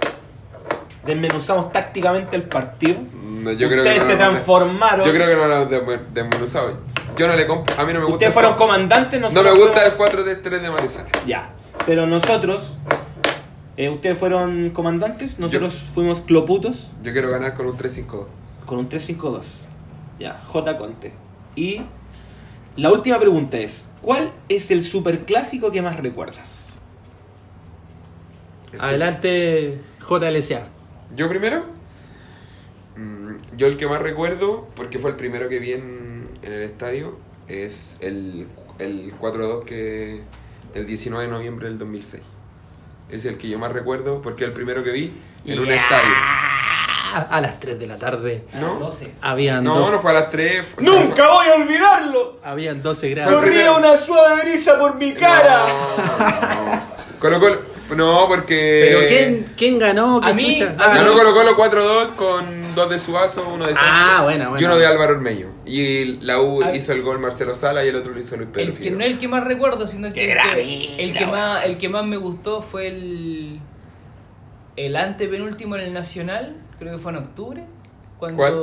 desmenuzamos 1.06 1.72
tácticamente 1.72 2.36
el 2.36 2.44
partido. 2.44 2.98
No, 3.24 3.52
yo 3.54 3.70
creo 3.70 3.84
que 3.84 3.96
no 3.96 4.06
se 4.06 4.12
lo- 4.12 4.18
transformaron. 4.18 5.06
Yo 5.06 5.14
creo 5.14 5.28
que 5.28 5.36
no 5.36 5.48
lo 5.48 5.56
han 5.56 5.70
desmen- 5.70 6.08
desmenuzado. 6.14 6.80
Yo 7.18 7.28
no 7.28 7.36
le 7.36 7.48
compro. 7.48 7.74
A 7.80 7.86
mí 7.86 7.94
no 7.94 8.00
me 8.00 8.06
gusta. 8.06 8.14
Ustedes 8.16 8.28
el 8.30 8.34
fueron 8.34 8.52
cuatro- 8.52 8.66
comandantes, 8.68 9.20
No 9.22 9.30
nosotros 9.30 9.54
me 9.56 9.60
gusta 9.64 9.86
el 9.86 9.92
fuimos- 9.92 10.14
4-3-3 10.14 10.62
de 10.62 10.70
Marizal. 10.70 11.06
Ya. 11.26 11.50
Pero 11.88 12.06
nosotros, 12.06 12.78
eh, 13.78 13.90
ustedes 13.90 14.18
fueron 14.18 14.70
comandantes, 14.72 15.40
nosotros 15.40 15.90
fuimos 15.94 16.22
cloputos 16.22 16.92
Yo 17.02 17.14
quiero 17.14 17.32
ganar 17.32 17.54
con 17.56 17.66
un 17.66 17.78
3-5-2. 17.78 18.26
con 18.66 18.78
un 18.80 18.90
3-5-2. 18.90 19.66
Ya, 20.20 20.40
J. 20.48 20.78
Conte. 20.78 21.14
Y 21.56 21.82
la 22.76 22.92
última 22.92 23.18
pregunta 23.20 23.58
es, 23.58 23.86
¿cuál 24.02 24.32
es 24.50 24.70
el 24.70 24.84
superclásico 24.84 25.72
que 25.72 25.82
más 25.82 25.98
recuerdas? 25.98 26.76
El 28.74 28.82
adelante 28.82 29.80
JLSA. 30.08 30.64
¿Yo 31.16 31.30
primero? 31.30 31.64
Mm, 32.98 33.36
Yo 33.56 33.68
el 33.68 33.78
que 33.78 33.88
más 33.88 34.02
recuerdo, 34.02 34.68
porque 34.76 35.00
fue 35.00 35.12
el 35.12 35.16
primero 35.16 35.48
que 35.48 35.60
vi 35.60 35.72
en, 35.74 36.28
en 36.42 36.52
el 36.54 36.64
estadio, 36.64 37.18
es 37.48 37.98
el, 38.02 38.48
el 38.80 39.14
4-2 39.18 39.64
que 39.64 40.24
del 40.74 40.86
19 40.86 41.26
de 41.26 41.32
noviembre 41.32 41.68
del 41.70 41.78
2006. 41.78 42.24
Es 43.10 43.26
el 43.26 43.38
que 43.38 43.48
yo 43.50 43.58
más 43.60 43.72
recuerdo 43.72 44.22
porque 44.22 44.44
es 44.44 44.50
el 44.50 44.54
primero 44.54 44.84
que 44.84 44.92
vi 44.92 45.14
en 45.46 45.60
un 45.60 45.66
Ya. 45.66 45.76
estadio. 45.76 46.14
A 47.30 47.40
las 47.42 47.60
3 47.60 47.80
de 47.80 47.88
la 47.88 47.98
tarde. 47.98 48.44
A 48.54 48.58
¿No? 48.60 48.72
las 48.74 48.80
12. 48.80 49.14
Habían, 49.22 49.64
No, 49.64 49.80
dos- 49.80 49.92
no 49.92 50.00
fue 50.02 50.12
a 50.12 50.14
las 50.14 50.30
3. 50.30 50.64
o 50.78 50.82
sea, 50.84 50.92
¡Nunca 50.92 51.28
voy 51.30 51.48
a 51.48 51.54
olvidarlo! 51.56 52.40
habían 52.44 52.84
12 52.84 53.00
Fue 53.08 53.10
grados. 53.12 53.34
el 53.34 53.40
Corría 53.40 53.72
una 53.72 53.98
suave 53.98 54.42
brisa 54.44 54.78
por 54.78 54.96
mi 54.98 55.14
cara. 55.14 55.68
No, 55.68 55.98
no. 56.76 56.82
Colo 57.20 57.40
Colo. 57.40 57.62
No, 57.96 58.26
porque. 58.28 58.84
Pero 58.90 59.08
¿quién, 59.08 59.54
quién 59.58 59.80
ganó? 59.80 60.20
¿Qué 60.20 60.28
A 60.30 60.34
mí- 60.34 60.62
a 60.62 60.70
mí- 60.70 60.76
Ganó 60.78 61.14
Colo 61.14 61.34
Colo 61.34 61.56
4-2 61.56 62.12
con 62.12 62.46
dos 62.78 62.90
de 62.90 63.00
Suazo, 63.00 63.46
uno 63.54 63.66
de 63.68 63.76
Sánchez 63.76 63.92
Ah, 63.94 64.22
buena, 64.24 64.46
y 64.46 64.48
buena. 64.48 64.68
uno 64.68 64.78
de 64.78 64.86
Álvaro 64.86 65.14
Ormeño. 65.16 65.48
Y 65.66 66.06
la 66.22 66.40
U 66.42 66.64
Ah. 66.64 66.74
hizo 66.74 66.94
el 66.94 67.02
gol 67.02 67.20
Marcelo 67.20 67.54
Sala 67.56 67.84
y 67.84 67.90
el 67.90 67.96
otro 67.98 68.14
lo 68.14 68.20
hizo 68.22 68.38
Luis 68.38 68.48
Pedro 68.54 68.72
El 68.72 68.78
que 68.80 68.92
no 68.92 69.04
es 69.04 69.12
el 69.12 69.18
que 69.20 69.28
más 69.28 69.44
recuerdo, 69.44 69.86
sino 69.88 70.08
que 70.08 70.14
Qué 70.14 70.32
el 70.32 70.38
que, 70.56 71.04
el 71.04 71.14
que 71.14 71.26
más 71.26 71.66
el 71.66 71.78
que 71.78 71.90
más 71.90 72.06
me 72.06 72.16
gustó 72.18 72.62
fue 72.62 72.88
el 72.88 73.60
el 74.78 74.96
antepenúltimo 74.96 75.76
en 75.76 75.82
el 75.82 75.94
Nacional, 75.94 76.56
creo 76.80 76.94
que 76.94 76.98
fue 77.00 77.12
en 77.12 77.18
octubre. 77.18 77.64
Cuando, 78.20 78.38
¿Cuál? 78.38 78.54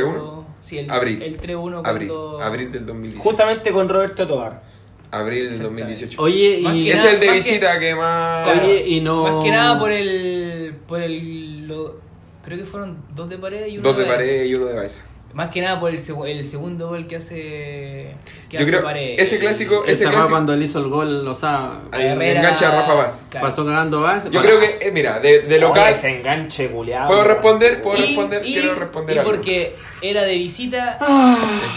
¿3-1? 0.00 0.44
Sí, 0.60 0.78
el, 0.78 0.90
Abril. 0.90 1.22
el 1.22 1.40
3-1 1.40 1.82
Abril, 1.84 2.08
cuando... 2.08 2.40
abril 2.42 2.72
del 2.72 2.84
2018. 2.86 3.22
Justamente 3.22 3.70
con 3.72 3.88
Roberto 3.88 4.26
Tobar. 4.26 4.62
Abril 5.10 5.44
del 5.44 5.46
Exactamente. 5.52 5.82
2018. 5.84 6.22
Oye, 6.22 6.60
y. 6.60 6.84
que 6.84 6.90
es 6.90 6.96
nada- 6.96 7.10
el 7.12 7.20
de 7.20 7.26
más 7.26 7.34
que- 7.36 7.40
visita 7.50 7.78
que, 7.78 7.94
más... 7.94 8.48
Oye, 8.48 8.84
y 8.88 9.00
no- 9.00 9.22
Más 9.36 9.44
que 9.44 9.50
nada 9.50 9.78
por 9.78 9.90
el... 9.92 10.74
Por 10.86 11.00
el 11.02 11.66
lo- 11.66 12.00
creo 12.48 12.58
que 12.58 12.64
fueron 12.64 12.96
dos 13.14 13.28
de 13.28 13.38
pared 13.38 13.66
y 13.66 13.78
uno 13.78 13.82
Dos 13.88 13.96
de 13.96 14.04
Baeza. 14.04 14.16
pared 14.16 14.44
y 14.44 14.54
uno 14.54 14.66
de 14.66 14.74
Baeza. 14.74 15.02
Más 15.34 15.50
que 15.50 15.60
nada 15.60 15.78
por 15.78 15.90
el, 15.90 15.98
segu- 15.98 16.26
el 16.26 16.46
segundo 16.46 16.88
gol 16.88 17.06
que 17.06 17.16
hace... 17.16 18.14
Que 18.48 18.56
Yo 18.56 18.60
hace 18.60 18.66
creo- 18.70 18.82
pared. 18.82 19.14
ese 19.18 19.38
clásico- 19.38 19.84
ese 19.86 20.04
clásico- 20.04 20.30
cuando 20.30 20.54
él 20.54 20.62
hizo 20.62 20.78
el 20.78 20.88
gol, 20.88 21.28
o 21.28 21.34
sea, 21.34 21.82
A 21.92 22.00
el 22.02 22.12
Herrera- 22.12 22.40
enganche 22.40 22.64
a 22.64 22.70
Rafa 22.70 22.94
Vaz. 22.94 23.26
Claro. 23.30 23.46
pasó 23.46 23.66
cagando 23.66 24.00
base. 24.00 24.30
Yo 24.30 24.40
creo 24.40 24.58
que, 24.58 24.88
eh, 24.88 24.90
mira, 24.90 25.20
de, 25.20 25.40
de 25.42 25.58
local... 25.58 25.82
Oye, 25.86 25.98
ese 25.98 26.18
enganche 26.20 26.70
culiado. 26.70 27.08
¿Puedo 27.08 27.24
responder? 27.24 27.82
¿Puedo 27.82 27.98
Y- 27.98 28.06
responder? 28.06 28.42
y- 28.46 28.52
Quiero 28.54 28.74
responder 28.76 29.16
y 29.16 29.18
algo. 29.18 29.30
porque 29.32 29.76
era 30.00 30.22
de 30.22 30.34
visita 30.34 30.98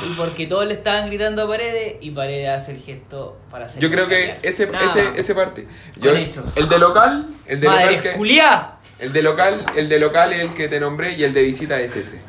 y 0.09 0.13
porque 0.13 0.47
todos 0.47 0.65
le 0.65 0.75
estaban 0.75 1.07
gritando 1.07 1.43
a 1.43 1.47
Paredes 1.47 1.95
y 1.99 2.11
Paredes 2.11 2.49
hace 2.49 2.71
el 2.71 2.79
gesto 2.81 3.37
para 3.51 3.65
hacer 3.65 3.81
Yo 3.83 3.91
creo 3.91 4.07
que 4.07 4.37
ese, 4.43 4.67
Nada 4.67 4.85
ese, 4.85 5.09
ese 5.19 5.35
parte. 5.35 5.67
Yo, 5.97 6.11
el 6.11 6.69
de 6.69 6.79
local, 6.79 7.27
el 7.47 7.59
de 7.59 7.67
Madre 7.67 7.85
local 7.97 8.01
que, 8.01 8.11
culiá. 8.17 8.77
El 9.01 9.11
de 9.13 9.21
local, 9.23 9.65
el 9.75 9.89
de 9.89 9.99
local 9.99 10.31
es 10.33 10.39
el 10.41 10.53
que 10.53 10.67
te 10.67 10.79
nombré 10.79 11.13
y 11.17 11.23
el 11.23 11.33
de 11.33 11.43
visita 11.43 11.79
es 11.81 11.95
ese. 11.95 12.19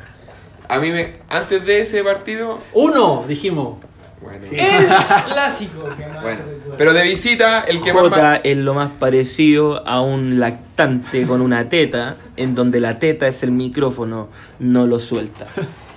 A 0.67 0.79
mí 0.79 0.89
me, 0.91 1.17
antes 1.29 1.65
de 1.65 1.81
ese 1.81 2.03
partido, 2.03 2.59
Uno, 2.73 3.25
dijimos. 3.27 3.77
bueno, 4.21 4.39
El 4.51 4.87
clásico 5.25 5.83
que 5.95 6.05
más 6.07 6.21
bueno, 6.23 6.39
se 6.39 6.45
recuerda. 6.53 6.77
pero 6.77 6.93
de 6.93 7.03
visita 7.03 7.61
el 7.61 7.81
que 7.81 7.93
más 7.93 8.03
Jota 8.03 8.35
es 8.37 8.57
lo 8.57 8.73
más 8.73 8.89
parecido 8.91 9.87
a 9.87 10.01
un 10.01 10.39
lactante 10.39 11.25
con 11.27 11.41
una 11.41 11.69
teta, 11.69 12.15
en 12.37 12.55
donde 12.55 12.79
la 12.79 12.97
teta 12.99 13.27
es 13.27 13.43
el 13.43 13.51
micrófono, 13.51 14.29
no 14.59 14.85
lo 14.87 14.99
suelta. 14.99 15.47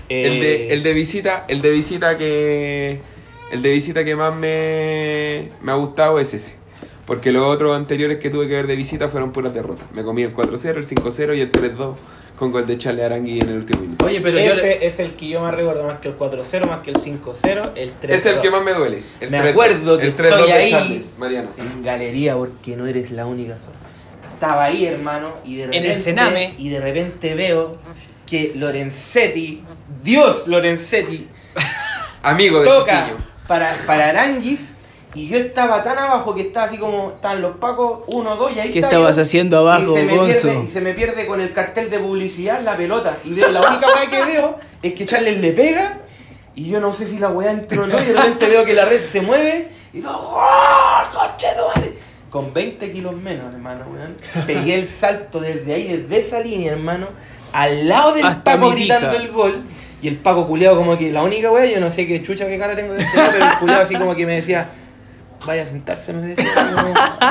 El 0.09 0.41
de, 0.41 0.55
Eh, 0.69 0.73
el 0.75 0.83
de 0.83 0.93
visita, 0.93 1.45
el 1.49 1.63
de 1.63 1.71
visita 1.71 2.17
que. 2.19 3.01
El 3.53 3.63
de 3.63 3.71
visita 3.73 4.05
que 4.05 4.15
más 4.17 4.35
me, 4.35 5.51
me 5.63 5.71
ha 5.73 5.77
gustado 5.77 6.19
es 6.21 6.35
ese. 6.35 6.57
Porque 7.07 7.31
los 7.31 7.47
otros 7.47 7.77
anteriores 7.77 8.19
que 8.19 8.31
tuve 8.31 8.49
que 8.49 8.55
ver 8.55 8.67
de 8.67 8.75
visita 8.77 9.09
fueron 9.09 9.33
puras 9.33 9.55
derrotas. 9.55 9.87
Me 9.95 10.03
comí 10.03 10.23
el 10.25 10.35
4-0, 10.35 10.77
el 10.77 10.87
5-0 10.87 11.37
y 11.37 11.41
el 11.41 11.53
3-2 11.53 11.95
con 12.37 12.51
gol 12.53 12.67
de 12.67 12.77
Charlie 12.77 13.03
Arangui 13.03 13.41
en 13.41 13.49
el 13.49 13.57
último 13.59 13.81
minuto. 13.83 14.05
Oye, 14.05 14.21
pero 14.21 14.39
yo. 14.39 14.53
ese 14.53 14.85
es 14.85 14.99
el 14.99 15.15
que 15.15 15.29
yo 15.29 15.41
más 15.41 15.55
recuerdo, 15.55 15.85
más 15.85 16.01
que 16.01 16.09
el 16.09 16.19
4-0, 16.19 16.67
más 16.67 16.81
que 16.83 16.91
el 16.91 16.97
5-0, 16.97 17.71
el 17.77 17.93
3 17.93 18.17
Es 18.19 18.27
el 18.27 18.41
que 18.41 18.51
más 18.51 18.63
me 18.65 18.73
duele. 18.75 19.03
El 19.21 19.31
Me 19.31 19.41
3-2. 19.41 19.51
acuerdo 19.51 19.99
que 19.99 20.07
el 20.07 20.17
3-2 20.17 20.25
estoy 20.27 20.47
de 20.49 20.53
ahí. 20.53 20.71
Charles, 20.71 21.13
Mariano. 21.17 21.49
en 21.57 21.83
galería 21.83 22.35
porque 22.37 22.77
no 22.77 22.87
eres 22.87 23.11
la 23.13 23.25
única 23.25 23.57
sola. 23.59 23.77
Estaba 24.29 24.65
ahí, 24.65 24.85
hermano, 24.85 25.33
y 25.45 25.57
de 25.57 25.63
En 25.63 25.69
repente 25.71 25.89
el 25.91 25.95
Sename. 25.95 26.55
y 26.59 26.69
de 26.71 26.81
repente 26.81 27.35
veo 27.37 27.79
que 28.27 28.53
Lorenzetti, 28.57 29.63
Dios 30.03 30.47
Lorenzetti, 30.49 31.29
Amigo 32.23 32.61
de 32.61 32.67
toca 32.67 33.13
para, 33.47 33.73
para 33.87 34.09
Aranguis 34.09 34.71
y 35.15 35.29
yo 35.29 35.39
estaba 35.39 35.83
tan 35.83 35.99
abajo 35.99 36.35
que 36.35 36.43
estaba 36.43 36.67
así 36.67 36.77
como 36.77 37.13
estaban 37.17 37.41
los 37.41 37.57
pacos, 37.57 38.01
uno, 38.09 38.37
dos 38.37 38.53
y 38.55 38.61
ahí 38.61 38.71
¿Qué 38.71 38.81
estaba 38.81 38.93
estabas 38.93 39.17
yo. 39.17 39.23
haciendo 39.23 39.59
abajo, 39.59 39.93
y 39.97 40.01
se, 40.01 40.05
me 40.05 40.17
Gonzo? 40.17 40.49
pierde, 40.49 40.65
y 40.65 40.67
se 40.67 40.81
me 40.83 40.93
pierde 40.95 41.27
con 41.27 41.41
el 41.41 41.53
cartel 41.53 41.89
de 41.91 41.99
publicidad 41.99 42.61
la 42.63 42.77
pelota 42.77 43.17
y 43.25 43.33
veo 43.33 43.49
la 43.51 43.61
única 43.63 43.87
weá 43.87 44.11
que 44.11 44.33
veo 44.33 44.59
es 44.83 44.93
que 44.95 45.07
Charles 45.07 45.41
le 45.41 45.53
pega 45.53 46.01
y 46.55 46.69
yo 46.69 46.81
no 46.81 46.93
sé 46.93 47.07
si 47.07 47.19
la 47.19 47.29
weá 47.31 47.53
entró 47.53 47.85
o 47.85 47.87
no 47.87 47.99
y 47.99 48.05
de 48.05 48.13
repente 48.13 48.47
veo 48.47 48.65
que 48.65 48.75
la 48.75 48.85
red 48.85 49.01
se 49.01 49.21
mueve 49.23 49.69
y 49.93 49.99
digo 49.99 50.11
¡Gol! 50.13 51.07
¡Conchetumare! 51.15 51.95
con 52.31 52.53
20 52.53 52.93
kilos 52.93 53.15
menos 53.15 53.47
hermano 53.55 53.85
weón 53.91 54.17
pegué 54.47 54.75
el 54.75 54.87
salto 54.87 55.41
desde 55.41 55.73
ahí 55.73 55.97
desde 55.97 56.19
esa 56.27 56.41
línea 56.41 56.73
hermano 56.73 57.09
al 57.53 57.89
lado 57.89 58.13
del 58.13 58.27
Hasta 58.27 58.43
Paco 58.57 58.71
gritando 58.71 59.17
el 59.17 59.29
gol 59.31 59.63
y 60.03 60.09
el 60.09 60.17
Paco 60.17 60.47
culiado 60.47 60.77
como 60.77 60.99
que 60.99 61.11
la 61.11 61.23
única 61.23 61.51
weá 61.51 61.65
yo 61.65 61.81
no 61.81 61.91
sé 61.91 62.07
qué 62.07 62.23
chucha 62.23 62.47
qué 62.47 62.59
cara 62.59 62.77
tengo 62.77 62.93
de 62.93 63.03
este 63.03 63.17
lado, 63.17 63.31
pero 63.33 63.45
el 63.47 63.59
culiado 63.59 63.83
así 63.83 63.95
como 63.95 64.15
que 64.15 64.27
me 64.27 64.35
decía 64.35 64.69
vaya 65.47 65.63
a 65.63 65.67
sentarse, 65.67 66.13
me 66.13 66.27
decía, 66.27 66.53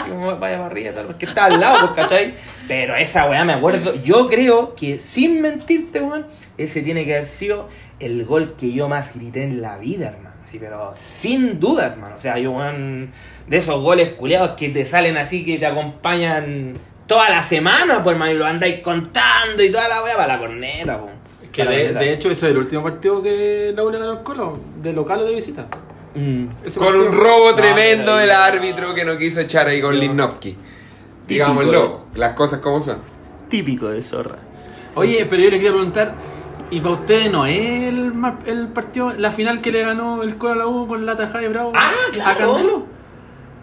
como, 0.10 0.38
vaya 0.38 0.58
para 0.58 0.66
arriba, 0.66 0.94
tal, 0.94 1.06
porque 1.06 1.26
está 1.26 1.46
al 1.46 1.60
lado, 1.60 1.94
pues, 1.94 2.06
¿cachai? 2.06 2.34
Pero 2.68 2.96
esa 2.96 3.30
weá 3.30 3.44
me 3.44 3.54
acuerdo, 3.54 3.96
yo 3.96 4.28
creo 4.28 4.76
que 4.76 4.98
sin 4.98 5.42
mentirte, 5.42 6.02
weón, 6.02 6.26
ese 6.58 6.82
tiene 6.82 7.06
que 7.06 7.16
haber 7.16 7.28
sido 7.28 7.70
el 8.00 8.26
gol 8.26 8.56
que 8.58 8.72
yo 8.72 8.88
más 8.88 9.14
grité 9.14 9.44
en 9.44 9.62
la 9.62 9.78
vida, 9.78 10.08
hermano. 10.08 10.36
Sí, 10.50 10.58
pero 10.60 10.92
sin 10.96 11.60
duda, 11.60 11.88
hermano. 11.88 12.16
O 12.16 12.20
sea, 12.20 12.38
yo, 12.40 12.52
weón, 12.52 13.12
de 13.48 13.58
esos 13.58 13.82
goles 13.82 14.14
culiados 14.14 14.52
que 14.52 14.70
te 14.70 14.86
salen 14.86 15.18
así, 15.18 15.44
que 15.44 15.58
te 15.58 15.66
acompañan 15.66 16.74
toda 17.08 17.30
la 17.30 17.44
semana, 17.44 18.04
pues, 18.04 18.14
hermano, 18.14 18.32
y 18.32 18.38
lo 18.38 18.46
andáis 18.46 18.80
contando 18.80 19.62
y 19.64 19.72
toda 19.72 19.88
la 19.88 20.02
weá 20.04 20.16
para 20.16 20.34
la 20.34 20.40
corneta, 20.40 21.00
pues. 21.00 21.14
Que 21.52 21.64
de, 21.64 22.14
hecho, 22.14 22.30
ese 22.30 22.48
es 22.48 22.52
el 22.52 22.58
último 22.58 22.84
partido 22.84 23.24
que 23.24 23.72
la 23.74 23.84
U 23.84 23.90
le 23.90 23.98
ganó 23.98 24.12
al 24.12 24.24
Colo, 24.24 24.60
de 24.82 24.92
local 24.92 25.22
o 25.22 25.26
de 25.26 25.36
visita. 25.36 25.66
Mm. 26.16 26.48
Con 26.78 26.96
un 26.96 27.12
robo 27.12 27.50
No, 27.52 27.56
tremendo 27.56 28.16
del 28.16 28.32
árbitro 28.32 28.94
que 28.96 29.04
no 29.06 29.18
quiso 29.18 29.42
echar 29.42 29.68
ahí 29.68 29.82
con 29.82 30.00
Linovsky. 30.00 30.58
Digámoslo, 31.28 32.06
las 32.16 32.34
cosas 32.36 32.60
como 32.60 32.80
son. 32.80 33.00
Típico 33.50 33.90
de 33.90 34.02
zorra. 34.02 34.38
Oye, 34.96 35.26
pero 35.30 35.44
yo 35.44 35.50
le 35.50 35.58
quería 35.58 35.72
preguntar, 35.72 36.16
¿y 36.72 36.80
para 36.80 36.94
ustedes 36.96 37.32
no 37.32 37.46
es 37.46 37.84
el, 37.84 38.14
el 38.46 38.68
partido, 38.70 39.12
la 39.18 39.32
final 39.32 39.60
que 39.62 39.72
le 39.72 39.82
ganó 39.84 40.24
el 40.24 40.38
Colo 40.38 40.54
a 40.54 40.56
la 40.56 40.68
U 40.68 40.88
con 40.88 41.06
la 41.06 41.18
tajada 41.18 41.40
de 41.42 41.50
Bravo 41.50 41.74
Ah, 41.76 41.92
a 42.08 42.12
claro. 42.12 42.54
Candelo? 42.54 42.78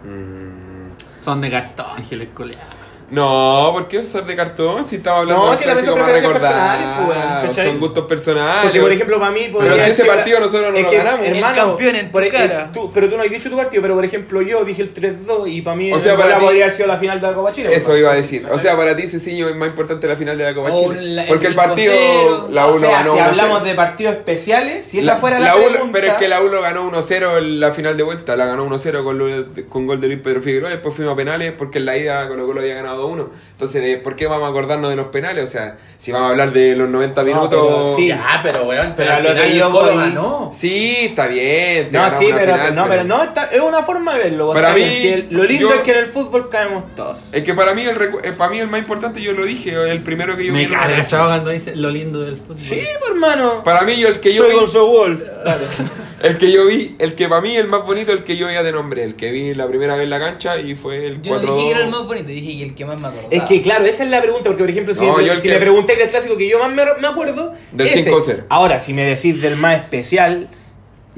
Mm, 0.05 1.19
Son 1.19 1.41
de 1.41 1.49
cartón, 1.49 2.03
Giles 2.07 2.29
Coleado. 2.33 2.82
No, 3.13 3.69
porque 3.73 3.99
eso 3.99 4.19
es 4.19 4.27
de 4.27 4.35
cartón, 4.35 4.83
si 4.83 4.95
estamos 4.95 5.21
hablando 5.21 5.43
No, 5.45 5.49
del 5.51 5.59
que 5.59 5.65
la 5.67 5.73
clásico 5.73 5.95
más 5.97 6.11
recordado. 6.11 6.33
personales, 6.41 7.43
pues, 7.45 7.55
son 7.67 7.79
gustos 7.79 8.05
personales. 8.07 8.61
Porque, 8.63 8.81
por 8.81 8.91
ejemplo, 8.91 9.19
para 9.19 9.31
mí. 9.31 9.49
Pero 9.55 9.73
si 9.75 9.79
ese 9.81 9.93
ser- 9.93 10.07
partido 10.07 10.39
nosotros 10.39 10.71
no 10.71 10.77
es 10.77 10.83
lo 10.83 10.89
que, 10.89 10.97
ganamos. 10.97 11.27
El 11.27 11.41
campeón 11.41 11.95
en 11.95 12.05
tu 12.07 12.11
por- 12.11 12.29
cara. 12.29 12.69
tú- 12.73 12.91
pero 12.93 13.09
tú 13.09 13.17
no 13.17 13.23
has 13.23 13.29
dicho 13.29 13.49
tu 13.51 13.55
partido, 13.55 13.81
pero 13.83 13.93
por 13.95 14.03
ejemplo, 14.05 14.41
yo 14.41 14.63
dije 14.65 14.81
el 14.81 14.93
3-2 14.93 15.47
y 15.47 15.61
para 15.61 15.75
mí 15.75 15.93
O 15.93 15.99
sea, 15.99 16.17
para 16.17 16.37
ti- 16.39 16.43
podría 16.45 16.65
haber 16.65 16.75
sido 16.75 16.87
la 16.87 16.97
final 16.97 17.21
de 17.21 17.27
la 17.27 17.33
Copa 17.33 17.51
Chile. 17.51 17.69
Eso 17.71 17.95
iba 17.95 18.11
a 18.11 18.15
decir. 18.15 18.47
O 18.51 18.57
sea, 18.57 18.75
para 18.75 18.95
ti, 18.95 19.07
Ceciño, 19.07 19.47
es 19.47 19.55
más 19.55 19.67
importante 19.69 20.07
la 20.07 20.15
final 20.15 20.35
de 20.37 20.43
la 20.45 20.53
Copa 20.55 20.71
O 20.71 20.89
Chile. 20.93 21.01
la- 21.01 21.25
Porque 21.27 21.47
el 21.47 21.53
5-0, 21.53 21.67
partido, 21.69 22.47
la 22.49 22.67
O 22.67 22.71
U 22.75 22.79
lo 22.79 22.87
sea, 22.87 22.91
ganó 22.97 23.13
si 23.13 23.19
1-0. 23.19 23.41
hablamos 23.43 23.63
de 23.63 23.75
partidos 23.75 24.13
especiales, 24.15 24.85
si 24.85 24.99
esa 24.99 25.13
La- 25.13 25.17
fuera 25.17 25.39
la, 25.39 25.45
la 25.55 25.61
pregunta, 25.63 25.89
pero 25.93 26.07
es 26.07 26.13
que 26.15 26.27
la 26.27 26.41
U 26.41 26.47
lo 26.49 26.61
ganó 26.61 26.83
1-0 26.87 27.37
en 27.37 27.59
la 27.59 27.71
final 27.73 27.95
de 27.95 28.03
vuelta, 28.03 28.35
la 28.35 28.45
ganó 28.47 28.63
1-0 28.65 29.03
con, 29.03 29.17
lo- 29.19 29.45
con 29.69 29.85
gol 29.85 30.01
de 30.01 30.07
Luis 30.07 30.19
Pedro 30.23 30.41
Figueroa, 30.41 30.71
después 30.71 30.95
fuimos 30.95 31.13
a 31.13 31.17
penales 31.17 31.53
porque 31.55 31.77
en 31.77 31.85
la 31.85 31.95
ida 31.97 32.27
Colo 32.27 32.47
Colo 32.47 32.61
había 32.61 32.73
ganado 32.75 33.02
2-1. 33.03 33.29
Entonces, 33.63 33.81
¿de 33.81 33.97
¿por 33.97 34.15
qué 34.15 34.27
vamos 34.27 34.45
a 34.47 34.49
acordarnos 34.49 34.89
de 34.89 34.95
los 34.97 35.07
penales? 35.07 35.43
O 35.43 35.47
sea, 35.47 35.77
si 35.97 36.11
vamos 36.11 36.27
a 36.27 36.31
hablar 36.31 36.51
de 36.51 36.75
los 36.75 36.89
90 36.89 37.21
No, 37.21 37.27
minutos... 37.27 37.49
pero 37.51 37.95
sí. 37.95 38.07
Ya, 38.07 38.39
pero 38.43 38.63
weón, 38.65 38.93
Pero 38.95 38.95
pero, 38.95 39.11
al 39.13 39.21
final 39.35 39.47
que 39.51 39.57
yo 39.57 39.71
voy- 39.71 39.95
ganó. 39.95 40.49
Sí, 40.53 40.95
está 41.01 41.27
bien. 41.27 41.89
te 41.91 41.97
No, 41.97 42.09
sí, 42.19 42.25
pero, 42.33 42.55
final, 42.55 42.75
no, 42.75 42.85
pero 42.87 43.03
no, 43.05 43.23
está- 43.23 43.45
es 43.45 43.61
una 43.61 43.83
forma 43.83 44.13
de 44.15 44.23
verlo. 44.25 44.51
Para 44.53 44.73
mí, 44.73 44.81
si 44.83 45.07
el- 45.07 45.27
lo 45.31 45.43
lindo 45.45 45.69
yo- 45.69 45.75
es 45.75 45.81
que 45.81 45.91
en 45.91 45.97
el 45.97 46.07
fútbol 46.07 46.49
caemos 46.49 46.83
todos. 46.95 47.19
Es 47.31 47.43
que 47.43 47.53
para 47.53 47.73
mí 47.73 47.83
el, 47.83 47.95
eh, 48.23 48.31
para 48.37 48.51
mí 48.51 48.57
el 48.59 48.67
más 48.67 48.81
importante, 48.81 49.21
yo 49.21 49.31
lo 49.33 49.45
dije, 49.45 49.73
el 49.89 50.01
primero 50.03 50.35
que 50.35 50.45
yo 50.45 50.53
vi 50.53 50.63
Me 50.63 50.67
carga, 50.69 51.03
cuando 51.09 51.49
dice 51.51 51.75
lo 51.75 51.89
lindo 51.89 52.21
del 52.21 52.37
fútbol. 52.37 52.57
Sí, 52.59 52.81
pues, 52.99 53.11
hermano. 53.11 53.63
Para 53.63 53.81
mí, 53.83 53.95
yo 53.95 54.07
el 54.09 54.19
que 54.19 54.33
yo 54.33 54.43
Soy 54.43 54.81
vi, 54.81 54.87
Wolf. 54.87 55.21
Dale. 55.45 55.63
el 56.23 56.37
que 56.37 56.51
yo 56.51 56.65
vi, 56.67 56.95
el 56.99 57.15
que 57.15 57.27
para 57.29 57.41
mí 57.41 57.55
el 57.55 57.67
más 57.67 57.85
bonito, 57.85 58.11
el 58.11 58.23
que 58.23 58.35
yo 58.37 58.49
ya 58.51 58.63
de 58.63 58.71
nombre, 58.71 59.03
el 59.03 59.15
que 59.15 59.31
vi 59.31 59.53
la 59.53 59.67
primera 59.67 59.95
vez 59.95 60.03
en 60.05 60.09
la 60.09 60.19
cancha 60.19 60.57
y 60.59 60.75
fue 60.75 61.05
el 61.07 61.21
Yo 61.21 61.31
no 61.33 61.37
4 61.39 61.55
dije 61.55 61.65
que 61.65 61.71
era 61.71 61.85
el 61.85 61.91
más 61.91 62.03
bonito, 62.05 62.27
dije 62.27 62.57
que 62.57 62.63
el 62.63 62.75
que 62.75 62.85
más 62.85 62.99
me 62.99 63.07
acordaba. 63.07 63.27
Es 63.33 63.43
que 63.43 63.52
claro, 63.61 63.85
esa 63.85 64.03
es 64.03 64.09
la 64.09 64.21
pregunta, 64.21 64.45
porque 64.49 64.63
por 64.63 64.69
ejemplo, 64.69 64.93
si, 64.95 65.05
No, 65.05 65.17
me, 65.17 65.29
si 65.35 65.41
que- 65.41 65.49
me 65.49 65.59
preguntáis 65.59 65.99
del 65.99 66.09
clásico 66.09 66.37
que 66.37 66.47
yo 66.49 66.59
más 66.59 66.71
me, 66.71 66.83
me 66.99 67.07
acuerdo, 67.07 67.53
Del 67.71 67.87
ese. 67.87 68.09
5-0. 68.09 68.45
Ahora, 68.49 68.79
si 68.79 68.93
me 68.93 69.03
decís 69.05 69.41
del 69.41 69.57
más 69.57 69.75
especial, 69.79 70.47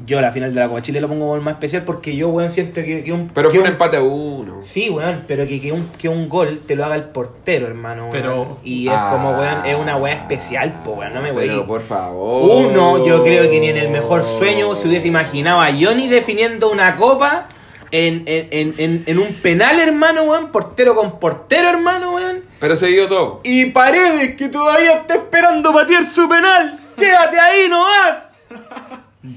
yo 0.05 0.19
la 0.19 0.33
final 0.33 0.53
de 0.53 0.59
la 0.59 0.67
Copa 0.67 0.81
Chile 0.81 0.99
lo 0.99 1.07
pongo 1.07 1.21
como 1.21 1.35
el 1.37 1.41
más 1.41 1.53
especial 1.53 1.83
porque 1.85 2.17
yo, 2.17 2.27
weón, 2.27 2.51
siento 2.51 2.81
que, 2.83 3.01
que 3.05 3.13
un. 3.13 3.29
Pero 3.33 3.49
que 3.49 3.55
fue 3.59 3.61
un 3.61 3.67
un- 3.67 3.71
empate 3.73 3.95
a 3.95 4.01
uno. 4.03 4.59
Sí, 4.61 4.89
weón, 4.89 5.23
pero 5.25 5.47
que, 5.47 5.61
que, 5.61 5.71
un, 5.71 5.87
que 5.97 6.09
un 6.09 6.27
gol 6.27 6.59
te 6.67 6.75
lo 6.75 6.83
haga 6.83 6.95
el 6.95 7.05
portero, 7.05 7.67
hermano. 7.67 8.09
weón. 8.09 8.11
Pero- 8.11 8.57
Y 8.63 8.89
es 8.89 8.93
como, 8.93 9.29
weón, 9.39 9.65
es 9.65 9.75
una 9.77 9.95
weá 9.95 10.13
especial, 10.15 10.81
po, 10.83 10.91
weón, 10.91 11.13
no 11.13 11.21
me 11.21 11.31
voy. 11.31 11.47
Pero 11.47 11.65
por 11.65 11.81
favor. 11.81 12.65
Uno, 12.67 13.05
yo 13.07 13.23
creo 13.23 13.49
que 13.49 13.57
ni 13.61 13.69
en 13.69 13.77
el 13.77 13.87
mejor 13.89 14.21
sueño 14.21 14.75
se 14.75 14.89
hubiese 14.89 15.07
imaginado 15.07 15.61
a 15.61 15.69
Johnny 15.71 16.09
definiendo 16.09 16.69
una 16.69 16.97
copa 16.97 17.47
en, 17.91 18.23
en, 18.25 18.47
en, 18.51 18.73
en, 18.77 19.03
en 19.05 19.19
un 19.19 19.33
penal, 19.35 19.79
hermano, 19.79 20.23
weón, 20.23 20.51
portero 20.51 20.95
con 20.95 21.19
portero, 21.19 21.69
hermano, 21.69 22.13
weón. 22.15 22.41
Pero 22.59 22.75
se 22.75 22.87
dio 22.87 23.07
todo. 23.07 23.41
Y 23.43 23.65
Paredes, 23.65 24.35
que 24.35 24.49
todavía 24.49 24.93
está 24.99 25.15
esperando 25.15 25.73
patear 25.73 26.05
su 26.05 26.27
penal. 26.29 26.79
Quédate 26.97 27.39
ahí 27.39 27.67
nomás. 27.69 28.17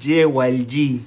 Llego 0.00 0.40
al 0.42 0.66
G. 0.66 1.00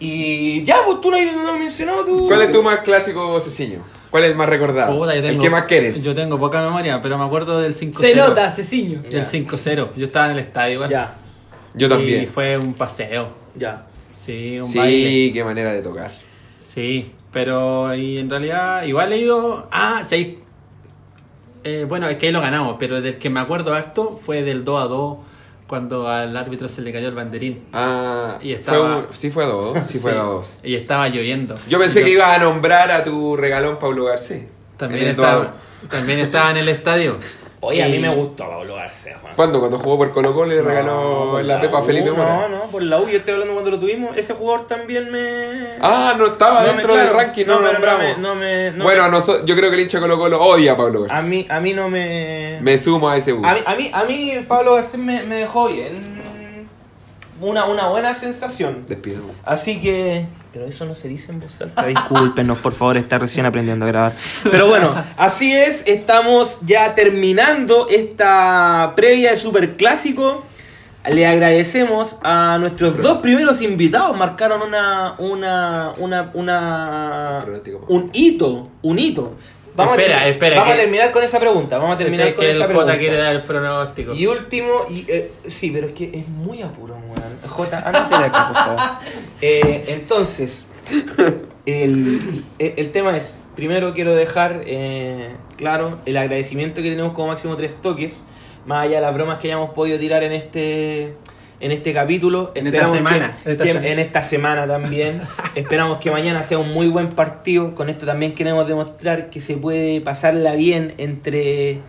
Y 0.00 0.64
ya, 0.64 0.76
pues 0.84 1.00
tú 1.00 1.10
no 1.10 1.16
has 1.16 1.36
no 1.36 1.58
mencionado 1.58 2.04
tú. 2.04 2.26
¿Cuál 2.26 2.42
es 2.42 2.50
tu 2.50 2.62
más 2.62 2.78
clásico, 2.78 3.38
Ceciño? 3.40 3.80
¿Cuál 4.10 4.24
es 4.24 4.30
el 4.30 4.36
más 4.36 4.48
recordado? 4.48 4.96
Puta, 4.98 5.14
yo 5.14 5.20
el 5.20 5.30
tengo- 5.30 5.42
que 5.42 5.50
más 5.50 5.62
quieres. 5.64 6.02
Yo 6.02 6.14
tengo 6.14 6.38
poca 6.38 6.60
memoria, 6.60 7.00
pero 7.00 7.16
me 7.16 7.24
acuerdo 7.24 7.60
del 7.60 7.74
5-0. 7.74 7.98
Se 8.00 8.14
nota, 8.14 8.50
Ceciño. 8.50 9.02
Del 9.08 9.24
5-0. 9.26 9.88
Yo 9.96 10.06
estaba 10.06 10.26
en 10.26 10.32
el 10.32 10.38
estadio 10.40 10.74
igual. 10.74 10.90
Ya, 10.90 11.14
Yo 11.74 11.86
Y 11.86 11.90
también. 11.90 12.28
fue 12.28 12.58
un 12.58 12.74
paseo. 12.74 13.28
ya. 13.54 13.86
Sí, 14.14 14.58
un 14.60 14.68
Sí, 14.68 14.78
baile. 14.78 15.32
qué 15.32 15.44
manera 15.44 15.72
de 15.72 15.82
tocar. 15.82 16.12
Sí, 16.72 17.12
pero 17.32 17.94
y 17.94 18.18
en 18.18 18.30
realidad 18.30 18.84
igual 18.84 19.12
he 19.12 19.18
ido. 19.18 19.68
Ah, 19.70 20.02
sí. 20.06 20.38
Eh, 21.64 21.84
bueno, 21.88 22.08
es 22.08 22.16
que 22.16 22.26
ahí 22.26 22.32
lo 22.32 22.40
ganamos, 22.40 22.76
pero 22.78 23.00
del 23.00 23.18
que 23.18 23.30
me 23.30 23.40
acuerdo 23.40 23.74
harto 23.74 24.16
fue 24.16 24.42
del 24.42 24.64
2 24.64 24.82
a 24.82 24.86
2 24.86 25.18
cuando 25.66 26.08
al 26.08 26.36
árbitro 26.36 26.68
se 26.68 26.82
le 26.82 26.92
cayó 26.92 27.08
el 27.08 27.14
banderín. 27.14 27.62
Ah, 27.72 28.38
Y 28.42 28.50
fue 28.54 28.58
estaba- 28.60 28.96
un- 28.98 29.06
sí 29.12 29.30
fue 29.30 29.44
a 29.44 29.46
dos, 29.46 29.86
sí 29.86 29.98
fue 29.98 30.10
a 30.18 30.22
dos. 30.22 30.60
Y 30.64 30.74
estaba 30.74 31.08
lloviendo. 31.08 31.56
Yo 31.68 31.78
pensé 31.78 32.00
Yo 32.00 32.06
que 32.06 32.12
ibas 32.12 32.36
a 32.36 32.42
nombrar 32.42 32.90
a 32.90 33.04
tu 33.04 33.36
regalón 33.36 33.78
Pablo 33.78 34.04
Garcés. 34.04 34.46
También 34.76 35.08
estaba, 35.08 35.54
también 35.88 36.18
estaba 36.20 36.50
en 36.50 36.56
el 36.58 36.68
estadio. 36.68 37.16
Oye, 37.64 37.80
a 37.80 37.86
mí 37.88 37.94
Y- 37.96 38.00
me 38.00 38.08
gustó 38.12 38.48
Pablo 38.48 38.74
García, 38.74 39.18
Juan. 39.22 39.34
¿Cuándo? 39.36 39.60
Cuando 39.60 39.78
jugó 39.78 39.96
por 39.96 40.12
Colo 40.12 40.34
Colo 40.34 40.52
le 40.52 40.62
regaló 40.62 41.40
la 41.42 41.60
Pepa 41.60 41.78
a 41.78 41.82
Felipe 41.84 42.08
No, 42.10 42.16
Mora. 42.16 42.48
no, 42.48 42.62
por 42.62 42.82
la 42.82 42.98
U, 42.98 43.08
yo 43.08 43.18
estoy 43.18 43.34
hablando 43.34 43.54
cuando 43.54 43.70
lo 43.70 43.78
tuvimos. 43.78 44.16
Ese 44.16 44.34
jugador 44.34 44.66
también 44.66 45.12
me. 45.12 45.76
Ah, 45.80 46.14
no 46.18 46.26
estaba 46.26 46.62
No 46.62 46.66
me- 46.66 46.72
dentro 46.78 46.92
claro, 46.94 47.08
del 47.08 47.16
ranking, 47.16 47.46
no, 47.46 47.54
no, 47.54 47.60
lo 47.60 47.66
no 47.68 47.72
nombramos. 47.74 48.02
me- 48.02 48.16
no 48.18 48.34
me- 48.34 48.70
no 48.72 48.82
bueno, 48.84 49.04
a 49.04 49.08
nosotros, 49.08 49.46
yo 49.46 49.54
creo 49.54 49.70
que 49.70 49.76
el 49.76 49.82
hincha 49.82 50.00
Colo 50.00 50.18
Colo 50.18 50.42
odia 50.44 50.72
a 50.72 50.76
Pablo 50.76 51.04
A 51.04 51.06
Garcés. 51.06 51.24
mí, 51.28 51.46
a 51.48 51.60
mí 51.60 51.72
no 51.72 51.88
me. 51.88 52.58
Me 52.62 52.76
sumo 52.78 53.08
a 53.08 53.16
ese 53.16 53.30
bus. 53.30 53.46
A 53.46 53.54
mí, 53.54 53.60
a 53.64 53.74
mí, 53.76 53.90
a 53.94 54.04
mí 54.04 54.44
Pablo 54.48 54.74
Garcés 54.74 54.98
me, 54.98 55.22
me 55.22 55.36
dejó 55.36 55.68
bien. 55.68 56.20
Una, 57.40 57.66
una 57.66 57.88
buena 57.88 58.12
sensación. 58.14 58.84
Despidamos. 58.88 59.30
Así 59.44 59.80
que. 59.80 60.26
Pero 60.52 60.66
eso 60.66 60.84
no 60.84 60.94
se 60.94 61.08
dice 61.08 61.32
en 61.32 61.40
voz 61.40 61.62
alta. 61.62 61.86
Discúlpenos, 61.86 62.58
por 62.58 62.74
favor, 62.74 62.98
está 62.98 63.18
recién 63.18 63.46
aprendiendo 63.46 63.86
a 63.86 63.88
grabar. 63.88 64.12
Pero 64.50 64.68
bueno, 64.68 64.94
así 65.16 65.54
es, 65.54 65.82
estamos 65.86 66.58
ya 66.66 66.94
terminando 66.94 67.88
esta 67.88 68.92
previa 68.94 69.30
de 69.30 69.38
Super 69.38 69.76
Clásico. 69.76 70.44
Le 71.10 71.26
agradecemos 71.26 72.18
a 72.22 72.58
nuestros 72.60 72.98
dos 72.98 73.18
primeros 73.18 73.62
invitados. 73.62 74.16
Marcaron 74.16 74.62
una. 74.62 75.14
una. 75.18 75.94
una. 75.96 76.30
una 76.34 77.44
un 77.88 78.10
hito. 78.12 78.68
Un 78.82 78.98
hito. 78.98 79.34
Vamos, 79.74 79.96
Espera, 79.96 80.20
a, 80.20 80.28
espera, 80.28 80.56
vamos 80.56 80.74
a 80.74 80.76
terminar 80.76 81.10
con 81.12 81.24
esa 81.24 81.40
pregunta. 81.40 81.78
Vamos 81.78 81.94
a 81.94 81.98
terminar 81.98 82.26
Este, 82.28 82.36
con 82.36 82.44
que 82.44 82.50
esa 82.50 82.60
el 82.60 82.66
pregunta. 82.66 82.92
J 82.92 82.98
quiere 83.00 83.16
dar 83.16 83.32
el 83.34 83.42
pronóstico. 83.42 84.14
Y 84.14 84.26
último, 84.26 84.84
y, 84.90 85.04
eh, 85.08 85.30
sí, 85.46 85.70
pero 85.72 85.86
es 85.86 85.92
que 85.94 86.10
es 86.12 86.28
muy 86.28 86.60
apuro, 86.62 86.94
weón. 87.08 87.22
J, 87.48 87.78
ándate 87.78 88.18
de 88.18 88.24
acá, 88.24 88.48
por 88.48 88.56
favor. 88.56 88.80
Eh, 89.44 89.84
entonces, 89.88 90.68
el, 91.66 92.44
el- 92.58 92.74
el 92.76 92.90
tema 92.92 93.16
es, 93.16 93.38
primero 93.56 93.92
quiero 93.94 94.14
dejar 94.14 94.62
eh, 94.66 95.30
claro 95.56 95.98
el 96.06 96.16
agradecimiento 96.16 96.82
que 96.82 96.90
tenemos 96.90 97.12
como 97.12 97.28
máximo 97.28 97.56
tres 97.56 97.72
toques, 97.82 98.22
más 98.66 98.84
allá 98.84 98.96
de 98.96 99.02
las 99.02 99.14
bromas 99.14 99.38
que 99.38 99.48
hayamos 99.48 99.70
podido 99.70 99.98
tirar 99.98 100.22
en 100.22 100.32
este 100.32 101.14
en 101.62 101.70
este 101.72 101.94
capítulo. 101.94 102.52
En 102.54 102.66
esta 102.66 102.78
Esperamos 102.80 102.96
semana, 102.96 103.38
que- 103.42 103.52
esta 103.52 103.64
que 103.64 103.68
semana. 103.70 103.88
en 103.88 103.98
esta 104.00 104.22
semana 104.22 104.66
también. 104.66 105.22
Esperamos 105.54 105.98
que 105.98 106.10
mañana 106.10 106.42
sea 106.42 106.58
un 106.58 106.72
muy 106.74 106.88
buen 106.88 107.08
partido. 107.10 107.74
Con 107.74 107.88
esto 107.88 108.04
también 108.04 108.34
queremos 108.34 108.66
demostrar 108.68 109.30
que 109.30 109.40
se 109.40 109.56
puede 109.56 110.00
pasarla 110.00 110.52
bien 110.54 110.92
entre, 110.98 111.80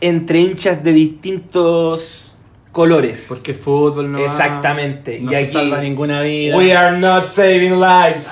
entre 0.00 0.38
hinchas 0.40 0.84
de 0.84 0.92
distintos 0.92 2.34
colores. 2.72 3.26
Porque 3.28 3.54
fútbol 3.54 4.12
no 4.12 4.18
Exactamente. 4.18 5.18
No 5.20 5.32
y 5.32 5.34
se 5.34 5.40
aquí, 5.40 5.52
salva 5.52 5.80
ninguna 5.80 6.22
vida. 6.22 6.56
We 6.56 6.74
are 6.76 6.96
not 6.98 7.24
saving 7.24 7.80
lives. 7.80 8.30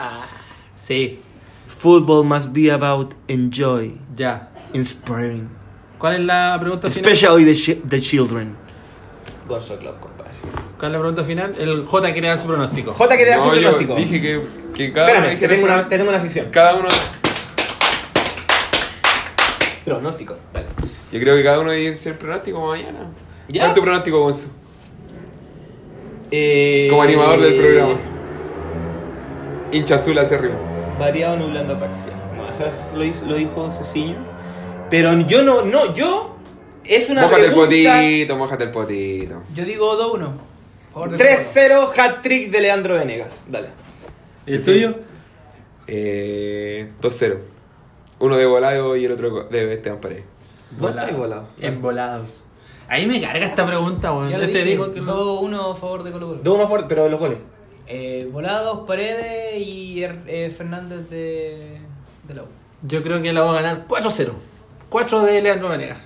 Sí, 0.76 1.18
Football 1.66 2.24
must 2.24 2.52
be 2.52 2.70
about 2.72 3.14
enjoy, 3.28 3.94
ya. 4.16 4.48
inspiring, 4.74 5.48
¿Cuál 5.98 6.14
es 6.16 6.20
la 6.22 6.56
pregunta 6.60 6.90
final? 6.90 7.12
especially 7.12 7.44
the, 7.44 7.54
chi- 7.54 7.80
the 7.88 8.00
children. 8.00 8.54
Gonzo 9.48 9.78
Club. 9.78 9.94
¿Cuál 10.78 10.90
es 10.90 10.92
la 10.92 10.98
pregunta 10.98 11.24
final? 11.24 11.54
El 11.58 11.84
J 11.84 12.12
quiere 12.12 12.28
dar 12.28 12.38
su 12.38 12.46
pronóstico. 12.46 12.92
J 12.92 13.16
quiere 13.16 13.30
dar 13.32 13.40
su 13.40 13.46
yo 13.54 13.60
pronóstico. 13.60 13.94
dije 13.96 14.20
que, 14.20 14.40
que 14.74 14.92
cada 14.92 15.06
uno 15.08 15.14
Espérame, 15.16 15.28
te 15.28 15.34
dijera 15.34 15.48
tengo, 15.54 15.66
el 15.66 15.72
una, 15.72 15.74
prono- 15.82 15.88
te 15.88 15.96
tengo 15.98 16.10
una 16.10 16.20
sección. 16.20 16.46
Cada 16.50 16.74
uno. 16.76 16.88
Pronóstico. 19.84 20.36
Dale. 20.52 20.66
Yo 21.12 21.20
creo 21.20 21.36
que 21.36 21.42
cada 21.42 21.60
uno 21.60 21.70
debe 21.70 21.94
ser 21.94 22.18
pronóstico 22.18 22.60
mañana. 22.66 22.98
Ya. 23.48 23.60
¿Cuál 23.62 23.70
es 23.70 23.74
tu 23.74 23.82
pronóstico, 23.82 24.20
Gonzo? 24.20 24.48
Eh, 26.30 26.88
Como 26.90 27.02
animador 27.02 27.40
del 27.40 27.54
programa. 27.54 27.94
Hincha 29.72 29.94
azul 29.94 30.18
acérrimo. 30.18 30.58
Variado 30.98 31.36
nublando 31.36 31.78
parcial. 31.78 32.14
No, 32.36 32.48
eso 32.48 32.64
lo, 32.94 33.04
hizo- 33.04 33.24
lo 33.26 33.36
dijo 33.36 33.70
Ceciño. 33.70 34.16
Pero 34.90 35.18
yo 35.22 35.42
no, 35.42 35.62
no, 35.62 35.94
yo. 35.94 36.36
Es 36.89 37.09
una 37.10 37.23
Mójate 37.23 37.40
el 37.43 37.47
pregunta. 37.52 37.66
potito, 37.97 38.36
mójate 38.36 38.65
el 38.65 38.70
potito. 38.70 39.43
Yo 39.55 39.65
digo 39.65 39.94
2-1. 39.97 40.28
Favor 40.93 41.10
del 41.10 41.20
3-0 41.20 41.90
hat-trick 41.97 42.51
de 42.51 42.60
Leandro 42.62 42.94
Venegas. 42.94 43.44
Dale. 43.48 43.69
¿El 44.47 44.60
Sí, 44.60 44.65
sí. 44.65 44.73
tuyo? 44.73 44.94
Eh, 45.86 46.90
2-0. 47.01 47.39
Uno 48.20 48.36
de 48.36 48.47
volado 48.47 48.97
y 48.97 49.05
el 49.05 49.12
otro 49.12 49.44
de 49.44 49.73
Esteban 49.74 50.01
Paredes. 50.01 50.24
Vos 50.78 50.90
estás 50.90 51.16
volado. 51.16 51.48
Embolados. 51.60 52.43
Ahí 52.89 53.06
me 53.06 53.20
carga 53.20 53.47
esta 53.47 53.66
pregunta, 53.66 54.12
weón. 54.12 54.31
Ya 54.31 54.36
Yo 54.39 54.47
te 54.47 54.47
Este 54.47 54.65
digo 54.65 54.93
que 54.93 55.01
no. 55.01 55.15
2-1 55.43 55.73
a 55.73 55.77
favor 55.77 56.02
de 56.02 56.10
Colo 56.10 56.27
Colo. 56.28 56.40
2-1 56.43 56.69
por, 56.69 56.89
pero 56.89 57.09
los 57.09 57.20
goles. 57.20 57.39
Eh, 57.86 58.28
Volados, 58.32 58.86
Paredes 58.86 59.56
y 59.59 60.02
Er- 60.02 60.23
eh, 60.27 60.51
Fernández 60.51 61.09
de, 61.10 61.78
de 62.24 62.35
la 62.35 62.43
U. 62.43 62.47
Yo 62.82 63.02
creo 63.02 63.20
que 63.23 63.32
la 63.32 63.43
va 63.43 63.51
a 63.59 63.62
ganar 63.62 63.86
4-0. 63.86 64.32
4 64.89 65.23
de 65.23 65.43
Leandro 65.43 65.69
Venegas. 65.69 65.98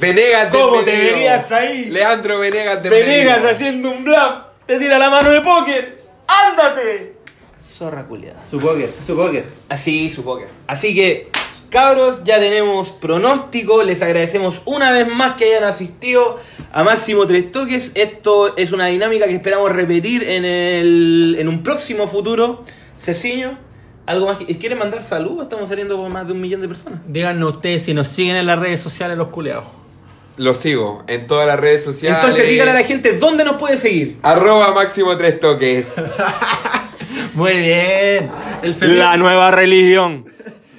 Venegas 0.00 0.52
de 0.52 0.58
¿Cómo 0.58 0.84
te 0.84 0.96
verías 0.96 1.50
ahí? 1.50 1.86
Leandro 1.86 2.38
Venegas 2.38 2.82
de 2.82 2.90
Venegas 2.90 3.38
medio. 3.38 3.50
haciendo 3.50 3.90
un 3.90 4.04
bluff. 4.04 4.36
Te 4.66 4.78
tira 4.78 4.98
la 4.98 5.10
mano 5.10 5.30
de 5.30 5.40
póker. 5.40 5.98
¡Ándate! 6.26 7.14
Zorra 7.60 8.06
culiada. 8.06 8.40
Su 8.46 8.60
póker, 8.60 8.92
su 8.98 9.16
póker. 9.16 9.46
Así, 9.68 10.10
su 10.10 10.22
póker. 10.22 10.48
Así 10.66 10.94
que, 10.94 11.30
cabros, 11.70 12.22
ya 12.24 12.38
tenemos 12.38 12.90
pronóstico. 12.90 13.82
Les 13.82 14.02
agradecemos 14.02 14.62
una 14.66 14.92
vez 14.92 15.08
más 15.08 15.34
que 15.34 15.46
hayan 15.46 15.64
asistido 15.64 16.38
a 16.72 16.84
Máximo 16.84 17.26
Tres 17.26 17.50
Toques. 17.50 17.92
Esto 17.94 18.56
es 18.56 18.72
una 18.72 18.86
dinámica 18.86 19.26
que 19.26 19.34
esperamos 19.34 19.72
repetir 19.72 20.22
en, 20.22 20.44
el, 20.44 21.36
en 21.38 21.48
un 21.48 21.62
próximo 21.62 22.06
futuro. 22.06 22.64
Ceciño, 22.98 23.58
¿algo 24.08 24.26
más? 24.26 24.38
que- 24.38 24.58
¿Quieren 24.58 24.78
mandar 24.78 25.02
saludos? 25.02 25.42
Estamos 25.42 25.68
saliendo 25.68 25.96
por 25.96 26.08
más 26.10 26.26
de 26.26 26.32
un 26.32 26.40
millón 26.40 26.60
de 26.60 26.68
personas. 26.68 27.00
Díganos 27.06 27.54
ustedes 27.54 27.84
si 27.84 27.94
nos 27.94 28.08
siguen 28.08 28.36
en 28.36 28.46
las 28.46 28.58
redes 28.58 28.80
sociales 28.80 29.16
los 29.16 29.28
culeados. 29.28 29.64
Lo 30.36 30.54
sigo 30.54 31.04
en 31.08 31.26
todas 31.26 31.46
las 31.46 31.58
redes 31.58 31.82
sociales. 31.84 32.20
Entonces, 32.22 32.48
díganle 32.48 32.70
a 32.70 32.74
la 32.74 32.84
gente 32.84 33.18
dónde 33.18 33.44
nos 33.44 33.56
puede 33.56 33.76
seguir. 33.76 34.18
Arroba 34.22 34.72
máximo 34.72 35.16
tres 35.16 35.40
toques. 35.40 35.94
Muy 37.34 37.52
bien. 37.58 38.30
El 38.62 39.18
nueva 39.18 39.50
religión. 39.50 40.24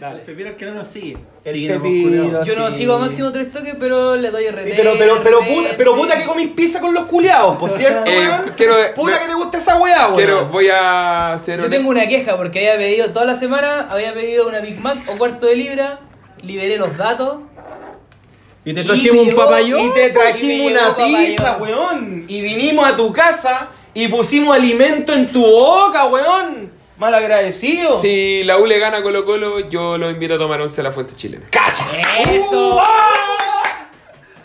El 0.02 0.22
Pepino 0.22 0.50
es 0.50 0.56
que 0.56 0.66
no 0.66 0.74
nos 0.76 0.88
sigue. 0.88 1.18
El 1.44 1.54
Síguenos, 1.54 1.82
Pepino. 1.84 2.44
Yo 2.46 2.56
no 2.56 2.72
sí. 2.72 2.78
sigo 2.78 2.94
a 2.94 3.00
máximo 3.00 3.32
3 3.32 3.52
toques, 3.52 3.76
pero 3.80 4.16
le 4.16 4.32
doy 4.32 4.48
RT. 4.48 4.64
Sí, 4.64 4.72
pero, 4.76 4.94
pero, 4.98 5.22
pero, 5.24 5.40
puta, 5.40 5.70
pero 5.78 5.96
puta 5.96 6.18
que 6.18 6.26
comís 6.26 6.50
pizza 6.50 6.80
con 6.80 6.94
los 6.94 7.06
culiados, 7.06 7.58
por 7.58 7.70
cierto, 7.70 8.04
Eh, 8.10 8.18
weón? 8.28 8.42
quiero 8.56 8.74
Puta 8.96 9.14
me- 9.16 9.20
que 9.22 9.28
te 9.28 9.34
gusta 9.36 9.58
esa 9.58 9.78
weá, 9.78 10.06
weón. 10.08 10.16
Quiero, 10.18 10.46
voy 10.48 10.68
a 10.70 11.34
hacer 11.34 11.60
Yo 11.60 11.66
un- 11.66 11.72
tengo 11.72 11.90
una 11.90 12.08
queja 12.08 12.38
porque 12.38 12.60
había 12.60 12.78
pedido 12.78 13.12
toda 13.12 13.26
la 13.26 13.36
semana, 13.36 13.88
había 13.90 14.14
pedido 14.14 14.48
una 14.48 14.60
Big 14.62 14.80
Mac 14.80 15.00
o 15.10 15.18
cuarto 15.18 15.48
de 15.48 15.56
libra, 15.56 16.00
liberé 16.44 16.78
los 16.78 16.96
datos. 16.96 17.40
Y 18.66 18.74
te 18.74 18.84
trajimos 18.84 19.28
un 19.28 19.34
papayón. 19.36 19.86
Y 19.86 19.90
te 19.94 20.10
trajimos 20.12 20.72
una 20.72 20.96
pizza, 20.96 21.54
papayón. 21.58 21.78
weón. 21.80 22.26
Y 22.28 22.42
vinimos 22.42 22.86
a 22.88 22.96
tu 22.96 23.12
casa 23.12 23.70
y 23.94 24.08
pusimos 24.08 24.56
alimento 24.56 25.14
en 25.14 25.32
tu 25.32 25.42
boca, 25.42 26.06
weón. 26.06 26.72
Mal 27.00 27.16
agradecido. 27.16 27.94
Si 28.02 28.44
la 28.44 28.58
U 28.58 28.66
le 28.66 28.78
gana 28.78 28.98
a 28.98 29.02
Colo 29.02 29.24
Colo, 29.24 29.70
yo 29.70 29.98
lo 29.98 30.10
invito 30.10 30.34
a 30.36 30.38
tomar 30.38 30.60
once 30.60 30.82
a 30.82 30.84
la 30.84 30.92
fuente 30.92 31.16
chilena. 31.16 31.46
¡Cacha! 31.50 31.86
¡Eso! 32.30 32.76
¡Uh! 32.76 32.82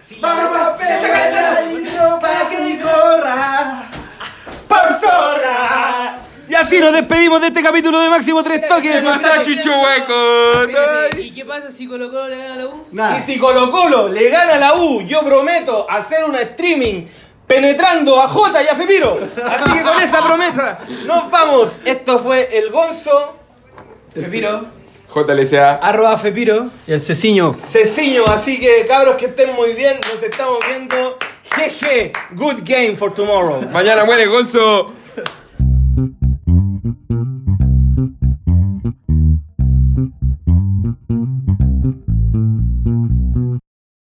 Sí, 0.05 0.18
Vamos 0.20 0.56
a 0.56 0.76
pegar 0.76 1.64
el 1.64 1.82
litro 1.82 2.20
para 2.20 2.48
que 2.48 2.78
corra 2.81 3.90
por 4.68 5.01
zorra. 5.01 6.18
Y 6.48 6.55
así 6.55 6.78
nos 6.78 6.93
despedimos 6.93 7.40
de 7.40 7.48
este 7.48 7.60
capítulo 7.60 7.98
de 8.01 8.09
Máximo 8.09 8.40
Tres 8.44 8.68
Toques. 8.68 9.01
¿Qué 9.01 9.02
pasa, 9.02 9.43
Chichueco? 9.43 10.62
Espérate, 10.62 11.22
¿Y 11.22 11.32
qué 11.32 11.44
pasa 11.44 11.72
si 11.72 11.89
Colo 11.89 12.09
Colo 12.09 12.28
le 12.28 12.36
gana 12.39 12.55
a 12.55 12.56
la 12.59 12.66
U? 12.66 12.86
Y 13.18 13.22
si 13.32 13.39
Colo 13.40 13.68
Colo 13.72 14.09
le 14.09 14.28
gana 14.28 14.55
a 14.55 14.59
la 14.59 14.74
U, 14.74 15.01
yo 15.02 15.22
prometo 15.24 15.90
hacer 15.90 16.22
una 16.24 16.40
streaming 16.43 17.06
penetrando 17.46 18.20
a 18.20 18.28
Jota 18.28 18.62
y 18.62 18.68
a 18.68 18.74
Fepiro. 18.74 19.18
Así 19.46 19.72
que 19.72 19.82
con 19.82 20.00
esa 20.00 20.26
promesa 20.26 20.78
nos 21.06 21.30
vamos. 21.30 21.80
Esto 21.84 22.18
fue 22.20 22.56
el 22.58 22.70
Gonzo, 22.70 23.34
Fepiro. 24.12 24.66
JLCA. 25.14 25.76
Arroba 25.76 26.18
Fepiro. 26.18 26.70
Y 26.86 26.92
el 26.92 27.00
Ceciño. 27.00 27.54
Ceciño. 27.58 28.24
Así 28.26 28.58
que 28.58 28.86
cabros 28.86 29.16
que 29.16 29.26
estén 29.26 29.54
muy 29.54 29.74
bien, 29.74 30.00
nos 30.12 30.22
estamos 30.22 30.58
viendo. 30.66 31.16
Jeje, 31.54 32.12
good 32.32 32.62
game 32.64 32.96
for 32.96 33.14
tomorrow. 33.14 33.62
Mañana 33.70 34.04
muere 34.04 34.26
Gonzo. 34.26 34.92